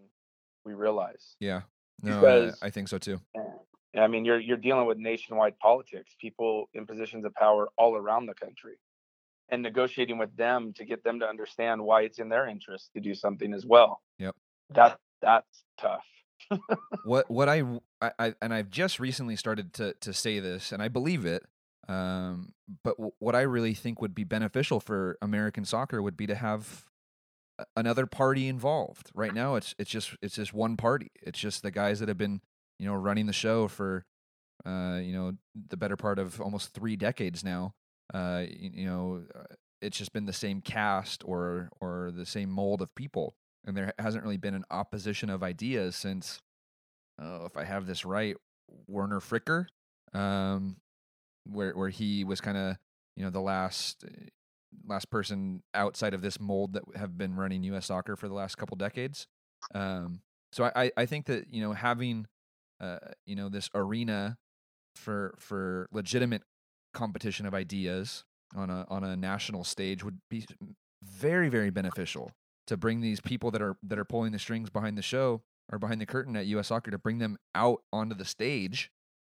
we 0.65 0.75
realize. 0.75 1.37
yeah, 1.41 1.63
no, 2.03 2.17
Because- 2.21 2.59
I, 2.63 2.67
I 2.67 2.71
think 2.71 2.89
so 2.89 2.99
too. 2.99 3.21
Eh, 3.37 4.01
I 4.01 4.07
mean, 4.07 4.25
you're 4.25 4.39
you're 4.39 4.57
dealing 4.59 4.87
with 4.87 4.99
nationwide 4.99 5.59
politics, 5.59 6.15
people 6.21 6.69
in 6.75 6.87
positions 6.87 7.25
of 7.25 7.35
power 7.35 7.69
all 7.79 7.97
around 7.97 8.27
the 8.27 8.35
country, 8.35 8.75
and 9.49 9.63
negotiating 9.63 10.19
with 10.19 10.35
them 10.37 10.73
to 10.75 10.85
get 10.85 11.03
them 11.05 11.21
to 11.21 11.27
understand 11.27 11.83
why 11.83 12.03
it's 12.03 12.19
in 12.19 12.29
their 12.29 12.47
interest 12.47 12.91
to 12.95 13.01
do 13.01 13.15
something 13.15 13.55
as 13.55 13.65
well. 13.65 14.01
Yep. 14.19 14.35
That 14.71 14.99
that's 15.23 15.65
tough. 15.81 16.05
What 17.05 17.31
what 17.31 17.49
I, 17.49 17.63
I- 18.01 18.35
and 18.41 18.53
I've 18.55 18.71
just 18.71 19.01
recently 19.01 19.37
started 19.37 19.73
to 19.75 19.95
to 20.01 20.13
say 20.13 20.41
this, 20.41 20.73
and 20.73 20.83
I 20.83 20.89
believe 20.89 21.25
it. 21.25 21.45
Um, 21.89 22.53
but 22.85 22.97
w- 22.99 23.13
what 23.19 23.35
I 23.35 23.43
really 23.43 23.73
think 23.75 24.03
would 24.03 24.15
be 24.15 24.25
beneficial 24.25 24.79
for 24.81 25.17
American 25.23 25.65
soccer 25.65 26.03
would 26.03 26.17
be 26.17 26.27
to 26.27 26.35
have 26.35 26.85
another 27.77 28.07
party 28.07 28.49
involved. 28.49 29.11
Right 29.15 29.35
now, 29.35 29.57
it's 29.57 29.75
it's 29.79 29.91
just 29.91 30.15
it's 30.23 30.35
just 30.37 30.53
one 30.55 30.77
party. 30.77 31.11
It's 31.23 31.39
just 31.39 31.63
the 31.63 31.71
guys 31.71 32.01
that 32.01 32.09
have 32.09 32.19
been 32.19 32.41
you 32.79 32.87
know 32.87 32.95
running 32.95 33.27
the 33.27 33.33
show 33.33 33.69
for 33.69 34.05
uh 34.67 35.01
you 35.03 35.13
know 35.13 35.33
the 35.69 35.77
better 35.77 35.97
part 35.97 36.19
of 36.19 36.41
almost 36.41 36.75
three 36.75 36.97
decades 36.97 37.45
now. 37.45 37.75
Uh, 38.13 38.45
y- 38.49 38.71
you 38.75 38.87
know, 38.87 39.23
uh, 39.35 39.45
it's 39.83 39.99
just 39.99 40.13
been 40.13 40.27
the 40.27 40.33
same 40.33 40.61
cast 40.61 41.23
or 41.27 41.71
or 41.81 42.11
the 42.15 42.27
same 42.27 42.51
mold 42.51 42.83
of 42.83 42.95
people 42.95 43.35
and 43.67 43.77
there 43.77 43.93
hasn't 43.99 44.25
really 44.25 44.37
been 44.37 44.55
an 44.55 44.65
opposition 44.71 45.31
of 45.31 45.43
ideas 45.43 45.97
since 45.97 46.41
oh, 47.21 47.47
if 47.47 47.57
I 47.57 47.65
have 47.65 47.87
this 47.87 48.05
right, 48.05 48.37
Werner 48.87 49.21
Fricker, 49.21 49.67
um, 50.15 50.77
where 51.45 51.73
where 51.73 51.89
he 51.91 52.25
was 52.25 52.41
kind 52.41 52.57
of 52.57 52.77
you 53.17 53.25
know 53.25 53.31
the 53.31 53.41
last 53.41 54.05
uh, 54.05 54.11
last 54.87 55.11
person 55.11 55.63
outside 55.75 56.15
of 56.15 56.23
this 56.23 56.39
mold 56.41 56.75
that 56.75 56.83
have 56.97 57.17
been 57.19 57.35
running 57.35 57.63
U.S. 57.65 57.87
soccer 57.87 58.17
for 58.17 58.29
the 58.29 58.35
last 58.35 58.57
couple 58.57 58.77
decades. 58.77 59.27
Um, 59.75 60.21
so 60.53 60.65
I, 60.65 60.85
I- 60.85 60.93
I 60.99 61.07
think 61.07 61.27
that 61.27 61.53
you 61.53 61.61
know 61.61 61.73
having 61.73 62.27
uh, 62.81 62.99
you 63.27 63.37
know 63.37 63.49
this 63.49 63.69
arena 63.75 64.37
for 64.97 65.35
for 65.39 65.89
legitimate 65.93 66.43
competition 66.95 67.47
of 67.47 67.55
ideas 67.55 68.25
on 68.57 68.71
a 68.71 68.87
on 68.89 69.05
a 69.05 69.17
national 69.17 69.65
stage 69.65 70.03
would 70.05 70.19
be 70.31 70.47
very 71.03 71.49
very 71.49 71.71
beneficial 71.71 72.33
to 72.69 72.77
bring 72.77 73.01
these 73.01 73.21
people 73.21 73.51
that 73.51 73.63
are 73.63 73.77
that 73.83 73.99
are 73.99 74.05
pulling 74.05 74.31
the 74.31 74.39
strings 74.39 74.71
behind 74.71 74.97
the 74.97 75.03
show 75.03 75.43
or 75.73 75.79
behind 75.79 76.01
the 76.01 76.07
curtain 76.07 76.37
at 76.37 76.47
US 76.47 76.69
Soccer 76.69 76.91
to 76.91 76.99
bring 76.99 77.19
them 77.19 77.39
out 77.55 77.83
onto 77.93 78.15
the 78.15 78.25
stage 78.25 78.91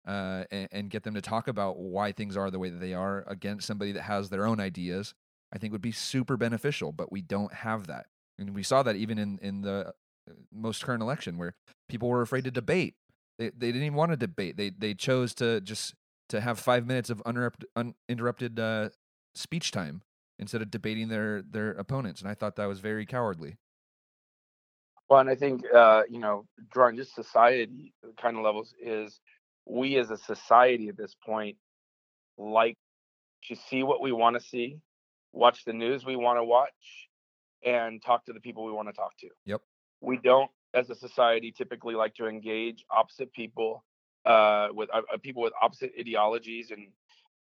uh, 0.07 0.45
and, 0.51 0.69
and 0.73 0.91
get 0.91 1.03
them 1.03 1.15
to 1.15 1.21
talk 1.21 1.47
about 1.47 1.79
why 1.79 2.11
things 2.11 2.37
are 2.37 2.51
the 2.51 2.59
way 2.59 2.71
that 2.71 2.81
they 2.81 2.95
are 2.95 3.25
against 3.27 3.67
somebody 3.67 3.93
that 3.93 4.03
has 4.03 4.31
their 4.31 4.47
own 4.47 4.61
ideas. 4.61 5.15
I 5.53 5.59
think 5.59 5.73
would 5.73 5.83
be 5.83 5.93
super 5.93 6.37
beneficial, 6.37 6.93
but 6.93 7.13
we 7.13 7.23
don't 7.23 7.53
have 7.53 7.87
that, 7.87 8.07
and 8.39 8.55
we 8.55 8.63
saw 8.63 8.83
that 8.83 8.97
even 8.97 9.19
in 9.19 9.39
in 9.41 9.63
the 9.63 9.93
uh, 10.29 10.33
most 10.53 10.85
current 10.85 11.03
election 11.03 11.39
where 11.39 11.55
people 11.89 12.09
were 12.09 12.23
afraid 12.23 12.45
to 12.45 12.51
debate. 12.51 12.95
They 13.39 13.51
they 13.51 13.69
didn't 13.69 13.85
even 13.85 13.95
want 13.95 14.11
to 14.11 14.17
debate. 14.17 14.57
They 14.57 14.71
they 14.71 14.95
chose 14.95 15.35
to 15.37 15.61
just 15.61 15.95
to 16.31 16.41
have 16.41 16.59
five 16.59 16.87
minutes 16.87 17.09
of 17.09 17.23
uninterrupted 17.77 18.59
uh, 18.61 18.91
speech 19.35 19.71
time 19.71 20.03
instead 20.39 20.63
of 20.63 20.71
debating 20.71 21.09
their 21.09 21.43
their 21.43 21.73
opponents, 21.73 22.21
and 22.21 22.31
I 22.31 22.35
thought 22.35 22.57
that 22.57 22.67
was 22.67 22.81
very 22.81 23.07
cowardly. 23.07 23.57
Well, 25.09 25.21
and 25.21 25.31
I 25.31 25.35
think 25.35 25.63
uh, 25.75 26.03
you 26.09 26.19
know, 26.19 26.47
drawing 26.73 26.97
just 26.97 27.15
society 27.15 27.93
kind 28.21 28.37
of 28.37 28.43
levels 28.43 28.75
is 28.81 29.21
we 29.67 29.97
as 29.97 30.11
a 30.11 30.17
society 30.17 30.89
at 30.89 30.97
this 30.97 31.15
point 31.25 31.57
like 32.37 32.77
to 33.45 33.57
see 33.57 33.83
what 33.83 34.01
we 34.01 34.13
want 34.13 34.39
to 34.39 34.41
see, 34.41 34.79
watch 35.33 35.65
the 35.65 35.73
news 35.73 36.05
we 36.05 36.17
want 36.17 36.39
to 36.39 36.45
watch, 36.45 37.09
and 37.65 38.03
talk 38.03 38.25
to 38.27 38.33
the 38.33 38.41
people 38.41 38.65
we 38.65 38.73
want 38.73 38.89
to 38.89 38.93
talk 38.93 39.17
to. 39.21 39.29
Yep. 39.47 39.63
We 40.01 40.19
don't, 40.19 40.51
as 40.75 40.91
a 40.91 40.95
society, 40.95 41.53
typically 41.57 41.95
like 41.95 42.15
to 42.15 42.27
engage 42.27 42.85
opposite 42.91 43.33
people 43.33 43.85
uh, 44.25 44.69
with 44.73 44.89
uh, 44.93 45.03
uh, 45.13 45.19
people 45.23 45.43
with 45.43 45.53
opposite 45.61 45.93
ideologies, 45.99 46.71
and 46.71 46.89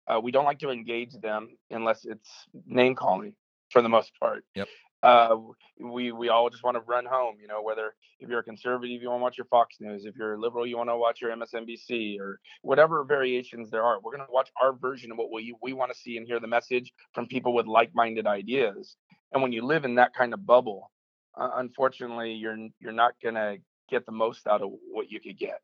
uh, 0.08 0.20
we 0.20 0.32
don't 0.32 0.44
like 0.44 0.58
to 0.60 0.70
engage 0.70 1.12
them 1.20 1.50
unless 1.70 2.04
it's 2.04 2.28
name 2.66 2.94
calling 2.94 3.34
for 3.70 3.82
the 3.82 3.88
most 3.88 4.12
part. 4.18 4.44
Yep. 4.54 4.68
Uh, 5.00 5.36
we 5.78 6.10
we 6.10 6.28
all 6.28 6.50
just 6.50 6.64
want 6.64 6.76
to 6.76 6.80
run 6.80 7.04
home, 7.04 7.36
you 7.40 7.46
know. 7.46 7.62
Whether 7.62 7.94
if 8.18 8.28
you're 8.28 8.40
a 8.40 8.44
conservative, 8.44 9.00
you 9.00 9.08
want 9.08 9.20
to 9.20 9.22
watch 9.22 9.38
your 9.38 9.46
Fox 9.46 9.76
News. 9.78 10.04
If 10.04 10.16
you're 10.16 10.34
a 10.34 10.40
liberal, 10.40 10.66
you 10.66 10.76
want 10.76 10.88
to 10.90 10.96
watch 10.96 11.20
your 11.20 11.30
MSNBC 11.36 12.18
or 12.18 12.40
whatever 12.62 13.04
variations 13.04 13.70
there 13.70 13.84
are. 13.84 14.00
We're 14.00 14.16
going 14.16 14.26
to 14.26 14.32
watch 14.32 14.50
our 14.60 14.72
version 14.72 15.12
of 15.12 15.18
what 15.18 15.30
we 15.30 15.54
we 15.62 15.72
want 15.72 15.92
to 15.92 15.98
see 15.98 16.16
and 16.16 16.26
hear 16.26 16.40
the 16.40 16.48
message 16.48 16.92
from 17.14 17.26
people 17.26 17.54
with 17.54 17.66
like-minded 17.66 18.26
ideas. 18.26 18.96
And 19.32 19.40
when 19.40 19.52
you 19.52 19.64
live 19.64 19.84
in 19.84 19.94
that 19.96 20.14
kind 20.14 20.34
of 20.34 20.44
bubble, 20.44 20.90
uh, 21.38 21.50
unfortunately, 21.56 22.32
you're 22.32 22.56
you're 22.80 22.92
not 22.92 23.12
going 23.22 23.36
to 23.36 23.58
get 23.88 24.04
the 24.04 24.12
most 24.12 24.48
out 24.48 24.62
of 24.62 24.70
what 24.90 25.10
you 25.12 25.20
could 25.20 25.38
get. 25.38 25.60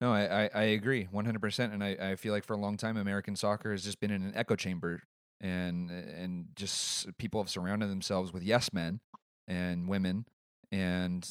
No, 0.00 0.12
I, 0.12 0.44
I, 0.44 0.50
I 0.54 0.62
agree 0.62 1.08
100%. 1.10 1.72
And 1.72 1.84
I, 1.84 1.96
I 2.00 2.16
feel 2.16 2.32
like 2.32 2.44
for 2.44 2.54
a 2.54 2.58
long 2.58 2.76
time, 2.76 2.96
American 2.96 3.36
soccer 3.36 3.70
has 3.70 3.84
just 3.84 4.00
been 4.00 4.10
in 4.10 4.22
an 4.22 4.32
echo 4.34 4.56
chamber 4.56 5.02
and, 5.40 5.90
and 5.90 6.46
just 6.54 7.16
people 7.18 7.42
have 7.42 7.50
surrounded 7.50 7.90
themselves 7.90 8.32
with 8.32 8.42
yes 8.42 8.72
men 8.72 9.00
and 9.46 9.88
women. 9.88 10.24
And, 10.72 11.28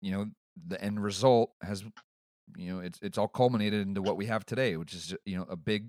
you 0.00 0.12
know, 0.12 0.26
the 0.66 0.82
end 0.82 1.02
result 1.02 1.52
has, 1.62 1.84
you 2.56 2.72
know, 2.74 2.80
it's, 2.80 2.98
it's 3.02 3.18
all 3.18 3.28
culminated 3.28 3.86
into 3.86 4.02
what 4.02 4.16
we 4.16 4.26
have 4.26 4.46
today, 4.46 4.76
which 4.76 4.94
is, 4.94 5.14
you 5.26 5.36
know, 5.36 5.46
a 5.48 5.56
big 5.56 5.88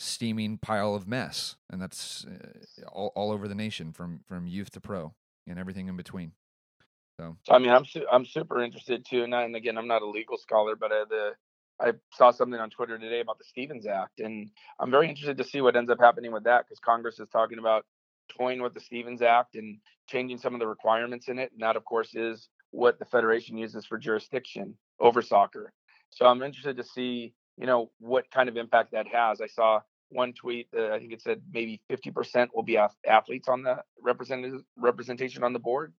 steaming 0.00 0.58
pile 0.58 0.94
of 0.94 1.08
mess. 1.08 1.56
And 1.70 1.80
that's 1.82 2.26
uh, 2.26 2.86
all, 2.92 3.12
all 3.16 3.32
over 3.32 3.48
the 3.48 3.54
nation 3.56 3.92
from, 3.92 4.20
from 4.26 4.46
youth 4.46 4.70
to 4.72 4.80
pro 4.80 5.14
and 5.46 5.58
everything 5.58 5.88
in 5.88 5.96
between. 5.96 6.32
So, 7.44 7.54
I 7.54 7.58
mean, 7.58 7.70
I'm 7.70 7.84
su- 7.84 8.06
I'm 8.10 8.24
super 8.24 8.62
interested 8.62 9.04
too. 9.08 9.24
And, 9.24 9.34
I, 9.34 9.42
and 9.42 9.56
again, 9.56 9.78
I'm 9.78 9.88
not 9.88 10.02
a 10.02 10.06
legal 10.06 10.38
scholar, 10.38 10.76
but 10.76 10.92
uh, 10.92 11.04
the 11.08 11.30
I 11.80 11.92
saw 12.12 12.30
something 12.30 12.60
on 12.60 12.70
Twitter 12.70 12.98
today 12.98 13.20
about 13.20 13.38
the 13.38 13.44
Stevens 13.44 13.86
Act, 13.86 14.20
and 14.20 14.50
I'm 14.78 14.90
very 14.90 15.08
interested 15.08 15.36
to 15.38 15.44
see 15.44 15.60
what 15.60 15.74
ends 15.76 15.90
up 15.90 15.98
happening 16.00 16.32
with 16.32 16.44
that 16.44 16.66
because 16.66 16.78
Congress 16.78 17.18
is 17.18 17.28
talking 17.30 17.58
about 17.58 17.84
toying 18.36 18.62
with 18.62 18.74
the 18.74 18.80
Stevens 18.80 19.22
Act 19.22 19.56
and 19.56 19.78
changing 20.08 20.38
some 20.38 20.54
of 20.54 20.60
the 20.60 20.66
requirements 20.66 21.28
in 21.28 21.38
it. 21.38 21.52
And 21.52 21.62
that, 21.62 21.76
of 21.76 21.84
course, 21.84 22.14
is 22.14 22.48
what 22.70 22.98
the 22.98 23.04
federation 23.04 23.56
uses 23.56 23.84
for 23.86 23.98
jurisdiction 23.98 24.74
over 25.00 25.22
soccer. 25.22 25.72
So 26.10 26.26
I'm 26.26 26.42
interested 26.42 26.76
to 26.76 26.84
see, 26.84 27.34
you 27.58 27.66
know, 27.66 27.90
what 27.98 28.30
kind 28.30 28.48
of 28.48 28.56
impact 28.56 28.92
that 28.92 29.06
has. 29.08 29.40
I 29.40 29.46
saw 29.46 29.80
one 30.10 30.32
tweet 30.32 30.68
that 30.72 30.92
I 30.92 30.98
think 30.98 31.12
it 31.12 31.22
said 31.22 31.42
maybe 31.52 31.80
50% 31.90 32.48
will 32.54 32.62
be 32.62 32.76
ath- 32.76 32.96
athletes 33.06 33.48
on 33.48 33.62
the 33.62 33.78
representative 34.00 34.60
representation 34.76 35.42
on 35.42 35.52
the 35.52 35.58
board, 35.58 35.92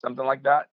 something 0.00 0.24
like 0.24 0.42
that. 0.44 0.66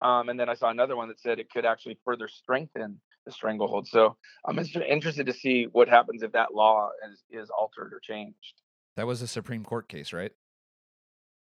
Um, 0.00 0.28
and 0.28 0.38
then 0.38 0.48
I 0.48 0.54
saw 0.54 0.70
another 0.70 0.96
one 0.96 1.08
that 1.08 1.20
said 1.20 1.38
it 1.38 1.50
could 1.50 1.64
actually 1.66 1.98
further 2.04 2.28
strengthen 2.28 3.00
the 3.26 3.32
stranglehold. 3.32 3.88
So 3.88 4.16
I'm 4.46 4.58
inter- 4.58 4.82
interested 4.82 5.26
to 5.26 5.32
see 5.32 5.66
what 5.72 5.88
happens 5.88 6.22
if 6.22 6.32
that 6.32 6.54
law 6.54 6.90
is, 7.12 7.22
is 7.30 7.50
altered 7.50 7.92
or 7.92 8.00
changed. 8.00 8.62
that 8.96 9.06
was 9.06 9.22
a 9.22 9.26
Supreme 9.26 9.64
Court 9.64 9.88
case, 9.88 10.12
right? 10.12 10.32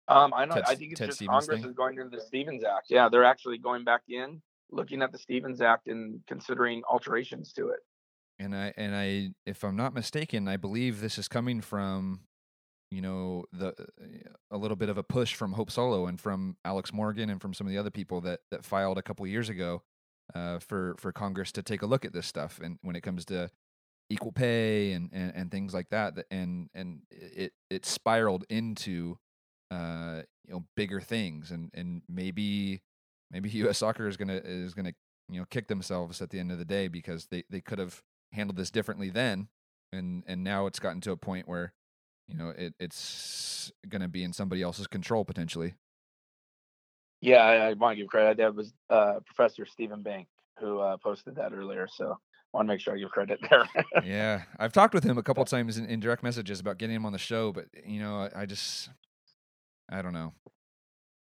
Um, 0.08 0.34
I 0.36 0.46
know. 0.46 0.56
Ted 0.56 0.64
I 0.68 0.76
think 0.76 0.92
it's 0.92 1.00
Ted 1.00 1.10
just 1.10 1.18
Stevens 1.18 1.48
Congress 1.48 1.62
thing? 1.62 1.70
is 1.70 1.76
going 1.76 1.98
into 1.98 2.16
the 2.16 2.22
Stevens 2.22 2.64
Act. 2.64 2.88
Yeah, 2.90 3.10
they're 3.10 3.24
actually 3.24 3.58
going 3.58 3.84
back 3.86 4.02
in, 4.10 4.42
looking 4.70 5.02
at 5.02 5.12
the 5.12 5.18
Stevens 5.18 5.62
Act 5.62 5.88
and 5.88 6.20
considering 6.28 6.84
alterations 6.90 7.54
to 7.54 7.70
it. 7.70 7.80
and 8.38 8.54
I 8.56 8.74
and 8.78 8.96
I 8.96 9.30
if 9.46 9.64
I'm 9.64 9.78
not 9.78 9.94
mistaken, 9.94 10.48
I 10.48 10.58
believe 10.58 11.00
this 11.00 11.18
is 11.18 11.28
coming 11.28 11.62
from 11.62 12.22
you 12.94 13.02
know 13.02 13.46
the 13.52 13.74
a 14.52 14.58
little 14.58 14.78
bit 14.78 14.90
of 14.90 14.98
a 14.98 15.04
push 15.04 15.34
from 15.34 15.54
Hope 15.54 15.72
Solo 15.72 16.06
and 16.06 16.20
from 16.20 16.58
Alex 16.64 16.94
Morgan 16.94 17.30
and 17.30 17.42
from 17.42 17.54
some 17.54 17.66
of 17.66 17.72
the 17.72 17.80
other 17.80 17.92
people 17.92 18.22
that 18.22 18.42
that 18.52 18.64
filed 18.64 18.98
a 18.98 19.02
couple 19.02 19.26
years 19.26 19.50
ago 19.50 19.82
uh, 20.36 20.60
for 20.60 20.96
for 21.00 21.12
Congress 21.12 21.52
to 21.54 21.64
take 21.64 21.82
a 21.82 21.86
look 21.86 22.06
at 22.06 22.14
this 22.14 22.28
stuff 22.28 22.60
and 22.64 22.78
when 22.82 22.96
it 22.96 23.02
comes 23.02 23.26
to 23.26 23.50
equal 24.10 24.32
pay 24.32 24.92
and 24.92 25.10
and, 25.12 25.34
and 25.36 25.52
things 25.52 25.74
like 25.74 25.90
that 25.90 26.14
and 26.30 26.70
and 26.74 27.02
it 27.10 27.54
it 27.70 27.86
spiraled 27.86 28.46
into 28.50 29.18
uh 29.72 30.22
you 30.46 30.54
know 30.54 30.64
bigger 30.76 31.02
things 31.02 31.52
and 31.52 31.72
and 31.74 32.04
maybe 32.08 32.82
maybe 33.32 33.50
US 33.68 33.80
soccer 33.80 34.08
is 34.08 34.18
to 34.18 34.46
is 34.46 34.74
to 34.76 34.94
you 35.30 35.40
know 35.40 35.46
kick 35.50 35.68
themselves 35.68 36.22
at 36.22 36.30
the 36.30 36.40
end 36.40 36.52
of 36.52 36.60
the 36.60 36.66
day 36.66 36.88
because 36.88 37.28
they 37.32 37.44
they 37.50 37.62
could 37.62 37.80
have 37.80 38.04
handled 38.32 38.58
this 38.58 38.72
differently 38.72 39.10
then 39.10 39.48
and 39.92 40.24
and 40.28 40.44
now 40.44 40.68
it's 40.68 40.80
gotten 40.80 41.02
to 41.02 41.12
a 41.12 41.18
point 41.18 41.48
where 41.48 41.74
you 42.28 42.38
know 42.38 42.50
it 42.50 42.74
it's 42.80 43.72
going 43.88 44.02
to 44.02 44.08
be 44.08 44.24
in 44.24 44.34
somebody 44.34 44.62
else's 44.62 44.88
control 44.88 45.26
potentially 45.26 45.76
Yeah, 47.22 47.38
I, 47.38 47.70
I 47.70 47.74
want 47.74 47.96
to 47.96 48.02
give 48.02 48.10
credit. 48.10 48.38
That 48.38 48.54
was 48.54 48.74
uh, 48.90 49.20
Professor 49.26 49.66
Steven 49.66 50.02
Bank 50.02 50.28
who 50.60 50.80
uh, 50.80 50.98
posted 50.98 51.36
that 51.36 51.54
earlier. 51.54 51.88
So 51.90 52.06
I 52.06 52.58
want 52.58 52.68
to 52.68 52.74
make 52.74 52.82
sure 52.82 52.94
I 52.94 53.00
give 53.00 53.12
credit 53.12 53.40
there. 53.50 53.68
yeah, 54.04 54.44
I've 54.60 54.74
talked 54.74 54.94
with 54.94 55.04
him 55.04 55.18
a 55.18 55.24
couple 55.24 55.44
times 55.46 55.78
in, 55.78 55.86
in, 55.86 56.00
direct 56.00 56.22
messages 56.22 56.60
about 56.60 56.78
getting 56.78 56.96
him 56.96 57.06
on 57.06 57.12
the 57.12 57.18
show, 57.18 57.52
but 57.52 57.66
you 57.86 58.00
know, 58.00 58.30
I, 58.36 58.42
I 58.42 58.46
just, 58.46 58.90
I 59.90 60.02
don't 60.02 60.14
know. 60.14 60.34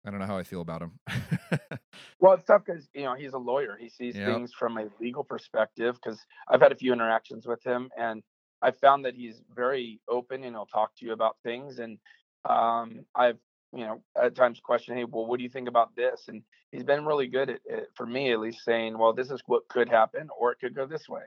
I 0.06 0.10
don't 0.10 0.20
know 0.20 0.26
how 0.26 0.38
I 0.38 0.44
feel 0.44 0.62
about 0.62 0.82
him. 0.82 1.00
well, 2.20 2.34
it's 2.34 2.46
tough 2.46 2.64
because 2.66 2.90
you 2.96 3.04
know 3.04 3.14
he's 3.14 3.34
a 3.34 3.38
lawyer. 3.38 3.78
He 3.80 3.88
sees 3.88 4.16
yep. 4.16 4.34
things 4.34 4.52
from 4.52 4.80
a 4.80 4.88
legal 5.00 5.24
perspective. 5.24 6.00
Because 6.04 6.20
I've 6.50 6.62
had 6.62 6.72
a 6.72 6.76
few 6.76 6.92
interactions 6.92 7.46
with 7.46 7.64
him, 7.64 7.92
and 7.96 8.24
I 8.62 8.72
found 8.72 9.06
that 9.06 9.16
he's 9.16 9.42
very 9.56 10.00
open 10.08 10.44
and 10.44 10.56
he'll 10.56 10.66
talk 10.66 10.96
to 10.98 11.06
you 11.06 11.14
about 11.14 11.38
things. 11.44 11.80
And 11.80 11.98
um, 12.46 13.06
I've 13.16 13.38
you 13.74 13.86
know 13.86 14.02
at 14.22 14.36
times 14.36 14.60
questioned, 14.60 14.98
hey, 14.98 15.06
well, 15.06 15.26
what 15.26 15.38
do 15.38 15.44
you 15.44 15.50
think 15.50 15.68
about 15.68 15.96
this? 15.96 16.24
And 16.28 16.44
he's 16.72 16.84
been 16.84 17.06
really 17.06 17.28
good 17.28 17.50
at, 17.50 17.60
at, 17.72 17.88
for 17.96 18.06
me 18.06 18.32
at 18.32 18.40
least, 18.40 18.64
saying, 18.64 18.98
well, 18.98 19.14
this 19.14 19.32
is 19.32 19.42
what 19.46 19.68
could 19.68 19.90
happen, 19.90 20.30
or 20.38 20.52
it 20.52 20.60
could 20.60 20.76
go 20.76 20.86
this 20.86 21.10
way. 21.10 21.24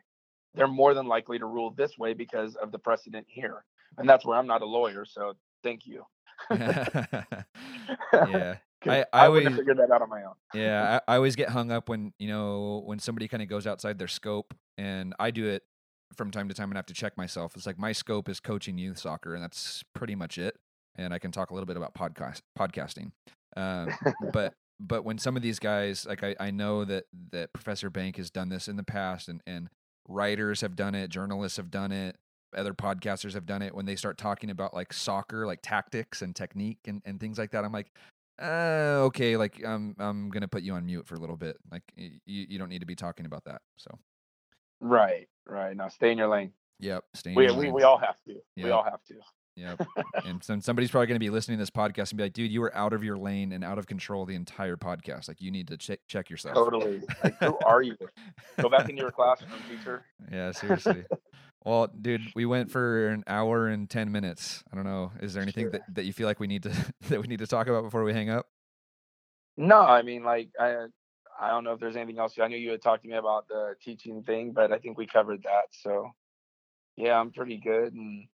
They're 0.55 0.69
more 0.69 0.95
than 0.95 1.07
likely 1.07 1.39
to 1.39 1.47
rule 1.47 1.71
this 1.71 1.99
way 1.99 2.15
because 2.15 2.55
of 2.57 2.71
the 2.71 2.79
precedent 2.79 3.27
here, 3.29 3.65
and 3.99 4.09
that's 4.09 4.25
where 4.25 4.39
I'm 4.39 4.47
not 4.47 4.63
a 4.63 4.67
lawyer. 4.67 5.05
So 5.05 5.35
thank 5.63 5.87
you. 5.87 6.05
yeah. 6.51 8.57
I, 8.87 9.01
I, 9.01 9.05
I 9.13 9.27
always 9.27 9.49
figured 9.49 9.79
that 9.79 9.91
out 9.91 10.03
on 10.03 10.11
my 10.11 10.25
own. 10.25 10.35
yeah, 10.53 11.01
I, 11.09 11.15
I, 11.15 11.17
always 11.17 11.37
get 11.37 11.49
hung 11.49 11.71
up 11.71 11.89
when 11.89 12.13
you 12.19 12.29
know 12.29 12.83
when 12.85 12.99
somebody 12.99 13.29
kind 13.29 13.43
of 13.43 13.49
goes 13.49 13.67
outside 13.67 13.99
their 13.99 14.09
scope, 14.09 14.53
and 14.77 15.15
I 15.19 15.31
do 15.31 15.47
it 15.47 15.63
from 16.17 16.31
time 16.31 16.49
to 16.49 16.55
time 16.55 16.71
and 16.71 16.79
I 16.79 16.81
have 16.81 16.87
to 16.87 16.95
check 16.95 17.17
myself. 17.17 17.57
It's 17.57 17.67
like 17.67 17.79
my 17.79 17.93
scope 17.93 18.29
is 18.29 18.41
coaching 18.41 18.79
youth 18.79 18.99
soccer, 18.99 19.35
and 19.35 19.43
that's 19.43 19.83
pretty 19.95 20.15
much 20.15 20.39
it. 20.39 20.57
And 20.97 21.13
I 21.13 21.19
can 21.19 21.33
talk 21.33 21.51
a 21.51 21.55
little 21.55 21.67
bit 21.67 21.77
about 21.77 21.95
podcast 21.95 22.41
podcasting, 22.59 23.13
um, 23.57 23.91
but 24.33 24.55
but 24.81 25.05
when 25.05 25.19
some 25.19 25.37
of 25.37 25.43
these 25.43 25.59
guys, 25.59 26.07
like 26.07 26.23
I, 26.23 26.37
I 26.39 26.51
know 26.51 26.85
that 26.85 27.05
that 27.33 27.53
Professor 27.53 27.91
Bank 27.91 28.17
has 28.17 28.31
done 28.31 28.49
this 28.49 28.69
in 28.69 28.77
the 28.77 28.85
past, 28.85 29.29
and 29.29 29.41
and 29.47 29.69
writers 30.09 30.61
have 30.61 30.77
done 30.77 30.95
it, 30.95 31.09
journalists 31.09 31.57
have 31.57 31.71
done 31.71 31.93
it, 31.93 32.17
other 32.57 32.75
podcasters 32.75 33.35
have 33.35 33.47
done 33.47 33.63
it 33.63 33.75
when 33.75 33.87
they 33.87 33.97
start 33.97 34.19
talking 34.19 34.51
about 34.51 34.75
like 34.75 34.93
soccer, 34.93 35.47
like 35.47 35.61
tactics 35.63 36.23
and 36.23 36.35
technique 36.35 36.79
and, 36.87 37.03
and 37.05 37.21
things 37.21 37.39
like 37.39 37.51
that. 37.53 37.65
I'm 37.65 37.73
like, 37.73 37.91
uh, 38.41 39.03
okay, 39.07 39.37
like 39.37 39.63
I'm 39.65 39.95
I'm 39.99 40.31
gonna 40.31 40.49
put 40.49 40.63
you 40.63 40.75
on 40.75 40.87
mute 40.87 41.07
for 41.07 41.15
a 41.15 41.19
little 41.21 41.37
bit. 41.37 41.57
Like 41.71 41.83
you 41.97 42.19
you 42.27 42.59
don't 42.59 42.69
need 42.69 42.81
to 42.81 42.87
be 42.87 42.97
talking 42.97 43.27
about 43.27 43.45
that. 43.45 43.63
So. 43.77 43.99
Right, 44.81 45.29
right. 45.47 45.77
Now 45.77 45.89
stay 45.89 46.13
in 46.13 46.19
your 46.19 46.29
lane. 46.29 46.53
Yep, 46.81 47.05
stay 47.15 47.31
in 47.31 47.37
we, 47.37 47.45
your 47.45 47.55
we, 47.55 47.65
lane. 47.65 47.75
we 47.75 47.83
all 47.83 47.99
have 47.99 48.17
to. 48.27 48.35
Yep. 48.57 48.65
We 48.65 48.71
all 48.71 48.85
have 48.85 49.03
to. 49.05 49.15
Yep. 49.57 49.87
and 50.25 50.43
so 50.43 50.59
somebody's 50.61 50.91
probably 50.91 51.07
going 51.07 51.17
to 51.17 51.25
be 51.25 51.31
listening 51.31 51.59
to 51.59 51.63
this 51.63 51.71
podcast 51.71 52.11
and 52.11 52.19
be 52.19 52.25
like, 52.25 52.33
dude, 52.33 52.51
you 52.51 52.61
were 52.61 52.75
out 52.75 52.93
of 52.93 53.05
your 53.05 53.17
lane 53.17 53.53
and 53.53 53.63
out 53.63 53.79
of 53.79 53.87
control 53.87 54.25
the 54.27 54.35
entire 54.35 54.77
podcast. 54.77 55.29
Like, 55.29 55.41
you 55.41 55.51
need 55.51 55.69
to 55.69 55.77
check 55.77 56.01
check 56.09 56.31
yourself. 56.31 56.55
Totally. 56.55 57.03
Like, 57.23 57.39
who 57.39 57.57
are 57.65 57.83
you? 57.83 57.97
Go 58.61 58.69
back 58.69 58.89
into 58.89 59.03
your 59.03 59.11
classroom, 59.13 59.53
teacher. 59.71 60.05
Yeah, 60.31 60.53
seriously. 60.53 61.05
Well, 61.65 61.89
dude, 61.99 62.21
we 62.35 62.45
went 62.45 62.71
for 62.71 63.09
an 63.09 63.25
hour 63.27 63.69
and 63.69 63.89
ten 63.89 64.13
minutes. 64.13 64.63
I 64.71 64.77
don't 64.77 64.85
know. 64.85 65.13
Is 65.21 65.35
there 65.35 65.43
anything 65.43 65.65
sure. 65.65 65.71
that, 65.73 65.95
that 65.95 66.05
you 66.05 66.13
feel 66.13 66.27
like 66.27 66.41
we 66.41 66.47
need 66.47 66.65
to 66.65 66.73
that 67.09 67.21
we 67.21 67.27
need 67.27 67.39
to 67.39 67.47
talk 67.47 67.69
about 67.69 67.83
before 67.83 68.05
we 68.05 68.13
hang 68.13 68.31
up? 68.31 68.47
No, 69.57 69.81
I 69.81 70.03
mean, 70.03 70.25
like 70.25 70.51
I 70.61 70.87
I 71.41 71.49
don't 71.49 71.65
know 71.65 71.73
if 71.73 71.81
there's 71.81 71.97
anything 71.97 72.19
else. 72.19 72.35
I 72.41 72.49
knew 72.49 72.57
you 72.57 72.71
had 72.71 72.83
talked 72.83 73.03
to 73.03 73.09
me 73.09 73.17
about 73.17 73.49
the 73.49 73.75
teaching 73.83 74.23
thing, 74.23 74.53
but 74.53 74.73
I 74.73 74.79
think 74.79 74.97
we 74.97 75.07
covered 75.07 75.43
that. 75.43 75.69
So 75.73 76.11
yeah, 76.97 77.19
I'm 77.19 77.33
pretty 77.33 77.59
good, 77.59 77.93
and 77.93 78.27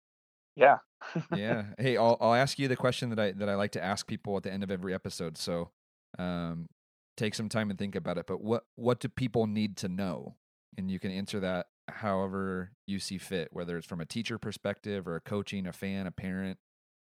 yeah. 0.56 0.78
yeah. 1.34 1.64
Hey, 1.78 1.96
I'll 1.96 2.16
I'll 2.20 2.34
ask 2.34 2.58
you 2.58 2.68
the 2.68 2.76
question 2.76 3.10
that 3.10 3.18
I 3.18 3.32
that 3.32 3.48
I 3.48 3.54
like 3.54 3.72
to 3.72 3.82
ask 3.82 4.06
people 4.06 4.36
at 4.36 4.42
the 4.42 4.52
end 4.52 4.62
of 4.62 4.70
every 4.70 4.94
episode. 4.94 5.38
So, 5.38 5.70
um, 6.18 6.68
take 7.16 7.34
some 7.34 7.48
time 7.48 7.70
and 7.70 7.78
think 7.78 7.94
about 7.94 8.18
it. 8.18 8.26
But 8.26 8.42
what 8.42 8.64
what 8.76 9.00
do 9.00 9.08
people 9.08 9.46
need 9.46 9.76
to 9.78 9.88
know? 9.88 10.36
And 10.76 10.90
you 10.90 10.98
can 10.98 11.10
answer 11.10 11.40
that 11.40 11.66
however 11.88 12.72
you 12.86 12.98
see 12.98 13.18
fit, 13.18 13.48
whether 13.52 13.76
it's 13.76 13.86
from 13.86 14.00
a 14.00 14.06
teacher 14.06 14.38
perspective 14.38 15.08
or 15.08 15.16
a 15.16 15.20
coaching, 15.20 15.66
a 15.66 15.72
fan, 15.72 16.06
a 16.06 16.12
parent. 16.12 16.58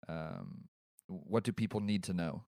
Um, 0.09 0.65
what 1.07 1.43
do 1.43 1.53
people 1.53 1.81
need 1.81 2.05
to 2.05 2.13
know? 2.13 2.45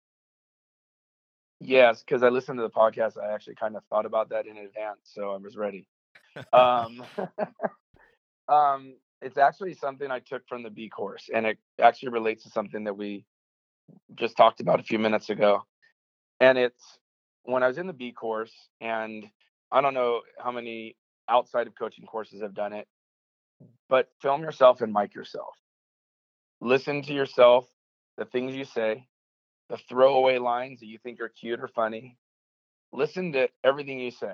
Yes, 1.63 2.03
because 2.03 2.23
I 2.23 2.29
listened 2.29 2.57
to 2.57 2.63
the 2.63 2.69
podcast. 2.71 3.21
I 3.21 3.33
actually 3.33 3.55
kind 3.55 3.75
of 3.75 3.83
thought 3.85 4.07
about 4.07 4.29
that 4.29 4.47
in 4.47 4.57
advance, 4.57 5.01
so 5.03 5.31
I 5.31 5.37
was 5.37 5.55
ready. 5.55 5.87
um, 6.53 7.03
um, 8.47 8.95
it's 9.21 9.37
actually 9.37 9.75
something 9.75 10.09
I 10.09 10.19
took 10.19 10.47
from 10.47 10.63
the 10.63 10.71
B 10.71 10.89
course, 10.89 11.29
and 11.33 11.45
it 11.45 11.59
actually 11.79 12.09
relates 12.09 12.43
to 12.43 12.49
something 12.49 12.85
that 12.85 12.97
we 12.97 13.25
just 14.15 14.35
talked 14.35 14.59
about 14.59 14.79
a 14.79 14.83
few 14.83 14.97
minutes 14.97 15.29
ago. 15.29 15.61
And 16.39 16.57
it's 16.57 16.97
when 17.43 17.61
I 17.61 17.67
was 17.67 17.77
in 17.77 17.85
the 17.85 17.93
B 17.93 18.11
course, 18.11 18.53
and 18.81 19.23
I 19.71 19.81
don't 19.81 19.93
know 19.93 20.21
how 20.43 20.51
many 20.51 20.95
outside 21.29 21.67
of 21.67 21.75
coaching 21.77 22.07
courses 22.07 22.41
have 22.41 22.55
done 22.55 22.73
it, 22.73 22.87
but 23.87 24.09
film 24.19 24.41
yourself 24.41 24.81
and 24.81 24.91
mic 24.91 25.13
yourself. 25.13 25.53
Listen 26.59 27.03
to 27.03 27.13
yourself, 27.13 27.67
the 28.17 28.25
things 28.25 28.55
you 28.55 28.65
say, 28.65 29.07
the 29.71 29.77
throwaway 29.77 30.37
lines 30.37 30.81
that 30.81 30.87
you 30.87 30.99
think 30.99 31.21
are 31.21 31.29
cute 31.29 31.61
or 31.61 31.69
funny. 31.69 32.17
Listen 32.91 33.31
to 33.31 33.47
everything 33.63 34.01
you 34.01 34.11
say 34.11 34.33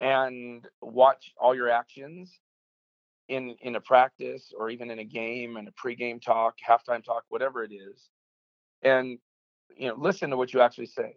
and 0.00 0.66
watch 0.80 1.32
all 1.40 1.54
your 1.54 1.70
actions 1.70 2.40
in 3.28 3.54
in 3.62 3.76
a 3.76 3.80
practice 3.80 4.52
or 4.58 4.68
even 4.68 4.90
in 4.90 4.98
a 4.98 5.04
game 5.04 5.56
and 5.56 5.68
a 5.68 5.70
pregame 5.70 6.20
talk, 6.20 6.56
halftime 6.68 7.04
talk, 7.04 7.22
whatever 7.28 7.62
it 7.62 7.72
is. 7.72 8.10
And 8.82 9.18
you 9.76 9.86
know, 9.86 9.94
listen 9.96 10.30
to 10.30 10.36
what 10.36 10.52
you 10.52 10.60
actually 10.60 10.86
say. 10.86 11.14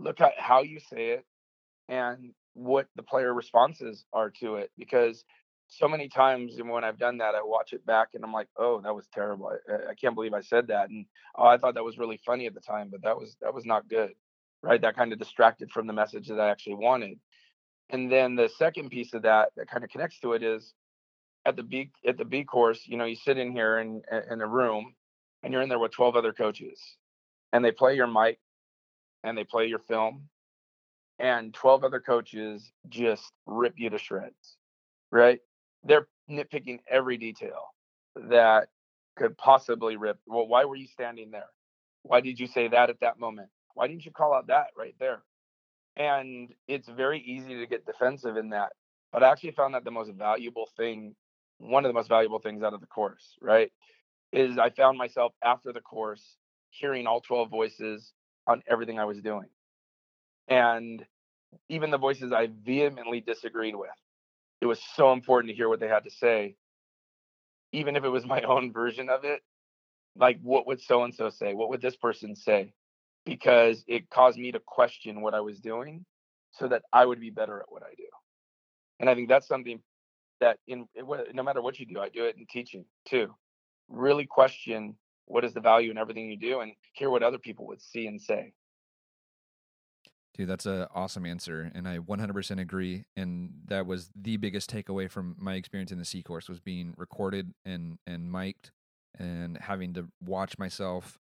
Look 0.00 0.20
at 0.20 0.32
how 0.36 0.62
you 0.62 0.80
say 0.80 1.10
it 1.10 1.24
and 1.88 2.34
what 2.54 2.88
the 2.96 3.04
player 3.04 3.32
responses 3.32 4.04
are 4.12 4.30
to 4.30 4.56
it 4.56 4.72
because 4.76 5.24
so 5.78 5.88
many 5.88 6.08
times 6.08 6.58
and 6.58 6.68
when 6.68 6.84
I've 6.84 6.98
done 6.98 7.18
that, 7.18 7.34
I 7.34 7.40
watch 7.42 7.72
it 7.72 7.84
back 7.86 8.08
and 8.14 8.24
I'm 8.24 8.32
like, 8.32 8.48
oh, 8.56 8.80
that 8.82 8.94
was 8.94 9.08
terrible. 9.12 9.50
I, 9.68 9.90
I, 9.90 9.94
can't 9.94 10.14
believe 10.14 10.34
I 10.34 10.40
said 10.40 10.66
that. 10.68 10.90
And 10.90 11.06
oh, 11.36 11.46
I 11.46 11.56
thought 11.56 11.74
that 11.74 11.84
was 11.84 11.98
really 11.98 12.20
funny 12.26 12.46
at 12.46 12.54
the 12.54 12.60
time, 12.60 12.88
but 12.90 13.02
that 13.02 13.16
was 13.16 13.36
that 13.40 13.54
was 13.54 13.64
not 13.64 13.88
good. 13.88 14.12
Right. 14.62 14.80
That 14.80 14.96
kind 14.96 15.12
of 15.12 15.18
distracted 15.18 15.70
from 15.70 15.86
the 15.86 15.92
message 15.92 16.28
that 16.28 16.38
I 16.38 16.50
actually 16.50 16.74
wanted. 16.74 17.18
And 17.90 18.12
then 18.12 18.36
the 18.36 18.48
second 18.58 18.90
piece 18.90 19.14
of 19.14 19.22
that 19.22 19.50
that 19.56 19.68
kind 19.68 19.82
of 19.82 19.90
connects 19.90 20.20
to 20.20 20.34
it 20.34 20.42
is 20.42 20.74
at 21.44 21.56
the 21.56 21.62
B 21.62 21.90
at 22.06 22.18
the 22.18 22.24
B 22.24 22.44
course, 22.44 22.82
you 22.86 22.96
know, 22.96 23.04
you 23.04 23.16
sit 23.16 23.38
in 23.38 23.50
here 23.50 23.78
in 23.78 24.02
in 24.30 24.40
a 24.40 24.46
room 24.46 24.94
and 25.42 25.52
you're 25.52 25.62
in 25.62 25.68
there 25.68 25.78
with 25.78 25.92
12 25.92 26.16
other 26.16 26.32
coaches 26.32 26.80
and 27.52 27.64
they 27.64 27.72
play 27.72 27.96
your 27.96 28.06
mic 28.06 28.38
and 29.24 29.36
they 29.36 29.44
play 29.44 29.66
your 29.66 29.80
film 29.80 30.28
and 31.18 31.54
12 31.54 31.84
other 31.84 32.00
coaches 32.00 32.72
just 32.88 33.32
rip 33.46 33.74
you 33.76 33.88
to 33.90 33.98
shreds, 33.98 34.56
right? 35.10 35.40
They're 35.84 36.08
nitpicking 36.30 36.80
every 36.88 37.16
detail 37.16 37.74
that 38.14 38.68
could 39.16 39.36
possibly 39.36 39.96
rip. 39.96 40.18
Well, 40.26 40.46
why 40.46 40.64
were 40.64 40.76
you 40.76 40.86
standing 40.86 41.30
there? 41.30 41.48
Why 42.02 42.20
did 42.20 42.38
you 42.40 42.46
say 42.46 42.68
that 42.68 42.90
at 42.90 43.00
that 43.00 43.18
moment? 43.18 43.48
Why 43.74 43.86
didn't 43.86 44.04
you 44.04 44.12
call 44.12 44.34
out 44.34 44.48
that 44.48 44.68
right 44.76 44.94
there? 44.98 45.22
And 45.96 46.52
it's 46.68 46.88
very 46.88 47.20
easy 47.20 47.56
to 47.56 47.66
get 47.66 47.86
defensive 47.86 48.36
in 48.36 48.50
that. 48.50 48.72
But 49.12 49.22
I 49.22 49.30
actually 49.30 49.52
found 49.52 49.74
that 49.74 49.84
the 49.84 49.90
most 49.90 50.10
valuable 50.12 50.68
thing, 50.76 51.14
one 51.58 51.84
of 51.84 51.90
the 51.90 51.94
most 51.94 52.08
valuable 52.08 52.38
things 52.38 52.62
out 52.62 52.74
of 52.74 52.80
the 52.80 52.86
course, 52.86 53.36
right, 53.40 53.70
is 54.32 54.58
I 54.58 54.70
found 54.70 54.96
myself 54.96 55.32
after 55.44 55.72
the 55.72 55.80
course 55.80 56.36
hearing 56.70 57.06
all 57.06 57.20
12 57.20 57.50
voices 57.50 58.12
on 58.46 58.62
everything 58.66 58.98
I 58.98 59.04
was 59.04 59.20
doing. 59.20 59.48
And 60.48 61.04
even 61.68 61.90
the 61.90 61.98
voices 61.98 62.32
I 62.32 62.48
vehemently 62.64 63.20
disagreed 63.20 63.76
with. 63.76 63.90
It 64.62 64.66
was 64.66 64.80
so 64.94 65.12
important 65.12 65.50
to 65.50 65.56
hear 65.56 65.68
what 65.68 65.80
they 65.80 65.88
had 65.88 66.04
to 66.04 66.10
say, 66.10 66.54
even 67.72 67.96
if 67.96 68.04
it 68.04 68.08
was 68.08 68.24
my 68.36 68.42
own 68.42 68.72
version 68.72 69.10
of 69.10 69.24
it. 69.24 69.42
Like, 70.14 70.38
what 70.40 70.68
would 70.68 70.80
so 70.80 71.02
and 71.02 71.12
so 71.12 71.30
say? 71.30 71.52
What 71.52 71.68
would 71.70 71.82
this 71.82 71.96
person 71.96 72.36
say? 72.36 72.72
Because 73.26 73.82
it 73.88 74.08
caused 74.08 74.38
me 74.38 74.52
to 74.52 74.60
question 74.60 75.20
what 75.20 75.34
I 75.34 75.40
was 75.40 75.58
doing 75.58 76.04
so 76.52 76.68
that 76.68 76.82
I 76.92 77.04
would 77.04 77.18
be 77.18 77.30
better 77.30 77.58
at 77.58 77.72
what 77.72 77.82
I 77.82 77.94
do. 77.96 78.04
And 79.00 79.10
I 79.10 79.16
think 79.16 79.28
that's 79.28 79.48
something 79.48 79.80
that, 80.40 80.58
in 80.68 80.86
no 81.34 81.42
matter 81.42 81.60
what 81.62 81.80
you 81.80 81.86
do, 81.86 81.98
I 81.98 82.08
do 82.08 82.26
it 82.26 82.36
in 82.36 82.46
teaching 82.46 82.84
too. 83.04 83.34
Really 83.88 84.26
question 84.26 84.96
what 85.24 85.44
is 85.44 85.54
the 85.54 85.60
value 85.60 85.90
in 85.90 85.98
everything 85.98 86.30
you 86.30 86.36
do 86.36 86.60
and 86.60 86.72
hear 86.92 87.10
what 87.10 87.24
other 87.24 87.38
people 87.38 87.66
would 87.66 87.82
see 87.82 88.06
and 88.06 88.20
say. 88.20 88.52
Dude, 90.34 90.48
that's 90.48 90.64
an 90.64 90.86
awesome 90.94 91.26
answer, 91.26 91.70
and 91.74 91.86
I 91.86 91.98
100% 91.98 92.58
agree. 92.58 93.04
And 93.16 93.52
that 93.66 93.86
was 93.86 94.10
the 94.16 94.38
biggest 94.38 94.70
takeaway 94.70 95.10
from 95.10 95.36
my 95.38 95.54
experience 95.54 95.92
in 95.92 95.98
the 95.98 96.06
C 96.06 96.22
course 96.22 96.48
was 96.48 96.58
being 96.58 96.94
recorded 96.96 97.52
and 97.66 97.98
and 98.06 98.32
mic'd, 98.32 98.70
and 99.18 99.58
having 99.58 99.92
to 99.94 100.08
watch 100.24 100.58
myself, 100.58 101.18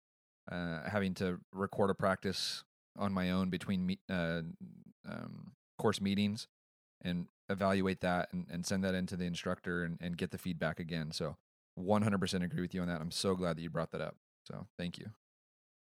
uh, 0.50 0.88
having 0.88 1.14
to 1.14 1.40
record 1.52 1.90
a 1.90 1.94
practice 1.94 2.62
on 2.96 3.12
my 3.12 3.32
own 3.32 3.50
between 3.50 3.84
me, 3.84 3.98
uh, 4.08 4.42
um, 5.08 5.52
course 5.76 6.00
meetings, 6.00 6.46
and 7.02 7.26
evaluate 7.48 8.00
that 8.00 8.28
and, 8.32 8.46
and 8.48 8.64
send 8.64 8.84
that 8.84 8.94
into 8.94 9.16
the 9.16 9.24
instructor 9.24 9.82
and, 9.82 9.98
and 10.00 10.16
get 10.16 10.30
the 10.30 10.38
feedback 10.38 10.78
again. 10.78 11.10
So 11.10 11.36
100% 11.78 12.44
agree 12.44 12.60
with 12.60 12.74
you 12.74 12.82
on 12.82 12.88
that. 12.88 13.00
I'm 13.00 13.10
so 13.10 13.34
glad 13.34 13.56
that 13.56 13.62
you 13.62 13.70
brought 13.70 13.90
that 13.90 14.00
up. 14.00 14.16
So 14.44 14.66
thank 14.78 14.98
you. 14.98 15.06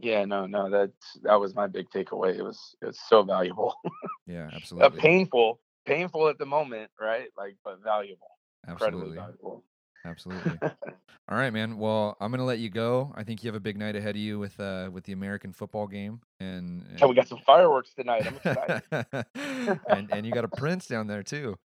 Yeah, 0.03 0.25
no, 0.25 0.47
no, 0.47 0.71
that 0.71 0.93
that 1.23 1.41
was 1.41 1.55
my 1.55 1.67
big 1.67 1.91
takeaway. 1.91 2.39
It 2.39 2.43
was 2.43 2.75
it 2.81 2.87
was 2.87 2.99
so 3.09 3.23
valuable. 3.23 3.75
yeah, 4.27 4.51
absolutely. 4.55 4.99
painful, 4.99 5.61
painful 5.85 6.29
at 6.29 6.39
the 6.39 6.47
moment, 6.47 6.91
right? 6.99 7.29
Like, 7.37 7.57
but 7.65 7.83
valuable, 7.83 8.29
Absolutely. 8.67 9.17
valuable. 9.17 9.65
Absolutely. 10.05 10.59
All 11.29 11.37
right, 11.37 11.53
man. 11.53 11.77
Well, 11.77 12.17
I'm 12.21 12.31
gonna 12.31 12.45
let 12.45 12.59
you 12.59 12.71
go. 12.71 13.13
I 13.15 13.25
think 13.25 13.45
you 13.45 13.49
have 13.49 13.55
a 13.55 13.61
big 13.61 13.77
night 13.77 13.95
ahead 13.95 14.17
of 14.17 14.21
you 14.21 14.39
with 14.39 14.59
uh 14.59 14.89
with 14.91 15.05
the 15.05 15.13
American 15.13 15.53
football 15.53 15.87
game, 15.87 16.21
and 16.41 16.85
So 16.99 17.07
we 17.07 17.15
got 17.15 17.29
some 17.29 17.41
fireworks 17.45 17.93
tonight. 17.95 18.27
I'm 18.27 18.37
excited. 18.37 19.27
and 19.89 20.11
and 20.11 20.27
you 20.27 20.33
got 20.33 20.45
a 20.45 20.49
prince 20.49 20.87
down 20.87 21.07
there 21.07 21.23
too. 21.23 21.57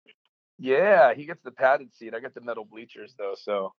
yeah, 0.60 1.14
he 1.14 1.26
gets 1.26 1.42
the 1.44 1.52
padded 1.52 1.96
seat. 1.96 2.14
I 2.14 2.20
get 2.20 2.36
the 2.36 2.42
metal 2.42 2.66
bleachers 2.66 3.16
though, 3.18 3.36
so 3.38 3.74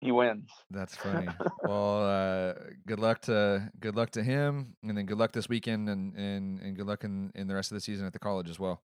he 0.00 0.12
wins. 0.12 0.50
That's 0.70 0.96
funny. 1.04 1.28
well, 1.62 2.04
uh, 2.04 2.54
good 2.86 3.00
luck 3.00 3.20
to 3.22 3.70
good 3.80 3.96
luck 3.96 4.10
to 4.10 4.22
him, 4.22 4.74
and 4.82 4.96
then 4.96 5.06
good 5.06 5.18
luck 5.18 5.32
this 5.32 5.48
weekend, 5.48 5.88
and 5.88 6.14
and, 6.16 6.60
and 6.60 6.76
good 6.76 6.86
luck 6.86 7.04
in, 7.04 7.30
in 7.34 7.46
the 7.46 7.54
rest 7.54 7.70
of 7.70 7.76
the 7.76 7.80
season 7.80 8.06
at 8.06 8.12
the 8.12 8.18
college 8.18 8.48
as 8.48 8.58
well. 8.58 8.82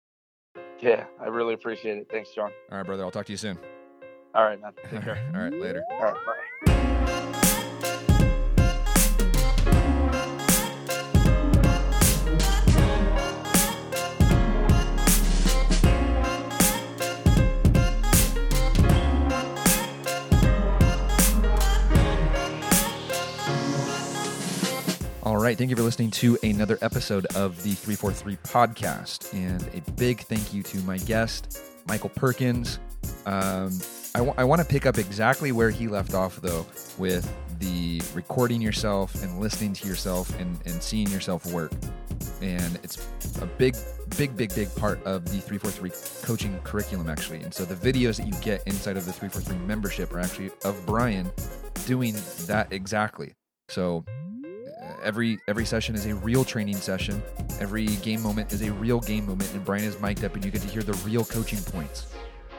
Yeah, 0.81 1.05
I 1.21 1.27
really 1.27 1.55
appreciate 1.55 1.99
it. 1.99 2.09
Thanks, 2.11 2.31
John. 2.35 2.51
All 2.71 2.79
right, 2.79 2.87
brother. 2.87 3.05
I'll 3.05 3.11
talk 3.11 3.27
to 3.27 3.33
you 3.33 3.39
soon. 3.39 3.59
All 4.35 4.45
right, 4.45 4.61
man. 4.61 4.73
Take 4.91 5.03
care. 5.03 5.31
All 5.35 5.41
right, 5.41 5.53
later. 5.53 5.83
All 5.93 6.05
right, 6.05 6.15
bye. 6.27 6.54
Right. 25.45 25.59
Thank 25.59 25.69
you 25.69 25.77
for 25.77 25.83
listening 25.83 26.11
to 26.13 26.39
another 26.43 26.79
episode 26.81 27.27
of 27.37 27.63
the 27.63 27.73
343 27.73 28.37
podcast. 28.37 29.35
And 29.35 29.63
a 29.75 29.91
big 29.93 30.21
thank 30.21 30.55
you 30.55 30.63
to 30.63 30.79
my 30.85 30.97
guest, 30.97 31.61
Michael 31.87 32.09
Perkins. 32.09 32.79
Um, 33.27 33.71
I 34.15 34.45
want 34.45 34.63
to 34.63 34.67
pick 34.67 34.87
up 34.87 34.97
exactly 34.97 35.53
where 35.53 35.69
he 35.69 35.87
left 35.87 36.15
off, 36.15 36.37
though, 36.37 36.65
with 36.97 37.31
the 37.59 38.01
recording 38.15 38.63
yourself 38.63 39.23
and 39.23 39.39
listening 39.39 39.75
to 39.75 39.87
yourself 39.87 40.35
and, 40.41 40.59
and 40.65 40.83
seeing 40.83 41.09
yourself 41.09 41.45
work. 41.47 41.73
And 42.41 42.77
it's 42.83 43.07
a 43.43 43.47
big, 43.47 43.77
big, 44.17 44.35
big, 44.37 44.55
big 44.55 44.75
part 44.77 45.03
of 45.05 45.27
the 45.27 45.41
343 45.41 45.91
coaching 46.23 46.59
curriculum, 46.61 47.11
actually. 47.11 47.43
And 47.43 47.53
so 47.53 47.67
the 47.67 47.75
videos 47.75 48.17
that 48.17 48.27
you 48.27 48.41
get 48.41 48.63
inside 48.67 48.97
of 48.97 49.05
the 49.05 49.13
343 49.13 49.67
membership 49.67 50.15
are 50.15 50.21
actually 50.21 50.53
of 50.65 50.81
Brian 50.87 51.31
doing 51.85 52.15
that 52.47 52.73
exactly. 52.73 53.35
So 53.69 54.05
every 55.03 55.39
every 55.49 55.65
session 55.65 55.95
is 55.95 56.07
a 56.07 56.15
real 56.15 56.45
training 56.45 56.77
session. 56.77 57.23
Every 57.61 57.87
game 57.87 58.23
moment 58.23 58.53
is 58.53 58.63
a 58.63 58.73
real 58.73 59.01
game 59.01 59.27
moment, 59.27 59.53
and 59.53 59.65
Brian 59.65 59.85
is 59.85 60.01
mic'd 60.01 60.25
up, 60.25 60.35
and 60.35 60.45
you 60.45 60.51
get 60.51 60.63
to 60.63 60.69
hear 60.69 60.83
the 60.83 60.95
real 61.09 61.25
coaching 61.25 61.61
points 61.61 62.13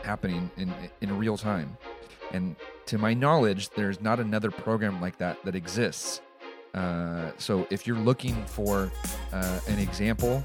happening 0.03 0.49
in 0.57 0.73
in 1.01 1.17
real 1.17 1.37
time. 1.37 1.77
And 2.31 2.55
to 2.87 2.97
my 2.97 3.13
knowledge, 3.13 3.69
there's 3.71 4.01
not 4.01 4.19
another 4.19 4.51
program 4.51 5.01
like 5.01 5.17
that 5.17 5.43
that 5.45 5.55
exists. 5.55 6.21
Uh, 6.73 7.31
so 7.37 7.65
if 7.69 7.87
you're 7.87 7.97
looking 7.97 8.35
for 8.45 8.91
uh, 9.31 9.59
an 9.67 9.79
example 9.79 10.43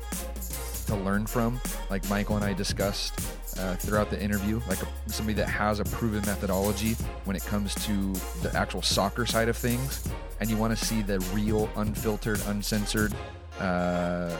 to 0.91 0.97
learn 0.97 1.25
from, 1.25 1.61
like 1.89 2.09
Michael 2.11 2.37
and 2.37 2.45
I 2.45 2.53
discussed 2.53 3.15
uh, 3.59 3.75
throughout 3.77 4.11
the 4.11 4.21
interview, 4.21 4.61
like 4.69 4.83
a, 4.83 4.87
somebody 5.07 5.35
that 5.35 5.49
has 5.49 5.79
a 5.79 5.85
proven 5.85 6.21
methodology 6.27 6.95
when 7.25 7.37
it 7.37 7.45
comes 7.45 7.75
to 7.87 8.13
the 8.43 8.51
actual 8.55 8.83
soccer 8.83 9.25
side 9.25 9.49
of 9.49 9.57
things, 9.57 10.09
and 10.41 10.51
you 10.51 10.57
want 10.57 10.77
to 10.77 10.85
see 10.85 11.03
the 11.03 11.21
real, 11.33 11.71
unfiltered, 11.77 12.41
uncensored 12.47 13.15
uh, 13.61 14.37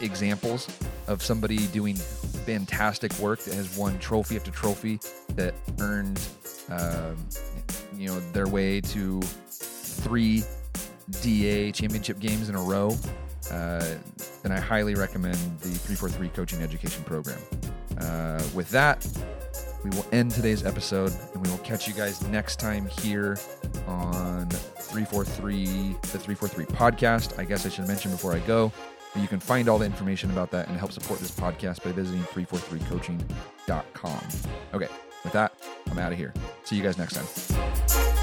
examples 0.00 0.68
of 1.06 1.22
somebody 1.22 1.66
doing 1.68 1.94
fantastic 1.94 3.16
work 3.18 3.38
that 3.40 3.54
has 3.54 3.76
won 3.76 3.96
trophy 4.00 4.36
after 4.36 4.50
trophy, 4.50 4.98
that 5.36 5.54
earned, 5.78 6.20
um, 6.68 7.16
you 7.96 8.08
know, 8.08 8.18
their 8.32 8.48
way 8.48 8.80
to 8.80 9.20
three 9.22 10.42
DA 11.22 11.70
championship 11.70 12.18
games 12.18 12.48
in 12.48 12.56
a 12.56 12.62
row, 12.62 12.96
uh, 13.50 13.96
then 14.42 14.52
I 14.52 14.60
highly 14.60 14.94
recommend 14.94 15.36
the 15.60 15.68
343 15.68 16.28
Coaching 16.28 16.62
Education 16.62 17.02
Program. 17.04 17.38
Uh, 17.98 18.42
with 18.54 18.70
that, 18.70 19.06
we 19.84 19.90
will 19.90 20.06
end 20.12 20.30
today's 20.30 20.64
episode 20.64 21.12
and 21.34 21.44
we 21.44 21.50
will 21.50 21.58
catch 21.58 21.86
you 21.86 21.94
guys 21.94 22.26
next 22.28 22.58
time 22.58 22.86
here 22.86 23.38
on 23.86 24.48
343, 24.48 25.66
the 25.66 26.18
343 26.18 26.64
podcast. 26.66 27.38
I 27.38 27.44
guess 27.44 27.66
I 27.66 27.68
should 27.68 27.86
mention 27.86 28.10
before 28.10 28.32
I 28.32 28.38
go 28.40 28.72
that 29.14 29.20
you 29.20 29.28
can 29.28 29.40
find 29.40 29.68
all 29.68 29.78
the 29.78 29.86
information 29.86 30.30
about 30.30 30.50
that 30.50 30.68
and 30.68 30.76
help 30.76 30.92
support 30.92 31.20
this 31.20 31.30
podcast 31.30 31.84
by 31.84 31.92
visiting 31.92 32.22
343coaching.com. 32.24 34.28
Okay, 34.72 34.88
with 35.22 35.32
that, 35.32 35.54
I'm 35.90 35.98
out 35.98 36.12
of 36.12 36.18
here. 36.18 36.34
See 36.64 36.76
you 36.76 36.82
guys 36.82 36.98
next 36.98 37.14
time. 37.14 38.13